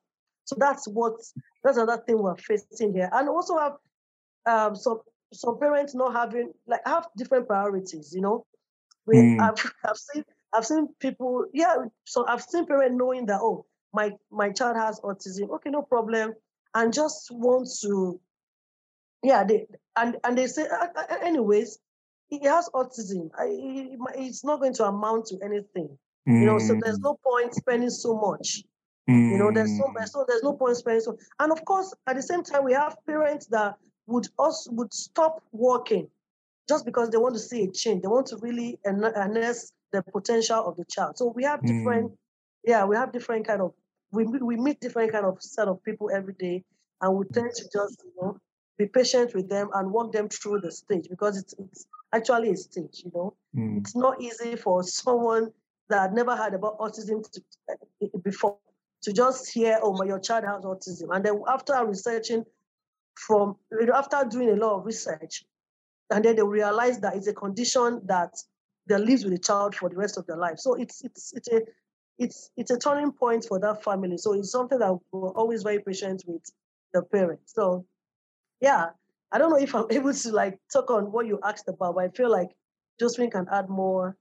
So 0.46 0.56
that's 0.60 0.88
what 0.88 1.14
that's 1.64 1.78
another 1.78 2.04
thing 2.06 2.22
we're 2.22 2.36
facing 2.36 2.94
here, 2.94 3.10
and 3.12 3.30
also 3.30 3.58
have 3.58 3.74
um, 4.46 4.76
some 4.76 5.00
some 5.32 5.58
parents 5.58 5.96
not 5.96 6.14
having 6.14 6.52
like 6.68 6.82
have 6.86 7.08
different 7.18 7.48
priorities. 7.48 8.12
You 8.14 8.22
know, 8.22 8.46
we 9.06 9.16
mm. 9.16 9.40
I've, 9.40 9.72
I've 9.86 9.98
seen 9.98 10.26
I've 10.54 10.66
seen 10.66 10.88
people, 11.00 11.46
yeah, 11.54 11.76
so 12.06 12.26
I've 12.28 12.42
seen 12.44 12.66
parents 12.66 12.96
knowing 12.98 13.26
that, 13.28 13.40
oh, 13.42 13.66
my 13.94 14.12
my 14.32 14.50
child 14.52 14.76
has 14.78 15.00
autism. 15.02 15.50
Okay, 15.52 15.70
no 15.70 15.82
problem. 15.82 16.34
And 16.76 16.92
just 16.92 17.30
want 17.32 17.70
to, 17.82 18.20
yeah, 19.24 19.44
they 19.44 19.68
and 19.96 20.18
and 20.24 20.38
they 20.38 20.48
say, 20.48 20.68
anyways, 21.22 21.80
he 22.30 22.40
has 22.46 22.70
autism. 22.74 23.30
I, 23.38 23.48
he, 23.48 23.96
it's 24.16 24.44
not 24.44 24.60
going 24.60 24.74
to 24.76 24.86
amount 24.86 25.28
to 25.28 25.38
anything. 25.44 25.98
Mm. 26.28 26.40
You 26.40 26.46
know, 26.46 26.60
so 26.60 26.80
there's 26.82 27.00
mm. 27.00 27.04
no 27.04 27.20
point 27.24 27.54
spending 27.54 27.92
so 27.92 28.16
much. 28.16 28.64
Mm. 29.10 29.32
You 29.32 29.38
know, 29.38 29.52
there's 29.52 29.78
so, 29.78 29.84
mm. 29.84 30.08
so 30.08 30.26
there's 30.28 30.44
no 30.44 30.54
point 30.54 30.78
spending 30.78 31.02
so. 31.02 31.18
And 31.40 31.52
of 31.52 31.64
course, 31.66 31.94
at 32.08 32.16
the 32.16 32.22
same 32.24 32.44
time, 32.44 32.64
we 32.64 32.74
have 32.74 32.98
parents 33.06 33.46
that 33.48 33.76
would 34.08 34.28
also 34.40 34.72
would 34.72 34.94
stop 34.94 35.44
working 35.52 36.08
just 36.68 36.86
because 36.86 37.10
they 37.10 37.18
want 37.18 37.36
to 37.36 37.40
see 37.40 37.64
a 37.64 37.72
change. 37.72 38.02
They 38.02 38.08
want 38.08 38.28
to 38.28 38.38
really 38.38 38.80
harness 38.86 39.72
the 39.94 40.02
potential 40.02 40.66
of 40.66 40.76
the 40.76 40.86
child. 40.90 41.18
So 41.18 41.32
we 41.34 41.44
have 41.44 41.62
different, 41.62 42.12
mm. 42.12 42.18
yeah, 42.66 42.84
we 42.84 42.96
have 42.98 43.14
different 43.14 43.48
kind 43.48 43.62
of 43.62 43.74
we 44.12 44.26
we 44.26 44.58
meet 44.58 44.80
different 44.82 45.12
kind 45.12 45.26
of 45.26 45.42
set 45.42 45.68
of 45.68 45.84
people 45.84 46.10
every 46.14 46.34
day, 46.34 46.64
and 47.02 47.16
we 47.16 47.26
tend 47.34 47.52
to 47.56 47.64
just 47.64 48.04
you 48.04 48.12
know 48.22 48.38
be 48.78 48.88
patient 48.88 49.34
with 49.34 49.48
them 49.50 49.70
and 49.74 49.92
walk 49.92 50.12
them 50.12 50.28
through 50.30 50.60
the 50.62 50.72
stage 50.72 51.08
because 51.10 51.38
it's 51.38 51.54
it's 51.58 51.86
actually 52.14 52.52
a 52.52 52.58
stage. 52.58 53.04
You 53.06 53.12
know, 53.14 53.36
mm. 53.56 53.78
it's 53.78 53.96
not 53.96 54.22
easy 54.22 54.56
for 54.56 54.84
someone 54.84 55.52
that 55.90 56.14
never 56.14 56.36
heard 56.36 56.54
about 56.54 56.80
autism 56.80 57.24
to, 57.32 57.42
uh, 57.72 58.08
before 58.24 58.58
to 59.04 59.14
just 59.14 59.52
hear, 59.52 59.80
oh, 59.84 59.94
my 59.98 60.06
your 60.06 60.20
child 60.20 60.46
has 60.46 60.64
autism, 60.64 61.16
and 61.16 61.24
then 61.24 61.42
after 61.48 61.86
researching 61.86 62.44
from 63.16 63.56
after 63.94 64.26
doing 64.30 64.50
a 64.50 64.56
lot 64.56 64.78
of 64.78 64.86
research, 64.86 65.46
and 66.10 66.26
then 66.26 66.36
they 66.36 66.44
realize 66.44 67.00
that 67.00 67.16
it's 67.16 67.28
a 67.28 67.34
condition 67.34 68.02
that 68.06 68.34
they 68.88 68.98
lives 68.98 69.24
with 69.24 69.34
the 69.34 69.40
child 69.40 69.76
for 69.76 69.90
the 69.90 69.96
rest 69.96 70.18
of 70.18 70.26
their 70.28 70.38
life. 70.38 70.60
So 70.60 70.76
it's 70.76 71.04
it's 71.04 71.34
it's 71.34 71.48
a 71.48 71.62
it's 72.20 72.52
it's 72.58 72.72
a 72.72 72.78
turning 72.78 73.12
point 73.12 73.46
for 73.46 73.60
that 73.60 73.84
family. 73.84 74.18
So 74.18 74.34
it's 74.34 74.52
something 74.52 74.80
that 74.80 74.98
we're 75.12 75.32
always 75.32 75.64
very 75.64 75.80
patient 75.80 76.24
with 76.28 76.44
the 76.94 77.04
parents. 77.04 77.54
So 77.54 77.86
yeah, 78.62 78.90
I 79.32 79.38
don't 79.38 79.50
know 79.50 79.58
if 79.58 79.74
I'm 79.76 79.86
able 79.92 80.14
to 80.14 80.32
like 80.32 80.60
talk 80.72 80.92
on 80.92 81.12
what 81.12 81.26
you 81.26 81.40
asked 81.44 81.68
about, 81.68 81.96
but 81.96 82.06
I 82.06 82.10
feel 82.10 82.32
like 82.32 82.50
Josephine 83.00 83.32
can 83.32 83.48
add 83.52 83.70
more, 83.70 84.18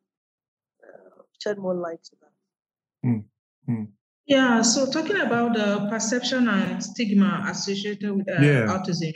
uh, 0.83 1.23
shed 1.43 1.59
more 1.59 1.75
light 1.75 2.03
to 2.05 2.17
that. 2.21 3.09
Mm. 3.09 3.25
Mm. 3.69 3.89
Yeah, 4.27 4.63
so 4.63 4.91
talking 4.91 5.21
about 5.21 5.55
the 5.55 5.89
perception 5.91 6.49
and 6.49 6.83
stigma 6.83 7.45
associated 7.49 8.11
with 8.17 8.29
uh, 8.31 8.41
yeah. 8.41 8.67
autism, 8.67 9.13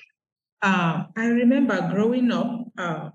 uh, 0.62 1.05
I 1.16 1.27
remember 1.27 1.89
growing 1.93 2.31
up, 2.32 2.66
uh, 2.77 3.10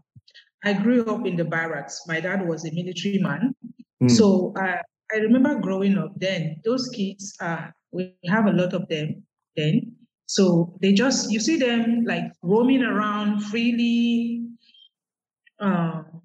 I 0.64 0.74
grew 0.74 1.06
up 1.06 1.26
in 1.26 1.36
the 1.36 1.46
barracks. 1.46 2.02
My 2.08 2.20
dad 2.20 2.48
was 2.48 2.66
a 2.66 2.74
military 2.74 3.20
man. 3.20 3.56
Mm. 4.02 4.12
So 4.12 4.54
uh, 4.60 4.78
I 5.12 5.18
remember 5.18 5.60
growing 5.60 5.98
up 5.98 6.14
then, 6.18 6.62
those 6.64 6.88
kids, 6.90 7.36
uh, 7.42 7.68
we 7.92 8.16
have 8.26 8.46
a 8.46 8.52
lot 8.52 8.74
of 8.74 8.88
them 8.88 9.24
then. 9.56 9.96
So 10.28 10.78
they 10.82 10.94
just, 10.94 11.32
you 11.32 11.40
see 11.40 11.58
them 11.58 12.06
like 12.06 12.32
roaming 12.42 12.84
around 12.84 13.42
freely. 13.42 14.46
Um, 15.60 16.22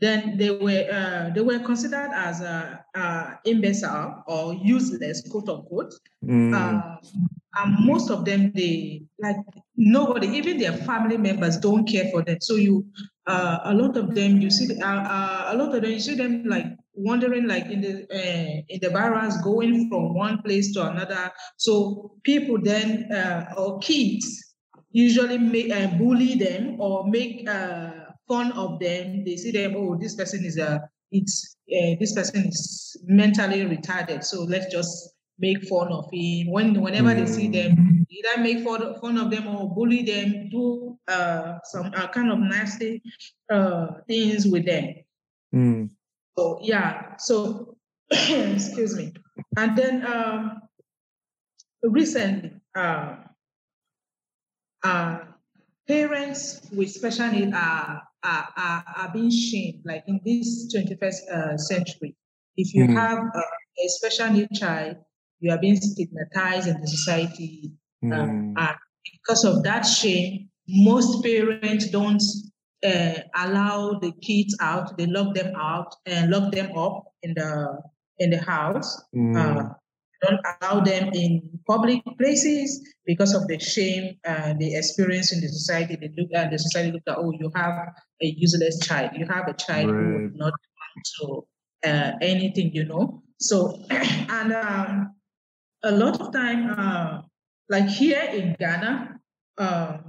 then 0.00 0.38
they 0.38 0.50
were 0.50 0.86
uh, 0.90 1.30
they 1.34 1.40
were 1.40 1.58
considered 1.58 2.10
as 2.14 2.40
a, 2.40 2.84
a 2.94 3.38
imbecile 3.44 4.22
or 4.28 4.54
useless, 4.54 5.28
quote 5.28 5.48
unquote. 5.48 5.92
Mm. 6.24 6.54
Uh, 6.54 6.96
and 7.56 7.84
most 7.84 8.10
of 8.10 8.24
them, 8.24 8.52
they 8.54 9.02
like 9.18 9.36
nobody, 9.76 10.28
even 10.28 10.58
their 10.58 10.72
family 10.72 11.16
members, 11.16 11.56
don't 11.56 11.86
care 11.88 12.08
for 12.12 12.22
them. 12.22 12.38
So 12.40 12.54
you, 12.54 12.86
uh, 13.28 13.58
a 13.64 13.74
lot 13.74 13.96
of 13.96 14.14
them, 14.14 14.40
you 14.40 14.50
see, 14.50 14.80
uh, 14.80 14.86
uh, 14.86 15.44
a 15.52 15.56
lot 15.56 15.74
of 15.74 15.82
them, 15.82 15.90
you 15.90 16.00
see 16.00 16.14
them 16.14 16.44
like 16.46 16.66
wandering 16.94 17.46
like 17.46 17.66
in 17.66 17.80
the 17.80 17.94
uh, 18.10 18.62
in 18.68 18.80
the 18.80 18.90
barracks, 18.90 19.40
going 19.42 19.88
from 19.88 20.14
one 20.14 20.40
place 20.42 20.72
to 20.74 20.82
another. 20.90 21.30
So 21.56 22.16
people 22.24 22.58
then 22.60 23.12
uh, 23.12 23.52
or 23.56 23.78
kids 23.80 24.54
usually 24.90 25.38
make 25.38 25.70
uh, 25.70 25.88
bully 25.98 26.34
them 26.34 26.80
or 26.80 27.06
make 27.06 27.48
uh, 27.48 27.90
fun 28.26 28.52
of 28.52 28.80
them. 28.80 29.24
They 29.24 29.36
see 29.36 29.52
them, 29.52 29.74
oh, 29.76 29.96
this 30.00 30.14
person 30.14 30.44
is 30.44 30.58
a 30.58 30.80
it's 31.10 31.56
uh, 31.70 31.96
this 32.00 32.14
person 32.14 32.46
is 32.46 32.96
mentally 33.04 33.60
retarded. 33.64 34.24
So 34.24 34.44
let's 34.44 34.72
just 34.72 35.14
make 35.38 35.62
fun 35.68 35.92
of 35.92 36.06
him. 36.12 36.50
When 36.50 36.80
whenever 36.80 37.10
mm. 37.10 37.18
they 37.18 37.26
see 37.26 37.48
them, 37.48 37.76
mm. 37.76 38.06
either 38.10 38.42
make 38.42 38.64
fun, 38.64 38.98
fun 39.00 39.18
of 39.18 39.30
them 39.30 39.46
or 39.48 39.72
bully 39.74 40.02
them, 40.02 40.48
do 40.50 40.87
uh, 41.08 41.58
some 41.64 41.90
uh, 41.94 42.08
kind 42.08 42.30
of 42.30 42.38
nasty 42.38 43.02
uh, 43.50 43.88
things 44.06 44.46
with 44.46 44.66
them. 44.66 44.94
Mm. 45.54 45.90
So 46.38 46.58
yeah, 46.62 47.16
so 47.18 47.76
excuse 48.10 48.96
me. 48.96 49.12
And 49.56 49.76
then 49.76 50.06
um, 50.06 50.62
recently, 51.82 52.52
uh, 52.74 53.16
uh, 54.84 55.18
parents 55.86 56.60
with 56.72 56.90
special 56.90 57.28
needs 57.30 57.52
are, 57.54 58.02
are, 58.22 58.48
are, 58.56 58.84
are, 58.96 59.10
being 59.12 59.30
shamed, 59.30 59.82
like 59.84 60.04
in 60.06 60.20
this 60.24 60.72
21st 60.74 61.30
uh, 61.32 61.56
century. 61.56 62.14
If 62.56 62.74
you 62.74 62.86
mm. 62.86 62.94
have 62.94 63.18
a, 63.18 63.38
a, 63.38 63.88
special 63.88 64.30
need 64.30 64.48
child, 64.52 64.96
you 65.40 65.50
are 65.50 65.58
being 65.58 65.76
stigmatized 65.76 66.68
in 66.68 66.80
the 66.80 66.86
society. 66.86 67.72
Mm. 68.04 68.54
and 68.56 68.76
because 69.12 69.44
of 69.44 69.64
that 69.64 69.82
shame, 69.82 70.47
most 70.68 71.22
parents 71.22 71.88
don't 71.90 72.22
uh, 72.84 73.14
allow 73.36 73.98
the 74.00 74.12
kids 74.22 74.56
out. 74.60 74.96
They 74.96 75.06
lock 75.06 75.34
them 75.34 75.54
out 75.56 75.94
and 76.06 76.30
lock 76.30 76.52
them 76.52 76.76
up 76.76 77.04
in 77.22 77.34
the 77.34 77.78
in 78.18 78.30
the 78.30 78.38
house. 78.38 79.02
Mm. 79.14 79.36
Uh, 79.36 79.74
don't 80.20 80.40
allow 80.60 80.80
them 80.80 81.10
in 81.14 81.48
public 81.66 82.02
places 82.18 82.82
because 83.06 83.34
of 83.34 83.46
the 83.46 83.58
shame 83.58 84.16
uh, 84.26 84.52
they 84.58 84.74
experience 84.74 85.32
in 85.32 85.40
the 85.40 85.48
society. 85.48 85.96
They 85.96 86.10
look 86.16 86.30
at 86.34 86.50
the 86.50 86.58
society 86.58 86.92
look 86.92 87.02
at 87.06 87.18
oh 87.18 87.32
you 87.32 87.50
have 87.54 87.88
a 88.22 88.26
useless 88.26 88.78
child. 88.80 89.12
You 89.14 89.26
have 89.26 89.48
a 89.48 89.54
child 89.54 89.90
right. 89.90 90.04
who 90.04 90.22
would 90.22 90.36
not 90.36 90.52
to 91.20 91.46
uh, 91.84 92.12
anything 92.20 92.74
you 92.74 92.84
know. 92.84 93.22
So 93.40 93.84
and 93.90 94.52
um, 94.52 95.14
a 95.84 95.92
lot 95.92 96.20
of 96.20 96.32
time, 96.32 96.74
uh, 96.76 97.22
like 97.68 97.88
here 97.88 98.22
in 98.22 98.56
Ghana, 98.58 99.20
um, 99.58 100.07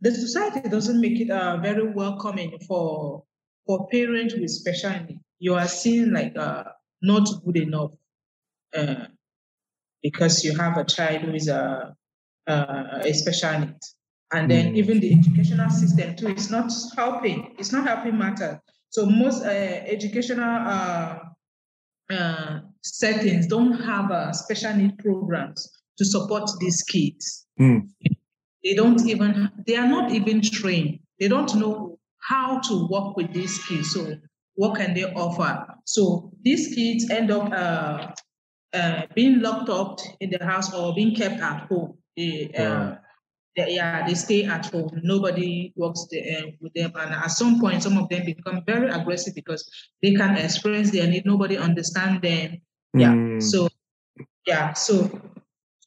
the 0.00 0.14
society 0.14 0.68
doesn't 0.68 1.00
make 1.00 1.20
it 1.20 1.30
uh, 1.30 1.56
very 1.58 1.90
welcoming 1.92 2.58
for 2.66 3.24
for 3.66 3.86
parents 3.88 4.34
with 4.34 4.50
special 4.50 4.90
needs. 4.90 5.20
You 5.38 5.54
are 5.54 5.68
seen 5.68 6.12
like 6.12 6.36
uh, 6.36 6.64
not 7.02 7.28
good 7.44 7.56
enough 7.56 7.92
uh, 8.76 9.06
because 10.02 10.44
you 10.44 10.56
have 10.56 10.76
a 10.76 10.84
child 10.84 11.22
who 11.22 11.34
is 11.34 11.48
a 11.48 11.94
uh, 12.46 13.00
a 13.04 13.12
special 13.12 13.60
need, 13.60 13.80
and 14.32 14.50
then 14.50 14.72
mm. 14.72 14.76
even 14.76 15.00
the 15.00 15.12
educational 15.12 15.70
system 15.70 16.16
too 16.16 16.28
is 16.28 16.50
not 16.50 16.72
helping. 16.96 17.54
It's 17.58 17.72
not 17.72 17.86
helping 17.86 18.16
matter. 18.16 18.60
So 18.90 19.04
most 19.04 19.44
uh, 19.44 19.48
educational 19.48 20.66
uh, 20.66 21.18
uh, 22.10 22.60
settings 22.82 23.46
don't 23.46 23.72
have 23.72 24.34
special 24.34 24.74
need 24.74 24.96
programs 24.98 25.68
to 25.98 26.04
support 26.04 26.48
these 26.60 26.82
kids. 26.82 27.46
Mm. 27.60 27.88
They 28.64 28.74
don't 28.74 29.06
even, 29.06 29.50
they 29.66 29.76
are 29.76 29.88
not 29.88 30.12
even 30.12 30.40
trained. 30.42 31.00
They 31.20 31.28
don't 31.28 31.54
know 31.56 31.98
how 32.20 32.60
to 32.60 32.88
work 32.88 33.16
with 33.16 33.32
these 33.32 33.64
kids. 33.66 33.92
So 33.92 34.16
what 34.54 34.76
can 34.76 34.94
they 34.94 35.04
offer? 35.04 35.66
So 35.84 36.32
these 36.42 36.74
kids 36.74 37.10
end 37.10 37.30
up 37.30 37.52
uh, 37.52 38.12
uh, 38.76 39.02
being 39.14 39.40
locked 39.40 39.68
up 39.68 40.00
in 40.20 40.30
the 40.30 40.44
house 40.44 40.74
or 40.74 40.94
being 40.94 41.14
kept 41.14 41.40
at 41.40 41.68
home. 41.68 41.98
They, 42.16 42.50
uh, 42.58 42.96
they, 43.56 43.74
yeah, 43.74 44.06
they 44.06 44.14
stay 44.14 44.44
at 44.44 44.66
home. 44.66 45.00
Nobody 45.02 45.72
works 45.76 46.06
the, 46.10 46.20
uh, 46.20 46.50
with 46.60 46.74
them. 46.74 46.92
And 46.96 47.14
at 47.14 47.30
some 47.30 47.60
point, 47.60 47.82
some 47.82 47.96
of 47.96 48.08
them 48.08 48.26
become 48.26 48.64
very 48.66 48.90
aggressive 48.90 49.34
because 49.34 49.68
they 50.02 50.14
can 50.14 50.36
express 50.36 50.90
their 50.90 51.06
need. 51.06 51.24
Nobody 51.24 51.56
understand 51.56 52.22
them. 52.22 52.58
Yeah. 52.94 53.12
Mm. 53.12 53.42
So, 53.42 53.68
yeah. 54.46 54.72
So 54.72 55.20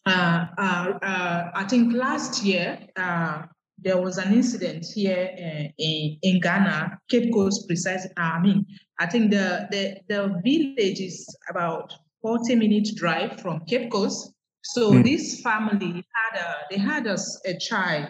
I 0.05 1.65
think 1.69 1.93
last 1.93 2.43
year 2.43 2.79
uh, 2.95 3.43
there 3.77 4.01
was 4.01 4.17
an 4.17 4.33
incident 4.33 4.85
here 4.93 5.29
uh, 5.33 5.67
in, 5.77 6.17
in 6.21 6.39
Ghana, 6.39 6.99
Cape 7.09 7.33
Coast, 7.33 7.67
precise. 7.67 8.07
I 8.17 8.39
mean, 8.39 8.65
I 8.99 9.07
think 9.07 9.31
the, 9.31 9.67
the 9.71 9.97
the 10.07 10.41
village 10.43 10.99
is 10.99 11.25
about 11.49 11.93
forty 12.21 12.55
minute 12.55 12.89
drive 12.95 13.41
from 13.41 13.61
Cape 13.65 13.91
Coast. 13.91 14.33
So 14.63 14.91
mm. 14.91 15.03
this 15.03 15.41
family 15.41 16.05
had 16.13 16.39
a 16.39 16.55
they 16.69 16.77
had 16.77 17.07
a, 17.07 17.17
a 17.45 17.57
child, 17.57 18.09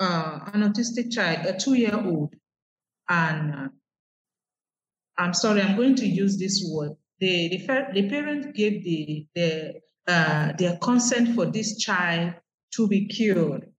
uh, 0.00 0.40
an 0.52 0.62
autistic 0.62 1.12
child, 1.12 1.46
a 1.46 1.58
two 1.58 1.74
year 1.74 1.94
old, 1.94 2.34
and 3.08 3.70
I'm 5.18 5.34
sorry, 5.34 5.60
I'm 5.60 5.76
going 5.76 5.96
to 5.96 6.06
use 6.06 6.38
this 6.38 6.66
word. 6.72 6.92
The 7.20 7.48
the, 7.48 7.86
the 7.92 8.08
parent 8.08 8.54
gave 8.54 8.82
the 8.84 9.26
the 9.34 9.74
uh, 10.06 10.52
their 10.58 10.76
consent 10.78 11.34
for 11.34 11.46
this 11.46 11.78
child 11.78 12.34
to 12.74 12.88
be 12.88 13.06
cured. 13.06 13.70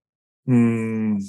Mm. 0.48 1.22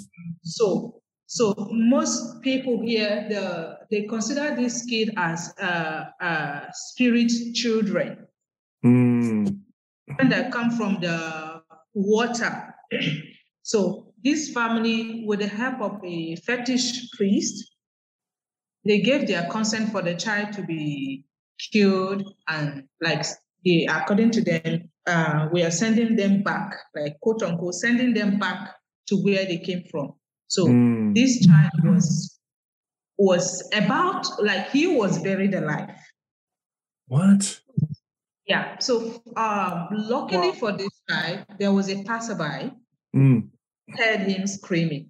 So 0.44 1.02
So 1.30 1.54
most 1.72 2.42
people 2.42 2.82
here, 2.82 3.28
the, 3.30 3.80
they 3.92 4.04
consider 4.08 4.56
this 4.56 4.86
kid 4.86 5.14
as 5.18 5.54
uh, 5.62 6.06
uh, 6.22 6.62
spirit 6.72 7.30
children. 7.54 8.26
Mm. 8.84 9.60
And 10.20 10.32
that 10.32 10.54
come 10.54 10.72
from 10.72 11.02
the 11.02 11.62
water. 11.94 12.74
so 13.62 14.14
this 14.24 14.54
family, 14.54 15.26
with 15.28 15.40
the 15.40 15.48
help 15.48 15.82
of 15.82 16.00
a 16.06 16.38
fetish 16.38 17.12
priest, 17.12 17.74
they 18.86 19.02
gave 19.02 19.28
their 19.28 19.50
consent 19.50 19.92
for 19.92 20.02
the 20.02 20.16
child 20.16 20.54
to 20.54 20.64
be 20.64 21.26
killed 21.74 22.24
and 22.48 22.86
like 23.02 23.26
they, 23.68 23.86
according 23.86 24.32
to 24.32 24.42
them, 24.42 24.90
uh, 25.06 25.48
we 25.52 25.64
are 25.64 25.72
sending 25.72 26.16
them 26.16 26.44
back, 26.44 26.76
like 26.96 27.20
quote 27.22 27.44
unquote, 27.44 27.76
sending 27.76 28.14
them 28.14 28.40
back 28.40 28.76
to 29.08 29.16
where 29.18 29.46
they 29.46 29.58
came 29.58 29.84
from. 29.92 30.14
So 30.48 30.66
mm. 30.68 31.14
this 31.14 31.46
child 31.46 31.72
was 31.84 32.40
was 33.18 33.68
about 33.74 34.26
like 34.42 34.70
he 34.70 34.88
was 34.88 35.22
buried 35.22 35.54
alive. 35.54 35.90
What? 37.08 37.60
Yeah. 38.46 38.78
So 38.80 39.22
um, 39.36 39.88
luckily 39.92 40.50
wow. 40.50 40.56
for 40.56 40.72
this 40.72 41.02
child, 41.10 41.46
there 41.60 41.74
was 41.74 41.90
a 41.90 42.04
passerby 42.04 42.72
mm. 43.16 43.50
heard 43.90 44.22
him 44.22 44.48
screaming 44.48 45.10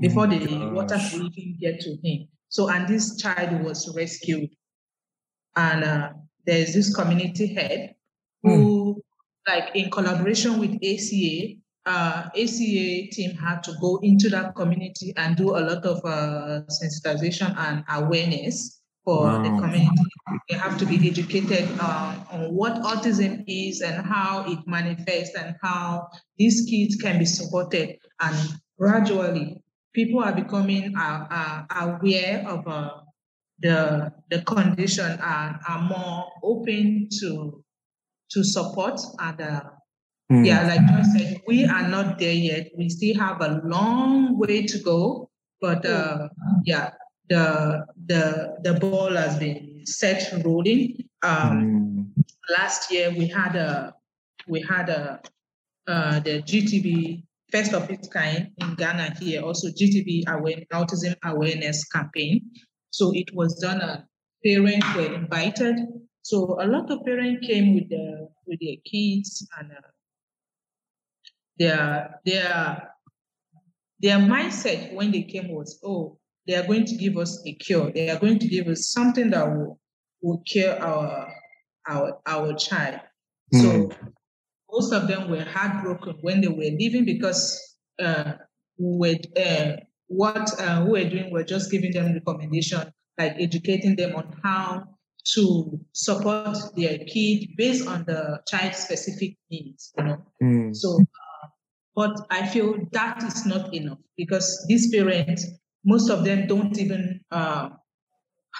before 0.00 0.24
oh 0.24 0.30
the 0.30 0.46
gosh. 0.46 0.72
water 0.72 0.98
could 1.10 1.38
even 1.38 1.58
get 1.60 1.80
to 1.80 1.96
him. 2.02 2.28
So 2.48 2.68
and 2.68 2.88
this 2.88 3.16
child 3.16 3.62
was 3.62 3.94
rescued, 3.94 4.50
and 5.54 5.84
uh, 5.84 6.10
there's 6.46 6.74
this 6.74 6.94
community 6.94 7.54
head 7.54 7.94
who, 8.42 8.94
mm. 8.94 9.00
like 9.46 9.74
in 9.74 9.90
collaboration 9.90 10.58
with 10.58 10.74
ACA, 10.76 11.56
uh, 11.86 12.28
ACA 12.34 13.08
team 13.10 13.36
had 13.36 13.62
to 13.62 13.72
go 13.80 13.98
into 14.02 14.28
that 14.28 14.54
community 14.54 15.12
and 15.16 15.36
do 15.36 15.50
a 15.50 15.60
lot 15.60 15.84
of 15.84 16.04
uh, 16.04 16.62
sensitization 16.68 17.56
and 17.56 17.84
awareness 17.88 18.80
for 19.04 19.24
wow. 19.24 19.42
the 19.42 19.48
community. 19.48 20.02
They 20.48 20.56
have 20.56 20.78
to 20.78 20.86
be 20.86 21.08
educated 21.08 21.68
uh, 21.80 22.16
on 22.30 22.54
what 22.54 22.74
autism 22.82 23.44
is 23.46 23.80
and 23.80 24.04
how 24.04 24.44
it 24.46 24.58
manifests 24.66 25.34
and 25.36 25.56
how 25.62 26.08
these 26.36 26.66
kids 26.68 26.96
can 26.96 27.18
be 27.18 27.24
supported. 27.24 27.98
And 28.20 28.36
gradually, 28.78 29.62
people 29.94 30.22
are 30.22 30.32
becoming 30.34 30.94
uh, 30.96 31.26
uh, 31.30 31.62
aware 31.86 32.44
of 32.46 32.66
uh, 32.66 32.90
the 33.60 34.12
the 34.30 34.42
condition 34.42 35.10
and 35.10 35.56
are 35.68 35.82
more 35.82 36.26
open 36.42 37.08
to 37.20 37.62
to 38.30 38.44
support 38.44 39.00
and 39.18 39.40
uh, 39.40 39.60
mm. 40.32 40.46
yeah 40.46 40.66
like 40.66 40.86
John 40.86 41.04
said 41.04 41.40
we 41.46 41.64
are 41.64 41.88
not 41.88 42.18
there 42.18 42.32
yet 42.32 42.70
we 42.76 42.88
still 42.88 43.18
have 43.18 43.40
a 43.40 43.60
long 43.64 44.38
way 44.38 44.66
to 44.66 44.78
go 44.78 45.28
but 45.60 45.84
uh, 45.84 46.28
yeah 46.64 46.90
the 47.28 47.86
the 48.06 48.56
the 48.62 48.74
ball 48.74 49.14
has 49.14 49.38
been 49.38 49.82
set 49.84 50.32
rolling 50.44 50.96
um, 51.22 52.10
mm. 52.18 52.24
last 52.56 52.90
year 52.90 53.10
we 53.10 53.26
had 53.28 53.56
a 53.56 53.94
we 54.48 54.62
had 54.62 54.88
a 54.88 55.20
uh, 55.86 56.20
the 56.20 56.42
GTB 56.42 57.24
first 57.50 57.72
of 57.72 57.90
its 57.90 58.08
kind 58.08 58.50
in 58.58 58.74
Ghana 58.74 59.16
here 59.20 59.42
also 59.42 59.68
GTB 59.68 60.28
aware, 60.28 60.62
autism 60.72 61.16
awareness 61.24 61.84
campaign 61.88 62.50
so 62.90 63.12
it 63.14 63.34
was 63.34 63.54
done. 63.54 63.80
Uh, 63.80 64.02
parents 64.44 64.86
were 64.94 65.14
invited. 65.14 65.76
So 66.22 66.60
a 66.60 66.66
lot 66.66 66.90
of 66.90 67.04
parents 67.04 67.46
came 67.46 67.74
with 67.74 67.88
their 67.88 68.28
with 68.46 68.60
their 68.60 68.76
kids, 68.84 69.46
and 69.58 69.72
uh, 69.72 69.88
their 71.58 72.20
their 72.24 72.90
their 74.00 74.18
mindset 74.18 74.92
when 74.94 75.12
they 75.12 75.22
came 75.22 75.48
was, 75.48 75.78
oh, 75.84 76.18
they 76.46 76.54
are 76.54 76.66
going 76.66 76.84
to 76.86 76.96
give 76.96 77.16
us 77.16 77.42
a 77.46 77.52
cure. 77.54 77.90
They 77.92 78.10
are 78.10 78.18
going 78.18 78.38
to 78.38 78.48
give 78.48 78.66
us 78.66 78.88
something 78.88 79.30
that 79.30 79.46
will 79.46 79.78
will 80.22 80.42
cure 80.46 80.78
our 80.78 81.32
our 81.88 82.20
our 82.26 82.54
child. 82.54 83.00
Mm. 83.54 83.62
So 83.62 83.70
hmm. 83.70 84.08
most 84.70 84.92
of 84.92 85.08
them 85.08 85.30
were 85.30 85.44
heartbroken 85.44 86.16
when 86.20 86.40
they 86.40 86.48
were 86.48 86.76
leaving 86.78 87.04
because 87.04 87.76
uh, 88.02 88.32
we 88.78 88.96
were 88.98 89.42
uh, 89.42 89.76
what 90.10 90.60
uh, 90.60 90.82
we 90.84 90.90
were 90.90 91.08
doing, 91.08 91.30
we're 91.30 91.44
just 91.44 91.70
giving 91.70 91.92
them 91.92 92.12
recommendation, 92.12 92.92
like 93.16 93.36
educating 93.38 93.94
them 93.94 94.16
on 94.16 94.34
how 94.42 94.82
to 95.34 95.80
support 95.92 96.58
their 96.76 96.98
kid 96.98 97.50
based 97.56 97.86
on 97.86 98.04
the 98.06 98.40
child 98.48 98.74
specific 98.74 99.36
needs, 99.52 99.92
you 99.96 100.04
know. 100.04 100.18
Mm. 100.42 100.74
So, 100.74 100.98
uh, 100.98 101.48
but 101.94 102.26
I 102.28 102.44
feel 102.48 102.74
that 102.90 103.22
is 103.22 103.46
not 103.46 103.72
enough 103.72 103.98
because 104.16 104.66
these 104.68 104.92
parents, 104.92 105.46
most 105.84 106.10
of 106.10 106.24
them 106.24 106.48
don't 106.48 106.76
even 106.76 107.20
uh, 107.30 107.68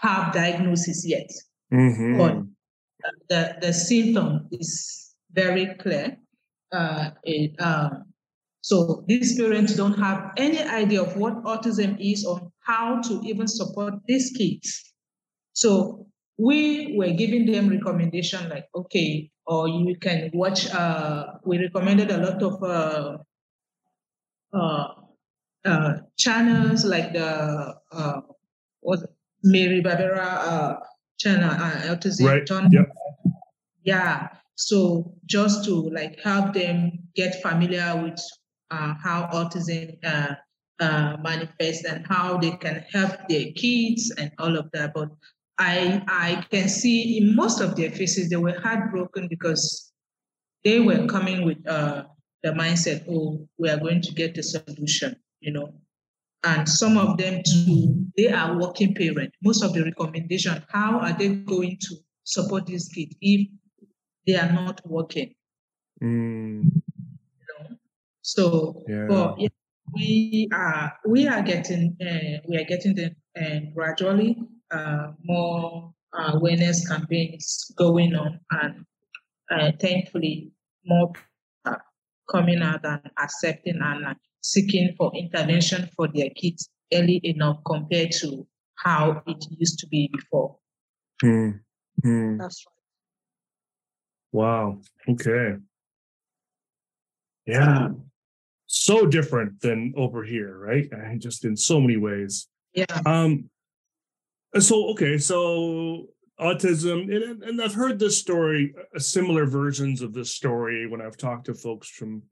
have 0.03 0.33
diagnosis 0.33 1.05
yet. 1.05 1.31
Mm-hmm. 1.73 2.17
But 2.17 2.43
the, 3.29 3.57
the 3.61 3.73
symptom 3.73 4.47
is 4.53 5.17
very 5.33 5.75
clear. 5.81 6.17
Uh, 6.71 7.11
it, 7.25 7.61
um, 7.61 8.05
so 8.63 9.05
these 9.09 9.39
parents 9.41 9.75
don't 9.75 9.99
have 9.99 10.33
any 10.37 10.59
idea 10.59 11.03
of 11.03 11.17
what 11.17 11.43
autism 11.45 11.97
is 11.99 12.25
or 12.25 12.53
how 12.61 13.01
to 13.01 13.21
even 13.25 13.49
support 13.49 13.95
these 14.07 14.31
kids. 14.37 14.93
So 15.55 16.07
we 16.39 16.95
were 16.97 17.11
giving 17.11 17.47
them 17.47 17.69
recommendation 17.69 18.49
like, 18.49 18.67
okay, 18.75 19.31
or 19.47 19.69
you 19.69 19.97
can 20.01 20.31
watch, 20.35 20.71
uh, 20.73 21.27
we 21.45 21.59
recommended 21.59 22.11
a 22.11 22.19
lot 22.19 22.43
of 22.43 22.63
uh, 22.63 23.19
uh, 24.53 24.89
uh 25.65 25.95
channels 26.19 26.85
like 26.85 27.13
the, 27.13 27.75
uh, 27.93 28.21
what, 28.81 29.01
Mary 29.43 29.83
Barbera 29.83 30.21
uh, 30.21 30.77
channel, 31.19 31.51
uh, 31.51 31.95
autism. 31.95 32.27
Right. 32.27 32.73
Yep. 32.73 32.93
Yeah. 33.85 34.29
So 34.55 35.15
just 35.25 35.65
to 35.65 35.89
like 35.91 36.21
help 36.21 36.53
them 36.53 37.09
get 37.15 37.41
familiar 37.41 38.03
with 38.03 38.21
uh, 38.71 38.95
how 39.03 39.29
autism 39.33 39.97
uh, 40.05 40.35
uh, 40.81 41.17
manifests 41.23 41.85
and 41.85 42.07
how 42.07 42.39
they 42.39 42.53
can 42.53 42.85
help 42.93 43.13
their 43.29 43.53
kids 43.57 44.13
and 44.19 44.31
all 44.39 44.57
of 44.57 44.71
that. 44.73 44.93
But 44.95 45.09
I 45.59 46.03
I 46.09 46.47
can 46.51 46.69
see 46.69 47.19
in 47.19 47.37
most 47.37 47.61
of 47.61 47.77
their 47.77 47.91
faces 47.91 48.31
they 48.31 48.37
were 48.37 48.59
heartbroken 48.61 49.29
because 49.29 49.93
they 50.65 50.81
were 50.81 51.07
coming 51.07 51.45
with 51.45 51.67
uh, 51.67 52.05
the 52.43 52.51
mindset, 52.51 53.05
oh, 53.09 53.47
we 53.59 53.69
are 53.69 53.79
going 53.79 54.01
to 54.03 54.13
get 54.13 54.37
a 54.39 54.43
solution, 54.43 55.17
you 55.41 55.53
know. 55.53 55.73
And 56.43 56.67
some 56.67 56.97
of 56.97 57.19
them 57.19 57.43
too, 57.47 58.07
they 58.17 58.29
are 58.29 58.59
working 58.59 58.95
parents. 58.95 59.37
Most 59.43 59.63
of 59.63 59.75
the 59.75 59.85
recommendation, 59.85 60.63
how 60.71 60.99
are 60.99 61.13
they 61.13 61.29
going 61.29 61.77
to 61.81 61.97
support 62.25 62.67
this 62.67 62.89
kid 62.89 63.15
if 63.21 63.49
they 64.27 64.37
are 64.37 64.51
not 64.51 64.81
working? 64.87 65.35
Mm. 66.03 66.83
So, 68.23 68.83
yeah. 68.87 69.07
but 69.09 69.41
yeah, 69.41 69.49
we 69.95 70.49
are 70.53 70.93
we 71.07 71.27
are 71.27 71.43
getting 71.43 71.97
uh, 72.01 72.41
we 72.49 72.57
are 72.57 72.65
getting 72.65 72.95
the 72.95 73.15
uh, 73.41 73.61
gradually 73.75 74.37
uh, 74.71 75.13
more 75.25 75.93
awareness 76.15 76.87
campaigns 76.87 77.71
going 77.77 78.15
on, 78.15 78.41
and 78.51 78.85
uh, 79.51 79.73
thankfully 79.81 80.53
more 80.85 81.13
coming 82.31 82.63
out 82.63 82.85
and 82.85 83.11
accepting 83.19 83.79
and 83.83 84.17
seeking 84.43 84.95
for 84.97 85.13
intervention 85.17 85.89
for 85.97 86.09
their 86.15 86.31
kids 86.31 86.69
early 86.93 87.21
enough 87.25 87.59
compared 87.67 88.13
to 88.13 88.47
how 88.77 89.23
it 89.27 89.45
used 89.59 89.79
to 89.79 89.87
be 89.89 90.09
before. 90.13 90.57
Hmm. 91.21 91.51
Hmm. 92.03 92.39
That's 92.39 92.65
right. 92.67 92.75
Wow. 94.33 94.81
Okay. 95.09 95.57
Yeah 97.47 97.89
so 98.73 99.05
different 99.05 99.61
than 99.61 99.93
over 99.97 100.23
here, 100.23 100.57
right? 100.57 100.87
And 100.93 101.21
just 101.21 101.45
in 101.45 101.57
so 101.57 101.81
many 101.81 101.97
ways. 101.97 102.47
Yeah. 102.73 103.01
Um. 103.05 103.51
So 104.61 104.91
okay, 104.91 105.19
so 105.19 106.07
autism, 106.41 107.13
and, 107.15 107.43
and 107.43 107.61
I've 107.61 107.75
heard 107.75 107.99
this 107.99 108.17
story, 108.19 108.73
uh, 108.95 108.99
similar 109.01 109.45
versions 109.45 110.03
of 110.03 110.13
this 110.13 110.33
story 110.33 110.87
when 110.87 111.01
I've 111.01 111.17
talked 111.17 111.47
to 111.47 111.55
folks 111.55 111.89
from 111.89 112.23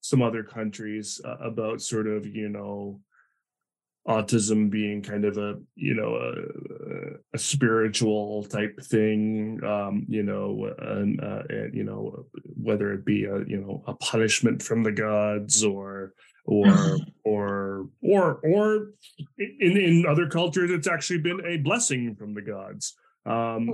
some 0.00 0.22
other 0.22 0.42
countries 0.42 1.20
uh, 1.26 1.36
about 1.36 1.82
sort 1.82 2.06
of 2.06 2.26
you 2.26 2.48
know 2.48 3.00
autism 4.08 4.68
being 4.68 5.00
kind 5.00 5.24
of 5.24 5.38
a 5.38 5.54
you 5.76 5.94
know 5.94 6.16
a, 6.16 7.36
a 7.36 7.38
spiritual 7.38 8.42
type 8.44 8.76
thing 8.82 9.60
um 9.64 10.04
you 10.08 10.24
know 10.24 10.74
and, 10.78 11.22
uh, 11.22 11.42
and 11.48 11.72
you 11.72 11.84
know 11.84 12.26
whether 12.60 12.92
it 12.92 13.04
be 13.04 13.24
a 13.24 13.44
you 13.46 13.60
know 13.60 13.82
a 13.86 13.94
punishment 13.94 14.60
from 14.60 14.82
the 14.82 14.90
gods 14.90 15.62
or 15.62 16.14
or 16.46 16.66
or 17.24 17.86
or 18.02 18.40
or 18.42 18.88
in 19.38 19.76
in 19.76 20.04
other 20.08 20.28
cultures 20.28 20.72
it's 20.72 20.88
actually 20.88 21.20
been 21.20 21.40
a 21.46 21.58
blessing 21.58 22.16
from 22.16 22.34
the 22.34 22.42
gods 22.42 22.96
um 23.24 23.68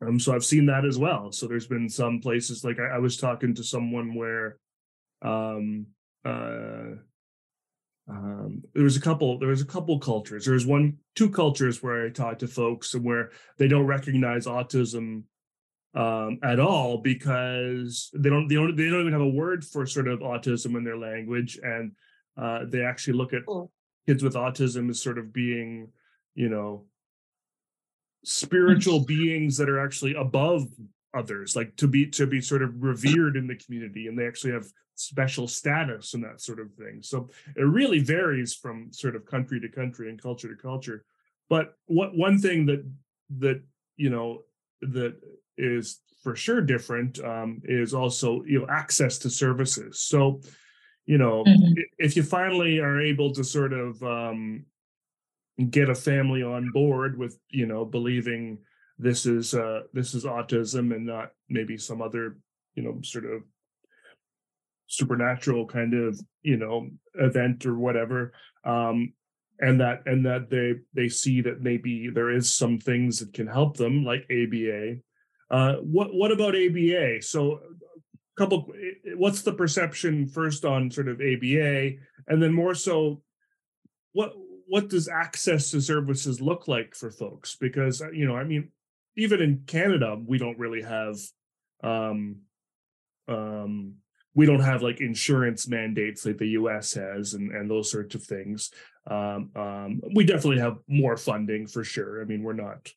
hmm. 0.00 0.08
um 0.08 0.18
so 0.18 0.34
i've 0.34 0.44
seen 0.44 0.66
that 0.66 0.84
as 0.84 0.98
well 0.98 1.30
so 1.30 1.46
there's 1.46 1.68
been 1.68 1.88
some 1.88 2.18
places 2.18 2.64
like 2.64 2.80
i, 2.80 2.96
I 2.96 2.98
was 2.98 3.16
talking 3.16 3.54
to 3.54 3.62
someone 3.62 4.16
where 4.16 4.56
um 5.24 5.86
uh 6.24 6.96
um, 8.08 8.62
there 8.74 8.84
was 8.84 8.96
a 8.96 9.00
couple 9.00 9.38
there 9.38 9.48
was 9.48 9.62
a 9.62 9.66
couple 9.66 9.98
cultures. 9.98 10.44
There 10.44 10.54
was 10.54 10.66
one 10.66 10.98
two 11.14 11.30
cultures 11.30 11.82
where 11.82 12.06
i 12.06 12.10
talked 12.10 12.40
to 12.40 12.48
folks 12.48 12.94
and 12.94 13.04
where 13.04 13.30
they 13.58 13.68
don't 13.68 13.86
recognize 13.86 14.46
autism 14.46 15.22
um, 15.94 16.38
at 16.42 16.58
all 16.58 16.98
because 16.98 18.10
they 18.14 18.30
don't 18.30 18.48
they 18.48 18.54
don't 18.54 18.74
they 18.76 18.88
don't 18.88 19.00
even 19.00 19.12
have 19.12 19.20
a 19.20 19.28
word 19.28 19.64
for 19.64 19.86
sort 19.86 20.08
of 20.08 20.20
autism 20.20 20.76
in 20.76 20.84
their 20.84 20.96
language 20.96 21.58
and 21.62 21.92
uh, 22.36 22.60
they 22.66 22.82
actually 22.82 23.12
look 23.12 23.32
at 23.32 23.42
kids 24.06 24.22
with 24.22 24.34
autism 24.34 24.88
as 24.90 25.02
sort 25.02 25.18
of 25.18 25.32
being 25.32 25.88
you 26.34 26.48
know 26.48 26.86
spiritual 28.24 29.00
beings 29.04 29.56
that 29.58 29.68
are 29.68 29.84
actually 29.84 30.14
above 30.14 30.62
others 31.14 31.54
like 31.54 31.76
to 31.76 31.86
be 31.86 32.06
to 32.06 32.26
be 32.26 32.40
sort 32.40 32.62
of 32.62 32.82
revered 32.82 33.36
in 33.36 33.46
the 33.46 33.56
community 33.56 34.06
and 34.06 34.18
they 34.18 34.26
actually 34.26 34.52
have 34.52 34.64
special 34.94 35.48
status 35.48 36.14
and 36.14 36.24
that 36.24 36.40
sort 36.40 36.60
of 36.60 36.72
thing. 36.74 37.00
So 37.02 37.30
it 37.56 37.62
really 37.62 37.98
varies 37.98 38.54
from 38.54 38.92
sort 38.92 39.16
of 39.16 39.26
country 39.26 39.60
to 39.60 39.68
country 39.68 40.08
and 40.08 40.20
culture 40.20 40.48
to 40.48 40.60
culture. 40.60 41.04
But 41.48 41.74
what 41.86 42.16
one 42.16 42.38
thing 42.38 42.66
that 42.66 42.84
that 43.38 43.62
you 43.96 44.10
know 44.10 44.42
that 44.82 45.16
is 45.56 46.00
for 46.22 46.36
sure 46.36 46.60
different 46.60 47.18
um, 47.24 47.60
is 47.64 47.94
also 47.94 48.42
you 48.44 48.60
know 48.60 48.66
access 48.68 49.18
to 49.18 49.30
services. 49.30 50.00
So 50.00 50.40
you 51.06 51.18
know 51.18 51.44
Mhm. 51.44 51.74
if 51.98 52.16
you 52.16 52.22
finally 52.22 52.78
are 52.78 53.00
able 53.00 53.32
to 53.32 53.44
sort 53.44 53.72
of 53.72 54.02
um, 54.02 54.66
get 55.70 55.90
a 55.90 55.94
family 55.94 56.42
on 56.42 56.70
board 56.70 57.18
with 57.18 57.38
you 57.50 57.66
know 57.66 57.84
believing 57.84 58.58
this 58.98 59.26
is 59.26 59.54
uh 59.54 59.82
this 59.92 60.14
is 60.14 60.24
autism 60.24 60.94
and 60.94 61.06
not 61.06 61.32
maybe 61.48 61.76
some 61.76 62.00
other 62.00 62.38
you 62.74 62.82
know 62.82 63.00
sort 63.02 63.24
of 63.24 63.42
supernatural 64.92 65.66
kind 65.66 65.94
of 65.94 66.20
you 66.42 66.58
know 66.58 66.86
event 67.14 67.64
or 67.64 67.78
whatever 67.78 68.34
um 68.64 69.14
and 69.58 69.80
that 69.80 70.02
and 70.04 70.26
that 70.26 70.50
they 70.50 70.74
they 70.92 71.08
see 71.08 71.40
that 71.40 71.62
maybe 71.62 72.10
there 72.10 72.30
is 72.30 72.54
some 72.54 72.78
things 72.78 73.18
that 73.18 73.32
can 73.32 73.46
help 73.46 73.78
them 73.78 74.04
like 74.04 74.26
aba 74.30 74.96
uh 75.50 75.76
what 75.76 76.08
what 76.12 76.30
about 76.30 76.54
aba 76.54 77.22
so 77.22 77.54
a? 77.54 77.58
Couple 78.34 78.72
what's 79.16 79.42
the 79.42 79.52
perception 79.52 80.26
first 80.26 80.64
on 80.64 80.90
sort 80.90 81.08
of 81.08 81.20
aba 81.20 81.90
and 82.28 82.42
then 82.42 82.52
more 82.52 82.74
so 82.74 83.22
what 84.12 84.32
what 84.66 84.88
does 84.88 85.06
access 85.06 85.70
to 85.70 85.82
services 85.82 86.40
look 86.40 86.66
like 86.66 86.94
for 86.94 87.10
folks? 87.10 87.56
Because 87.56 88.00
uh, 88.00 88.10
you 88.10 88.26
know 88.26 88.34
i 88.36 88.44
mean 88.44 88.70
even 89.16 89.42
in 89.42 89.64
canada 89.66 90.18
we 90.26 90.38
don't 90.38 90.58
really 90.58 90.80
have 90.80 91.16
um 91.84 92.36
um 93.28 93.96
we 94.34 94.46
don't 94.46 94.60
have 94.60 94.82
like 94.82 95.00
insurance 95.00 95.68
mandates 95.68 96.24
like 96.24 96.38
the 96.38 96.46
us 96.46 96.94
has 96.94 97.34
and 97.34 97.52
and 97.52 97.70
those 97.70 97.90
sorts 97.90 98.14
of 98.14 98.22
things. 98.22 98.70
Um 99.10 99.50
um 99.56 100.00
we 100.14 100.24
definitely 100.24 100.60
have 100.60 100.78
more 100.88 101.16
funding 101.16 101.66
for 101.66 101.84
sure. 101.84 102.22
I 102.22 102.24
mean 102.24 102.42
we're 102.42 102.52
not 102.52 102.90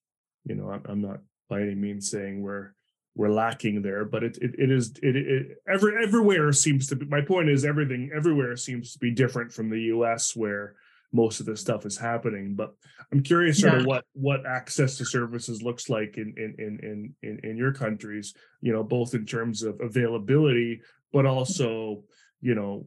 you 0.45 0.56
know 0.56 0.70
i'm, 0.72 0.82
I'm 0.86 1.02
not 1.02 1.20
by 1.49 1.62
any 1.62 1.76
means 1.76 2.10
saying 2.10 2.41
we're 2.41 2.74
we're 3.16 3.32
lacking 3.32 3.82
there 3.82 4.06
but 4.06 4.24
it 4.24 4.38
it, 4.41 4.56
it 4.57 4.72
is 4.72 4.94
it, 5.02 5.16
it 5.16 5.57
every 5.68 6.02
everywhere 6.03 6.52
seems 6.53 6.88
to 6.88 6.95
be 6.95 7.06
my 7.06 7.22
point 7.22 7.49
is 7.49 7.66
everything 7.66 8.12
everywhere 8.16 8.56
seems 8.56 8.94
to 8.94 8.99
be 8.99 9.12
different 9.12 9.52
from 9.52 9.70
the 9.70 9.78
us 9.78 10.36
where 10.36 10.76
most 11.12 11.40
of 11.40 11.45
this 11.45 11.62
stuff 11.62 11.86
is 11.86 11.98
happening 11.98 12.56
but 12.56 12.74
i'm 13.12 13.24
curious 13.24 13.60
sort 13.60 13.76
of 13.76 13.86
what 13.86 14.03
what 14.14 14.45
access 14.45 14.98
to 14.98 15.06
services 15.06 15.62
looks 15.62 15.90
like 15.90 16.18
in 16.18 16.34
in 16.38 16.56
in 16.60 17.14
in, 17.24 17.40
in 17.44 17.57
your 17.57 17.74
countries 17.74 18.34
you 18.62 18.74
know 18.74 18.84
both 18.84 19.14
in 19.14 19.26
terms 19.26 19.64
of 19.64 19.80
availability 19.80 20.82
but 21.15 21.25
also 21.25 22.03
you 22.41 22.53
know 22.53 22.85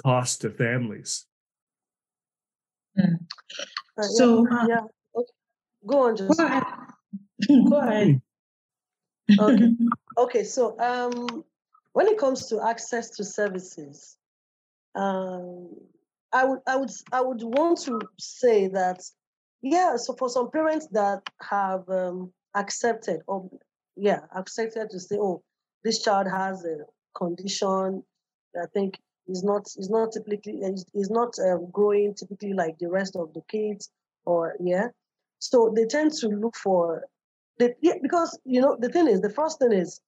cost 0.00 0.42
to 0.42 0.50
families 0.50 1.26
yeah, 2.96 3.06
So, 4.00 4.46
uh, 4.48 4.66
yeah. 4.68 4.80
Okay. 5.16 5.32
Go 5.86 6.06
on, 6.06 6.14
Go 6.14 6.28
just 6.28 6.40
ahead. 6.40 6.62
Go 7.68 7.76
ahead. 7.78 8.20
Okay. 9.38 9.70
Okay, 10.16 10.44
so 10.44 10.78
um, 10.78 11.42
when 11.92 12.06
it 12.06 12.18
comes 12.18 12.46
to 12.46 12.64
access 12.64 13.10
to 13.16 13.24
services, 13.24 14.16
um, 14.94 15.70
I 16.32 16.44
would, 16.44 16.60
I 16.68 16.76
would, 16.76 16.90
I 17.10 17.20
would 17.20 17.42
want 17.42 17.80
to 17.86 17.98
say 18.16 18.68
that, 18.68 19.02
yeah. 19.60 19.96
So 19.96 20.14
for 20.14 20.28
some 20.28 20.52
parents 20.52 20.86
that 20.92 21.22
have 21.42 21.88
um, 21.88 22.32
accepted, 22.54 23.22
or 23.26 23.50
yeah, 23.96 24.20
accepted 24.36 24.90
to 24.90 25.00
say, 25.00 25.16
oh, 25.16 25.42
this 25.84 26.02
child 26.02 26.26
has 26.28 26.64
a 26.64 26.78
condition. 27.14 28.02
I 28.60 28.66
think 28.72 28.98
is 29.28 29.42
not 29.42 29.66
is 29.76 29.90
not 29.90 30.12
typically 30.12 30.60
is, 30.62 31.10
not 31.10 31.34
um, 31.40 31.68
growing 31.70 32.14
typically 32.14 32.52
like 32.52 32.78
the 32.78 32.88
rest 32.88 33.16
of 33.16 33.32
the 33.34 33.42
kids, 33.48 33.90
or 34.24 34.54
yeah. 34.60 34.88
So 35.38 35.72
they 35.74 35.84
tend 35.86 36.12
to 36.14 36.28
look 36.28 36.56
for 36.56 37.04
the, 37.58 37.74
yeah, 37.80 37.94
because 38.02 38.38
you 38.44 38.60
know 38.60 38.76
the 38.78 38.88
thing 38.88 39.08
is 39.08 39.20
the 39.20 39.30
first 39.30 39.58
thing 39.58 39.72
is 39.72 40.00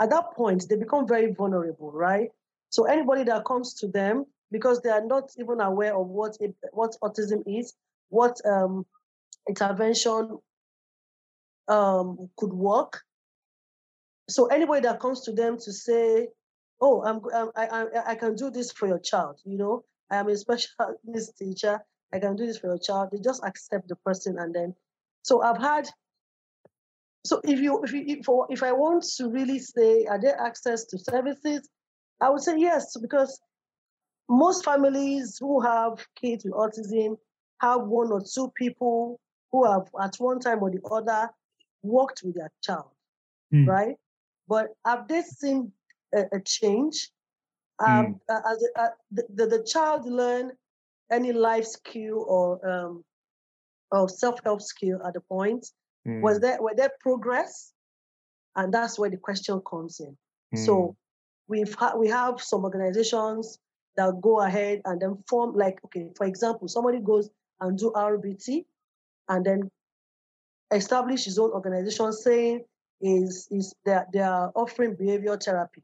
at 0.00 0.10
that 0.10 0.32
point 0.34 0.66
they 0.68 0.76
become 0.76 1.06
very 1.06 1.32
vulnerable 1.32 1.90
right 1.92 2.28
so 2.68 2.84
anybody 2.84 3.24
that 3.24 3.44
comes 3.44 3.74
to 3.74 3.88
them 3.88 4.24
because 4.50 4.80
they 4.80 4.90
are 4.90 5.04
not 5.04 5.30
even 5.38 5.60
aware 5.60 5.96
of 5.96 6.06
what 6.08 6.36
it, 6.40 6.54
what 6.72 6.96
autism 7.02 7.42
is 7.46 7.74
what 8.08 8.36
um, 8.46 8.84
intervention 9.48 10.38
um, 11.68 12.28
could 12.36 12.52
work 12.52 13.02
so 14.30 14.46
anybody 14.46 14.80
that 14.82 15.00
comes 15.00 15.20
to 15.22 15.32
them 15.32 15.56
to 15.58 15.72
say 15.72 16.28
oh 16.80 17.02
i'm, 17.04 17.20
I'm 17.34 17.50
I, 17.56 17.66
I 17.66 18.10
i 18.12 18.14
can 18.14 18.34
do 18.36 18.50
this 18.50 18.72
for 18.72 18.86
your 18.88 18.98
child 19.00 19.40
you 19.44 19.56
know 19.58 19.84
i 20.10 20.16
am 20.16 20.28
a 20.28 20.36
special 20.36 20.68
needs 21.04 21.32
teacher 21.32 21.80
i 22.12 22.18
can 22.18 22.36
do 22.36 22.46
this 22.46 22.58
for 22.58 22.68
your 22.68 22.78
child 22.78 23.10
they 23.12 23.18
just 23.18 23.42
accept 23.44 23.88
the 23.88 23.96
person 23.96 24.38
and 24.38 24.54
then 24.54 24.74
so 25.22 25.42
i've 25.42 25.58
had 25.60 25.88
so 27.24 27.40
if 27.44 27.60
you 27.60 27.82
if 27.84 27.92
you, 27.92 28.04
if, 28.06 28.24
for- 28.24 28.46
if 28.50 28.62
I 28.62 28.72
want 28.72 29.04
to 29.18 29.28
really 29.28 29.58
say 29.58 30.06
are 30.06 30.18
there 30.20 30.40
access 30.40 30.84
to 30.86 30.98
services, 30.98 31.68
I 32.20 32.30
would 32.30 32.40
say 32.40 32.56
yes 32.58 32.96
because 32.96 33.38
most 34.28 34.64
families 34.64 35.36
who 35.40 35.60
have 35.60 36.04
kids 36.20 36.44
with 36.44 36.54
autism 36.54 37.18
have 37.60 37.82
one 37.82 38.10
or 38.10 38.22
two 38.22 38.50
people 38.56 39.20
who 39.52 39.70
have 39.70 39.88
at 40.02 40.14
one 40.16 40.40
time 40.40 40.62
or 40.62 40.70
the 40.70 40.80
other 40.90 41.28
worked 41.82 42.22
with 42.24 42.36
their 42.36 42.50
child, 42.62 42.90
Hmm. 43.52 43.66
right? 43.68 43.96
But 44.50 44.66
have 44.84 45.06
they 45.08 45.22
seen 45.22 45.72
a, 46.12 46.22
a 46.32 46.40
change? 46.40 47.10
Um, 47.78 48.20
uh, 48.28 48.40
as 48.52 48.58
uh, 48.76 48.88
the, 49.10 49.24
the 49.38 49.46
the 49.46 49.62
child 49.64 50.04
learn 50.04 50.52
any 51.10 51.32
life 51.32 51.64
skill 51.64 52.18
or 52.28 52.48
um, 52.70 53.04
or 53.90 54.08
self 54.08 54.36
help 54.44 54.60
skill 54.60 54.98
at 55.06 55.14
the 55.14 55.22
point? 55.22 55.64
Hmm. 56.04 56.22
was 56.22 56.40
there 56.40 56.58
were 56.60 56.74
there 56.74 56.92
progress 57.00 57.74
and 58.56 58.72
that's 58.72 58.98
where 58.98 59.10
the 59.10 59.18
question 59.28 59.60
comes 59.70 60.00
in 60.00 60.16
Hmm. 60.52 60.64
so 60.64 60.96
we've 61.46 61.74
ha- 61.74 61.96
we 62.02 62.08
have 62.08 62.40
some 62.40 62.64
organizations 62.64 63.58
that 63.96 64.20
go 64.22 64.40
ahead 64.40 64.80
and 64.86 65.00
then 65.00 65.12
form 65.28 65.54
like 65.54 65.78
okay 65.84 66.06
for 66.16 66.26
example 66.26 66.68
somebody 66.68 67.00
goes 67.00 67.28
and 67.60 67.78
do 67.78 67.92
rbt 67.94 68.64
and 69.28 69.44
then 69.44 69.70
establish 70.72 71.24
his 71.26 71.38
own 71.38 71.50
organization 71.50 72.12
saying 72.12 72.64
is 73.00 73.48
is 73.50 73.74
that 73.84 74.10
they 74.12 74.20
are 74.20 74.52
offering 74.54 74.96
behavioral 74.96 75.42
therapy 75.42 75.82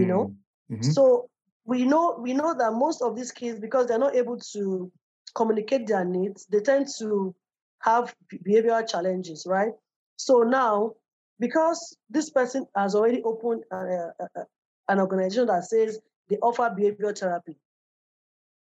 you 0.00 0.06
know? 0.06 0.34
Mhm. 0.70 0.92
so 0.92 1.28
we 1.64 1.84
know 1.84 2.16
we 2.20 2.32
know 2.32 2.54
that 2.54 2.72
most 2.72 3.02
of 3.02 3.16
these 3.16 3.32
kids 3.32 3.58
because 3.60 3.86
they're 3.86 3.98
not 3.98 4.14
able 4.14 4.38
to 4.38 4.90
communicate 5.34 5.86
their 5.86 6.04
needs 6.04 6.46
they 6.46 6.60
tend 6.60 6.86
to 6.98 7.34
have 7.80 8.14
behavioral 8.32 8.86
challenges 8.88 9.46
right 9.46 9.72
so 10.16 10.42
now 10.42 10.92
because 11.38 11.96
this 12.10 12.30
person 12.30 12.66
has 12.76 12.94
already 12.94 13.22
opened 13.22 13.62
a, 13.72 13.76
a- 13.76 14.14
a- 14.36 14.46
an 14.88 15.00
organization 15.00 15.46
that 15.46 15.64
says 15.64 15.98
they 16.28 16.36
offer 16.38 16.70
behavioral 16.78 17.16
therapy 17.18 17.56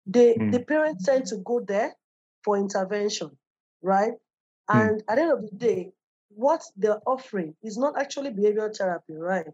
they 0.06 0.36
Mm. 0.36 0.52
the 0.52 0.60
parents 0.64 1.06
tend 1.06 1.26
to 1.28 1.38
go 1.38 1.60
there 1.60 1.96
for 2.44 2.58
intervention 2.58 3.38
right 3.82 4.14
Mm. 4.70 4.90
and 4.90 5.04
at 5.08 5.16
the 5.16 5.22
end 5.22 5.32
of 5.32 5.42
the 5.42 5.56
day 5.56 5.94
what 6.36 6.64
they're 6.78 7.02
offering 7.08 7.56
is 7.64 7.78
not 7.78 7.98
actually 7.98 8.30
behavioral 8.32 8.76
therapy 8.76 9.14
right 9.16 9.48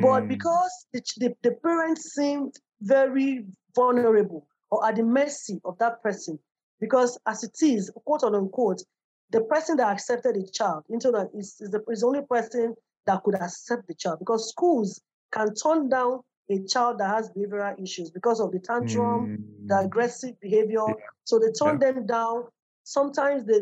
but 0.00 0.22
Hmm. 0.22 0.28
because 0.28 0.86
the, 0.92 1.02
the, 1.18 1.36
the 1.42 1.52
parents 1.52 2.14
seemed 2.14 2.54
very 2.80 3.44
vulnerable 3.74 4.46
or 4.70 4.86
at 4.86 4.96
the 4.96 5.02
mercy 5.02 5.60
of 5.64 5.78
that 5.78 6.02
person, 6.02 6.38
because 6.80 7.18
as 7.26 7.44
it 7.44 7.56
is, 7.62 7.90
quote 8.04 8.22
unquote, 8.24 8.82
the 9.30 9.40
person 9.42 9.76
that 9.76 9.92
accepted 9.92 10.36
the 10.36 10.48
child 10.52 10.84
into 10.88 11.10
that 11.10 11.28
is, 11.34 11.56
is, 11.60 11.70
the, 11.70 11.82
is 11.90 12.00
the 12.00 12.06
only 12.06 12.22
person 12.28 12.74
that 13.06 13.22
could 13.22 13.34
accept 13.34 13.86
the 13.88 13.94
child 13.94 14.18
because 14.20 14.48
schools 14.48 15.00
can 15.32 15.54
turn 15.54 15.88
down 15.88 16.20
a 16.50 16.58
child 16.64 16.98
that 16.98 17.08
has 17.08 17.30
behavioral 17.30 17.80
issues 17.82 18.10
because 18.10 18.40
of 18.40 18.52
the 18.52 18.60
tantrum, 18.60 19.28
the 19.68 19.76
Hmm. 19.76 19.84
aggressive 19.86 20.38
behavior. 20.40 20.78
Yeah. 20.86 20.94
So 21.24 21.38
they 21.38 21.50
turn 21.52 21.78
them 21.80 22.06
down. 22.06 22.44
Sometimes 22.84 23.44
they, 23.44 23.60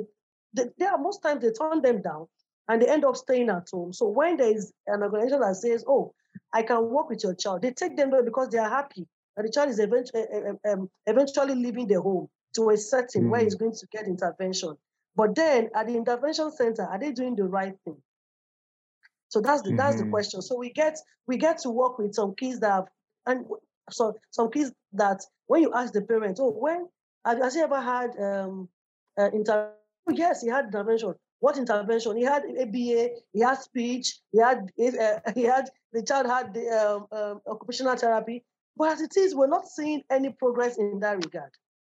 they, 0.53 0.71
yeah, 0.77 0.97
most 0.99 1.23
times 1.23 1.43
they 1.43 1.51
turn 1.51 1.81
them 1.81 2.03
down 2.03 2.27
and 2.69 2.81
they 2.81 2.89
end 2.89 3.05
up 3.05 3.17
staying 3.17 3.51
at 3.51 3.69
home. 3.71 3.93
So 3.93 4.09
when 4.09 4.37
there 4.37 4.55
is 4.55 4.73
an 4.87 5.03
organization 5.03 5.41
that 5.41 5.57
says, 5.57 5.85
"Oh, 5.87 6.15
I 6.53 6.63
can 6.63 6.89
work 6.89 7.11
with 7.11 7.23
your 7.23 7.35
child," 7.35 7.63
they 7.63 7.73
take 7.73 7.97
them 7.97 8.11
there 8.11 8.23
because 8.23 8.49
they 8.49 8.59
are 8.59 8.69
happy 8.69 9.07
and 9.37 9.47
the 9.47 9.53
child 9.53 9.71
is 9.71 9.79
eventually, 9.79 10.23
um, 10.69 10.89
eventually 11.07 11.55
leaving 11.55 11.89
the 11.89 12.01
home 12.01 12.29
to 12.55 12.71
a 12.71 12.77
setting 12.77 13.23
mm-hmm. 13.23 13.31
where 13.31 13.41
he's 13.41 13.57
going 13.57 13.75
to 13.75 13.87
get 13.91 14.07
intervention. 14.07 14.77
But 15.17 15.35
then 15.35 15.71
at 15.75 15.87
the 15.87 15.97
intervention 15.97 16.51
center, 16.53 16.83
are 16.83 16.99
they 16.99 17.13
doing 17.13 17.37
the 17.37 17.45
right 17.45 17.75
thing? 17.85 17.97
So 19.29 19.41
that's 19.41 19.63
the 19.63 19.71
mm-hmm. 19.71 19.79
that's 19.79 19.97
the 19.97 20.03
mm-hmm. 20.03 20.11
question. 20.11 20.43
So 20.43 20.57
we 20.57 20.71
get 20.71 20.99
we 21.27 21.37
get 21.37 21.59
to 21.59 21.71
work 21.71 21.99
with 21.99 22.15
some 22.15 22.35
kids 22.35 22.61
that 22.61 22.71
have 22.71 22.85
and 23.27 23.47
so 23.91 24.15
some 24.31 24.51
kids 24.51 24.73
that 24.93 25.23
when 25.47 25.63
you 25.63 25.73
ask 25.75 25.93
the 25.93 26.03
parents, 26.03 26.41
oh, 26.41 26.51
when 26.51 26.89
has 27.25 27.55
he 27.55 27.61
ever 27.61 27.81
had 27.81 28.17
um 28.21 28.69
uh, 29.19 29.31
inter? 29.33 29.73
Oh, 30.09 30.13
yes, 30.13 30.43
he 30.43 30.49
had 30.49 30.67
intervention. 30.67 31.15
What 31.41 31.59
intervention? 31.59 32.17
He 32.17 32.25
had 32.25 32.43
ABA, 32.45 33.11
he 33.33 33.41
had 33.41 33.59
speech, 33.61 34.19
he 34.33 34.39
had 34.39 34.71
uh, 34.79 35.33
he 35.35 35.43
had 35.43 35.69
the 35.93 36.03
child 36.03 36.27
had 36.27 36.55
the 36.55 36.69
um, 36.71 37.07
um, 37.13 37.41
occupational 37.47 37.97
therapy. 37.97 38.45
But 38.77 38.93
as 38.93 39.01
it 39.03 39.17
is, 39.17 39.35
we're 39.35 39.47
not 39.47 39.69
seeing 39.69 40.03
any 40.11 40.31
progress 40.31 40.79
in 40.79 40.99
that 41.01 41.25
regard. 41.25 41.51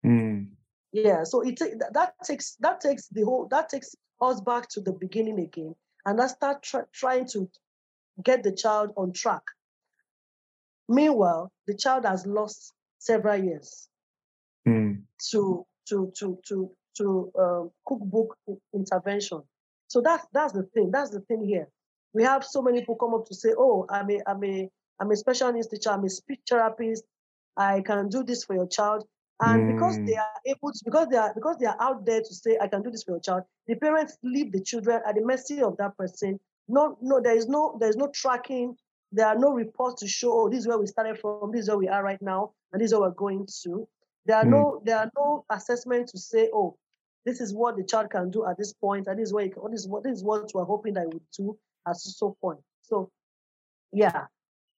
Mm. 0.05 0.48
Yeah, 0.93 1.24
so 1.24 1.40
it 1.43 1.59
that 1.59 2.15
takes 2.24 2.56
that 2.60 2.81
takes 2.81 3.09
the 3.09 3.23
whole 3.23 3.47
that 3.48 3.69
takes 3.69 3.94
us 4.20 4.40
back 4.40 4.69
to 4.70 4.81
the 4.81 4.93
beginning 4.93 5.40
again, 5.40 5.74
and 6.06 6.20
I 6.20 6.27
start 6.28 6.62
tr- 6.62 6.89
trying 6.93 7.27
to 7.28 7.48
get 8.23 8.43
the 8.43 8.52
child 8.52 8.93
on 8.97 9.12
track. 9.12 9.43
Meanwhile, 10.89 11.52
the 11.66 11.74
child 11.74 12.05
has 12.06 12.27
lost 12.27 12.73
several 12.98 13.36
years 13.36 13.89
mm. 14.66 15.02
to 15.31 15.66
to 15.89 16.12
to 16.19 16.39
to 16.48 16.70
to 16.98 17.32
um, 17.38 17.70
cookbook 17.86 18.36
intervention. 18.74 19.42
So 19.88 20.00
that's 20.00 20.26
that's 20.32 20.52
the 20.52 20.64
thing. 20.74 20.90
That's 20.90 21.10
the 21.10 21.20
thing 21.20 21.44
here. 21.44 21.68
We 22.12 22.22
have 22.22 22.44
so 22.44 22.62
many 22.62 22.80
people 22.80 22.96
come 22.96 23.14
up 23.14 23.26
to 23.26 23.34
say, 23.34 23.54
"Oh, 23.56 23.86
I'm 23.88 24.10
a 24.10 24.20
I'm 24.26 24.44
a 24.44 24.70
I'm 25.00 25.10
a 25.10 25.16
special 25.16 25.52
needs 25.52 25.68
teacher. 25.68 25.90
I'm 25.90 26.04
a 26.04 26.10
speech 26.10 26.40
therapist. 26.48 27.04
I 27.56 27.80
can 27.80 28.08
do 28.08 28.22
this 28.22 28.44
for 28.44 28.54
your 28.54 28.68
child." 28.68 29.04
And 29.40 29.62
mm. 29.62 29.74
because 29.74 29.96
they 30.04 30.16
are 30.16 30.40
able 30.46 30.72
to, 30.72 30.80
because 30.84 31.08
they 31.08 31.16
are 31.16 31.32
because 31.34 31.56
they 31.58 31.66
are 31.66 31.76
out 31.80 32.04
there 32.04 32.20
to 32.20 32.34
say, 32.34 32.58
"I 32.60 32.68
can 32.68 32.82
do 32.82 32.90
this 32.90 33.04
for 33.04 33.12
your 33.12 33.20
child," 33.20 33.44
the 33.66 33.76
parents 33.76 34.18
leave 34.22 34.52
the 34.52 34.60
children 34.60 35.00
at 35.06 35.14
the 35.14 35.22
mercy 35.22 35.62
of 35.62 35.76
that 35.78 35.96
person. 35.96 36.38
No, 36.68 36.98
no, 37.00 37.20
there 37.20 37.36
is 37.36 37.46
no 37.48 37.76
there 37.80 37.88
is 37.88 37.96
no 37.96 38.08
tracking. 38.08 38.76
There 39.10 39.26
are 39.26 39.38
no 39.38 39.52
reports 39.52 40.00
to 40.02 40.08
show, 40.08 40.32
"Oh, 40.32 40.48
this 40.48 40.60
is 40.60 40.68
where 40.68 40.78
we 40.78 40.86
started 40.86 41.18
from. 41.18 41.52
This 41.52 41.62
is 41.62 41.68
where 41.68 41.78
we 41.78 41.88
are 41.88 42.02
right 42.02 42.20
now, 42.20 42.52
and 42.72 42.80
this 42.80 42.90
is 42.90 42.92
where 42.92 43.08
we're 43.08 43.14
going 43.14 43.46
to." 43.62 43.88
There 44.26 44.36
are 44.36 44.44
mm. 44.44 44.50
no 44.50 44.82
there 44.84 44.98
are 44.98 45.10
no 45.16 45.44
assessment 45.50 46.08
to 46.08 46.18
say, 46.18 46.50
"Oh, 46.52 46.76
this 47.28 47.40
is 47.42 47.55
what 47.55 47.76
the 47.76 47.84
child 47.84 48.10
can 48.10 48.30
do 48.30 48.46
at 48.46 48.56
this 48.56 48.72
point, 48.72 49.06
and 49.06 49.18
this 49.18 49.28
is 49.28 49.34
what 49.34 49.52
can, 49.52 49.70
this 49.70 49.80
is 49.80 49.88
what 49.88 50.02
this 50.02 50.18
is 50.18 50.24
what 50.24 50.50
we're 50.55 50.64
hoping 50.64 50.94
that 50.94 51.02
it 51.05 51.12
would 51.12 51.30
do 51.36 51.59
at 51.86 51.96
so 51.96 52.36
point. 52.40 52.59
So, 52.82 53.10
yeah. 53.92 54.24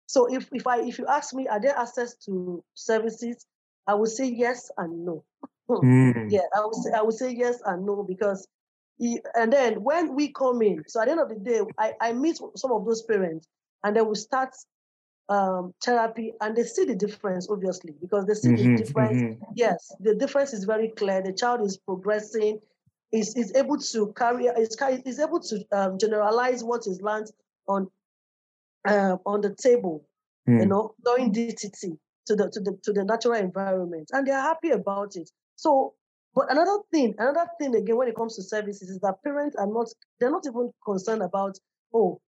So 0.07 0.27
if 0.33 0.49
if 0.53 0.67
I 0.67 0.81
if 0.81 0.99
you 0.99 1.07
ask 1.07 1.33
me, 1.33 1.47
are 1.47 1.61
there 1.61 1.79
access 1.79 2.17
to 2.27 2.65
services? 2.75 3.47
I 3.87 3.95
would 3.95 4.11
say 4.11 4.27
yes 4.27 4.71
and 4.77 5.05
no. 5.05 5.25
mm. 5.71 6.31
Yeah, 6.31 6.41
I 6.57 6.65
would 6.65 6.75
say 6.75 6.91
I 6.93 7.03
would 7.03 7.15
say 7.15 7.33
yes 7.33 7.61
and 7.65 7.87
no 7.87 8.03
because, 8.03 8.49
he, 8.99 9.21
and 9.35 9.53
then 9.53 9.83
when 9.85 10.15
we 10.17 10.33
come 10.33 10.61
in, 10.63 10.83
so 10.89 11.01
at 11.01 11.07
the 11.07 11.13
end 11.13 11.21
of 11.21 11.29
the 11.29 11.37
day, 11.37 11.61
I 11.79 11.93
I 12.01 12.13
meet 12.13 12.41
some 12.57 12.73
of 12.73 12.85
those 12.85 13.03
parents, 13.03 13.47
and 13.85 13.95
then 13.95 14.09
we 14.09 14.17
start 14.17 14.51
um, 15.31 15.73
therapy 15.83 16.35
and 16.41 16.57
they 16.57 16.65
see 16.65 16.85
the 16.85 16.95
difference, 16.95 17.49
obviously, 17.49 17.95
because 18.01 18.27
they 18.27 18.35
see 18.35 18.49
mm-hmm, 18.49 18.77
the 18.77 18.83
difference. 18.83 19.23
Mm-hmm. 19.23 19.53
Yes, 19.55 19.95
the 20.01 20.15
difference 20.15 20.53
is 20.53 20.65
very 20.65 20.89
clear. 20.89 21.23
The 21.23 21.33
child 21.33 21.65
is 21.65 21.79
progressing, 21.79 22.59
is, 23.13 23.37
is 23.37 23.55
able 23.55 23.79
to 23.79 24.13
carry, 24.17 24.47
is, 24.47 24.77
is 25.07 25.19
able 25.21 25.41
to 25.41 25.65
um, 25.73 25.99
generalize 25.99 26.63
what 26.65 26.87
is 26.87 27.01
learned 27.01 27.29
on 27.69 27.89
uh, 28.87 29.17
on 29.25 29.41
the 29.41 29.55
table, 29.55 30.05
mm. 30.49 30.61
you 30.61 30.67
know, 30.67 30.95
knowing 31.05 31.33
DTT 31.33 31.97
to 32.27 32.35
the, 32.37 32.51
to 32.51 32.61
the 32.61 32.79
to 32.83 32.93
the 32.93 33.05
natural 33.05 33.35
environment. 33.35 34.11
And 34.13 34.27
they're 34.27 34.41
happy 34.41 34.71
about 34.71 35.17
it. 35.17 35.31
So 35.57 35.95
but 36.35 36.51
another 36.51 36.79
thing, 36.93 37.15
another 37.19 37.47
thing 37.59 37.75
again, 37.75 37.97
when 37.97 38.09
it 38.09 38.15
comes 38.15 38.37
to 38.37 38.43
services, 38.43 38.89
is 38.89 39.01
that 39.01 39.23
parents 39.25 39.57
are 39.57 39.67
not, 39.67 39.89
they're 40.19 40.31
not 40.31 40.47
even 40.47 40.71
concerned 40.85 41.23
about, 41.23 41.59
oh, 41.93 42.21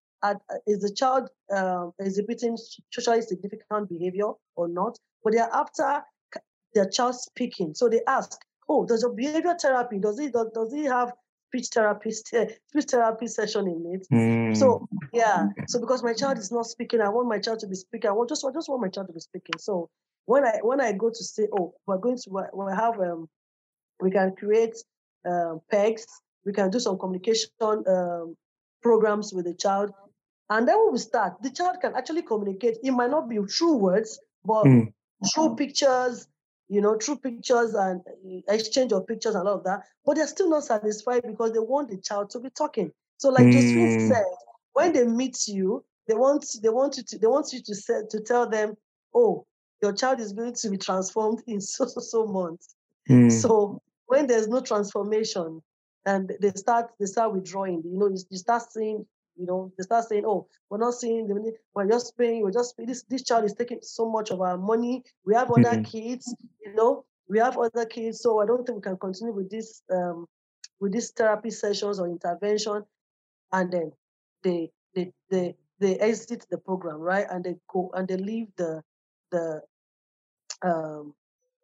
is 0.66 0.80
the 0.80 0.92
child 0.92 1.28
uh, 1.54 1.86
exhibiting 1.98 2.56
socially 2.90 3.22
significant 3.22 3.88
behavior 3.88 4.30
or 4.56 4.68
not? 4.68 4.98
But 5.24 5.32
they 5.32 5.40
are 5.40 5.52
after 5.52 6.02
their 6.74 6.88
child 6.88 7.16
speaking. 7.16 7.74
So 7.74 7.88
they 7.88 8.00
ask, 8.06 8.38
oh, 8.68 8.86
does 8.86 9.02
your 9.02 9.12
behavior 9.12 9.56
therapy, 9.60 9.98
does 9.98 10.18
it 10.18 10.32
does, 10.32 10.48
does 10.54 10.72
it 10.72 10.86
have 10.86 11.12
speech 11.48 11.68
therapy 11.72 12.10
speech 12.10 12.84
therapy 12.88 13.26
session 13.26 13.66
in 13.66 13.94
it? 13.94 14.06
Mm. 14.12 14.56
So 14.56 14.88
yeah. 15.12 15.46
So 15.68 15.80
because 15.80 16.02
my 16.02 16.14
child 16.14 16.38
is 16.38 16.52
not 16.52 16.66
speaking, 16.66 17.00
I 17.00 17.08
want 17.08 17.28
my 17.28 17.38
child 17.38 17.60
to 17.60 17.66
be 17.66 17.76
speaking. 17.76 18.10
I 18.10 18.12
want 18.12 18.28
just 18.28 18.44
I 18.44 18.52
just 18.52 18.68
want 18.68 18.82
my 18.82 18.88
child 18.88 19.08
to 19.08 19.12
be 19.12 19.20
speaking. 19.20 19.58
So 19.58 19.90
when 20.26 20.44
I 20.44 20.58
when 20.62 20.80
I 20.80 20.92
go 20.92 21.08
to 21.10 21.24
say, 21.24 21.48
oh, 21.58 21.74
we're 21.86 21.98
going 21.98 22.16
to 22.16 22.30
we 22.30 22.72
have 22.72 23.00
um 23.00 23.28
we 24.00 24.10
can 24.10 24.34
create 24.34 24.76
um, 25.24 25.60
PECS, 25.72 26.04
we 26.44 26.52
can 26.52 26.70
do 26.70 26.80
some 26.80 26.98
communication 26.98 27.50
um, 27.60 28.36
programs 28.82 29.32
with 29.32 29.44
the 29.44 29.54
child 29.54 29.92
and 30.52 30.68
then 30.68 30.78
when 30.78 30.92
we 30.92 30.98
start, 30.98 31.40
the 31.42 31.50
child 31.50 31.78
can 31.80 31.94
actually 31.94 32.20
communicate. 32.20 32.76
It 32.82 32.90
might 32.90 33.10
not 33.10 33.26
be 33.26 33.38
true 33.48 33.74
words, 33.74 34.20
but 34.44 34.64
mm. 34.64 34.92
through 35.32 35.56
pictures, 35.56 36.28
you 36.68 36.82
know, 36.82 36.94
true 36.94 37.16
pictures 37.16 37.72
and 37.72 38.02
exchange 38.48 38.92
of 38.92 39.06
pictures 39.06 39.34
and 39.34 39.48
all 39.48 39.54
of 39.54 39.64
that. 39.64 39.84
But 40.04 40.16
they're 40.16 40.26
still 40.26 40.50
not 40.50 40.64
satisfied 40.64 41.22
because 41.26 41.52
they 41.52 41.58
want 41.58 41.88
the 41.88 41.96
child 41.96 42.28
to 42.30 42.38
be 42.38 42.50
talking. 42.50 42.92
So, 43.16 43.30
like 43.30 43.46
mm. 43.46 43.52
Josephine 43.52 44.08
said, 44.10 44.24
when 44.74 44.92
they 44.92 45.06
meet 45.06 45.48
you, 45.48 45.86
they 46.06 46.14
want 46.14 46.44
they 46.62 46.68
want 46.68 46.98
you 46.98 47.02
to 47.04 47.18
they 47.18 47.26
want 47.26 47.50
you 47.54 47.62
to 47.62 47.74
say 47.74 48.02
to 48.10 48.20
tell 48.20 48.46
them, 48.46 48.74
oh, 49.14 49.46
your 49.80 49.94
child 49.94 50.20
is 50.20 50.34
going 50.34 50.52
to 50.52 50.68
be 50.68 50.76
transformed 50.76 51.42
in 51.46 51.60
so 51.62 51.86
so 51.86 52.00
so 52.02 52.26
months. 52.26 52.74
Mm. 53.08 53.32
So 53.32 53.80
when 54.04 54.26
there's 54.26 54.48
no 54.48 54.60
transformation 54.60 55.62
and 56.04 56.30
they 56.42 56.50
start 56.50 56.90
they 57.00 57.06
start 57.06 57.32
withdrawing, 57.32 57.82
you 57.86 57.98
know, 57.98 58.08
you, 58.08 58.18
you 58.28 58.36
start 58.36 58.64
seeing 58.70 59.06
you 59.42 59.48
know, 59.48 59.72
they 59.76 59.82
start 59.82 60.04
saying, 60.04 60.22
"Oh, 60.24 60.46
we're 60.70 60.78
not 60.78 60.94
seeing 60.94 61.26
the 61.26 61.52
we're 61.74 61.88
just 61.88 62.16
paying. 62.16 62.42
We're 62.42 62.52
just 62.52 62.76
paying. 62.76 62.88
this. 62.88 63.02
This 63.08 63.24
child 63.24 63.44
is 63.44 63.54
taking 63.54 63.80
so 63.82 64.08
much 64.08 64.30
of 64.30 64.40
our 64.40 64.56
money. 64.56 65.02
We 65.26 65.34
have 65.34 65.50
other 65.50 65.62
mm-hmm. 65.62 65.82
kids, 65.82 66.32
you 66.64 66.74
know. 66.74 67.04
We 67.28 67.40
have 67.40 67.58
other 67.58 67.84
kids, 67.84 68.20
so 68.20 68.40
I 68.40 68.46
don't 68.46 68.64
think 68.64 68.76
we 68.76 68.82
can 68.82 68.96
continue 68.98 69.34
with 69.34 69.50
this 69.50 69.82
um, 69.90 70.26
with 70.78 70.92
these 70.92 71.10
therapy 71.10 71.50
sessions 71.50 71.98
or 71.98 72.06
intervention." 72.06 72.84
And 73.50 73.72
then 73.72 73.92
they 74.44 74.70
they 74.94 75.12
they 75.28 75.56
they 75.80 75.98
exit 75.98 76.46
the 76.48 76.58
program, 76.58 77.00
right? 77.00 77.26
And 77.28 77.42
they 77.42 77.56
go 77.68 77.90
and 77.94 78.06
they 78.06 78.16
leave 78.16 78.46
the 78.56 78.80
the 79.32 79.60
um 80.62 81.14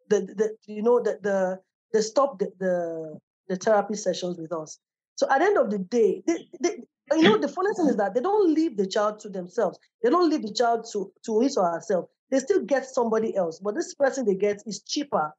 the 0.09 0.19
the 0.19 0.57
you 0.67 0.81
know 0.81 0.99
the 0.99 1.17
the 1.21 1.59
they 1.93 2.01
stop 2.01 2.39
the 2.39 2.51
the, 2.59 3.19
the 3.47 3.55
therapy 3.55 3.95
sessions 3.95 4.37
with 4.37 4.51
us. 4.51 4.79
So 5.15 5.27
at 5.29 5.39
the 5.39 5.45
end 5.45 5.57
of 5.57 5.69
the 5.69 5.79
day, 5.79 6.23
they, 6.25 6.47
they, 6.61 6.77
you 7.15 7.23
know, 7.23 7.37
the 7.37 7.47
funny 7.47 7.73
thing 7.75 7.87
is 7.87 7.97
that 7.97 8.13
they 8.13 8.21
don't 8.21 8.53
leave 8.53 8.77
the 8.77 8.85
child 8.85 9.19
to 9.19 9.29
themselves. 9.29 9.79
They 10.03 10.09
don't 10.09 10.29
leave 10.29 10.43
the 10.43 10.53
child 10.53 10.87
to, 10.93 11.11
to 11.25 11.39
his 11.41 11.57
or 11.57 11.69
herself. 11.69 12.09
They 12.31 12.39
still 12.39 12.61
get 12.63 12.85
somebody 12.85 13.35
else. 13.35 13.59
But 13.59 13.75
this 13.75 13.93
person 13.93 14.25
they 14.25 14.35
get 14.35 14.61
is 14.65 14.81
cheaper. 14.81 15.33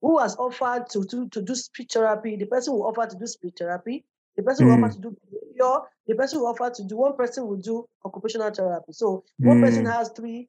Who 0.00 0.18
has 0.18 0.36
offered 0.36 0.90
to, 0.90 1.04
to, 1.04 1.28
to 1.28 1.42
do 1.42 1.54
speech 1.54 1.92
therapy? 1.92 2.36
The 2.36 2.46
person 2.46 2.74
who 2.74 2.82
offered 2.82 3.10
to 3.10 3.16
do 3.16 3.26
speech 3.26 3.54
therapy. 3.58 4.04
The 4.36 4.42
person 4.42 4.66
mm. 4.66 4.76
who 4.76 4.84
offered 4.84 4.94
to 4.96 5.00
do 5.00 5.16
behavior. 5.30 5.80
The 6.06 6.14
person 6.14 6.38
who 6.40 6.46
offered 6.46 6.74
to 6.74 6.84
do 6.84 6.96
one 6.96 7.16
person 7.16 7.46
will 7.46 7.56
do 7.56 7.86
occupational 8.04 8.50
therapy. 8.50 8.92
So 8.92 9.24
one 9.38 9.58
mm. 9.58 9.64
person 9.64 9.86
has 9.86 10.10
three, 10.10 10.48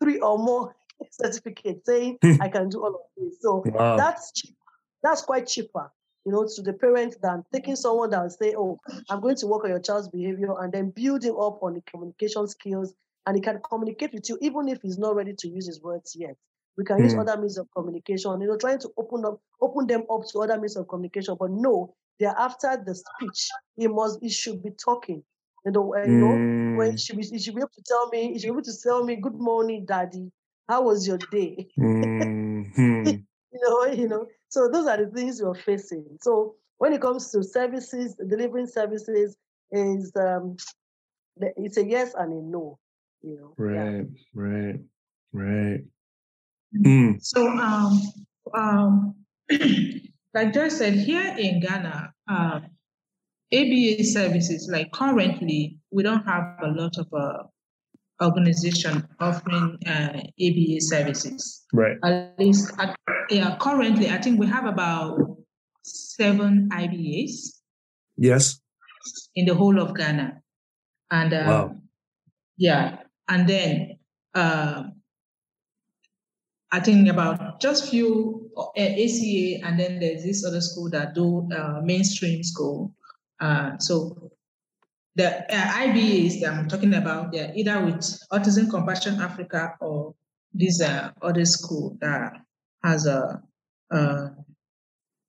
three 0.00 0.20
or 0.20 0.38
more 0.38 0.76
certificates 1.10 1.86
saying 1.86 2.18
I 2.40 2.48
can 2.48 2.68
do 2.68 2.82
all 2.82 2.94
of 2.94 3.00
this. 3.16 3.40
So 3.40 3.62
wow. 3.66 3.96
that's 3.96 4.32
cheap. 4.32 4.54
That's 5.02 5.22
quite 5.22 5.48
cheaper 5.48 5.90
you 6.24 6.32
know, 6.32 6.46
to 6.46 6.62
the 6.62 6.72
parent 6.72 7.16
than 7.22 7.44
taking 7.52 7.76
someone 7.76 8.10
that 8.10 8.22
will 8.22 8.30
say, 8.30 8.54
oh, 8.56 8.78
I'm 9.10 9.20
going 9.20 9.36
to 9.36 9.46
work 9.46 9.64
on 9.64 9.70
your 9.70 9.80
child's 9.80 10.08
behavior 10.08 10.54
and 10.60 10.72
then 10.72 10.90
build 10.90 11.24
him 11.24 11.36
up 11.36 11.62
on 11.62 11.74
the 11.74 11.82
communication 11.82 12.46
skills 12.46 12.94
and 13.26 13.36
he 13.36 13.42
can 13.42 13.60
communicate 13.68 14.12
with 14.12 14.28
you 14.28 14.38
even 14.40 14.68
if 14.68 14.80
he's 14.82 14.98
not 14.98 15.16
ready 15.16 15.34
to 15.38 15.48
use 15.48 15.66
his 15.66 15.80
words 15.80 16.16
yet. 16.18 16.36
We 16.76 16.84
can 16.84 16.98
mm. 16.98 17.04
use 17.04 17.12
hmm. 17.12 17.20
other 17.20 17.36
means 17.36 17.58
of 17.58 17.68
communication, 17.76 18.40
you 18.40 18.46
know, 18.46 18.56
trying 18.56 18.78
to 18.78 18.90
open 18.96 19.24
up, 19.26 19.40
open 19.60 19.86
them 19.86 20.04
up 20.10 20.22
to 20.32 20.38
other 20.38 20.58
means 20.58 20.76
of 20.76 20.88
communication. 20.88 21.36
But 21.38 21.50
no, 21.50 21.94
they're 22.18 22.34
after 22.36 22.82
the 22.84 22.94
speech. 22.94 23.48
He 23.76 23.88
must, 23.88 24.20
he 24.22 24.30
should 24.30 24.62
be 24.62 24.70
talking. 24.70 25.22
You 25.66 25.72
know, 25.72 25.94
mm. 25.96 26.06
you 26.06 26.12
know, 26.12 26.78
when 26.78 26.96
she 26.96 27.14
be, 27.14 27.24
he 27.24 27.38
should 27.38 27.54
be 27.54 27.60
able 27.60 27.70
to 27.74 27.82
tell 27.86 28.08
me, 28.08 28.32
he 28.32 28.38
should 28.38 28.46
be 28.46 28.52
able 28.52 28.62
to 28.62 28.80
tell 28.82 29.04
me, 29.04 29.16
"Good 29.16 29.38
morning, 29.38 29.84
Daddy. 29.84 30.32
How 30.68 30.82
was 30.82 31.06
your 31.06 31.18
day?" 31.18 31.68
Mm-hmm. 31.78 33.10
you 33.54 33.60
know, 33.60 33.84
you 33.86 34.08
know. 34.08 34.26
So 34.48 34.68
those 34.68 34.86
are 34.86 35.04
the 35.04 35.10
things 35.10 35.40
you're 35.40 35.54
facing. 35.54 36.04
So 36.20 36.56
when 36.78 36.92
it 36.92 37.00
comes 37.00 37.30
to 37.30 37.42
services, 37.42 38.14
delivering 38.28 38.66
services 38.66 39.36
is 39.70 40.12
um, 40.16 40.56
it's 41.36 41.76
a 41.76 41.84
yes 41.84 42.14
and 42.14 42.32
a 42.32 42.42
no. 42.42 42.78
You 43.22 43.36
know. 43.36 43.54
Right. 43.56 43.74
Yeah. 43.74 44.02
Right. 44.34 44.80
Right. 45.32 45.80
Mm. 46.76 47.22
So 47.22 47.48
um 47.48 48.00
um 48.54 49.14
like 50.34 50.52
Joy 50.52 50.68
said, 50.68 50.94
here 50.94 51.34
in 51.36 51.60
Ghana, 51.60 52.12
um, 52.28 52.66
ABA 53.52 54.04
services, 54.04 54.68
like 54.70 54.90
currently, 54.92 55.78
we 55.90 56.02
don't 56.02 56.24
have 56.24 56.56
a 56.62 56.68
lot 56.68 56.96
of 56.96 57.06
uh, 57.12 57.44
organization 58.20 59.08
offering 59.20 59.78
uh, 59.86 60.20
ABA 60.40 60.80
services. 60.80 61.64
Right. 61.72 61.96
At 62.04 62.38
least, 62.38 62.72
at, 62.78 62.96
yeah, 63.30 63.56
currently, 63.60 64.10
I 64.10 64.18
think 64.18 64.38
we 64.38 64.46
have 64.46 64.66
about 64.66 65.18
seven 65.84 66.68
IBAs. 66.72 67.60
Yes. 68.16 68.60
In 69.34 69.46
the 69.46 69.54
whole 69.54 69.80
of 69.80 69.94
Ghana. 69.94 70.42
And 71.10 71.32
uh, 71.32 71.44
wow. 71.46 71.76
yeah, 72.56 72.98
and 73.28 73.48
then 73.48 73.98
uh, 74.34 74.84
I 76.70 76.80
think 76.80 77.08
about 77.08 77.60
just 77.60 77.90
few 77.90 78.50
uh, 78.56 78.70
ACA, 78.76 79.60
and 79.66 79.78
then 79.78 80.00
there's 80.00 80.24
this 80.24 80.44
other 80.46 80.62
school 80.62 80.88
that 80.90 81.14
do 81.14 81.48
uh, 81.54 81.80
mainstream 81.82 82.42
school. 82.42 82.94
Uh, 83.40 83.76
so 83.78 84.31
the 85.14 85.54
uh, 85.54 85.72
IBAs 85.84 86.40
that 86.40 86.52
I'm 86.52 86.68
talking 86.68 86.94
about, 86.94 87.32
they're 87.32 87.52
either 87.54 87.84
with 87.84 88.00
Autism 88.32 88.70
Compassion 88.70 89.20
Africa 89.20 89.74
or 89.80 90.14
this 90.54 90.80
uh, 90.80 91.10
other 91.20 91.44
school 91.44 91.96
that 92.00 92.32
has 92.82 93.06
a, 93.06 93.42
a, 93.90 94.30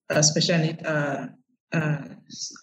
a 0.10 0.24
special 0.24 0.58
need 0.60 0.86
uh, 0.86 1.28
uh, 1.74 1.98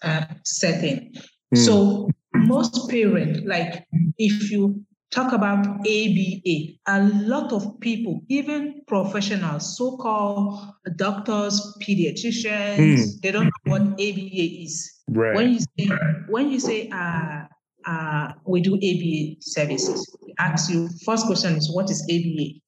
uh 0.03 0.25
setting. 0.43 1.13
Mm. 1.53 1.65
So 1.65 2.09
most 2.33 2.89
parents, 2.89 3.41
like 3.45 3.85
if 4.17 4.51
you 4.51 4.83
talk 5.11 5.33
about 5.33 5.65
ABA, 5.67 6.79
a 6.87 7.03
lot 7.25 7.51
of 7.51 7.79
people, 7.81 8.21
even 8.29 8.81
professionals, 8.87 9.77
so-called 9.77 10.73
doctors, 10.95 11.77
pediatricians, 11.81 12.77
mm. 12.77 13.21
they 13.21 13.31
don't 13.31 13.45
know 13.45 13.71
what 13.71 13.81
ABA 13.81 14.63
is. 14.63 15.00
Right. 15.11 15.35
When 15.35 15.53
you 15.53 15.59
say 15.59 15.89
when 16.29 16.51
you 16.51 16.59
say 16.59 16.89
uh, 16.89 17.43
uh, 17.85 18.31
we 18.45 18.61
do 18.61 18.75
ABA 18.75 19.41
services, 19.41 20.15
we 20.25 20.33
ask 20.39 20.71
you 20.71 20.89
first 21.05 21.25
question 21.25 21.55
is 21.57 21.69
what 21.73 21.89
is 21.89 22.01
ABA? 22.09 22.61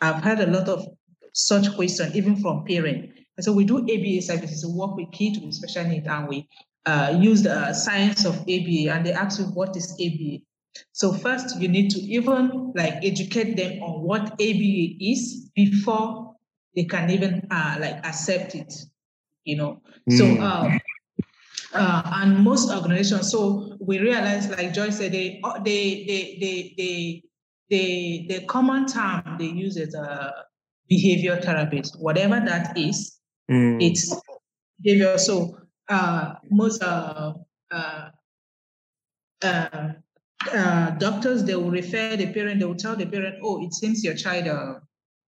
I've 0.00 0.22
had 0.22 0.40
a 0.40 0.46
lot 0.46 0.68
of 0.68 0.86
such 1.34 1.74
questions 1.74 2.16
even 2.16 2.36
from 2.36 2.64
parents. 2.64 3.12
And 3.36 3.44
so 3.44 3.52
we 3.52 3.64
do 3.64 3.78
ABA 3.78 4.22
services, 4.22 4.64
we 4.66 4.72
work 4.72 4.96
with 4.96 5.12
kids 5.12 5.38
with 5.38 5.54
special 5.54 5.84
needs, 5.84 6.08
and 6.08 6.26
we 6.26 6.48
uh, 6.86 7.16
use 7.20 7.42
the 7.42 7.74
science 7.74 8.24
of 8.24 8.40
ABA, 8.40 8.88
and 8.90 9.04
they 9.04 9.12
ask 9.12 9.38
you 9.38 9.46
what 9.46 9.76
is 9.76 9.92
ABA. 9.92 10.38
So 10.92 11.12
first, 11.12 11.60
you 11.60 11.68
need 11.68 11.90
to 11.90 12.00
even 12.00 12.72
like 12.74 12.94
educate 13.02 13.56
them 13.56 13.82
on 13.82 14.02
what 14.02 14.32
ABA 14.32 14.96
is 15.00 15.50
before 15.54 16.34
they 16.74 16.84
can 16.84 17.10
even 17.10 17.46
uh, 17.50 17.76
like 17.78 18.04
accept 18.06 18.54
it. 18.54 18.72
You 19.44 19.56
know, 19.56 19.82
mm. 20.10 20.18
so 20.18 20.42
um, 20.42 20.80
uh, 21.74 22.02
and 22.14 22.38
most 22.42 22.70
organizations. 22.70 23.30
So 23.30 23.76
we 23.80 23.98
realize, 23.98 24.48
like 24.50 24.72
Joyce 24.72 24.98
said, 24.98 25.12
they 25.12 25.40
uh, 25.44 25.58
they 25.60 26.04
they 26.06 26.38
they 26.40 26.74
they, 26.76 27.22
they 27.70 28.26
the 28.28 28.46
common 28.46 28.86
term 28.86 29.36
they 29.38 29.46
use 29.46 29.76
is 29.76 29.94
a 29.94 30.32
behavior 30.88 31.40
therapist, 31.40 32.00
whatever 32.00 32.40
that 32.40 32.76
is. 32.76 33.18
Mm. 33.50 33.82
It's 33.82 34.14
behavior. 34.82 35.18
So 35.18 35.58
uh, 35.88 36.34
most 36.50 36.82
uh, 36.82 37.34
uh, 37.70 38.10
uh, 39.42 39.88
uh, 40.52 40.90
doctors 40.92 41.44
they 41.44 41.54
will 41.54 41.70
refer 41.70 42.16
the 42.16 42.32
parent. 42.32 42.60
They 42.60 42.66
will 42.66 42.76
tell 42.76 42.96
the 42.96 43.06
parent, 43.06 43.36
"Oh, 43.42 43.62
it 43.62 43.74
seems 43.74 44.02
your 44.02 44.14
child 44.14 44.48
uh, 44.48 44.74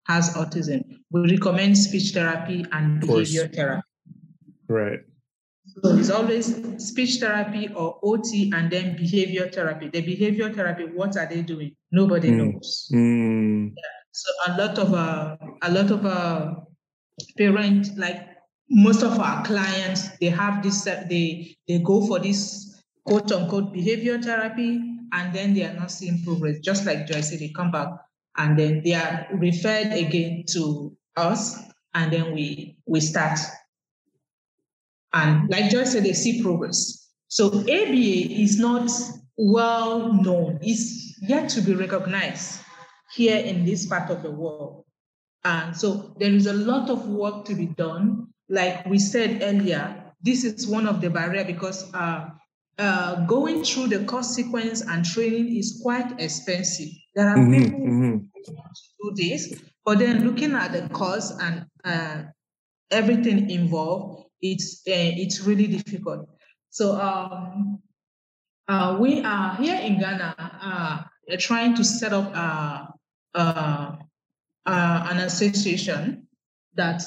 has 0.07 0.35
autism. 0.35 0.85
We 1.11 1.31
recommend 1.31 1.77
speech 1.77 2.13
therapy 2.13 2.65
and 2.73 3.01
behavior 3.01 3.49
therapy." 3.49 3.83
Right. 4.69 5.01
So 5.83 5.97
it's 5.97 6.11
always 6.11 6.47
speech 6.85 7.21
therapy 7.21 7.69
or 7.75 7.99
OT 8.03 8.53
and 8.55 8.71
then 8.71 8.97
behavior 8.97 9.49
therapy. 9.49 9.89
The 9.89 10.03
behavior 10.03 10.53
therapy, 10.53 10.85
what 10.85 11.17
are 11.17 11.27
they 11.27 11.43
doing? 11.43 11.75
Nobody 11.91 12.31
mm. 12.31 12.37
knows. 12.53 12.89
Mm. 12.93 13.73
Yeah. 13.77 13.97
So 14.13 14.53
a 14.53 14.59
lot 14.59 14.79
of 14.79 14.95
uh, 14.95 15.37
a 15.63 15.71
lot 15.71 15.91
of 15.91 16.05
uh, 16.05 16.55
parents, 17.39 17.91
like 17.97 18.29
most 18.69 19.03
of 19.03 19.19
our 19.19 19.45
clients, 19.45 20.09
they 20.19 20.27
have 20.27 20.63
this. 20.63 20.87
Uh, 20.87 21.05
they 21.09 21.57
they 21.69 21.79
go 21.79 22.07
for 22.07 22.19
this 22.19 22.83
quote 23.07 23.31
unquote 23.33 23.73
behavior 23.73 24.21
therapy, 24.21 24.83
and 25.13 25.33
then 25.33 25.55
they 25.55 25.65
are 25.65 25.75
not 25.75 25.91
seeing 25.91 26.23
progress. 26.25 26.59
Just 26.61 26.85
like 26.85 27.07
Joyce 27.07 27.31
said, 27.31 27.39
they 27.39 27.51
come 27.51 27.71
back 27.71 27.89
and 28.37 28.59
then 28.59 28.83
they 28.85 28.95
are 28.95 29.27
referred 29.33 29.93
again 29.93 30.45
to 30.49 30.97
us, 31.17 31.57
and 31.95 32.13
then 32.13 32.35
we 32.35 32.77
we 32.87 33.01
start 33.01 33.39
and 35.13 35.49
like 35.51 35.71
Joyce 35.71 35.93
said, 35.93 36.05
they 36.05 36.13
see 36.13 36.43
progress. 36.43 37.09
So 37.29 37.47
ABA 37.61 38.43
is 38.43 38.59
not 38.59 38.91
well 39.37 40.13
known, 40.13 40.59
it's 40.63 41.17
yet 41.23 41.49
to 41.51 41.61
be 41.61 41.75
recognized 41.75 42.61
here 43.15 43.39
in 43.39 43.65
this 43.65 43.87
part 43.87 44.11
of 44.11 44.23
the 44.23 44.31
world. 44.31 44.85
And 45.45 45.77
so 45.77 46.15
there 46.19 46.33
is 46.33 46.47
a 46.47 46.53
lot 46.53 46.91
of 46.91 47.09
work 47.09 47.45
to 47.47 47.55
be 47.55 47.67
done. 47.67 48.29
Like 48.49 48.85
we 48.87 48.99
said 48.99 49.43
earlier, 49.43 50.13
this 50.23 50.45
is 50.45 50.67
one 50.67 50.87
of 50.87 51.01
the 51.01 51.09
barrier 51.09 51.45
because 51.45 51.93
uh, 51.95 52.29
uh, 52.79 53.27
going 53.27 53.65
through 53.65 53.89
the 53.89 54.05
course 54.05 54.29
sequence 54.29 54.83
and 54.83 55.05
training 55.05 55.57
is 55.57 55.81
quite 55.83 56.21
expensive. 56.21 56.89
There 57.15 57.29
are 57.29 57.37
mm-hmm, 57.37 57.65
people 57.65 57.79
mm-hmm. 57.81 58.17
who 58.99 59.15
do 59.15 59.23
this, 59.23 59.55
but 59.85 59.99
then 59.99 60.27
looking 60.27 60.55
at 60.55 60.73
the 60.73 60.89
cost 60.95 61.41
and 61.41 61.67
uh, 61.85 62.23
everything 62.91 63.51
involved, 63.51 64.30
it's 64.43 64.83
uh, 64.89 65.13
it's 65.17 65.41
really 65.43 65.67
difficult. 65.67 66.29
So 66.71 67.01
um, 67.01 67.81
uh, 68.69 68.97
we 69.01 69.23
are 69.25 69.57
here 69.57 69.81
in 69.81 69.99
Ghana 69.99 70.35
uh, 70.39 71.37
trying 71.39 71.75
to 71.75 71.85
set 71.85 72.13
up 72.13 72.31
uh, 72.35 72.87
uh, 73.35 73.97
uh, 74.67 75.07
an 75.11 75.19
association 75.19 76.27
that 76.75 77.03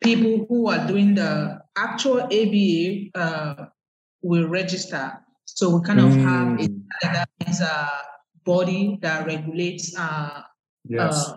people 0.00 0.46
who 0.48 0.68
are 0.68 0.86
doing 0.86 1.14
the 1.14 1.60
actual 1.76 2.20
ABA 2.22 3.70
will 4.22 4.48
register. 4.48 5.18
So 5.44 5.76
we 5.76 5.84
kind 5.84 6.00
of 6.00 6.12
mm. 6.12 6.22
have 6.22 6.60
a, 6.60 7.26
a 7.60 7.66
mm. 7.66 7.88
body 8.44 8.98
that 9.02 9.26
regulates 9.26 9.94
yes 10.88 11.32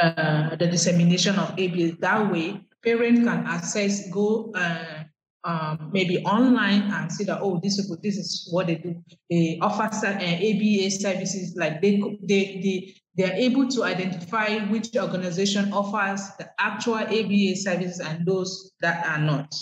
uh, 0.00 0.56
the 0.56 0.66
dissemination 0.66 1.38
of 1.38 1.50
ABA. 1.52 1.96
That 2.00 2.30
way, 2.30 2.60
parents 2.82 3.20
can 3.20 3.46
access, 3.46 4.10
go 4.10 4.52
uh, 4.54 5.04
um, 5.44 5.90
maybe 5.92 6.18
online 6.24 6.82
and 6.92 7.12
see 7.12 7.24
that 7.24 7.40
oh, 7.40 7.60
this 7.62 7.76
this 8.02 8.16
is 8.16 8.48
what 8.50 8.66
they 8.66 8.76
do. 8.76 8.96
They 9.30 9.58
offer 9.60 9.82
uh, 9.82 10.10
ABA 10.10 10.90
services. 10.90 11.54
Like 11.56 11.82
they 11.82 12.02
they 12.22 12.60
they 12.62 12.94
they 13.16 13.24
are 13.30 13.34
able 13.34 13.68
to 13.68 13.84
identify 13.84 14.58
which 14.66 14.96
organization 14.96 15.72
offers 15.72 16.22
the 16.38 16.50
actual 16.58 16.96
ABA 16.96 17.56
services 17.56 18.00
and 18.00 18.26
those 18.26 18.72
that 18.80 19.06
are 19.06 19.18
not. 19.18 19.54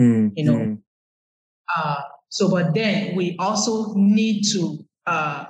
Mm-hmm. 0.00 0.28
You 0.36 0.44
know. 0.44 0.78
Uh, 1.76 2.02
so, 2.28 2.50
but 2.50 2.74
then 2.74 3.16
we 3.16 3.36
also 3.38 3.94
need 3.94 4.42
to 4.52 4.84
uh, 5.06 5.46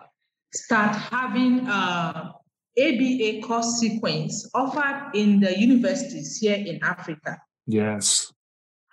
start 0.52 0.94
having 0.97 1.66
uh, 1.66 2.32
ABA 2.79 3.47
course 3.47 3.79
sequence 3.79 4.51
offered 4.55 5.11
in 5.15 5.41
the 5.41 5.59
universities 5.59 6.39
here 6.39 6.57
in 6.57 6.83
Africa. 6.83 7.39
Yes. 7.67 8.33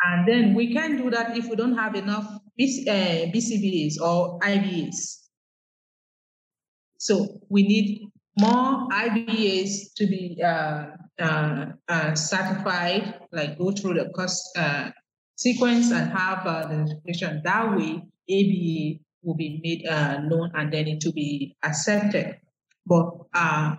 And 0.04 0.28
then 0.28 0.54
we 0.54 0.74
can 0.74 0.98
do 0.98 1.10
that 1.12 1.38
if 1.38 1.48
we 1.48 1.56
don't 1.56 1.78
have 1.78 1.96
enough 1.96 2.26
BC, 2.60 2.88
uh, 2.88 3.32
BCBAs 3.32 4.02
or 4.02 4.40
IBAs. 4.40 5.18
So 6.98 7.42
we 7.50 7.64
need 7.64 8.12
more 8.40 8.88
IBAs 8.90 9.94
to 9.96 10.08
be 10.08 10.42
uh, 10.44 10.88
uh, 11.20 11.66
uh, 11.88 12.16
certified, 12.16 13.20
like 13.32 13.58
go 13.58 13.72
through 13.72 13.96
the 13.96 14.10
course 14.10 14.42
uh, 14.58 14.92
sequence 15.36 15.92
and 15.92 16.12
have 16.12 16.46
uh, 16.46 16.68
the 16.68 16.88
certification. 16.88 17.42
That 17.44 17.76
way, 17.76 18.02
ABA 18.30 19.00
will 19.24 19.36
be 19.36 19.60
made 19.64 19.88
uh, 19.88 20.22
known 20.22 20.52
and 20.56 20.72
then 20.72 20.88
it 20.88 21.04
will 21.06 21.14
be 21.14 21.56
accepted. 21.64 22.38
But 22.86 23.12
uh, 23.34 23.76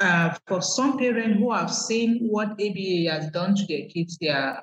uh, 0.00 0.34
for 0.46 0.62
some 0.62 0.98
parents 0.98 1.38
who 1.38 1.52
have 1.52 1.72
seen 1.72 2.28
what 2.28 2.52
ABA 2.52 3.10
has 3.10 3.30
done 3.30 3.54
to 3.54 3.66
their 3.66 3.88
kids, 3.88 4.18
they 4.20 4.28
are 4.28 4.62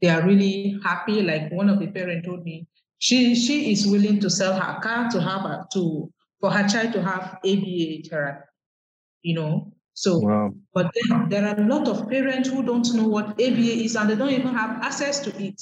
they 0.00 0.08
are 0.08 0.26
really 0.26 0.78
happy. 0.84 1.22
Like 1.22 1.52
one 1.52 1.68
of 1.68 1.78
the 1.78 1.88
parents 1.88 2.26
told 2.26 2.44
me, 2.44 2.66
she 2.98 3.34
she 3.34 3.72
is 3.72 3.86
willing 3.86 4.20
to 4.20 4.30
sell 4.30 4.54
her 4.54 4.80
car 4.80 5.10
to 5.10 5.20
have 5.20 5.44
a, 5.44 5.66
to 5.74 6.12
for 6.40 6.50
her 6.50 6.68
child 6.68 6.92
to 6.94 7.02
have 7.02 7.38
ABA 7.44 8.08
therapy. 8.08 8.46
You 9.22 9.34
know, 9.34 9.72
so 9.92 10.18
wow. 10.18 10.50
but 10.72 10.90
then 10.94 11.28
there 11.28 11.46
are 11.46 11.60
a 11.60 11.66
lot 11.66 11.86
of 11.88 12.08
parents 12.08 12.48
who 12.48 12.62
don't 12.62 12.94
know 12.94 13.06
what 13.06 13.32
ABA 13.32 13.84
is 13.84 13.96
and 13.96 14.08
they 14.08 14.16
don't 14.16 14.30
even 14.30 14.54
have 14.54 14.82
access 14.82 15.20
to 15.20 15.42
it 15.42 15.60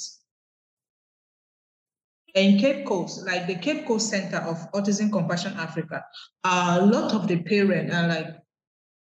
in 2.35 2.57
Cape 2.59 2.85
Coast, 2.85 3.25
like 3.25 3.47
the 3.47 3.55
Cape 3.55 3.87
Coast 3.87 4.09
Center 4.09 4.37
of 4.37 4.71
Autism 4.73 5.11
Compassion 5.11 5.53
Africa, 5.53 6.03
a 6.43 6.85
lot 6.85 7.13
of 7.13 7.27
the 7.27 7.41
parents 7.43 7.93
are 7.93 8.07
like 8.07 8.27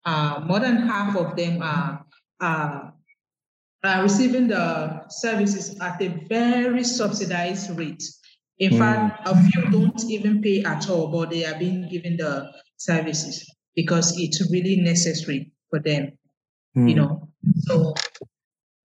uh, 0.06 0.42
more 0.46 0.60
than 0.60 0.78
half 0.78 1.16
of 1.16 1.36
them 1.36 1.62
are, 1.62 2.06
are, 2.42 2.94
are 3.84 4.04
receiving 4.04 4.48
the 4.48 5.04
services 5.10 5.80
at 5.80 6.02
a 6.02 6.10
very 6.28 6.84
subsidized 6.84 7.78
rate. 7.78 8.04
In 8.60 8.74
mm. 8.74 8.78
fact, 8.78 9.28
a 9.28 9.44
few 9.50 9.72
don't 9.72 10.04
even 10.06 10.42
pay 10.42 10.64
at 10.64 10.90
all, 10.90 11.08
but 11.08 11.30
they 11.30 11.46
are 11.46 11.58
being 11.58 11.88
given 11.90 12.18
the 12.18 12.52
services 12.78 13.50
because 13.76 14.20
it's 14.20 14.50
really 14.52 14.78
necessary 14.78 15.52
for 15.70 15.80
them. 15.80 16.18
Mm. 16.78 16.90
You 16.90 16.96
know, 16.96 17.30
so 17.60 17.94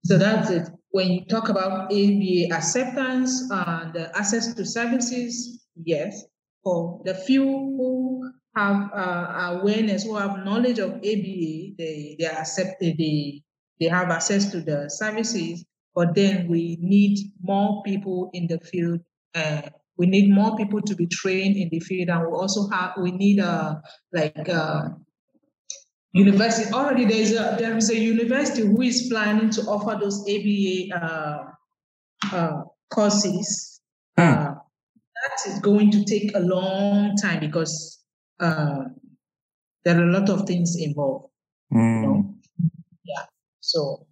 so 0.05 0.17
that's 0.17 0.49
it. 0.49 0.69
When 0.91 1.11
you 1.11 1.25
talk 1.25 1.49
about 1.49 1.91
ABA 1.91 2.49
acceptance 2.51 3.49
and 3.51 3.95
access 4.15 4.53
to 4.53 4.65
services, 4.65 5.65
yes. 5.75 6.23
For 6.63 7.01
the 7.05 7.13
few 7.13 7.45
who 7.45 8.31
have 8.55 8.89
uh, 8.93 9.59
awareness, 9.61 10.03
who 10.03 10.15
have 10.15 10.43
knowledge 10.43 10.79
of 10.79 10.91
ABA, 10.95 11.77
they 11.77 12.15
they 12.19 12.25
accepted. 12.25 12.97
They 12.97 13.43
they 13.79 13.87
have 13.87 14.09
access 14.09 14.51
to 14.51 14.61
the 14.61 14.89
services. 14.89 15.63
But 15.95 16.15
then 16.15 16.47
we 16.47 16.77
need 16.81 17.17
more 17.41 17.81
people 17.83 18.29
in 18.33 18.47
the 18.47 18.59
field. 18.59 19.01
Uh, 19.35 19.61
we 19.97 20.07
need 20.07 20.31
more 20.31 20.55
people 20.55 20.81
to 20.81 20.95
be 20.95 21.07
trained 21.07 21.55
in 21.57 21.69
the 21.69 21.79
field, 21.79 22.09
and 22.09 22.21
we 22.21 22.33
also 22.33 22.67
have 22.69 22.93
we 23.01 23.11
need 23.11 23.39
a 23.39 23.47
uh, 23.47 23.75
like 24.13 24.49
uh, 24.49 24.89
university 26.13 26.71
already 26.73 27.05
there's 27.05 27.31
a 27.31 27.55
there 27.59 27.77
is 27.77 27.89
a 27.89 27.97
university 27.97 28.63
who 28.63 28.81
is 28.81 29.07
planning 29.09 29.49
to 29.51 29.61
offer 29.63 29.97
those 29.99 30.21
ABA 30.21 30.95
uh, 30.95 31.43
uh, 32.33 32.63
courses. 32.89 33.81
Mm. 34.17 34.47
Uh, 34.47 34.55
that 34.55 35.51
is 35.51 35.59
going 35.59 35.91
to 35.91 36.03
take 36.05 36.35
a 36.35 36.39
long 36.39 37.15
time 37.15 37.39
because 37.39 37.99
uh, 38.39 38.85
there 39.83 39.99
are 39.99 40.03
a 40.03 40.11
lot 40.11 40.29
of 40.29 40.47
things 40.47 40.75
involved. 40.77 41.31
Mm. 41.73 42.01
You 42.01 42.07
know? 42.07 42.35
Yeah. 43.03 43.23
So. 43.59 44.05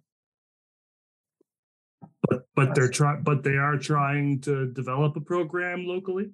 But 2.28 2.46
but 2.54 2.74
they're 2.74 2.90
trying 2.90 3.22
but 3.22 3.42
they 3.42 3.56
are 3.56 3.78
trying 3.78 4.40
to 4.42 4.66
develop 4.72 5.16
a 5.16 5.20
program 5.20 5.86
locally. 5.86 6.30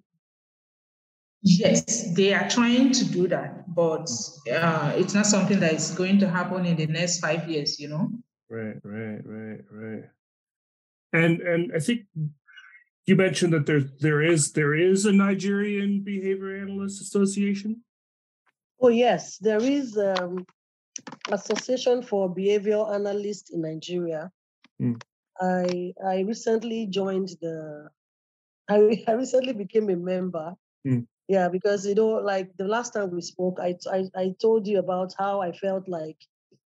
Yes, 1.47 2.15
they 2.15 2.33
are 2.33 2.49
trying 2.49 2.91
to 2.93 3.05
do 3.05 3.29
that, 3.29 3.75
but 3.75 4.09
uh, 4.51 4.95
it's 4.97 5.13
not 5.13 5.27
something 5.27 5.61
that 5.61 5.75
is 5.75 5.91
going 5.91 6.19
to 6.21 6.29
happen 6.29 6.65
in 6.65 6.77
the 6.77 6.87
next 6.87 7.21
five 7.21 7.47
years. 7.49 7.79
You 7.79 7.89
know. 7.89 8.11
Right, 8.49 8.81
right, 8.83 9.21
right, 9.25 9.61
right. 9.71 10.05
And 11.13 11.43
and 11.43 11.73
I 11.77 11.81
think 11.81 12.07
you 13.05 13.15
mentioned 13.15 13.53
that 13.53 13.67
there 13.67 13.83
there 14.01 14.23
is 14.23 14.53
there 14.53 14.75
is 14.75 15.05
a 15.05 15.13
Nigerian 15.13 16.01
Behavior 16.01 16.63
Analyst 16.63 17.03
Association. 17.03 17.83
Oh 18.81 18.89
yes, 18.89 19.37
there 19.37 19.63
is 19.63 19.99
um, 19.99 20.47
Association 21.31 22.03
for 22.03 22.33
Behavior 22.33 22.85
Analysts 22.91 23.51
in 23.51 23.61
Nigeria. 23.61 24.33
Mm. 24.81 25.01
I 25.41 25.93
I 26.03 26.21
recently 26.21 26.87
joined 26.87 27.37
the. 27.43 27.91
I, 28.69 29.05
I 29.07 29.13
recently 29.13 29.53
became 29.53 29.91
a 29.91 29.97
member. 29.97 30.55
Mm. 30.87 31.07
Yeah, 31.29 31.49
because 31.49 31.87
you 31.87 31.95
know, 31.95 32.09
like 32.09 32.55
the 32.59 32.67
last 32.67 32.93
time 32.93 33.11
we 33.11 33.23
spoke, 33.23 33.59
I, 33.61 33.77
I 33.91 34.05
I 34.15 34.35
told 34.41 34.67
you 34.67 34.79
about 34.79 35.15
how 35.19 35.41
I 35.41 35.53
felt 35.53 35.89
like 35.89 36.19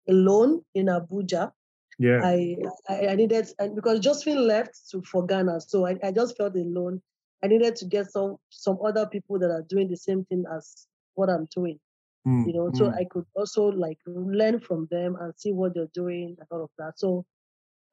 alone 0.09 0.63
in 0.75 0.87
Abuja. 0.87 1.53
Yeah. 1.99 2.21
I 2.25 2.57
I, 2.89 3.09
I 3.09 3.15
needed 3.15 3.49
and 3.59 3.77
because 3.77 4.01
Josephine 4.01 4.47
left 4.47 4.91
to 4.91 5.03
for 5.03 5.25
Ghana, 5.27 5.61
so 5.61 5.87
I, 5.87 5.97
I 6.03 6.13
just 6.13 6.37
felt 6.37 6.57
alone. 6.57 7.01
I 7.43 7.47
needed 7.47 7.77
to 7.77 7.85
get 7.87 8.11
some 8.11 8.37
some 8.51 8.79
other 8.85 9.07
people 9.07 9.39
that 9.39 9.51
are 9.51 9.63
doing 9.63 9.89
the 9.89 9.97
same 9.97 10.25
thing 10.25 10.45
as 10.57 10.89
what 11.15 11.31
I'm 11.31 11.47
doing. 11.55 11.79
Mm, 12.27 12.47
you 12.47 12.53
know, 12.53 12.71
mm. 12.71 12.77
so 12.77 12.91
I 12.91 13.05
could 13.09 13.27
also 13.35 13.69
like 13.69 13.99
learn 14.07 14.59
from 14.59 14.89
them 14.91 15.17
and 15.21 15.33
see 15.37 15.53
what 15.53 15.75
they're 15.75 15.91
doing 15.95 16.37
and 16.39 16.49
all 16.51 16.65
of 16.65 16.71
that. 16.79 16.99
So 16.99 17.25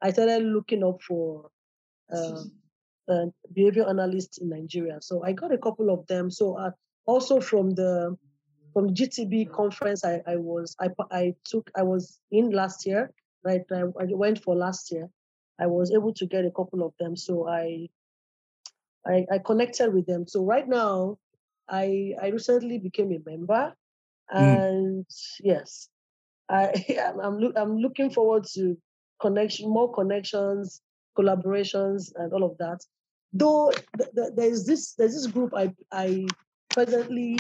I 0.02 0.12
started 0.12 0.44
looking 0.44 0.84
up 0.84 1.02
for 1.02 1.50
uh, 2.12 2.44
uh, 3.10 3.26
behavior 3.54 3.88
analysts 3.88 4.38
in 4.40 4.50
Nigeria. 4.50 5.00
So 5.02 5.24
I 5.24 5.32
got 5.32 5.54
a 5.54 5.58
couple 5.58 5.90
of 5.90 6.06
them. 6.08 6.30
So 6.32 6.58
uh, 6.58 6.72
also 7.06 7.40
from 7.40 7.72
the 7.72 8.18
from 8.74 8.88
the 8.88 8.94
GTB 8.94 9.52
conference, 9.52 10.04
I, 10.04 10.22
I 10.28 10.36
was 10.36 10.76
I 10.80 10.90
I 11.12 11.34
took 11.46 11.70
I 11.76 11.84
was 11.84 12.20
in 12.32 12.52
last 12.52 12.86
year. 12.86 13.12
Right, 13.44 13.62
I, 13.72 13.82
I 14.02 14.06
went 14.10 14.44
for 14.44 14.56
last 14.56 14.92
year. 14.92 15.08
I 15.60 15.68
was 15.68 15.92
able 15.94 16.14
to 16.16 16.26
get 16.26 16.46
a 16.46 16.52
couple 16.52 16.84
of 16.84 16.94
them. 17.00 17.16
So 17.16 17.48
I 17.48 17.90
I, 19.06 19.26
I 19.32 19.38
connected 19.38 19.94
with 19.94 20.08
them. 20.08 20.28
So 20.28 20.44
right 20.44 20.68
now, 20.68 21.18
I 21.70 22.14
I 22.22 22.30
recently 22.30 22.80
became 22.80 23.12
a 23.12 23.30
member, 23.30 23.74
hmm. 24.30 24.38
and 24.38 25.06
mm. 25.06 25.40
yes, 25.42 25.90
I 26.50 26.74
I'm 27.02 27.20
I'm, 27.20 27.54
I'm 27.56 27.78
looking 27.78 28.10
forward 28.10 28.46
to 28.56 28.78
connection, 29.22 29.70
more 29.70 29.94
connections, 29.94 30.82
collaborations, 31.18 32.12
and 32.16 32.34
all 32.34 32.44
of 32.44 32.58
that. 32.58 32.80
Though 33.36 33.72
th- 33.98 34.12
th- 34.16 34.34
there's 34.36 34.66
this 34.66 34.94
there's 34.94 35.14
this 35.14 35.28
group 35.28 35.54
I 35.54 35.74
I 35.92 36.26
presently 36.70 37.38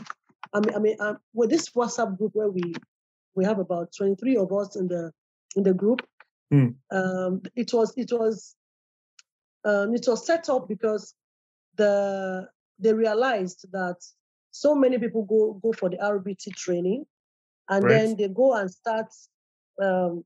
I 0.53 0.59
mean 0.59 0.75
I 0.75 0.79
mean 0.79 0.97
um, 0.99 1.17
with 1.33 1.49
this 1.49 1.69
WhatsApp 1.69 2.17
group 2.17 2.31
where 2.33 2.49
we 2.49 2.73
we 3.33 3.45
have 3.45 3.59
about 3.59 3.93
23 3.97 4.35
of 4.35 4.51
us 4.51 4.75
in 4.75 4.89
the 4.89 5.11
in 5.55 5.63
the 5.63 5.73
group. 5.73 6.05
Mm. 6.53 6.75
Um, 6.91 7.41
it 7.55 7.73
was 7.73 7.93
it 7.95 8.11
was 8.11 8.55
um, 9.63 9.95
it 9.95 10.05
was 10.05 10.25
set 10.25 10.49
up 10.49 10.67
because 10.67 11.15
the 11.77 12.49
they 12.77 12.93
realized 12.93 13.65
that 13.71 13.95
so 14.51 14.75
many 14.75 14.97
people 14.97 15.23
go 15.23 15.59
go 15.63 15.71
for 15.71 15.89
the 15.89 15.97
RBT 15.97 16.55
training, 16.55 17.05
and 17.69 17.85
right. 17.85 17.91
then 17.93 18.17
they 18.17 18.27
go 18.27 18.53
and 18.53 18.69
start 18.69 19.07
um, 19.81 20.25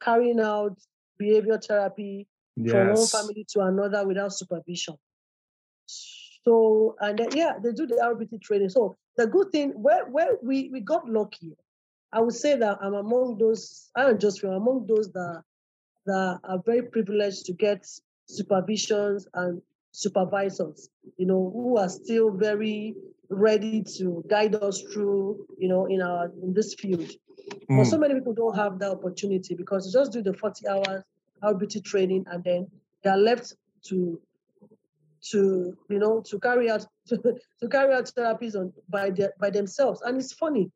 carrying 0.00 0.40
out 0.40 0.78
behavior 1.18 1.58
therapy 1.58 2.28
yes. 2.56 2.72
from 2.72 2.88
one 2.88 3.06
family 3.06 3.46
to 3.50 3.60
another 3.60 4.06
without 4.06 4.32
supervision. 4.32 4.96
So 6.44 6.96
and 7.00 7.18
then, 7.18 7.28
yeah, 7.34 7.52
they 7.62 7.72
do 7.72 7.86
the 7.86 7.96
RBT 7.96 8.42
training. 8.42 8.70
So 8.70 8.96
the 9.16 9.26
good 9.26 9.50
thing 9.52 9.70
where 9.70 10.06
where 10.06 10.36
we 10.42 10.70
we 10.72 10.80
got 10.80 11.08
lucky, 11.08 11.56
I 12.12 12.20
would 12.20 12.34
say 12.34 12.56
that 12.56 12.78
I'm 12.80 12.94
among 12.94 13.38
those. 13.38 13.90
I 13.96 14.10
am 14.10 14.18
just 14.18 14.42
among 14.42 14.86
those 14.88 15.12
that 15.12 15.42
that 16.06 16.40
are 16.42 16.62
very 16.66 16.82
privileged 16.82 17.46
to 17.46 17.52
get 17.52 17.86
supervisions 18.28 19.26
and 19.34 19.62
supervisors. 19.92 20.88
You 21.16 21.26
know 21.26 21.50
who 21.54 21.76
are 21.78 21.88
still 21.88 22.30
very 22.30 22.94
ready 23.28 23.84
to 23.98 24.24
guide 24.28 24.56
us 24.56 24.82
through. 24.92 25.46
You 25.58 25.68
know 25.68 25.86
in 25.86 26.02
our 26.02 26.32
in 26.42 26.52
this 26.54 26.74
field. 26.74 27.08
Mm. 27.70 27.78
But 27.78 27.84
so 27.84 27.98
many 27.98 28.14
people 28.14 28.34
don't 28.34 28.56
have 28.56 28.78
that 28.80 28.90
opportunity 28.90 29.54
because 29.54 29.84
they 29.84 29.98
just 29.98 30.12
do 30.12 30.22
the 30.22 30.32
40 30.32 30.68
hours 30.68 31.02
RBT 31.42 31.84
training 31.84 32.24
and 32.30 32.42
then 32.44 32.66
they 33.02 33.10
are 33.10 33.18
left 33.18 33.54
to 33.84 34.20
to 35.30 35.76
you 35.88 35.98
know 35.98 36.20
to 36.20 36.38
carry 36.40 36.70
out 36.70 36.86
to, 37.06 37.16
to 37.60 37.68
carry 37.68 37.94
out 37.94 38.10
therapies 38.16 38.56
on 38.56 38.72
by 38.88 39.10
their, 39.10 39.32
by 39.40 39.50
themselves. 39.50 40.02
And 40.02 40.18
it's 40.18 40.32
funny. 40.32 40.70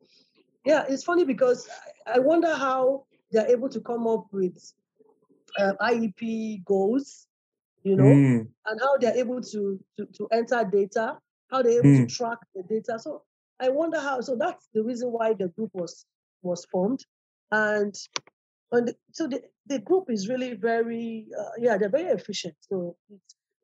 Yeah, 0.64 0.84
it's 0.88 1.05
funny 1.05 1.24
because 1.24 1.68
I 2.06 2.18
wonder 2.18 2.55
how 2.55 3.05
they're 3.30 3.47
able 3.48 3.68
to 3.68 3.80
come 3.80 4.06
up 4.06 4.26
with 4.32 4.72
uh, 5.59 5.72
IEP 5.80 6.64
goals, 6.64 7.26
you 7.82 7.97
know, 7.97 8.05
mm. 8.05 8.48
and 8.66 8.80
how 8.80 8.97
they're 8.98 9.16
able 9.16 9.40
to, 9.40 9.78
to 9.97 10.06
to 10.06 10.28
enter 10.32 10.64
data, 10.64 11.18
how 11.51 11.62
they're 11.62 11.78
able 11.78 11.90
mm. 11.90 12.09
to 12.09 12.14
track 12.14 12.38
the 12.55 12.62
data. 12.62 12.98
So 12.98 13.22
I 13.60 13.68
wonder 13.68 14.01
how. 14.01 14.20
So 14.20 14.36
that's 14.36 14.68
the 14.74 14.82
reason 14.82 15.10
why 15.10 15.34
the 15.34 15.48
group 15.48 15.70
was 15.72 16.05
was 16.43 16.64
formed. 16.66 17.05
And, 17.52 17.94
and 18.72 18.94
so 19.12 19.26
the, 19.28 19.43
the 19.66 19.78
group 19.78 20.10
is 20.10 20.28
really 20.28 20.55
very, 20.55 21.26
uh, 21.38 21.51
yeah, 21.59 21.76
they're 21.78 21.88
very 21.88 22.10
efficient. 22.10 22.55
So 22.60 22.97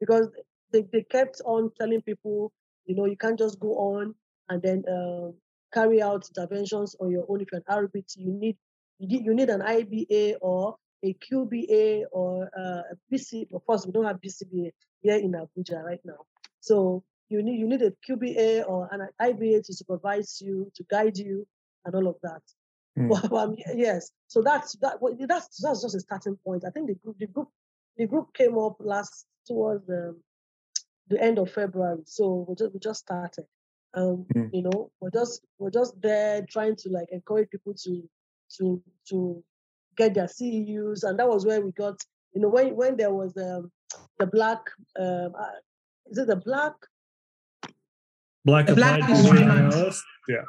because 0.00 0.28
they, 0.72 0.82
they 0.92 1.02
kept 1.02 1.40
on 1.44 1.70
telling 1.78 2.02
people, 2.02 2.52
you 2.86 2.94
know, 2.94 3.06
you 3.06 3.16
can't 3.16 3.38
just 3.38 3.58
go 3.60 3.74
on 3.74 4.14
and 4.48 4.62
then 4.62 4.84
uh, 4.88 5.30
carry 5.72 6.02
out 6.02 6.28
interventions 6.28 6.96
on 7.00 7.10
your 7.10 7.24
own. 7.28 7.40
If 7.40 7.48
you're 7.52 7.62
an 7.66 7.88
RBT, 7.88 8.16
you 8.16 8.32
need 8.32 8.56
you 8.98 9.08
need, 9.08 9.24
you 9.24 9.34
need 9.34 9.48
an 9.48 9.60
IBA 9.60 10.36
or 10.40 10.76
a 11.04 11.14
QBA 11.14 12.04
or 12.12 12.48
uh, 12.56 12.82
a 12.92 12.96
BC. 13.12 13.52
Of 13.52 13.66
course, 13.66 13.86
we 13.86 13.92
don't 13.92 14.04
have 14.04 14.20
BCBA 14.20 14.70
here 15.00 15.16
in 15.16 15.32
Abuja 15.32 15.82
right 15.82 16.00
now. 16.04 16.26
So 16.60 17.02
you 17.28 17.42
need 17.42 17.58
you 17.58 17.66
need 17.66 17.82
a 17.82 17.92
QBA 18.08 18.68
or 18.68 18.88
an 18.92 19.08
IBA 19.20 19.64
to 19.66 19.74
supervise 19.74 20.40
you, 20.40 20.70
to 20.76 20.84
guide 20.88 21.16
you, 21.16 21.46
and 21.84 21.94
all 21.94 22.06
of 22.06 22.16
that. 22.22 22.42
Mm. 22.98 23.09
Well, 23.31 23.36
um, 23.36 23.56
yes. 23.74 24.10
So 24.28 24.43
that's 24.43 24.77
that. 24.77 24.98
That's 25.27 25.60
that's 25.62 25.82
just 25.82 25.94
a 25.94 26.01
starting 26.01 26.36
point. 26.44 26.64
I 26.66 26.70
think 26.70 26.89
the 26.89 26.94
group 26.94 27.16
the 27.19 27.27
group 27.27 27.48
the 27.97 28.06
group 28.06 28.35
came 28.35 28.59
up 28.59 28.77
last 28.81 29.27
towards 29.47 29.86
the 29.86 30.16
the 31.09 31.23
end 31.23 31.39
of 31.39 31.51
February. 31.51 32.02
So 32.05 32.47
we 32.48 32.55
just 32.55 32.73
we 32.74 32.81
just 32.81 33.01
started. 33.01 33.47
Um, 33.94 34.27
mm. 34.35 34.51
you 34.52 34.62
know, 34.62 34.90
we're 35.01 35.10
just 35.10 35.43
we're 35.59 35.70
just 35.70 36.01
there 36.01 36.44
trying 36.48 36.77
to 36.77 36.89
like 36.90 37.09
encourage 37.10 37.51
people 37.51 37.74
to 37.85 38.02
to 38.59 38.82
to 39.09 39.44
get 39.97 40.14
their 40.14 40.27
CEUs, 40.27 41.05
and 41.05 41.19
that 41.19 41.28
was 41.28 41.47
where 41.47 41.60
we 41.60 41.73
got. 41.73 42.01
You 42.35 42.43
know, 42.43 42.48
when 42.48 42.74
when 42.77 42.97
there 42.97 43.12
was 43.12 43.36
um, 43.36 43.70
the 44.19 44.27
black, 44.27 44.60
um, 44.98 45.32
uh, 45.39 45.47
is 46.06 46.19
it 46.19 46.27
the 46.27 46.36
black? 46.36 46.74
Black, 48.44 48.66
black 48.74 49.05
history 49.05 49.44
month. 49.44 50.02
Yeah. 50.28 50.43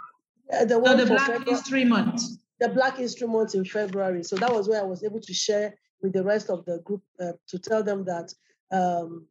Uh, 0.51 0.65
the 0.65 0.79
no, 0.79 0.95
the 0.95 1.05
Black 1.05 1.27
February, 1.27 1.51
History 1.51 1.85
Month. 1.85 2.21
The 2.59 2.69
Black 2.69 2.97
History 2.97 3.27
Month 3.27 3.55
in 3.55 3.65
February. 3.65 4.23
So 4.23 4.35
that 4.37 4.51
was 4.51 4.67
where 4.67 4.81
I 4.81 4.85
was 4.85 5.03
able 5.03 5.21
to 5.21 5.33
share 5.33 5.75
with 6.01 6.13
the 6.13 6.23
rest 6.23 6.49
of 6.49 6.65
the 6.65 6.79
group 6.79 7.01
uh, 7.19 7.33
to 7.47 7.59
tell 7.59 7.83
them 7.83 8.05
that 8.05 8.33
um, 8.71 9.25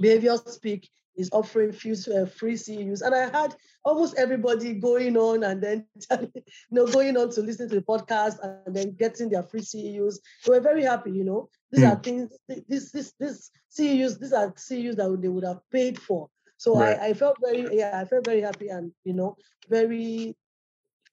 Behavior 0.00 0.36
Speak 0.46 0.88
is 1.16 1.30
offering 1.32 1.72
few 1.72 1.94
uh, 2.14 2.26
free 2.26 2.54
CEUs, 2.54 3.02
and 3.02 3.14
I 3.14 3.28
had 3.30 3.54
almost 3.84 4.16
everybody 4.18 4.74
going 4.74 5.16
on 5.16 5.44
and 5.44 5.62
then 5.62 5.86
you 6.10 6.42
know 6.70 6.86
going 6.86 7.16
on 7.16 7.30
to 7.30 7.40
listen 7.40 7.68
to 7.68 7.76
the 7.76 7.82
podcast 7.82 8.36
and 8.66 8.74
then 8.74 8.94
getting 8.96 9.30
their 9.30 9.42
free 9.42 9.60
CEUs. 9.60 10.16
They 10.44 10.52
were 10.52 10.60
very 10.60 10.82
happy, 10.82 11.12
you 11.12 11.24
know. 11.24 11.48
These 11.70 11.84
mm. 11.84 11.92
are 11.92 12.02
things. 12.02 12.32
This 12.68 12.92
this 12.92 13.12
this 13.18 13.50
CEUs. 13.76 14.18
These 14.20 14.32
are 14.32 14.52
CEUs 14.52 14.96
that 14.96 15.18
they 15.20 15.28
would 15.28 15.44
have 15.44 15.60
paid 15.70 16.00
for. 16.00 16.28
So 16.58 16.78
right. 16.78 16.98
I, 16.98 17.08
I 17.08 17.14
felt 17.14 17.36
very 17.42 17.76
yeah 17.76 17.98
I 17.98 18.04
felt 18.04 18.24
very 18.24 18.40
happy 18.40 18.68
and 18.68 18.92
you 19.04 19.12
know 19.12 19.36
very 19.68 20.36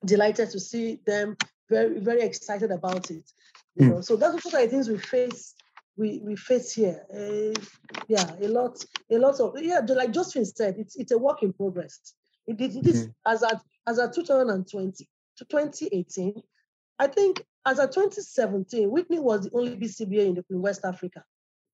delighted 0.05 0.49
to 0.51 0.59
see 0.59 0.99
them 1.05 1.37
very 1.69 1.99
very 1.99 2.21
excited 2.21 2.71
about 2.71 3.09
it. 3.09 3.29
You 3.75 3.87
mm. 3.87 3.89
know, 3.89 4.01
so 4.01 4.15
that's 4.15 4.43
what 4.45 4.53
I 4.55 4.67
think 4.67 4.87
we 4.87 4.97
face 4.97 5.55
we 5.97 6.19
we 6.23 6.35
face 6.35 6.73
here. 6.73 7.05
Uh, 7.13 7.59
yeah, 8.07 8.31
a 8.41 8.47
lot, 8.47 8.83
a 9.11 9.17
lot 9.17 9.39
of 9.39 9.53
yeah, 9.61 9.79
like 9.87 10.11
Josephine 10.11 10.45
said, 10.45 10.75
it's 10.77 10.95
it's 10.95 11.11
a 11.11 11.17
work 11.17 11.43
in 11.43 11.53
progress. 11.53 12.13
It, 12.47 12.59
it, 12.59 12.75
it 12.75 12.87
is 12.87 13.07
mm. 13.07 13.13
as 13.25 13.43
at 13.43 13.61
as 13.87 13.99
at 13.99 14.13
2020 14.13 15.09
to 15.37 15.45
2018. 15.45 16.41
I 16.99 17.07
think 17.07 17.43
as 17.65 17.79
at 17.79 17.91
2017, 17.91 18.89
Whitney 18.89 19.19
was 19.19 19.45
the 19.45 19.57
only 19.57 19.75
BCBA 19.75 20.27
in, 20.27 20.35
the, 20.35 20.45
in 20.49 20.61
West 20.61 20.81
Africa. 20.83 21.23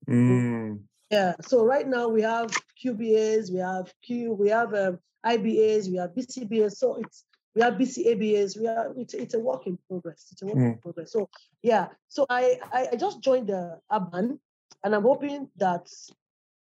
Mm. 0.07 0.81
Yeah. 1.11 1.33
So 1.41 1.65
right 1.65 1.87
now 1.87 2.07
we 2.07 2.21
have 2.21 2.51
QBAs, 2.83 3.51
we 3.51 3.59
have 3.59 3.91
Q, 4.03 4.33
we 4.33 4.49
have 4.49 4.73
um, 4.73 4.99
IBAs, 5.25 5.89
we 5.89 5.97
have 5.97 6.11
BCBAs. 6.11 6.73
So 6.73 6.95
it's 6.95 7.25
we 7.55 7.61
have 7.61 7.73
BCABAs. 7.75 8.59
We 8.59 8.67
are 8.67 8.93
it's, 8.97 9.13
it's 9.13 9.33
a 9.33 9.39
work 9.39 9.67
in 9.67 9.77
progress. 9.87 10.27
It's 10.31 10.41
a 10.41 10.45
work 10.45 10.55
mm. 10.55 10.73
in 10.73 10.77
progress. 10.77 11.11
So 11.11 11.29
yeah. 11.61 11.87
So 12.07 12.25
I, 12.29 12.59
I 12.71 12.89
I 12.93 12.95
just 12.95 13.21
joined 13.21 13.47
the 13.47 13.79
ABAN, 13.91 14.39
and 14.83 14.95
I'm 14.95 15.03
hoping 15.03 15.49
that 15.57 15.87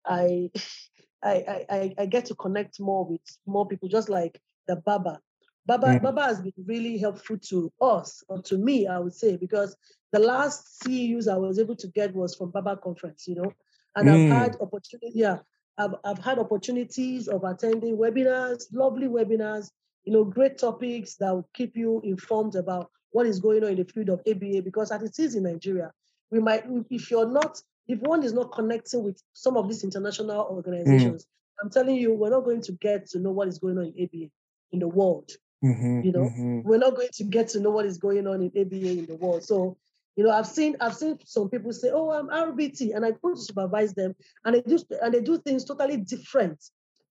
I 0.06 0.50
I 1.22 1.64
I 1.70 1.94
I 1.98 2.06
get 2.06 2.26
to 2.26 2.34
connect 2.34 2.80
more 2.80 3.04
with 3.04 3.20
more 3.46 3.66
people, 3.66 3.88
just 3.88 4.08
like 4.08 4.40
the 4.66 4.76
BABA. 4.76 5.20
BABA 5.66 5.86
mm. 5.86 6.02
BABA 6.02 6.22
has 6.22 6.40
been 6.40 6.52
really 6.66 6.98
helpful 6.98 7.38
to 7.38 7.72
us 7.80 8.24
or 8.28 8.42
to 8.42 8.58
me, 8.58 8.88
I 8.88 8.98
would 8.98 9.14
say, 9.14 9.36
because 9.36 9.76
the 10.10 10.18
last 10.18 10.82
CEUs 10.82 11.32
I 11.32 11.36
was 11.36 11.58
able 11.58 11.76
to 11.76 11.86
get 11.88 12.14
was 12.14 12.34
from 12.34 12.50
BABA 12.50 12.78
conference, 12.82 13.28
you 13.28 13.36
know, 13.36 13.52
and 13.94 14.08
mm. 14.08 14.32
I've 14.32 14.38
had 14.38 14.56
opportunity. 14.60 15.12
Yeah, 15.14 15.38
I've 15.78 15.94
I've 16.04 16.18
had 16.18 16.38
opportunities 16.38 17.28
of 17.28 17.44
attending 17.44 17.96
webinars, 17.96 18.64
lovely 18.72 19.06
webinars 19.06 19.70
you 20.04 20.12
know, 20.12 20.24
great 20.24 20.58
topics 20.58 21.14
that 21.16 21.32
will 21.32 21.48
keep 21.54 21.76
you 21.76 22.00
informed 22.04 22.54
about 22.54 22.90
what 23.10 23.26
is 23.26 23.40
going 23.40 23.62
on 23.64 23.70
in 23.70 23.76
the 23.76 23.84
field 23.84 24.08
of 24.08 24.20
ABA. 24.28 24.62
Because 24.62 24.90
as 24.90 25.02
it 25.02 25.18
is 25.18 25.34
in 25.34 25.44
Nigeria, 25.44 25.92
we 26.30 26.40
might, 26.40 26.64
if 26.90 27.10
you're 27.10 27.28
not, 27.28 27.60
if 27.86 28.00
one 28.00 28.22
is 28.22 28.32
not 28.32 28.52
connecting 28.52 29.02
with 29.04 29.22
some 29.32 29.56
of 29.56 29.68
these 29.68 29.84
international 29.84 30.46
organizations, 30.50 31.24
mm. 31.24 31.26
I'm 31.62 31.70
telling 31.70 31.96
you, 31.96 32.12
we're 32.14 32.30
not 32.30 32.44
going 32.44 32.62
to 32.62 32.72
get 32.72 33.06
to 33.10 33.18
know 33.18 33.30
what 33.30 33.48
is 33.48 33.58
going 33.58 33.78
on 33.78 33.92
in 33.96 34.04
ABA 34.04 34.30
in 34.72 34.78
the 34.80 34.88
world. 34.88 35.30
Mm-hmm, 35.64 36.00
you 36.00 36.12
know, 36.12 36.24
mm-hmm. 36.24 36.62
we're 36.62 36.78
not 36.78 36.96
going 36.96 37.10
to 37.12 37.24
get 37.24 37.48
to 37.50 37.60
know 37.60 37.70
what 37.70 37.86
is 37.86 37.98
going 37.98 38.26
on 38.26 38.42
in 38.42 38.48
ABA 38.48 38.98
in 38.98 39.06
the 39.06 39.14
world. 39.14 39.44
So, 39.44 39.76
you 40.16 40.24
know, 40.24 40.30
I've 40.30 40.46
seen 40.46 40.76
I've 40.80 40.96
seen 40.96 41.18
some 41.24 41.48
people 41.48 41.72
say, 41.72 41.90
"Oh, 41.92 42.10
I'm 42.10 42.28
RBT," 42.28 42.96
and 42.96 43.04
I 43.04 43.12
go 43.12 43.34
to 43.34 43.40
supervise 43.40 43.94
them, 43.94 44.16
and 44.44 44.56
they 44.56 44.62
do 44.62 44.78
and 45.00 45.14
they 45.14 45.20
do 45.20 45.38
things 45.38 45.64
totally 45.64 45.98
different, 45.98 46.58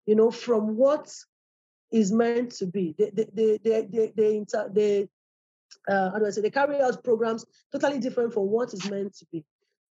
you 0.05 0.17
know, 0.17 0.33
from 0.33 0.77
what 0.77 1.15
is 1.93 2.13
meant 2.13 2.53
to 2.53 2.67
be. 2.67 2.95
They 2.99 3.11
they 3.11 3.27
they 3.33 3.59
they 3.63 3.87
they, 3.91 4.13
they, 4.17 4.37
inter, 4.37 4.71
they 4.73 5.09
uh, 5.89 6.11
how 6.11 6.19
do 6.19 6.27
I 6.27 6.31
say 6.31 6.41
they 6.41 6.51
carry 6.51 6.81
out 6.81 7.03
programs 7.05 7.45
totally 7.73 7.99
different 7.99 8.35
from 8.35 8.45
what 8.45 8.73
is 8.73 8.91
meant 8.91 9.15
to 9.17 9.27
be. 9.33 9.45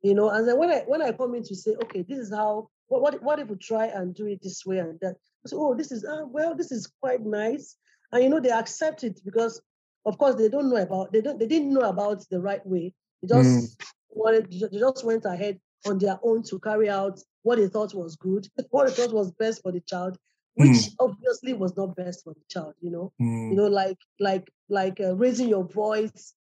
You 0.02 0.16
know, 0.16 0.30
and 0.30 0.48
then 0.48 0.58
when 0.58 0.72
I 0.72 0.80
when 0.88 1.02
I 1.02 1.12
come 1.12 1.36
in 1.36 1.44
to 1.44 1.56
say, 1.56 1.76
okay, 1.84 2.02
this 2.02 2.18
is 2.18 2.34
how 2.34 2.70
what 2.88 3.02
what, 3.02 3.22
what 3.22 3.40
if 3.40 3.50
we 3.50 3.56
try 3.58 3.86
and 3.88 4.16
do 4.16 4.26
it 4.26 4.42
this 4.42 4.66
way 4.66 4.80
and 4.80 5.00
that? 5.02 5.16
So, 5.46 5.58
oh, 5.60 5.76
this 5.76 5.92
is 5.92 6.04
uh, 6.06 6.26
well, 6.28 6.56
this 6.56 6.72
is 6.72 6.92
quite 7.02 7.22
nice. 7.22 7.76
And 8.12 8.24
you 8.24 8.30
know, 8.30 8.40
they 8.40 8.52
accept 8.52 9.04
it 9.04 9.22
because 9.24 9.62
of 10.06 10.18
course 10.18 10.36
they 10.36 10.50
don't 10.50 10.70
know 10.70 10.78
about 10.78 11.12
they 11.12 11.22
don't 11.22 11.40
they 11.40 11.48
didn't 11.48 11.74
know 11.74 11.82
about 11.82 12.28
the 12.30 12.42
right 12.42 12.66
way. 12.66 12.94
They 13.22 13.28
just 13.28 13.80
mm. 13.80 13.86
wanted 14.10 14.52
they 14.52 14.80
just 14.80 15.06
went 15.06 15.26
ahead 15.26 15.60
on 15.86 16.00
their 16.00 16.20
own 16.24 16.44
to 16.44 16.60
carry 16.60 16.90
out 16.90 17.20
what 17.44 17.58
they 17.58 17.68
thought 17.68 17.94
was 17.94 18.16
good, 18.16 18.48
what 18.70 18.88
they 18.88 18.94
thought 18.94 19.14
was 19.14 19.32
best 19.32 19.62
for 19.62 19.72
the 19.72 19.82
child, 19.82 20.18
which 20.56 20.70
mm. 20.70 20.96
obviously 21.00 21.54
was 21.54 21.76
not 21.78 21.96
best 21.96 22.24
for 22.24 22.34
the 22.34 22.42
child 22.50 22.74
you 22.82 22.92
know 22.92 23.12
mm. 23.22 23.52
you 23.52 23.56
know 23.56 23.68
like 23.68 23.98
like 24.20 24.52
like 24.70 25.00
uh, 25.00 25.16
raising 25.16 25.48
your 25.48 25.64
voice 25.64 26.34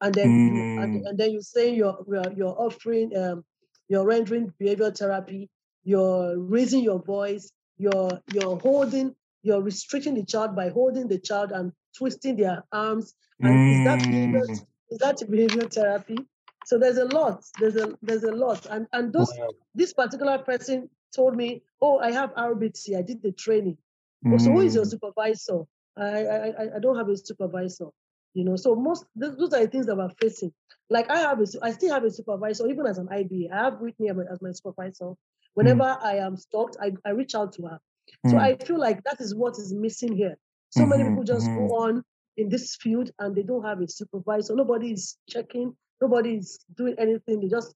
and 0.00 0.14
then 0.14 0.28
mm. 0.28 0.54
you, 0.54 0.82
and, 0.82 1.06
and, 1.06 1.18
then 1.18 1.30
you 1.30 1.42
say 1.42 1.74
you're 1.74 1.98
you're 2.36 2.56
offering 2.58 3.16
um 3.16 3.44
you're 3.88 4.04
rendering 4.04 4.52
behavioral 4.60 4.96
therapy 4.96 5.48
you're 5.84 6.38
raising 6.38 6.82
your 6.82 7.02
voice 7.02 7.50
you're 7.78 8.20
you're 8.32 8.58
holding 8.58 9.14
you're 9.42 9.62
restricting 9.62 10.14
the 10.14 10.24
child 10.24 10.54
by 10.54 10.68
holding 10.68 11.08
the 11.08 11.18
child 11.18 11.52
and 11.52 11.72
twisting 11.96 12.36
their 12.36 12.62
arms 12.72 13.14
and 13.40 13.78
is 13.78 13.84
that 13.84 14.04
behavior, 14.04 14.42
is 14.90 14.98
that 14.98 15.16
behavioral 15.30 15.72
therapy 15.72 16.18
so 16.66 16.78
there's 16.78 16.98
a 16.98 17.06
lot 17.06 17.42
there's 17.58 17.76
a 17.76 17.96
there's 18.02 18.24
a 18.24 18.32
lot 18.32 18.66
and 18.66 18.86
and 18.92 19.12
those 19.12 19.32
wow. 19.38 19.48
this 19.74 19.92
particular 19.94 20.38
person 20.38 20.88
told 21.14 21.36
me, 21.36 21.62
"Oh, 21.80 21.98
I 21.98 22.12
have 22.12 22.34
RBT. 22.34 22.96
I 22.96 23.02
did 23.02 23.22
the 23.22 23.32
training." 23.32 23.78
Mm. 24.24 24.34
Oh, 24.34 24.38
so 24.38 24.52
who 24.52 24.60
is 24.60 24.74
your 24.74 24.84
mm. 24.84 24.90
supervisor? 24.90 25.62
I, 25.96 26.24
I 26.24 26.76
I 26.76 26.78
don't 26.80 26.96
have 26.96 27.08
a 27.08 27.16
supervisor. 27.16 27.88
You 28.34 28.44
know, 28.44 28.56
so 28.56 28.74
most 28.74 29.04
those 29.16 29.52
are 29.52 29.60
the 29.60 29.68
things 29.68 29.86
that 29.86 29.96
we're 29.96 30.10
facing. 30.20 30.52
Like 30.90 31.10
I 31.10 31.18
have, 31.18 31.40
a, 31.40 31.46
I 31.62 31.72
still 31.72 31.92
have 31.92 32.04
a 32.04 32.10
supervisor, 32.10 32.68
even 32.68 32.86
as 32.86 32.98
an 32.98 33.08
IBA. 33.08 33.50
I 33.52 33.64
have 33.64 33.80
Whitney 33.80 34.10
as 34.10 34.40
my 34.40 34.52
supervisor. 34.52 35.12
Whenever 35.54 35.82
mm. 35.82 36.02
I 36.02 36.16
am 36.18 36.36
stopped, 36.36 36.76
I, 36.80 36.92
I 37.04 37.10
reach 37.10 37.34
out 37.34 37.52
to 37.54 37.62
her. 37.66 37.80
So 38.26 38.34
mm. 38.34 38.40
I 38.40 38.56
feel 38.64 38.78
like 38.78 39.02
that 39.04 39.20
is 39.20 39.34
what 39.34 39.58
is 39.58 39.72
missing 39.72 40.14
here. 40.14 40.36
So 40.70 40.80
mm-hmm, 40.80 40.90
many 40.90 41.08
people 41.08 41.24
just 41.24 41.46
mm-hmm. 41.46 41.66
go 41.66 41.74
on 41.76 42.04
in 42.36 42.48
this 42.48 42.76
field 42.76 43.10
and 43.18 43.34
they 43.34 43.42
don't 43.42 43.64
have 43.64 43.80
a 43.80 43.88
supervisor. 43.88 44.54
Nobody 44.54 44.92
is 44.92 45.16
checking. 45.28 45.74
Nobody 46.00 46.36
is 46.36 46.64
doing 46.76 46.94
anything. 46.98 47.40
They 47.40 47.48
just 47.48 47.74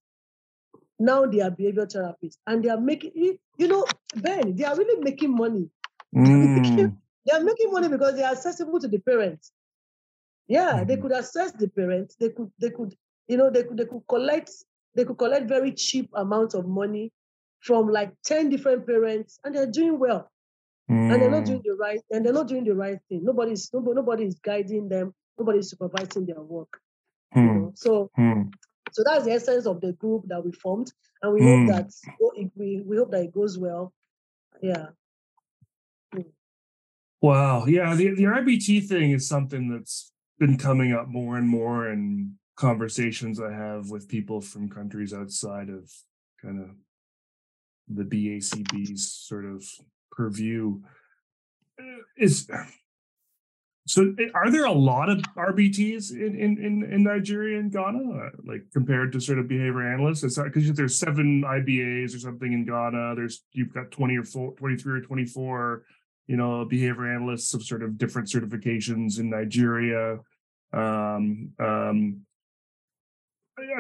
now 0.99 1.27
they 1.27 1.41
are 1.41 1.51
behavior 1.51 1.87
therapists 1.87 2.37
and 2.47 2.65
they 2.65 2.69
are 2.69 2.81
making, 2.81 3.13
you 3.15 3.69
know, 3.69 3.85
Ben, 4.17 4.55
they 4.57 4.65
are 4.65 4.77
really 4.77 5.03
making 5.03 5.35
money. 5.35 5.69
Mm. 6.15 6.97
they 7.27 7.33
are 7.33 7.41
making 7.41 7.73
money 7.73 7.89
because 7.89 8.17
they 8.17 8.23
are 8.23 8.33
accessible 8.33 8.79
to 8.81 8.89
the 8.89 8.99
parents. 8.99 9.53
Yeah, 10.47 10.81
mm. 10.81 10.87
they 10.87 10.97
could 10.97 11.13
assess 11.13 11.53
the 11.53 11.69
parents. 11.69 12.17
They 12.19 12.31
could, 12.31 12.51
they 12.61 12.71
could, 12.71 12.95
you 13.29 13.37
know, 13.37 13.51
they 13.51 13.65
could, 13.65 13.77
they 13.77 13.87
could 13.87 14.03
collect, 14.09 14.51
they 14.95 15.05
could 15.05 15.19
collect 15.19 15.49
very 15.49 15.73
cheap 15.73 16.11
amounts 16.15 16.55
of 16.55 16.67
money 16.67 17.13
from 17.61 17.89
like 17.89 18.13
10 18.25 18.51
different 18.51 18.87
parents 18.87 19.39
and 19.45 19.55
they're 19.55 19.71
doing 19.71 19.99
well. 19.99 20.31
Mm. 20.91 21.13
And 21.13 21.23
they're 21.23 21.31
not 21.31 21.45
doing 21.45 21.61
mm. 21.61 21.65
the 21.65 21.77
right, 21.77 22.01
and 22.11 22.27
they're 22.27 22.33
not 22.33 22.49
doing 22.49 22.65
the 22.65 22.75
right 22.75 22.99
thing. 23.09 23.25
Nobody's 23.25 23.71
nobody, 23.73 23.95
nobody 23.95 24.25
is 24.25 24.35
guiding 24.43 24.89
them, 24.89 25.15
nobody's 25.39 25.71
supervising 25.71 26.27
their 26.27 26.43
work. 26.43 26.81
You 27.35 27.43
hmm. 27.43 27.59
know? 27.59 27.73
So 27.75 28.11
hmm. 28.17 28.43
So 28.93 29.03
that's 29.05 29.25
the 29.25 29.33
essence 29.33 29.67
of 29.67 29.81
the 29.81 29.93
group 29.93 30.25
that 30.29 30.45
we 30.45 30.53
formed, 30.53 30.93
and 31.23 31.33
we 31.35 31.41
mm. 31.41 31.67
hope 31.67 31.77
that 31.77 32.51
we 32.55 32.83
we 32.87 32.97
hope 32.97 33.11
that 33.11 33.25
it 33.25 33.33
goes 33.33 33.59
well. 33.59 33.93
Yeah. 34.63 34.89
Mm. 36.15 36.27
Wow. 37.21 37.67
Yeah. 37.67 37.95
The 37.95 38.15
the 38.15 38.25
RBT 38.25 38.87
thing 38.87 39.13
is 39.13 39.29
something 39.29 39.69
that's 39.69 40.13
been 40.39 40.59
coming 40.59 40.93
up 40.93 41.09
more 41.09 41.37
and 41.37 41.49
more 41.49 41.89
in 41.89 42.35
conversations 42.57 43.41
I 43.41 43.53
have 43.53 43.91
with 43.91 44.09
people 44.09 44.41
from 44.41 44.69
countries 44.69 45.13
outside 45.15 45.69
of 45.69 45.91
kind 46.41 46.61
of 46.61 46.71
the 47.89 48.05
BACB's 48.05 49.11
sort 49.11 49.45
of 49.45 49.65
purview. 50.11 50.81
Uh, 51.81 52.03
is 52.17 52.49
so, 53.87 54.15
eh, 54.19 54.29
are 54.35 54.51
there 54.51 54.65
a 54.65 54.73
lot 54.73 55.09
of 55.09 55.19
RBTs 55.37 56.13
in 56.13 56.39
in 56.39 56.85
in, 56.85 57.03
Nigeria 57.03 57.59
and 57.59 57.73
Ghana, 57.73 58.31
like 58.45 58.63
compared 58.73 59.13
to 59.13 59.21
sort 59.21 59.41
of 59.41 59.49
behavior 59.49 59.93
analysts? 59.93 60.23
It's 60.23 60.39
because 60.39 60.73
there's 60.73 60.97
seven 60.97 61.43
IBAs 61.43 62.15
or 62.15 62.19
something 62.19 62.53
in 62.53 62.65
Ghana. 62.65 63.15
There's 63.17 63.45
you've 63.53 63.75
got 63.75 63.91
twenty 63.91 64.17
or 64.17 64.25
four, 64.25 64.53
23 64.55 64.93
or 64.93 65.01
twenty 65.01 65.25
four, 65.25 65.83
you 66.29 66.37
know, 66.37 66.65
behavior 66.65 67.13
analysts 67.13 67.55
of 67.55 67.65
sort 67.65 67.83
of 67.83 67.99
different 67.99 68.29
certifications 68.29 69.19
in 69.19 69.31
Nigeria. 69.31 70.19
Um, 70.73 71.51
um, 71.59 72.21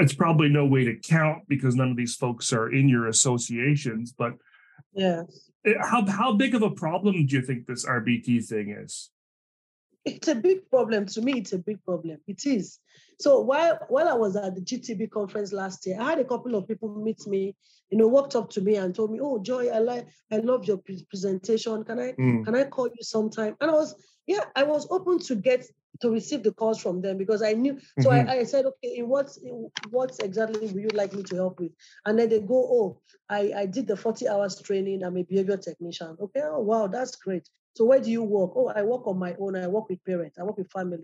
it's 0.00 0.14
probably 0.14 0.48
no 0.48 0.66
way 0.66 0.84
to 0.84 0.96
count 0.96 1.44
because 1.48 1.76
none 1.76 1.90
of 1.90 1.96
these 1.96 2.16
folks 2.16 2.52
are 2.52 2.72
in 2.72 2.88
your 2.88 3.06
associations. 3.06 4.12
But 4.12 4.32
yeah, 4.92 5.22
eh, 5.64 5.74
how 5.80 6.04
how 6.06 6.32
big 6.32 6.56
of 6.56 6.62
a 6.62 6.70
problem 6.70 7.24
do 7.24 7.36
you 7.36 7.42
think 7.42 7.66
this 7.66 7.86
RBT 7.86 8.46
thing 8.46 8.70
is? 8.70 9.10
It's 10.04 10.28
a 10.28 10.34
big 10.34 10.68
problem 10.70 11.06
to 11.06 11.22
me. 11.22 11.34
It's 11.34 11.52
a 11.52 11.58
big 11.58 11.82
problem. 11.84 12.18
It 12.26 12.46
is. 12.46 12.78
So 13.20 13.40
while 13.40 13.78
while 13.88 14.08
I 14.08 14.14
was 14.14 14.36
at 14.36 14.54
the 14.54 14.60
GTB 14.60 15.10
conference 15.10 15.52
last 15.52 15.86
year, 15.86 16.00
I 16.00 16.10
had 16.10 16.18
a 16.18 16.24
couple 16.24 16.54
of 16.54 16.66
people 16.66 16.88
meet 16.88 17.24
me, 17.26 17.54
you 17.90 17.98
know, 17.98 18.08
walked 18.08 18.34
up 18.34 18.50
to 18.50 18.60
me 18.60 18.76
and 18.76 18.94
told 18.94 19.12
me, 19.12 19.20
"Oh, 19.20 19.38
Joy, 19.38 19.68
I 19.68 19.78
like, 19.78 20.08
I 20.32 20.38
love 20.38 20.64
your 20.64 20.78
presentation. 20.78 21.84
Can 21.84 21.98
I 22.00 22.12
mm. 22.12 22.44
can 22.44 22.54
I 22.54 22.64
call 22.64 22.88
you 22.88 23.02
sometime?" 23.02 23.56
And 23.60 23.70
I 23.70 23.74
was 23.74 23.94
yeah, 24.26 24.44
I 24.56 24.64
was 24.64 24.86
open 24.90 25.18
to 25.20 25.34
get 25.36 25.64
to 26.00 26.10
receive 26.10 26.42
the 26.42 26.52
calls 26.52 26.80
from 26.80 27.00
them 27.02 27.18
because 27.18 27.42
I 27.42 27.52
knew. 27.52 27.78
So 27.98 28.10
Mhm. 28.10 28.10
I, 28.10 28.38
I 28.38 28.44
said, 28.44 28.66
okay, 28.66 28.96
in 28.98 29.08
what 29.08 29.36
in 29.42 29.70
what 29.90 30.18
exactly 30.22 30.60
would 30.60 30.74
you 30.76 30.88
like 30.88 31.08
me 31.08 31.18
to 31.18 31.30
help 31.30 31.54
with? 31.54 31.66
And 32.00 32.18
then 32.18 32.28
they 32.28 32.40
go, 32.40 32.54
oh, 32.56 33.00
I, 33.28 33.52
I 33.56 33.66
did 33.66 33.86
the 33.86 33.96
40 33.96 34.28
hours 34.28 34.60
training. 34.60 35.02
I'm 35.02 35.16
a 35.16 35.22
behavior 35.22 35.56
technician. 35.56 36.16
Okay, 36.20 36.40
oh 36.44 36.60
wow, 36.60 36.86
that's 36.88 37.16
great. 37.16 37.48
So 37.74 37.84
where 37.86 38.00
do 38.00 38.10
you 38.10 38.22
work? 38.22 38.52
Oh, 38.56 38.68
I 38.68 38.82
work 38.82 39.06
on 39.06 39.18
my 39.18 39.34
own. 39.40 39.56
I 39.56 39.62
work 39.62 39.82
with 39.84 39.98
parents. 39.98 40.32
I 40.32 40.38
work 40.38 40.52
with 40.52 40.66
family. 40.66 41.02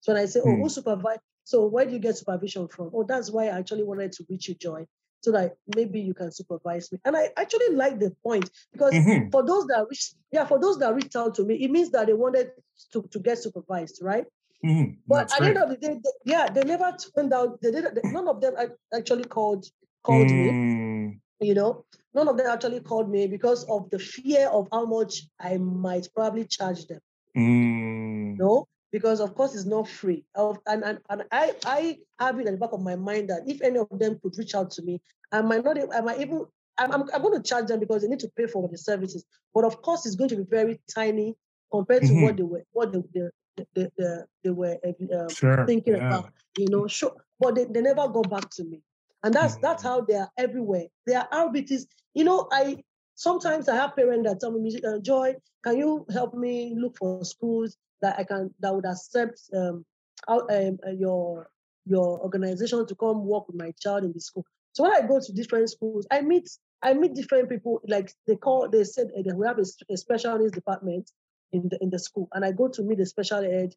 So 0.00 0.12
when 0.12 0.18
I 0.22 0.26
say, 0.26 0.40
oh, 0.40 0.56
Hmm. 0.56 0.58
who 0.58 0.68
supervise? 0.68 1.18
So 1.44 1.66
where 1.66 1.84
do 1.84 1.92
you 1.92 1.98
get 1.98 2.16
supervision 2.16 2.68
from? 2.68 2.90
Oh, 2.94 3.04
that's 3.04 3.30
why 3.30 3.44
I 3.46 3.58
actually 3.58 3.84
wanted 3.84 4.12
to 4.12 4.24
reach 4.28 4.48
you, 4.48 4.54
Joy, 4.54 4.86
so 5.22 5.30
that 5.32 5.56
maybe 5.74 6.00
you 6.00 6.14
can 6.14 6.30
supervise 6.32 6.90
me. 6.92 6.98
And 7.04 7.16
I 7.16 7.30
actually 7.36 7.74
like 7.74 7.98
the 7.98 8.10
point 8.22 8.50
because 8.72 8.92
Mhm. 8.94 9.30
for 9.30 9.44
those 9.46 9.66
that 9.68 9.86
reach, 9.88 10.14
yeah, 10.32 10.44
for 10.44 10.58
those 10.58 10.78
that 10.78 10.94
reached 10.94 11.16
out 11.16 11.34
to 11.36 11.44
me, 11.44 11.54
it 11.64 11.70
means 11.70 11.90
that 11.90 12.06
they 12.08 12.12
wanted 12.14 12.50
to, 12.92 13.02
to 13.02 13.18
get 13.20 13.38
supervised, 13.38 14.00
right? 14.02 14.26
Mhm. 14.64 14.98
But 15.06 15.28
That's 15.28 15.34
at 15.34 15.40
the 15.40 15.46
end 15.48 15.58
of 15.58 15.70
the 15.70 15.76
day, 15.76 16.00
they- 16.02 16.32
yeah, 16.32 16.48
they 16.50 16.64
never 16.64 16.96
turned 17.14 17.32
out. 17.32 17.60
They 17.60 17.70
did. 17.70 17.84
None 18.12 18.28
of 18.28 18.40
them 18.40 18.54
actually 18.92 19.24
called 19.24 19.66
called 20.02 20.26
me. 20.30 20.50
Mm, 20.50 21.20
You 21.40 21.54
know, 21.54 21.84
none 22.14 22.28
of 22.28 22.36
them 22.36 22.46
actually 22.46 22.80
called 22.80 23.08
me 23.10 23.26
because 23.26 23.64
of 23.64 23.90
the 23.90 23.98
fear 23.98 24.48
of 24.48 24.68
how 24.72 24.84
much 24.86 25.28
I 25.40 25.56
might 25.58 26.08
probably 26.14 26.44
charge 26.46 26.86
them. 26.86 27.00
mm, 27.36 28.36
No, 28.38 28.66
because 28.92 29.20
of 29.20 29.34
course 29.34 29.54
it's 29.54 29.64
not 29.64 29.88
free. 29.88 30.24
And 30.36 30.58
and, 30.84 30.98
and 31.08 31.24
I 31.32 31.54
I 31.64 31.98
have 32.18 32.38
it 32.38 32.46
at 32.46 32.52
the 32.52 32.58
back 32.58 32.72
of 32.72 32.82
my 32.82 32.94
mind 32.94 33.30
that 33.30 33.42
if 33.46 33.60
any 33.62 33.78
of 33.78 33.88
them 33.90 34.20
could 34.22 34.36
reach 34.38 34.54
out 34.54 34.70
to 34.72 34.82
me, 34.82 35.00
I 35.32 35.40
might 35.42 35.64
not. 35.64 35.78
I 35.94 36.00
might 36.00 36.20
even. 36.20 36.44
I'm, 36.78 36.90
I'm, 36.90 37.02
I'm 37.14 37.20
going 37.20 37.40
to 37.40 37.46
charge 37.46 37.66
them 37.66 37.80
because 37.80 38.00
they 38.00 38.08
need 38.08 38.20
to 38.20 38.30
pay 38.34 38.46
for 38.46 38.66
the 38.66 38.78
services. 38.78 39.24
But 39.54 39.64
of 39.64 39.82
course, 39.82 40.06
it's 40.06 40.16
going 40.16 40.30
to 40.30 40.36
be 40.36 40.44
very 40.44 40.80
tiny 40.92 41.36
compared 41.70 42.02
to 42.02 42.14
what 42.14 42.36
mm-hmm. 42.36 42.36
they 42.36 42.42
were 42.42 42.64
what 42.72 42.92
they, 42.92 43.02
they, 43.14 43.64
they, 43.74 43.88
they, 43.98 44.16
they 44.44 44.50
were 44.50 44.78
uh, 44.84 45.28
Sure. 45.28 45.66
thinking 45.66 45.96
yeah. 45.96 46.06
about, 46.06 46.32
you 46.56 46.68
know, 46.68 46.86
sure. 46.86 47.14
But 47.38 47.56
they, 47.56 47.64
they 47.64 47.82
never 47.82 48.08
go 48.08 48.22
back 48.22 48.48
to 48.52 48.64
me. 48.64 48.80
And 49.22 49.34
that's 49.34 49.56
that's 49.56 49.82
mm-hmm. 49.82 49.92
how 49.92 50.00
they 50.00 50.14
are 50.14 50.30
everywhere. 50.38 50.86
They 51.06 51.14
are 51.14 51.28
RBTs. 51.28 51.86
You 52.14 52.24
know, 52.24 52.48
I 52.50 52.82
sometimes 53.22 53.68
I 53.68 53.76
have 53.76 53.94
parents 53.94 54.28
that 54.28 54.40
tell 54.40 54.50
me, 54.50 54.80
uh, 54.84 54.98
Joy, 54.98 55.34
can 55.64 55.76
you 55.76 56.04
help 56.12 56.34
me 56.34 56.74
look 56.76 56.96
for 56.98 57.24
schools 57.24 57.76
that 58.02 58.18
I 58.18 58.24
can 58.24 58.52
that 58.60 58.74
would 58.74 58.84
accept 58.84 59.40
um, 59.54 59.84
out, 60.28 60.52
um 60.52 60.78
uh, 60.86 60.90
your 60.90 61.48
your 61.86 62.20
organization 62.20 62.86
to 62.86 62.94
come 62.94 63.24
work 63.24 63.46
with 63.48 63.60
my 63.60 63.72
child 63.80 64.04
in 64.04 64.12
the 64.12 64.20
school. 64.20 64.44
So 64.72 64.82
when 64.82 64.92
I 64.92 65.06
go 65.06 65.20
to 65.20 65.32
different 65.32 65.70
schools, 65.70 66.06
I 66.10 66.20
meet 66.22 66.48
I 66.82 66.94
meet 66.94 67.14
different 67.14 67.48
people. 67.48 67.80
Like 67.86 68.12
they 68.26 68.36
call, 68.36 68.68
they 68.68 68.84
said 68.84 69.08
uh, 69.16 69.34
we 69.36 69.46
have 69.46 69.58
a 69.58 69.96
special 69.96 70.38
needs 70.38 70.52
department 70.52 71.10
in 71.52 71.68
the 71.68 71.78
in 71.80 71.90
the 71.90 71.98
school, 71.98 72.28
and 72.32 72.44
I 72.44 72.50
go 72.52 72.68
to 72.68 72.82
meet 72.82 72.98
the 72.98 73.06
special 73.06 73.44
ed 73.44 73.74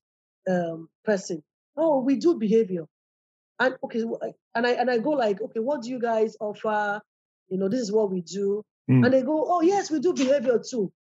um, 0.50 0.90
person. 1.04 1.44
Oh, 1.78 2.00
we 2.02 2.16
do 2.16 2.36
behavior, 2.36 2.86
and 3.60 3.76
okay, 3.84 4.04
and 4.56 4.66
I 4.66 4.72
and 4.72 4.90
I 4.90 4.98
go 4.98 5.12
like, 5.12 5.42
okay, 5.42 5.60
what 5.60 5.84
do 5.84 5.90
you 5.90 6.00
guys 6.00 6.36
offer? 6.40 7.02
You 7.50 7.60
know, 7.60 7.70
this 7.70 7.82
is 7.82 7.92
what 7.92 8.12
we 8.12 8.22
do, 8.22 8.64
Mm. 8.90 9.04
and 9.04 9.14
they 9.14 9.22
go, 9.24 9.46
oh 9.48 9.62
yes, 9.62 9.92
we 9.92 10.00
do 10.00 10.14
behavior 10.14 10.60
too. 10.60 10.92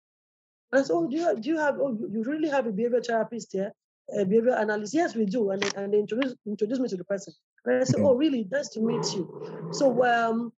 And 0.71 0.81
I 0.81 0.83
said, 0.83 0.93
oh, 0.93 1.07
do 1.07 1.15
you 1.15 1.39
do 1.39 1.49
you 1.49 1.57
have? 1.57 1.75
Oh, 1.79 1.97
you 2.11 2.23
really 2.23 2.49
have 2.49 2.67
a 2.67 2.71
behavior 2.71 3.01
therapist 3.01 3.51
here, 3.53 3.71
a 4.19 4.25
behavior 4.25 4.53
analyst? 4.55 4.93
Yes, 4.93 5.15
we 5.15 5.25
do, 5.25 5.51
and 5.51 5.61
they, 5.61 5.69
and 5.81 5.93
they 5.93 5.99
introduce 5.99 6.35
introduce 6.45 6.79
me 6.79 6.89
to 6.89 6.97
the 6.97 7.05
person. 7.05 7.33
And 7.65 7.75
I 7.75 7.79
said, 7.79 7.93
Mhm. 7.97 8.03
oh, 8.03 8.15
really? 8.15 8.47
Nice 8.51 8.63
to 8.69 8.73
meet 8.81 9.05
you. 9.13 9.27
So 9.71 10.03
um, 10.05 10.51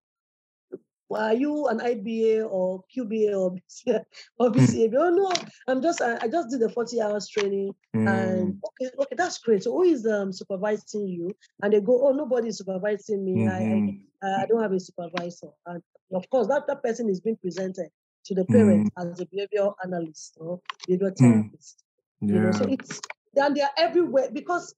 are 1.11 1.33
you 1.33 1.67
an 1.67 1.79
IBA 1.79 2.43
or 2.49 2.83
QBA 2.93 3.33
or 3.35 3.51
BCA 3.51 4.03
or 4.39 4.51
BCA? 4.51 4.91
Oh 4.97 5.09
no, 5.09 5.31
I'm 5.67 5.81
just 5.81 6.01
I, 6.01 6.17
I 6.21 6.27
just 6.27 6.49
did 6.49 6.61
the 6.61 6.69
40 6.69 7.01
hours 7.01 7.27
training 7.29 7.73
Mm, 7.95 8.05
and 8.05 8.55
okay, 8.65 8.91
okay, 8.99 9.15
that's 9.15 9.39
great. 9.39 9.63
So 9.63 9.71
who 9.73 9.83
is 9.83 10.05
um 10.05 10.31
supervising 10.33 11.07
you? 11.07 11.31
And 11.61 11.73
they 11.73 11.81
go, 11.81 12.07
oh, 12.07 12.11
nobody 12.11 12.49
is 12.49 12.57
supervising 12.59 13.23
me. 13.25 13.45
I, 13.47 13.59
mhm, 13.59 13.77
I 13.77 14.06
I 14.23 14.45
don't 14.45 14.61
have 14.61 14.72
a 14.73 14.80
supervisor. 14.80 15.49
And 15.65 15.81
of 16.14 16.30
course, 16.30 16.48
that, 16.48 16.68
that 16.68 16.84
person 16.84 17.10
is 17.10 17.19
being 17.22 17.38
presented 17.38 17.89
to 18.26 18.35
the 18.35 18.45
parent 18.45 18.89
as 18.98 19.19
a 19.19 19.26
behavior 19.26 19.69
analyst 19.84 20.38
or 20.39 20.60
behavior 20.88 21.11
Mm. 21.19 21.52
therapist. 21.52 21.84
You 22.30 22.39
know, 22.39 22.52
so 22.52 22.65
it's 22.68 23.02
and 23.35 23.56
they 23.56 23.61
are 23.61 23.72
everywhere 23.77 24.30
because 24.34 24.76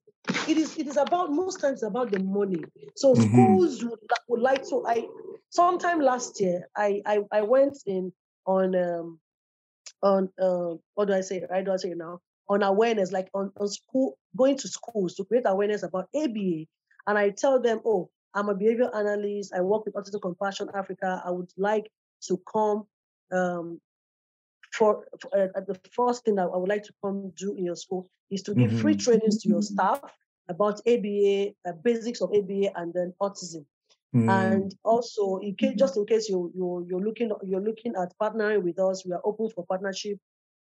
it 0.48 0.57
is 0.57 0.78
it 0.78 0.88
is 0.88 0.98
about 0.98 1.32
most 1.32 1.60
times 1.61 1.84
about 1.84 2.11
the 2.11 2.20
money. 2.20 2.64
So 2.95 3.16
Mhm. 3.16 3.22
schools 3.22 3.84
would, 3.84 3.99
would 4.28 4.41
like 4.41 4.64
to. 4.70 4.84
I 4.86 5.07
sometime 5.49 5.99
last 6.02 6.40
year 6.41 6.70
I 6.76 7.02
I, 7.06 7.20
I 7.32 7.41
went 7.41 7.78
in 7.86 8.14
on 8.45 8.76
um 8.76 9.20
on 10.03 10.30
uh, 10.41 10.76
what 10.95 11.07
do 11.07 11.14
I 11.14 11.22
say? 11.22 11.44
I 11.52 11.61
do 11.61 11.72
I 11.72 11.78
say 11.78 11.94
now? 11.95 12.20
On 12.49 12.64
awareness, 12.64 13.11
like 13.11 13.30
on, 13.34 13.52
on 13.60 13.68
school 13.68 14.18
going 14.36 14.57
to 14.57 14.68
schools 14.68 15.16
to 15.16 15.26
create 15.26 15.44
awareness 15.45 15.84
about 15.84 16.10
ABA. 16.16 16.68
And 17.07 17.18
I 17.18 17.30
tell 17.32 17.61
them, 17.61 17.82
oh, 17.86 18.10
I'm 18.34 18.49
a 18.49 18.56
behavior 18.56 18.89
analyst. 18.95 19.53
I 19.53 19.61
work 19.61 19.85
with 19.85 19.95
Autism 19.95 20.22
Compassion 20.22 20.69
Africa. 20.73 21.22
I 21.26 21.31
would 21.31 21.51
like 21.57 21.91
to 22.27 22.38
come 22.51 22.85
um, 23.31 23.80
for, 24.72 25.06
for 25.19 25.30
uh, 25.35 25.61
the 25.68 25.80
first 25.91 26.26
thing 26.26 26.35
that 26.35 26.43
I 26.53 26.57
would 26.57 26.69
like 26.69 26.84
to 26.84 26.93
come 27.03 27.31
do 27.35 27.56
in 27.56 27.65
your 27.65 27.76
school 27.76 28.07
is 28.30 28.43
to 28.43 28.53
give 28.53 28.73
free 28.77 28.95
Mhm. 28.95 28.99
trainings 29.03 29.41
to 29.43 29.49
your 29.49 29.61
staff 29.61 30.01
about 30.47 30.81
ABA, 30.88 31.53
uh, 31.68 31.73
basics 31.84 32.22
of 32.22 32.31
ABA, 32.34 32.72
and 32.80 32.93
then 32.93 33.14
autism. 33.22 33.65
Mm, 34.15 34.27
And 34.30 34.76
also, 34.84 35.38
in 35.38 35.56
case, 35.56 35.76
just 35.77 35.97
in 35.97 36.06
case 36.06 36.30
you 36.30 36.51
you 36.56 36.85
you're 36.89 36.99
looking 37.01 37.31
you're 37.43 37.61
looking 37.61 37.93
at 37.95 38.14
partnering 38.19 38.64
with 38.64 38.80
us, 38.80 39.06
we 39.06 39.14
are 39.14 39.22
open 39.23 39.49
for 39.49 39.65
partnership. 39.65 40.18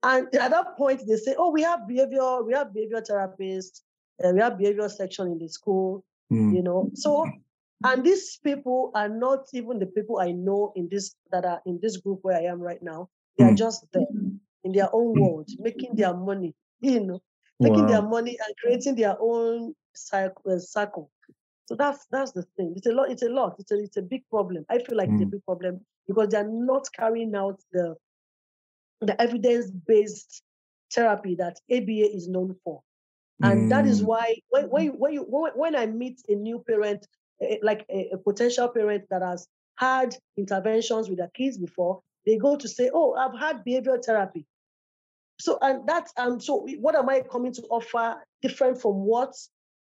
And 0.02 0.34
at 0.34 0.50
that 0.50 0.76
point, 0.76 1.06
they 1.06 1.16
say, 1.16 1.34
"Oh, 1.38 1.50
we 1.50 1.62
have 1.62 1.86
behavior, 1.88 2.42
we 2.42 2.52
have 2.54 2.72
behavior 2.74 3.00
therapists, 3.00 3.82
uh, 4.22 4.32
we 4.34 4.40
have 4.40 4.58
behavior 4.58 4.88
section 4.88 5.26
in 5.32 5.38
the 5.38 5.48
school, 5.48 6.04
mm, 6.32 6.50
you 6.50 6.62
know." 6.62 6.90
So, 6.94 7.34
and 7.84 8.04
these 8.04 8.38
people 8.44 8.92
are 8.94 9.08
not 9.08 9.46
even 9.54 9.78
the 9.78 9.86
people 9.86 10.18
I 10.20 10.32
know 10.32 10.72
in 10.76 10.88
this 10.90 11.14
that 11.32 11.44
are 11.44 11.62
in 11.66 11.78
this 11.82 11.98
group 11.98 12.20
where 12.22 12.36
I 12.38 12.44
am 12.44 12.60
right 12.60 12.82
now. 12.82 13.08
They 13.38 13.44
are 13.44 13.52
Mm. 13.52 13.56
just 13.56 13.86
there 13.92 14.06
in 14.64 14.72
their 14.72 14.88
own 14.94 15.16
world, 15.16 15.50
making 15.58 15.96
their 15.96 16.14
money, 16.14 16.54
you 16.80 17.00
know, 17.00 17.22
making 17.60 17.86
their 17.86 18.02
money 18.02 18.38
and 18.44 18.56
creating 18.62 18.96
their 18.96 19.16
own 19.20 19.74
cycle. 19.94 20.42
Uh, 20.50 20.58
circle. 20.58 21.10
So 21.66 21.76
that's 21.76 22.06
that's 22.10 22.32
the 22.32 22.42
thing. 22.56 22.74
It's 22.76 22.86
a 22.86 22.92
lot. 22.92 23.10
It's 23.10 23.22
a 23.22 23.28
lot. 23.30 23.56
It's 23.58 23.72
a 23.72 23.78
it's 23.82 23.96
a 23.96 24.02
big 24.02 24.22
problem. 24.30 24.64
I 24.70 24.78
feel 24.78 24.96
like 24.98 25.10
it's 25.10 25.22
a 25.22 25.26
Mm. 25.26 25.30
big 25.30 25.44
problem 25.44 25.80
because 26.06 26.28
they 26.30 26.38
are 26.38 26.48
not 26.48 26.88
carrying 26.94 27.34
out 27.34 27.60
the 27.72 27.96
the 29.00 29.20
evidence 29.20 29.70
based 29.70 30.42
therapy 30.94 31.34
that 31.36 31.58
ABA 31.70 32.14
is 32.16 32.28
known 32.28 32.56
for, 32.64 32.82
and 33.42 33.68
that 33.70 33.86
is 33.86 34.02
Mm, 34.02 34.04
why 34.04 34.36
when 34.50 34.64
when 34.70 34.88
when 34.98 35.12
you 35.12 35.22
when, 35.22 35.52
when 35.54 35.76
I 35.76 35.86
meet 35.86 36.20
a 36.28 36.34
new 36.34 36.60
parent, 36.66 37.06
eh, 37.40 37.56
like 37.62 37.84
a, 37.90 38.10
a 38.14 38.18
potential 38.18 38.68
parent 38.68 39.04
that 39.10 39.22
has 39.22 39.48
had 39.76 40.16
interventions 40.36 41.08
with 41.08 41.18
their 41.18 41.30
kids 41.34 41.58
before, 41.58 42.02
they 42.26 42.36
go 42.36 42.56
to 42.56 42.68
say, 42.68 42.90
"Oh, 42.92 43.14
I've 43.14 43.38
had 43.38 43.64
behavioral 43.64 44.04
therapy." 44.04 44.46
So 45.38 45.58
and 45.60 45.86
that's 45.86 46.12
um 46.16 46.40
so 46.40 46.66
what 46.80 46.94
am 46.94 47.08
I 47.08 47.20
coming 47.22 47.52
to 47.54 47.62
offer 47.70 48.22
different 48.42 48.80
from 48.80 49.04
what 49.04 49.34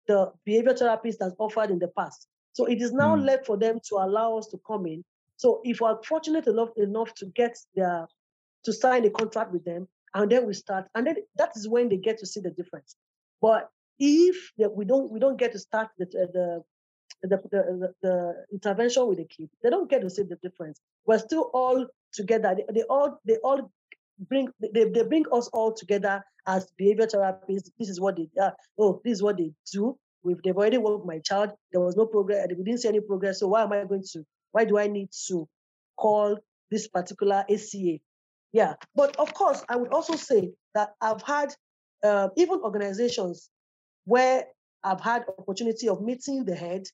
the 0.06 0.32
behavior 0.44 0.74
therapist 0.74 1.20
has 1.22 1.34
offered 1.38 1.70
in 1.70 1.78
the 1.78 1.88
past? 1.88 2.26
So 2.52 2.66
it 2.66 2.80
is 2.82 2.92
now 2.92 3.14
Mm. 3.14 3.16
left 3.16 3.46
for 3.46 3.56
them 3.56 3.80
to 3.88 3.96
allow 3.96 4.38
us 4.38 4.48
to 4.48 4.58
come 4.66 4.86
in. 4.86 5.04
So 5.36 5.60
if 5.64 5.80
we're 5.80 6.02
fortunate 6.04 6.46
enough 6.46 6.70
enough 6.76 7.14
to 7.16 7.26
get 7.26 7.56
their 7.74 8.08
to 8.64 8.72
sign 8.72 9.04
a 9.04 9.10
contract 9.10 9.52
with 9.52 9.64
them, 9.64 9.88
and 10.14 10.30
then 10.30 10.46
we 10.46 10.54
start, 10.54 10.86
and 10.94 11.06
then 11.06 11.16
that 11.36 11.52
is 11.56 11.68
when 11.68 11.88
they 11.88 11.96
get 11.96 12.18
to 12.18 12.26
see 12.26 12.40
the 12.40 12.50
difference. 12.50 12.96
But 13.42 13.68
if 13.98 14.36
we 14.56 14.84
don't 14.84 15.10
we 15.10 15.18
don't 15.18 15.36
get 15.36 15.52
to 15.52 15.58
start 15.58 15.88
the 15.98 16.06
the 16.06 16.62
the, 17.22 17.36
the, 17.50 17.94
the, 18.02 18.34
intervention 18.52 19.06
with 19.06 19.18
the 19.18 19.24
kid, 19.24 19.48
they 19.62 19.70
don't 19.70 19.88
get 19.88 20.00
to 20.00 20.10
see 20.10 20.22
the 20.22 20.36
difference. 20.42 20.80
We're 21.06 21.18
still 21.18 21.50
all 21.52 21.86
together. 22.12 22.56
They, 22.56 22.64
they 22.72 22.82
all 22.84 23.20
they 23.26 23.36
all 23.44 23.70
bring 24.28 24.48
they, 24.60 24.84
they 24.84 25.02
bring 25.02 25.24
us 25.32 25.48
all 25.48 25.72
together 25.72 26.24
as 26.46 26.70
behavior 26.76 27.06
therapists. 27.06 27.70
This 27.78 27.88
is 27.88 28.00
what 28.00 28.16
they 28.16 28.28
uh, 28.40 28.50
oh 28.78 29.00
this 29.04 29.14
is 29.14 29.22
what 29.22 29.36
they 29.36 29.52
do. 29.72 29.98
We've 30.22 30.40
they've 30.42 30.56
already 30.56 30.78
worked 30.78 31.00
with 31.00 31.14
my 31.14 31.18
child. 31.18 31.50
There 31.72 31.80
was 31.80 31.96
no 31.96 32.06
progress. 32.06 32.46
We 32.48 32.64
didn't 32.64 32.80
see 32.80 32.88
any 32.88 33.00
progress. 33.00 33.40
So 33.40 33.48
why 33.48 33.64
am 33.64 33.72
I 33.72 33.84
going 33.84 34.04
to? 34.12 34.24
Why 34.52 34.64
do 34.64 34.78
I 34.78 34.86
need 34.86 35.10
to 35.28 35.48
call 35.96 36.38
this 36.70 36.86
particular 36.86 37.44
ACA? 37.50 37.98
Yeah, 38.52 38.74
but 38.94 39.16
of 39.16 39.32
course, 39.34 39.64
I 39.68 39.76
would 39.76 39.92
also 39.92 40.14
say 40.16 40.52
that 40.74 40.90
I've 41.00 41.22
had 41.22 41.54
uh, 42.02 42.28
even 42.36 42.60
organizations 42.60 43.50
where 44.04 44.46
I've 44.82 45.00
had 45.00 45.24
opportunity 45.38 45.88
of 45.88 46.02
meeting 46.02 46.44
the 46.44 46.54
head. 46.54 46.86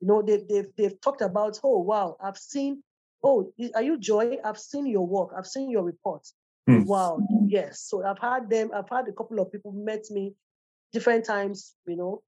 You 0.00 0.08
know, 0.08 0.22
they, 0.22 0.42
they've 0.48 0.68
they've 0.76 1.00
talked 1.00 1.22
about, 1.22 1.60
oh 1.62 1.78
wow, 1.78 2.16
I've 2.22 2.36
seen, 2.36 2.82
oh, 3.22 3.52
are 3.74 3.82
you 3.82 3.98
Joy? 3.98 4.38
I've 4.44 4.58
seen 4.58 4.86
your 4.86 5.06
work, 5.06 5.30
I've 5.36 5.46
seen 5.46 5.70
your 5.70 5.84
reports. 5.84 6.34
Mm. 6.68 6.86
Wow, 6.86 7.18
yes. 7.46 7.80
So 7.80 8.04
I've 8.04 8.18
had 8.18 8.48
them, 8.48 8.70
I've 8.74 8.88
had 8.88 9.08
a 9.08 9.12
couple 9.12 9.40
of 9.40 9.50
people 9.50 9.72
met 9.72 10.04
me 10.10 10.34
different 10.92 11.24
times, 11.24 11.74
you 11.86 11.96
know, 11.96 12.22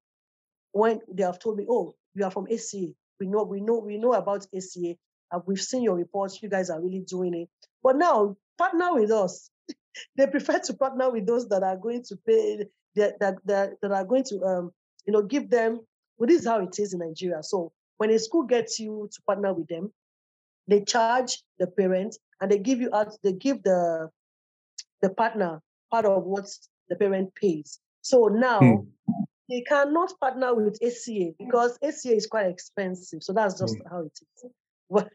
when 0.73 1.01
they 1.13 1.23
have 1.23 1.39
told 1.39 1.59
me, 1.59 1.67
oh, 1.69 1.95
you 2.15 2.25
are 2.25 2.31
from 2.31 2.47
ACA. 2.53 2.89
We 3.21 3.27
know, 3.27 3.45
we 3.45 3.61
know, 3.61 3.79
we 3.79 3.99
know 3.99 4.13
about 4.13 4.47
ACA. 4.55 4.97
We've 5.47 5.61
seen 5.61 5.83
your 5.83 5.97
reports. 5.97 6.43
You 6.43 6.49
guys 6.49 6.71
are 6.71 6.81
really 6.81 7.01
doing 7.01 7.35
it. 7.35 7.49
But 7.83 7.97
now 7.97 8.37
partner 8.57 8.95
with 8.95 9.11
us. 9.11 9.51
they 10.17 10.27
prefer 10.27 10.59
to 10.59 10.75
partner 10.75 11.11
with 11.11 11.27
those 11.27 11.49
that 11.49 11.63
are 11.63 11.77
going 11.77 12.03
to 12.03 12.17
pay 12.27 12.67
that 12.97 13.19
that 13.21 13.37
that, 13.45 13.71
that 13.83 13.93
are 13.93 14.05
going 14.05 14.25
to 14.25 14.43
um 14.45 14.73
you 15.07 15.13
know 15.13 15.23
give 15.23 15.51
them 15.51 15.81
well 16.19 16.27
this 16.27 16.41
is 16.43 16.47
how 16.47 16.61
it 16.61 16.79
is 16.79 16.93
in 16.93 17.01
nigeria 17.01 17.43
so 17.43 17.73
when 17.99 18.11
a 18.11 18.19
school 18.19 18.43
gets 18.43 18.79
you 18.79 19.09
to 19.13 19.23
partner 19.23 19.53
with 19.53 19.69
them 19.69 19.93
they 20.69 20.81
charge 20.81 21.43
the 21.59 21.67
parent 21.67 22.17
and 22.41 22.51
they 22.51 22.59
give 22.59 22.81
you 22.81 22.91
out 22.95 23.17
they 23.23 23.33
give 23.33 23.63
the 23.63 24.09
the 25.03 25.11
partner 25.11 25.61
part 25.91 26.05
of 26.05 26.25
what 26.25 26.47
the 26.89 26.97
parent 26.97 27.35
pays 27.35 27.81
so 28.03 28.29
now 28.29 28.61
Hmm. 28.61 29.21
they 29.49 29.61
cannot 29.63 30.13
partner 30.21 30.55
with 30.55 30.79
ACA 30.83 31.33
because 31.39 31.79
ACA 31.83 32.15
is 32.15 32.27
quite 32.27 32.47
expensive. 32.47 33.23
So 33.23 33.33
that's 33.33 33.59
just 33.61 33.77
how 33.91 34.01
it 34.01 34.13
is. 34.13 34.51
But 34.91 35.09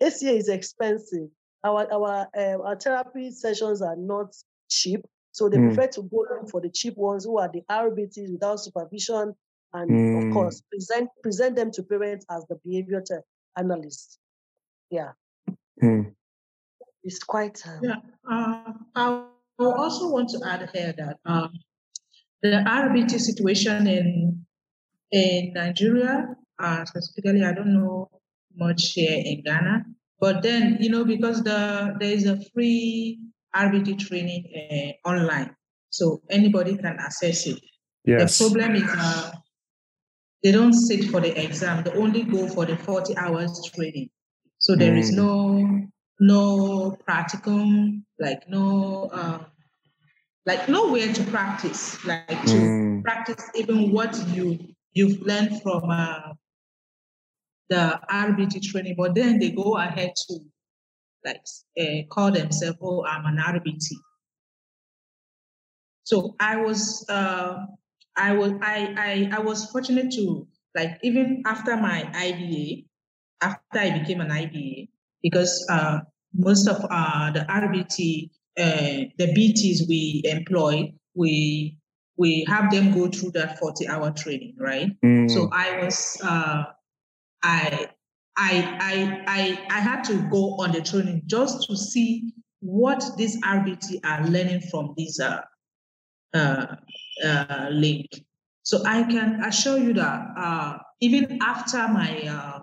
ACA 0.00 0.32
is 0.32 0.48
expensive. 0.48 1.28
Our 1.62 1.92
our 1.92 2.28
uh, 2.36 2.58
our 2.64 2.76
therapy 2.76 3.30
sessions 3.30 3.82
are 3.82 3.96
not 3.96 4.34
cheap, 4.70 5.04
so 5.32 5.48
they 5.48 5.58
Mm. 5.58 5.74
prefer 5.74 5.88
to 5.92 6.02
go 6.02 6.24
for 6.50 6.60
the 6.60 6.70
cheap 6.70 6.96
ones 6.96 7.24
who 7.24 7.38
are 7.38 7.48
the 7.52 7.62
RBTs 7.68 8.32
without 8.32 8.60
supervision, 8.60 9.34
and 9.74 9.90
Mm. 9.90 10.18
of 10.28 10.34
course 10.34 10.62
present 10.70 11.10
present 11.22 11.56
them 11.56 11.70
to 11.72 11.82
parents 11.82 12.24
as 12.30 12.46
the 12.48 12.56
behavior 12.64 13.02
te- 13.02 13.24
analyst. 13.56 14.18
Yeah, 14.90 15.12
Hmm. 15.80 16.02
it's 17.04 17.18
quite. 17.22 17.60
Um, 17.66 17.80
Yeah. 17.84 18.00
Uh, 18.28 18.72
I 18.94 19.26
also 19.58 20.10
want 20.10 20.30
to 20.30 20.40
add 20.46 20.68
here 20.72 20.94
that 20.96 21.18
um, 21.26 21.52
the 22.42 22.64
RBT 22.66 23.18
situation 23.20 23.86
in 23.86 24.46
in 25.12 25.52
Nigeria, 25.52 26.34
uh, 26.58 26.84
specifically, 26.86 27.44
I 27.44 27.52
don't 27.52 27.74
know 27.74 28.08
much 28.56 28.92
here 28.92 29.20
in 29.24 29.42
Ghana, 29.42 29.84
but 30.20 30.42
then 30.42 30.76
you 30.80 30.90
know 30.90 31.04
because 31.04 31.42
the 31.42 31.96
there 31.98 32.12
is 32.12 32.26
a 32.26 32.38
free 32.52 33.18
RBT 33.56 33.98
training 33.98 34.44
uh, 34.54 35.08
online, 35.08 35.56
so 35.88 36.22
anybody 36.30 36.76
can 36.76 36.96
access 36.98 37.46
it. 37.46 37.58
Yes. 38.04 38.38
The 38.38 38.44
problem 38.44 38.76
is 38.76 38.84
uh, 38.96 39.32
they 40.44 40.52
don't 40.52 40.72
sit 40.74 41.10
for 41.10 41.20
the 41.20 41.32
exam; 41.42 41.82
they 41.84 41.92
only 41.92 42.22
go 42.22 42.46
for 42.46 42.66
the 42.66 42.76
forty 42.76 43.16
hours 43.16 43.60
training. 43.74 44.10
So 44.58 44.76
there 44.76 44.94
is 44.94 45.10
Mm. 45.12 45.16
no 45.16 45.88
no 46.20 46.96
practicum, 47.08 48.02
like 48.18 48.48
no 48.48 49.08
uh, 49.12 49.44
like 50.46 50.68
nowhere 50.68 51.12
to 51.12 51.22
practice, 51.24 52.04
like 52.04 52.28
to 52.28 52.56
Mm. 52.56 53.02
practice 53.02 53.50
even 53.54 53.90
what 53.90 54.14
you 54.28 54.58
you've 54.92 55.20
learned 55.22 55.62
from 55.62 55.88
uh, 55.90 56.34
the 57.70 57.98
RBT 58.10 58.62
training. 58.62 58.96
But 58.98 59.14
then 59.14 59.38
they 59.38 59.50
go 59.50 59.76
ahead 59.76 60.12
to 60.28 60.40
like 61.24 61.42
uh, 61.80 62.02
call 62.10 62.30
themselves, 62.32 62.78
"Oh, 62.82 63.04
I'm 63.04 63.24
an 63.26 63.38
RBT." 63.38 63.96
So 66.04 66.34
I 66.40 66.56
was 66.56 67.06
uh, 67.08 67.64
I 68.16 68.32
was 68.32 68.52
I, 68.60 68.94
I 68.98 69.36
I 69.36 69.40
was 69.40 69.70
fortunate 69.70 70.10
to 70.12 70.46
like 70.74 70.98
even 71.02 71.42
after 71.46 71.76
my 71.76 72.02
IBA, 72.14 72.84
after 73.40 73.78
I 73.78 73.98
became 73.98 74.20
an 74.20 74.28
IBA, 74.28 74.88
because 75.22 75.66
uh, 75.70 76.00
most 76.34 76.68
of 76.68 76.84
uh, 76.90 77.30
the 77.30 77.40
RBT, 77.40 78.30
uh, 78.58 79.08
the 79.18 79.32
BTs 79.34 79.88
we 79.88 80.22
employ, 80.24 80.92
we 81.14 81.76
we 82.16 82.44
have 82.48 82.70
them 82.70 82.92
go 82.92 83.08
through 83.08 83.30
that 83.32 83.58
40 83.58 83.88
hour 83.88 84.10
training, 84.10 84.54
right? 84.58 84.90
Mm. 85.02 85.30
So 85.30 85.48
I 85.52 85.82
was 85.82 86.20
uh, 86.22 86.64
I 87.42 87.88
I 88.36 88.78
I 88.80 89.24
I 89.26 89.66
I 89.70 89.80
had 89.80 90.02
to 90.04 90.28
go 90.30 90.56
on 90.60 90.72
the 90.72 90.80
training 90.80 91.22
just 91.26 91.68
to 91.68 91.76
see 91.76 92.32
what 92.60 93.02
these 93.16 93.40
RBT 93.42 94.00
are 94.04 94.26
learning 94.26 94.60
from 94.70 94.94
this 94.96 95.20
uh, 95.20 95.40
uh, 96.34 96.66
uh, 97.24 97.68
link. 97.70 98.06
So 98.62 98.82
I 98.86 99.02
can 99.04 99.42
assure 99.44 99.78
you 99.78 99.94
that 99.94 100.26
uh, 100.36 100.78
even 101.00 101.38
after 101.42 101.88
my 101.88 102.22
uh, 102.28 102.58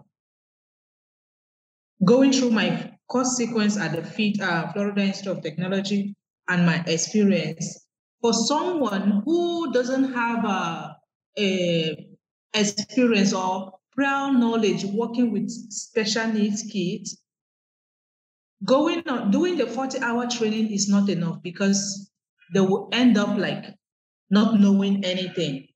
going 2.05 2.31
through 2.31 2.51
my 2.51 2.93
course 3.09 3.35
sequence 3.35 3.77
at 3.77 3.91
the 3.91 4.41
uh, 4.41 4.71
Florida 4.71 5.01
Institute 5.01 5.37
of 5.37 5.43
Technology 5.43 6.15
and 6.47 6.65
my 6.65 6.83
experience, 6.85 7.87
for 8.21 8.33
someone 8.33 9.21
who 9.25 9.71
doesn't 9.73 10.13
have 10.13 10.45
a, 10.45 10.95
a 11.37 12.07
experience 12.53 13.33
or 13.33 13.73
prior 13.97 14.31
knowledge 14.31 14.85
working 14.85 15.31
with 15.31 15.49
special 15.49 16.27
needs 16.27 16.63
kids, 16.71 17.21
going 18.65 19.07
on 19.07 19.31
doing 19.31 19.57
the 19.57 19.67
40 19.67 19.99
hour 19.99 20.27
training 20.27 20.71
is 20.71 20.87
not 20.89 21.09
enough 21.09 21.41
because 21.43 22.11
they 22.53 22.59
will 22.59 22.89
end 22.91 23.17
up 23.17 23.37
like 23.37 23.65
not 24.29 24.59
knowing 24.59 25.03
anything 25.05 25.67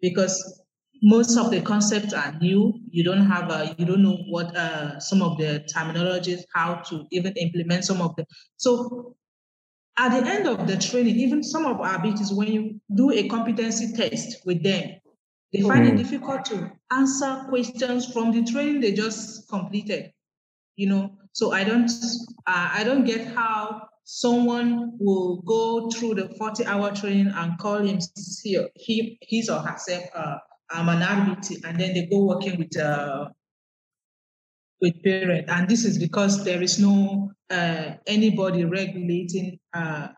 because 0.00 0.62
most 1.02 1.36
of 1.36 1.50
the 1.50 1.60
concepts 1.60 2.12
are 2.12 2.36
new 2.40 2.74
you 2.90 3.04
don't 3.04 3.24
have 3.26 3.50
a 3.50 3.74
you 3.78 3.84
don't 3.86 4.02
know 4.02 4.16
what 4.28 4.54
uh, 4.56 4.98
some 4.98 5.22
of 5.22 5.36
the 5.38 5.64
terminologies 5.72 6.42
how 6.54 6.74
to 6.76 7.06
even 7.12 7.32
implement 7.36 7.84
some 7.84 8.00
of 8.00 8.14
the 8.16 8.24
so 8.56 9.16
at 9.98 10.08
the 10.18 10.28
end 10.28 10.46
of 10.46 10.66
the 10.66 10.76
training 10.76 11.16
even 11.16 11.42
some 11.42 11.66
of 11.66 11.80
our 11.80 11.96
abilities 11.96 12.32
when 12.32 12.48
you 12.52 12.80
do 12.94 13.10
a 13.12 13.28
competency 13.28 13.92
test 13.96 14.44
with 14.46 14.62
them 14.62 14.90
they 15.52 15.60
find 15.60 15.86
it 15.86 15.94
Mm. 15.94 15.98
difficult 15.98 16.44
to 16.46 16.70
answer 16.90 17.44
questions 17.48 18.10
from 18.12 18.32
the 18.32 18.42
training 18.44 18.80
they 18.80 18.92
just 18.92 19.48
completed 19.48 20.10
you 20.76 20.88
know? 20.88 21.10
So 21.32 21.52
i 21.52 21.62
don't 21.64 21.90
uh, 22.46 22.70
i 22.72 22.82
don't 22.84 23.04
get 23.04 23.26
how 23.34 23.88
someone 24.04 24.92
will 24.98 25.42
go 25.42 25.90
through 25.90 26.14
the 26.14 26.28
40 26.38 26.64
hour 26.64 26.94
training 26.94 27.30
and 27.34 27.58
call 27.58 27.78
him 27.78 27.98
he, 28.74 29.18
his 29.20 29.50
or 29.50 29.60
herself 29.60 30.04
uh, 30.14 30.38
i'm 30.70 30.88
an 30.88 31.02
rbt 31.02 31.62
and 31.64 31.78
then 31.78 31.94
they 31.94 32.06
go 32.06 32.24
working 32.24 32.58
with 32.58 32.76
uh, 32.78 33.28
with 34.80 35.02
parent. 35.02 35.48
And 35.48 35.68
this 35.68 35.84
is 35.84 35.98
because 35.98 36.44
there 36.44 36.62
is 36.62 36.78
no 36.78 37.32
uh, 37.50 37.94
anybody 38.06 38.64
regulating 38.64 39.58
uh, 39.74 40.08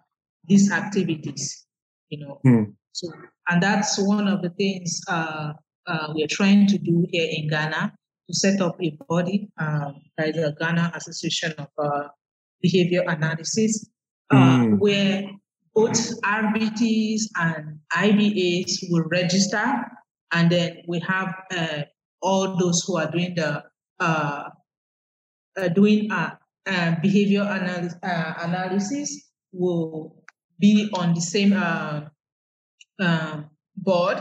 these 0.44 0.70
activities 0.70 1.66
you 2.10 2.18
know? 2.18 2.40
Hmm. 2.42 2.64
so 2.92 3.08
and 3.48 3.62
that's 3.62 3.98
one 3.98 4.28
of 4.28 4.42
the 4.42 4.50
things 4.50 5.00
uh, 5.08 5.52
uh, 5.90 6.06
we're 6.14 6.32
trying 6.38 6.62
to 6.72 6.78
do 6.78 6.96
here 7.12 7.28
in 7.38 7.44
ghana 7.54 7.82
to 8.26 8.32
set 8.42 8.60
up 8.66 8.76
a 8.80 8.90
body 9.08 9.36
that 10.16 10.28
is 10.36 10.44
a 10.50 10.52
ghana 10.60 10.86
association 10.98 11.52
of 11.64 11.68
uh, 11.78 12.08
behavior 12.62 13.02
analysis 13.14 13.72
uh, 14.30 14.58
Mm. 14.62 14.78
where 14.84 15.14
both 15.74 15.98
rbts 16.40 17.22
and 17.46 17.62
ibas 18.04 18.72
will 18.90 19.06
register 19.18 19.66
and 20.36 20.46
then 20.54 20.70
we 20.86 20.98
have 21.12 21.30
uh, 21.60 21.82
all 22.22 22.46
those 22.62 22.78
who 22.86 22.96
are 23.00 23.10
doing 23.10 23.34
the 23.34 23.50
uh, 24.08 24.44
uh, 25.58 25.68
doing 25.80 26.10
uh, 26.12 26.30
uh, 26.66 26.90
behavior 27.02 27.42
analy- 27.56 27.98
uh, 28.02 28.34
analysis 28.46 29.08
will 29.52 30.14
be 30.60 30.88
on 30.94 31.14
the 31.14 31.20
same 31.20 31.52
uh, 31.52 32.02
uh, 33.00 33.42
board, 33.76 34.18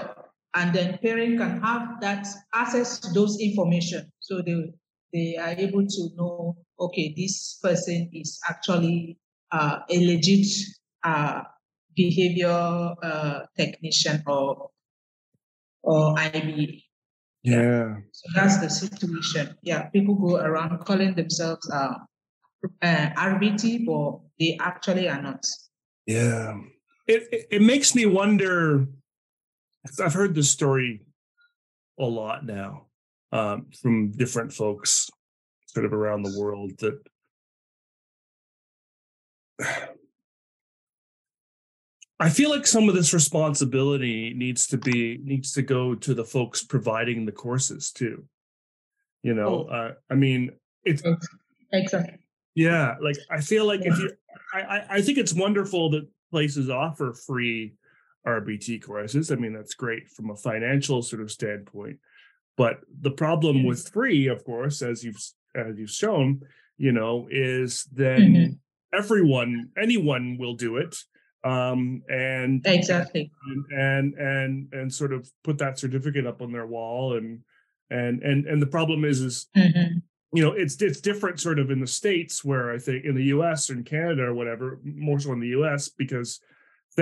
and 0.56 0.74
then 0.74 0.98
parent 1.02 1.38
can 1.38 1.62
have 1.62 2.02
that 2.02 2.28
access 2.54 3.00
to 3.00 3.14
those 3.14 3.40
information, 3.40 4.12
so 4.20 4.42
they 4.42 4.74
they 5.14 5.38
are 5.38 5.56
able 5.58 5.86
to 5.86 6.10
know, 6.16 6.56
okay, 6.80 7.14
this 7.18 7.60
person 7.62 8.10
is 8.14 8.40
actually 8.48 9.18
uh, 9.52 9.80
a 9.90 10.06
legit 10.06 10.46
uh, 11.04 11.42
behavior 11.96 12.96
uh, 13.02 13.40
technician 13.58 14.24
or 14.28 14.70
or 15.84 16.16
IBA. 16.16 16.84
Yeah. 17.44 17.96
So 18.12 18.26
that's 18.36 18.60
the 18.60 18.70
situation. 18.70 19.56
Yeah, 19.64 19.88
people 19.90 20.16
go 20.16 20.38
around 20.38 20.78
calling 20.86 21.16
themselves 21.16 21.68
uh, 21.72 21.96
uh, 22.82 23.10
RBT, 23.16 23.86
but 23.86 24.20
they 24.40 24.58
actually 24.60 25.08
are 25.08 25.22
not. 25.22 25.46
Yeah. 26.06 26.58
It, 27.08 27.28
it 27.32 27.48
it 27.52 27.62
makes 27.62 27.96
me 27.96 28.06
wonder. 28.06 28.88
I've 30.00 30.14
heard 30.14 30.36
this 30.36 30.50
story 30.50 31.02
a 32.00 32.04
lot 32.06 32.46
now 32.46 32.88
um, 33.32 33.68
from 33.82 34.12
different 34.12 34.54
folks, 34.54 35.10
sort 35.68 35.86
of 35.86 35.94
around 35.94 36.24
the 36.24 36.38
world. 36.40 36.72
That 36.80 37.00
I 42.20 42.30
feel 42.30 42.50
like 42.50 42.68
some 42.68 42.90
of 42.90 42.96
this 42.96 43.14
responsibility 43.14 44.34
needs 44.36 44.68
to 44.68 44.78
be 44.78 45.20
needs 45.24 45.54
to 45.54 45.62
go 45.62 45.96
to 45.96 46.14
the 46.14 46.26
folks 46.26 46.64
providing 46.64 47.26
the 47.26 47.32
courses 47.32 47.92
too. 47.92 48.26
You 49.24 49.34
know, 49.34 49.68
Oh. 49.70 49.74
uh, 49.74 49.94
I 50.10 50.16
mean, 50.16 50.52
it's 50.84 51.02
Exactly. 51.72 52.18
yeah, 52.56 52.96
like 53.02 53.18
I 53.30 53.42
feel 53.42 53.66
like 53.66 53.82
if 53.84 53.98
you, 54.00 54.12
I, 54.54 54.60
I, 54.62 54.86
I 54.98 55.02
think 55.02 55.18
it's 55.18 55.34
wonderful 55.34 55.90
that 55.92 56.08
places 56.32 56.70
offer 56.70 57.14
free 57.14 57.76
RBT 58.30 58.82
courses. 58.84 59.32
I 59.32 59.36
mean, 59.36 59.54
that's 59.54 59.74
great 59.74 60.08
from 60.10 60.30
a 60.30 60.36
financial 60.36 61.02
sort 61.02 61.22
of 61.22 61.32
standpoint. 61.32 61.98
But 62.58 62.82
the 63.02 63.12
problem 63.12 63.64
with 63.64 63.90
free, 63.90 64.28
of 64.28 64.44
course, 64.44 64.82
as 64.82 65.04
you've 65.04 65.22
as 65.56 65.78
you've 65.80 65.90
shown, 65.90 66.42
you 66.78 66.92
know, 66.92 67.28
is 67.32 67.86
then 67.86 68.22
Mhm. 68.34 68.60
everyone, 68.94 69.70
anyone 69.78 70.38
will 70.38 70.56
do 70.56 70.78
it, 70.78 70.96
um, 71.44 72.04
and 72.10 72.62
exactly, 72.68 73.32
and, 73.50 73.66
and 73.72 74.14
and 74.16 74.74
and 74.74 74.94
sort 74.94 75.14
of 75.14 75.30
put 75.44 75.58
that 75.60 75.80
certificate 75.80 76.28
up 76.28 76.42
on 76.42 76.52
their 76.52 76.68
wall, 76.68 77.16
and 77.18 77.42
and 77.90 78.22
and 78.24 78.46
and 78.46 78.62
the 78.62 78.68
problem 78.68 79.06
is 79.06 79.22
is. 79.22 79.48
Mhm. 79.56 80.02
You 80.32 80.44
know, 80.44 80.52
it's 80.52 80.80
it's 80.80 81.02
different 81.02 81.40
sort 81.40 81.58
of 81.58 81.72
in 81.72 81.80
the 81.80 81.88
states 81.88 82.46
where 82.46 82.70
I 82.72 82.78
think 82.78 83.04
in 83.04 83.16
the 83.16 83.30
U.S. 83.36 83.68
or 83.68 83.74
in 83.74 83.84
Canada 83.84 84.26
or 84.26 84.36
whatever, 84.36 84.80
more 84.84 85.20
so 85.20 85.34
in 85.34 85.40
the 85.40 85.56
U.S. 85.60 85.90
because 85.90 86.40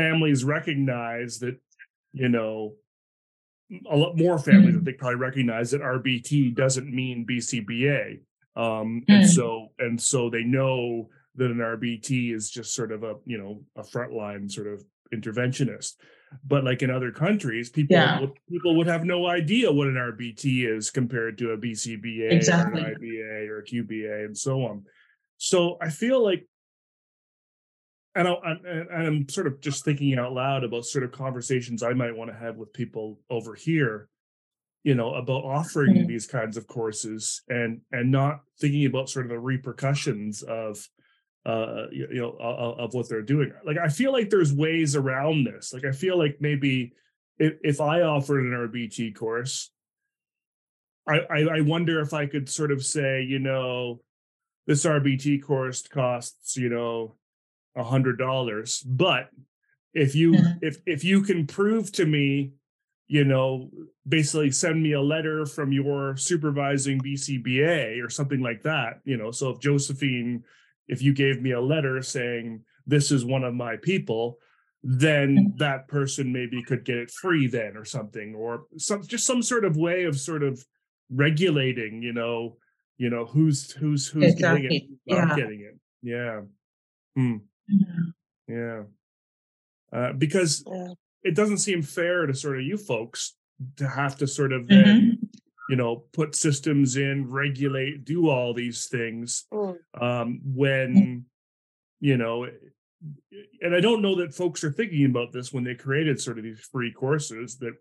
families 0.02 0.44
recognize 0.44 1.40
that, 1.40 1.56
you 2.14 2.30
know, 2.30 2.76
a 3.90 3.98
lot 3.98 4.16
more 4.18 4.38
families 4.40 4.76
Mm. 4.76 4.82
I 4.82 4.86
think 4.86 4.98
probably 4.98 5.16
recognize 5.30 5.72
that 5.72 5.82
RBT 5.82 6.56
doesn't 6.56 6.90
mean 6.94 7.26
BCBA. 7.26 8.22
Um, 8.56 9.04
and 9.08 9.24
Mm. 9.26 9.28
so 9.28 9.74
and 9.80 10.02
so 10.02 10.30
they 10.30 10.44
know 10.44 11.10
that 11.36 11.52
an 11.52 11.60
RBT 11.62 12.32
is 12.34 12.50
just 12.50 12.74
sort 12.74 12.92
of 12.92 13.04
a 13.04 13.16
you 13.26 13.38
know 13.38 13.64
a 13.76 13.84
frontline 13.84 14.50
sort 14.50 14.68
of 14.68 14.84
interventionist. 15.14 15.94
But 16.44 16.64
like 16.64 16.82
in 16.82 16.90
other 16.90 17.12
countries, 17.12 17.70
people 17.70 17.96
Yeah. 17.96 18.20
would, 18.22 18.32
people 18.50 18.76
would 18.78 18.88
have 18.88 19.06
no 19.06 19.28
idea 19.28 19.72
what 19.72 19.88
an 19.88 19.96
RBT 19.98 20.66
is 20.76 20.90
compared 20.90 21.38
to 21.40 21.52
a 21.52 21.58
BCBA 21.58 22.32
Exactly. 22.32 22.82
or 22.82 22.88
an 22.88 22.96
IBA 22.96 23.48
or 23.50 23.60
a 23.60 23.64
QBA 23.64 24.26
and 24.26 24.38
so 24.38 24.64
on. 24.64 24.86
So 25.38 25.78
I 25.82 25.90
feel 25.90 26.20
like 26.24 26.46
and, 28.16 28.28
I, 28.28 28.94
I'm 28.94 29.30
sort 29.30 29.48
of 29.48 29.62
just 29.62 29.86
thinking 29.86 30.18
out 30.18 30.34
loud 30.34 30.64
about 30.64 30.86
sort 30.86 31.04
of 31.04 31.12
conversations 31.12 31.84
I 31.84 31.94
might 31.94 32.16
want 32.16 32.32
to 32.32 32.38
have 32.38 32.56
with 32.58 32.74
people 32.74 33.20
over 33.30 33.54
here, 33.54 34.10
you 34.84 34.96
know, 34.96 35.14
about 35.14 35.44
offering 35.44 35.96
Mhm. 35.96 36.08
these 36.08 36.28
kinds 36.28 36.58
of 36.58 36.68
courses 36.68 37.44
and 37.50 37.82
and 37.92 38.12
not 38.12 38.42
thinking 38.60 38.86
about 38.86 39.10
sort 39.10 39.26
of 39.26 39.30
the 39.30 39.40
repercussions 39.40 40.44
of 40.44 40.88
uh 41.46 41.86
you, 41.92 42.08
you 42.12 42.22
know 42.22 42.32
of, 42.40 42.80
of 42.80 42.94
what 42.94 43.08
they're 43.08 43.22
doing. 43.22 43.52
Like 43.66 43.78
I 43.78 43.88
feel 43.90 44.12
like 44.12 44.30
there's 44.30 44.52
ways 44.54 44.96
around 44.96 45.44
this. 45.46 45.74
Like 45.74 45.86
I 45.86 45.92
feel 45.92 46.18
like 46.18 46.38
maybe 46.40 46.94
if, 47.38 47.54
if 47.64 47.82
I 47.82 48.02
offered 48.02 48.44
an 48.44 48.52
RBT 48.52 49.16
course, 49.16 49.72
I, 51.08 51.20
I 51.30 51.40
I 51.58 51.62
wonder 51.62 52.02
if 52.02 52.14
I 52.14 52.26
could 52.26 52.50
sort 52.50 52.72
of 52.72 52.84
say, 52.84 53.22
you 53.22 53.40
know, 53.40 54.02
this 54.66 54.86
RBT 54.86 55.42
course 55.44 55.88
costs, 55.88 56.58
you 56.58 56.70
know, 56.70 57.16
a 57.78 57.84
hundred 57.84 58.18
dollars. 58.18 58.82
But 58.82 59.30
if 59.94 60.16
you 60.16 60.34
Mhm. 60.34 60.60
if 60.62 60.78
if 60.86 61.04
you 61.04 61.22
can 61.22 61.48
prove 61.48 61.92
to 61.94 62.06
me, 62.06 62.54
you 63.08 63.24
know, 63.24 63.72
basically 64.08 64.52
send 64.52 64.82
me 64.84 64.92
a 64.94 65.02
letter 65.02 65.46
from 65.46 65.72
your 65.72 66.18
supervising 66.18 67.00
BCBA 67.00 68.04
or 68.04 68.10
something 68.10 68.42
like 68.42 68.64
that, 68.64 69.00
you 69.06 69.16
know. 69.16 69.32
So 69.32 69.52
if 69.52 69.60
Josephine, 69.62 70.44
if 70.88 71.02
you 71.02 71.14
gave 71.14 71.42
me 71.42 71.52
a 71.52 71.62
letter 71.62 72.02
saying 72.02 72.66
this 72.86 73.12
is 73.12 73.24
one 73.24 73.44
of 73.46 73.54
my 73.54 73.78
people, 73.78 74.40
then 74.84 75.54
that 75.58 75.88
person 75.88 76.32
maybe 76.34 76.62
could 76.64 76.84
get 76.84 76.98
it 76.98 77.12
free 77.12 77.48
then 77.48 77.78
or 77.78 77.86
something, 77.86 78.36
or 78.36 78.66
some 78.78 79.04
just 79.04 79.26
some 79.26 79.42
sort 79.42 79.66
of 79.66 79.78
way 79.78 80.04
of 80.04 80.20
sort 80.20 80.44
of 80.44 80.64
regulating, 81.10 82.02
you 82.02 82.14
know, 82.14 82.58
you 82.98 83.10
know, 83.10 83.26
who's 83.26 83.72
who's 83.72 84.08
who's 84.08 84.36
getting 84.36 84.66
it, 84.66 84.74
Exactly. 84.74 84.90
who's 84.90 85.18
not 85.18 85.30
Yeah. 85.30 85.36
getting 85.44 85.62
it. 85.62 85.80
Yeah. 86.02 86.42
Hmm. 87.16 87.38
Mhm. 87.72 88.14
Yeah. 88.48 88.84
Uh, 89.92 90.14
because 90.14 90.64
Yeah. 90.68 90.94
it 91.24 91.36
doesn't 91.36 91.58
seem 91.60 91.82
fair 91.82 92.26
to 92.26 92.34
sort 92.34 92.58
of 92.58 92.64
you 92.64 92.78
folks 92.78 93.36
to 93.78 93.88
have 93.88 94.18
to 94.18 94.28
sort 94.28 94.54
of 94.54 94.68
then, 94.68 95.18
Mhm. 95.18 95.30
you 95.70 95.76
know, 95.76 95.96
put 96.14 96.36
systems 96.36 96.96
in, 96.98 97.30
regulate, 97.30 98.06
do 98.06 98.30
all 98.30 98.54
these 98.54 98.88
things 98.88 99.46
Mm. 99.52 99.78
um, 100.00 100.42
when, 100.44 101.26
you 102.00 102.18
know, 102.18 102.44
and 103.62 103.76
I 103.76 103.80
don't 103.80 104.02
know 104.02 104.16
that 104.16 104.34
folks 104.34 104.64
are 104.64 104.72
thinking 104.72 105.06
about 105.06 105.32
this 105.32 105.52
when 105.54 105.64
they 105.64 105.76
created 105.76 106.20
sort 106.20 106.38
of 106.38 106.44
these 106.44 106.60
free 106.62 106.92
courses 106.92 107.58
that 107.60 107.74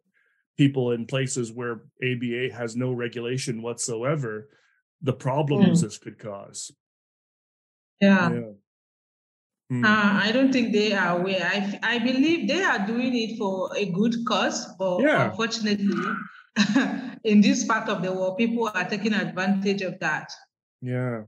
people 0.56 0.92
in 0.92 1.06
places 1.06 1.52
where 1.52 1.82
ABA 2.02 2.50
has 2.50 2.76
no 2.76 2.92
regulation 2.92 3.62
whatsoever, 3.62 4.48
the 5.02 5.12
problems 5.12 5.82
this 5.82 5.98
could 5.98 6.18
cause. 6.18 6.72
Yeah. 8.00 8.32
Yeah. 8.32 8.52
Hmm. 9.68 9.84
Uh, 9.84 10.20
I 10.22 10.30
don't 10.32 10.52
think 10.52 10.72
they 10.72 10.92
are 10.92 11.18
aware. 11.18 11.42
I, 11.44 11.78
I 11.82 11.98
believe 11.98 12.46
they 12.48 12.62
are 12.62 12.86
doing 12.86 13.16
it 13.16 13.36
for 13.36 13.70
a 13.76 13.86
good 13.90 14.14
cause, 14.26 14.66
but 14.78 15.00
Yeah. 15.00 15.28
unfortunately, 15.30 15.96
in 17.24 17.40
this 17.40 17.64
part 17.64 17.88
of 17.88 18.02
the 18.02 18.12
world, 18.12 18.38
people 18.38 18.70
are 18.72 18.88
taking 18.88 19.12
advantage 19.12 19.82
of 19.82 19.98
that. 20.00 20.30
yeah. 20.82 21.22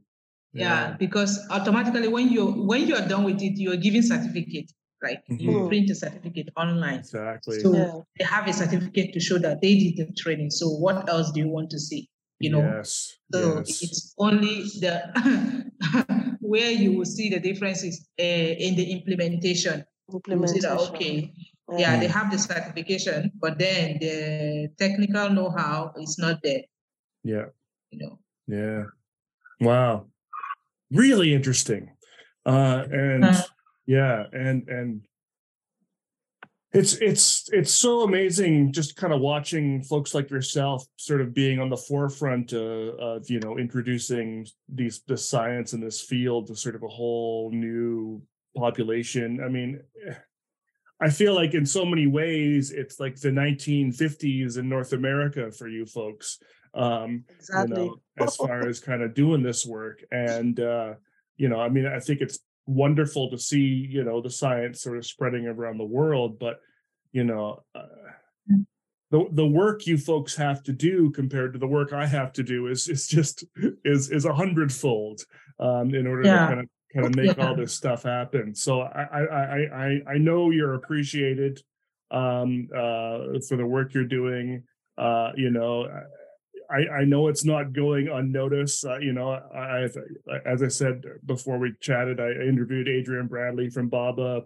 Yeah, 0.54 0.96
because 0.98 1.38
automatically 1.50 2.08
when 2.08 2.30
you 2.30 2.46
when 2.66 2.86
you're 2.88 3.06
done 3.06 3.22
with 3.24 3.42
it, 3.42 3.58
you're 3.58 3.76
giving 3.76 4.02
certificate. 4.02 4.72
Like 5.02 5.22
you 5.28 5.50
Mhm. 5.50 5.68
print 5.68 5.90
a 5.90 5.94
certificate 5.94 6.48
online. 6.56 7.00
Exactly. 7.00 7.60
So 7.60 7.72
Yeah. 7.74 7.92
they 8.18 8.24
have 8.24 8.48
a 8.48 8.52
certificate 8.52 9.12
to 9.12 9.20
show 9.20 9.38
that 9.38 9.60
they 9.60 9.78
did 9.78 9.96
the 9.98 10.12
training. 10.14 10.50
So 10.50 10.68
what 10.68 11.08
else 11.08 11.30
do 11.32 11.40
you 11.40 11.48
want 11.48 11.70
to 11.70 11.78
see? 11.78 12.08
You 12.40 12.50
know, 12.50 12.62
Yes. 12.62 13.18
so 13.32 13.56
yes. 13.58 13.82
it's 13.82 14.14
only 14.18 14.62
the 14.80 14.94
where 16.48 16.70
you 16.72 16.96
will 16.96 17.04
see 17.16 17.28
the 17.28 17.40
differences 17.40 18.08
uh, 18.18 18.52
in 18.66 18.72
the 18.80 18.86
implementation. 18.96 19.84
You 20.08 20.38
will 20.40 20.48
see 20.48 20.60
that 20.64 20.72
Implementation. 20.72 20.94
okay, 20.96 21.16
Yeah. 21.68 21.78
yeah, 21.78 22.00
they 22.00 22.08
have 22.08 22.28
the 22.32 22.38
certification, 22.38 23.30
but 23.36 23.58
then 23.58 23.98
the 24.00 24.16
technical 24.80 25.28
know-how 25.36 25.92
is 26.00 26.16
not 26.18 26.40
there. 26.42 26.64
Yeah. 27.24 27.46
You 27.92 27.98
know. 28.00 28.14
Yeah. 28.48 28.84
Wow. 29.60 30.06
Really 30.90 31.34
interesting. 31.34 31.92
Uh 32.48 32.84
and 32.88 33.24
Uh. 33.24 33.42
yeah, 33.86 34.24
and 34.32 34.64
and 34.72 35.04
it's 36.72 36.94
it's 36.96 37.48
it's 37.52 37.72
so 37.72 38.02
amazing 38.02 38.72
just 38.72 38.94
kind 38.94 39.12
of 39.12 39.20
watching 39.20 39.82
folks 39.82 40.14
like 40.14 40.30
yourself 40.30 40.84
sort 40.96 41.22
of 41.22 41.32
being 41.32 41.60
on 41.60 41.70
the 41.70 41.76
forefront 41.76 42.52
uh, 42.52 42.94
of 42.98 43.30
you 43.30 43.40
know 43.40 43.56
introducing 43.58 44.46
these 44.68 45.00
the 45.06 45.16
science 45.16 45.72
in 45.72 45.80
this 45.80 46.00
field 46.00 46.46
to 46.46 46.54
sort 46.54 46.74
of 46.74 46.82
a 46.82 46.88
whole 46.88 47.50
new 47.50 48.22
population. 48.54 49.40
I 49.42 49.48
mean, 49.48 49.80
eh, 50.06 50.14
I 51.00 51.10
feel 51.10 51.34
like 51.34 51.54
in 51.54 51.64
so 51.64 51.84
many 51.84 52.06
ways 52.06 52.70
it's 52.70 53.00
like 53.00 53.16
the 53.16 53.30
1950s 53.30 54.58
in 54.58 54.68
North 54.68 54.92
America 54.92 55.50
for 55.50 55.68
you 55.68 55.86
folks. 55.86 56.38
Um, 56.74 57.24
Exactly. 57.30 57.82
you 57.82 57.88
know, 58.18 58.24
as 58.24 58.36
far 58.36 58.68
as 58.68 58.78
kind 58.78 59.02
of 59.02 59.14
doing 59.14 59.42
this 59.42 59.64
work. 59.64 60.04
And 60.10 60.60
uh, 60.60 60.94
you 61.38 61.48
know, 61.48 61.60
I 61.60 61.70
mean, 61.70 61.86
I 61.86 62.00
think 62.00 62.20
it's 62.20 62.40
wonderful 62.68 63.30
to 63.30 63.38
see, 63.38 63.86
you 63.90 64.04
know, 64.04 64.20
the 64.20 64.30
science 64.30 64.82
sort 64.82 64.98
of 64.98 65.06
spreading 65.06 65.46
around 65.46 65.78
the 65.78 65.84
world, 65.84 66.38
but 66.38 66.60
you 67.12 67.24
know, 67.24 67.64
uh, 67.74 67.82
the 69.10 69.26
the 69.32 69.46
work 69.46 69.86
you 69.86 69.96
folks 69.96 70.36
have 70.36 70.62
to 70.64 70.72
do 70.72 71.10
compared 71.10 71.54
to 71.54 71.58
the 71.58 71.66
work 71.66 71.92
I 71.94 72.06
have 72.06 72.32
to 72.34 72.42
do 72.42 72.66
is 72.66 72.86
is 72.88 73.06
just 73.08 73.44
is 73.84 74.10
is 74.10 74.26
a 74.26 74.34
hundredfold 74.34 75.24
um, 75.58 75.94
in 75.94 76.06
order 76.06 76.24
Yeah. 76.24 76.40
to 76.40 76.46
kind 76.46 76.60
of 76.60 76.66
kind 76.94 77.06
of 77.06 77.16
make 77.16 77.38
all 77.38 77.54
this 77.56 77.72
stuff 77.72 78.02
happen. 78.02 78.54
So 78.54 78.82
I 78.82 79.02
I 79.02 79.22
I 79.22 79.86
I 79.86 80.00
I 80.14 80.18
know 80.18 80.50
you're 80.50 80.74
appreciated 80.74 81.62
um, 82.10 82.68
uh, 82.74 83.40
for 83.48 83.56
the 83.56 83.66
work 83.66 83.94
you're 83.94 84.04
doing. 84.04 84.62
Uh, 84.98 85.30
you 85.36 85.50
know, 85.50 85.88
I, 86.70 87.00
I 87.00 87.04
know 87.04 87.28
it's 87.28 87.44
not 87.44 87.72
going 87.72 88.08
unnoticed. 88.08 88.84
Uh, 88.84 88.98
you 88.98 89.12
know, 89.12 89.30
I, 89.30 89.84
I've, 89.84 89.96
as 90.44 90.62
I 90.62 90.68
said 90.68 91.02
before 91.24 91.58
we 91.58 91.72
chatted, 91.80 92.20
I 92.20 92.30
interviewed 92.30 92.88
Adrienne 92.88 93.26
Bradley 93.26 93.70
from 93.70 93.88
BABA 93.88 94.42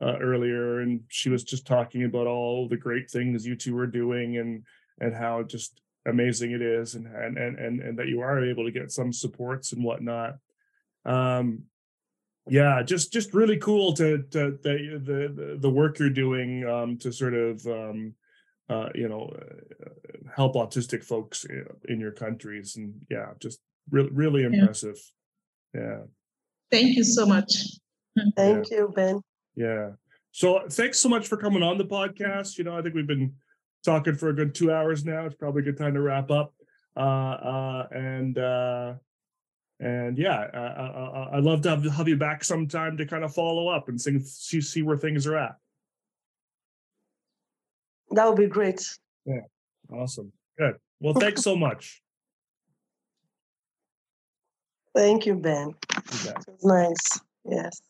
uh, 0.00 0.18
earlier, 0.18 0.80
and 0.80 1.00
she 1.08 1.28
was 1.28 1.44
just 1.44 1.66
talking 1.66 2.04
about 2.04 2.26
all 2.26 2.68
the 2.68 2.76
great 2.76 3.10
things 3.10 3.46
you 3.46 3.56
two 3.56 3.76
are 3.78 3.86
doing 3.86 4.38
and 4.38 4.64
and 5.00 5.14
how 5.14 5.42
just 5.42 5.80
amazing 6.06 6.52
it 6.52 6.62
is, 6.62 6.94
and 6.94 7.06
and 7.06 7.36
and 7.36 7.58
and, 7.58 7.80
and 7.80 7.98
that 7.98 8.08
you 8.08 8.20
are 8.20 8.44
able 8.44 8.64
to 8.64 8.70
get 8.70 8.90
some 8.90 9.12
supports 9.12 9.72
and 9.72 9.84
whatnot. 9.84 10.38
Um, 11.04 11.64
yeah, 12.48 12.82
just 12.82 13.12
just 13.12 13.34
really 13.34 13.58
cool 13.58 13.92
to 13.94 14.22
to 14.30 14.58
the 14.62 15.00
the 15.02 15.58
the 15.60 15.70
work 15.70 15.98
you're 15.98 16.10
doing 16.10 16.66
um, 16.66 16.96
to 16.98 17.12
sort 17.12 17.34
of 17.34 17.66
um, 17.66 18.14
uh, 18.68 18.88
you 18.94 19.08
know 19.08 19.30
uh, 19.38 20.30
help 20.34 20.54
autistic 20.54 21.04
folks 21.04 21.44
uh, 21.44 21.72
in 21.88 22.00
your 22.00 22.12
countries 22.12 22.76
and 22.76 22.94
yeah 23.10 23.30
just 23.40 23.60
really 23.90 24.10
really 24.12 24.42
impressive. 24.44 24.96
Yeah. 25.74 26.00
Thank 26.70 26.96
you 26.96 27.04
so 27.04 27.26
much. 27.26 27.52
Thank 28.36 28.70
you, 28.70 28.92
Ben. 28.94 29.20
yeah. 29.54 29.90
So 30.32 30.62
thanks 30.70 30.98
so 30.98 31.08
much 31.08 31.28
for 31.28 31.36
coming 31.36 31.62
on 31.62 31.78
the 31.78 31.84
podcast. 31.84 32.58
You 32.58 32.64
know 32.64 32.76
i 32.76 32.82
think 32.82 32.94
we've 32.94 33.06
been 33.06 33.34
talking 33.84 34.16
for 34.16 34.30
a 34.30 34.34
good 34.34 34.54
two 34.54 34.72
hours 34.72 35.04
now. 35.04 35.26
It's 35.26 35.36
probably 35.36 35.62
a 35.62 35.64
good 35.64 35.78
time 35.78 35.94
to 35.94 36.00
wrap 36.00 36.30
up. 36.30 36.52
Uh 36.96 37.00
uh 37.00 37.86
and 37.92 38.38
uh 38.38 38.94
and 39.78 40.16
yeah 40.16 40.46
I, 40.54 40.58
I, 40.58 40.86
I- 40.86 41.36
i'd 41.36 41.44
love 41.44 41.60
to 41.62 41.68
have, 41.68 41.84
have 41.84 42.08
you 42.08 42.16
back 42.16 42.42
sometime 42.42 42.96
to 42.96 43.04
kind 43.04 43.22
of 43.22 43.34
follow 43.34 43.68
up 43.68 43.90
and 43.90 44.00
see, 44.00 44.18
see 44.20 44.62
see 44.62 44.80
where 44.80 44.96
things 44.96 45.26
are 45.26 45.36
at 45.36 45.56
That 48.10 48.26
would 48.26 48.36
be 48.36 48.46
great. 48.46 48.82
Yeah. 49.24 49.40
Awesome 49.92 50.32
good 50.58 50.74
well 51.00 51.14
thanks 51.14 51.42
so 51.42 51.54
much 51.56 52.00
Thank 54.96 55.26
you, 55.26 55.34
Ben. 55.34 55.74
You. 56.24 56.40
It 56.48 56.54
was 56.62 56.64
nice. 56.64 57.20
Yes. 57.44 57.82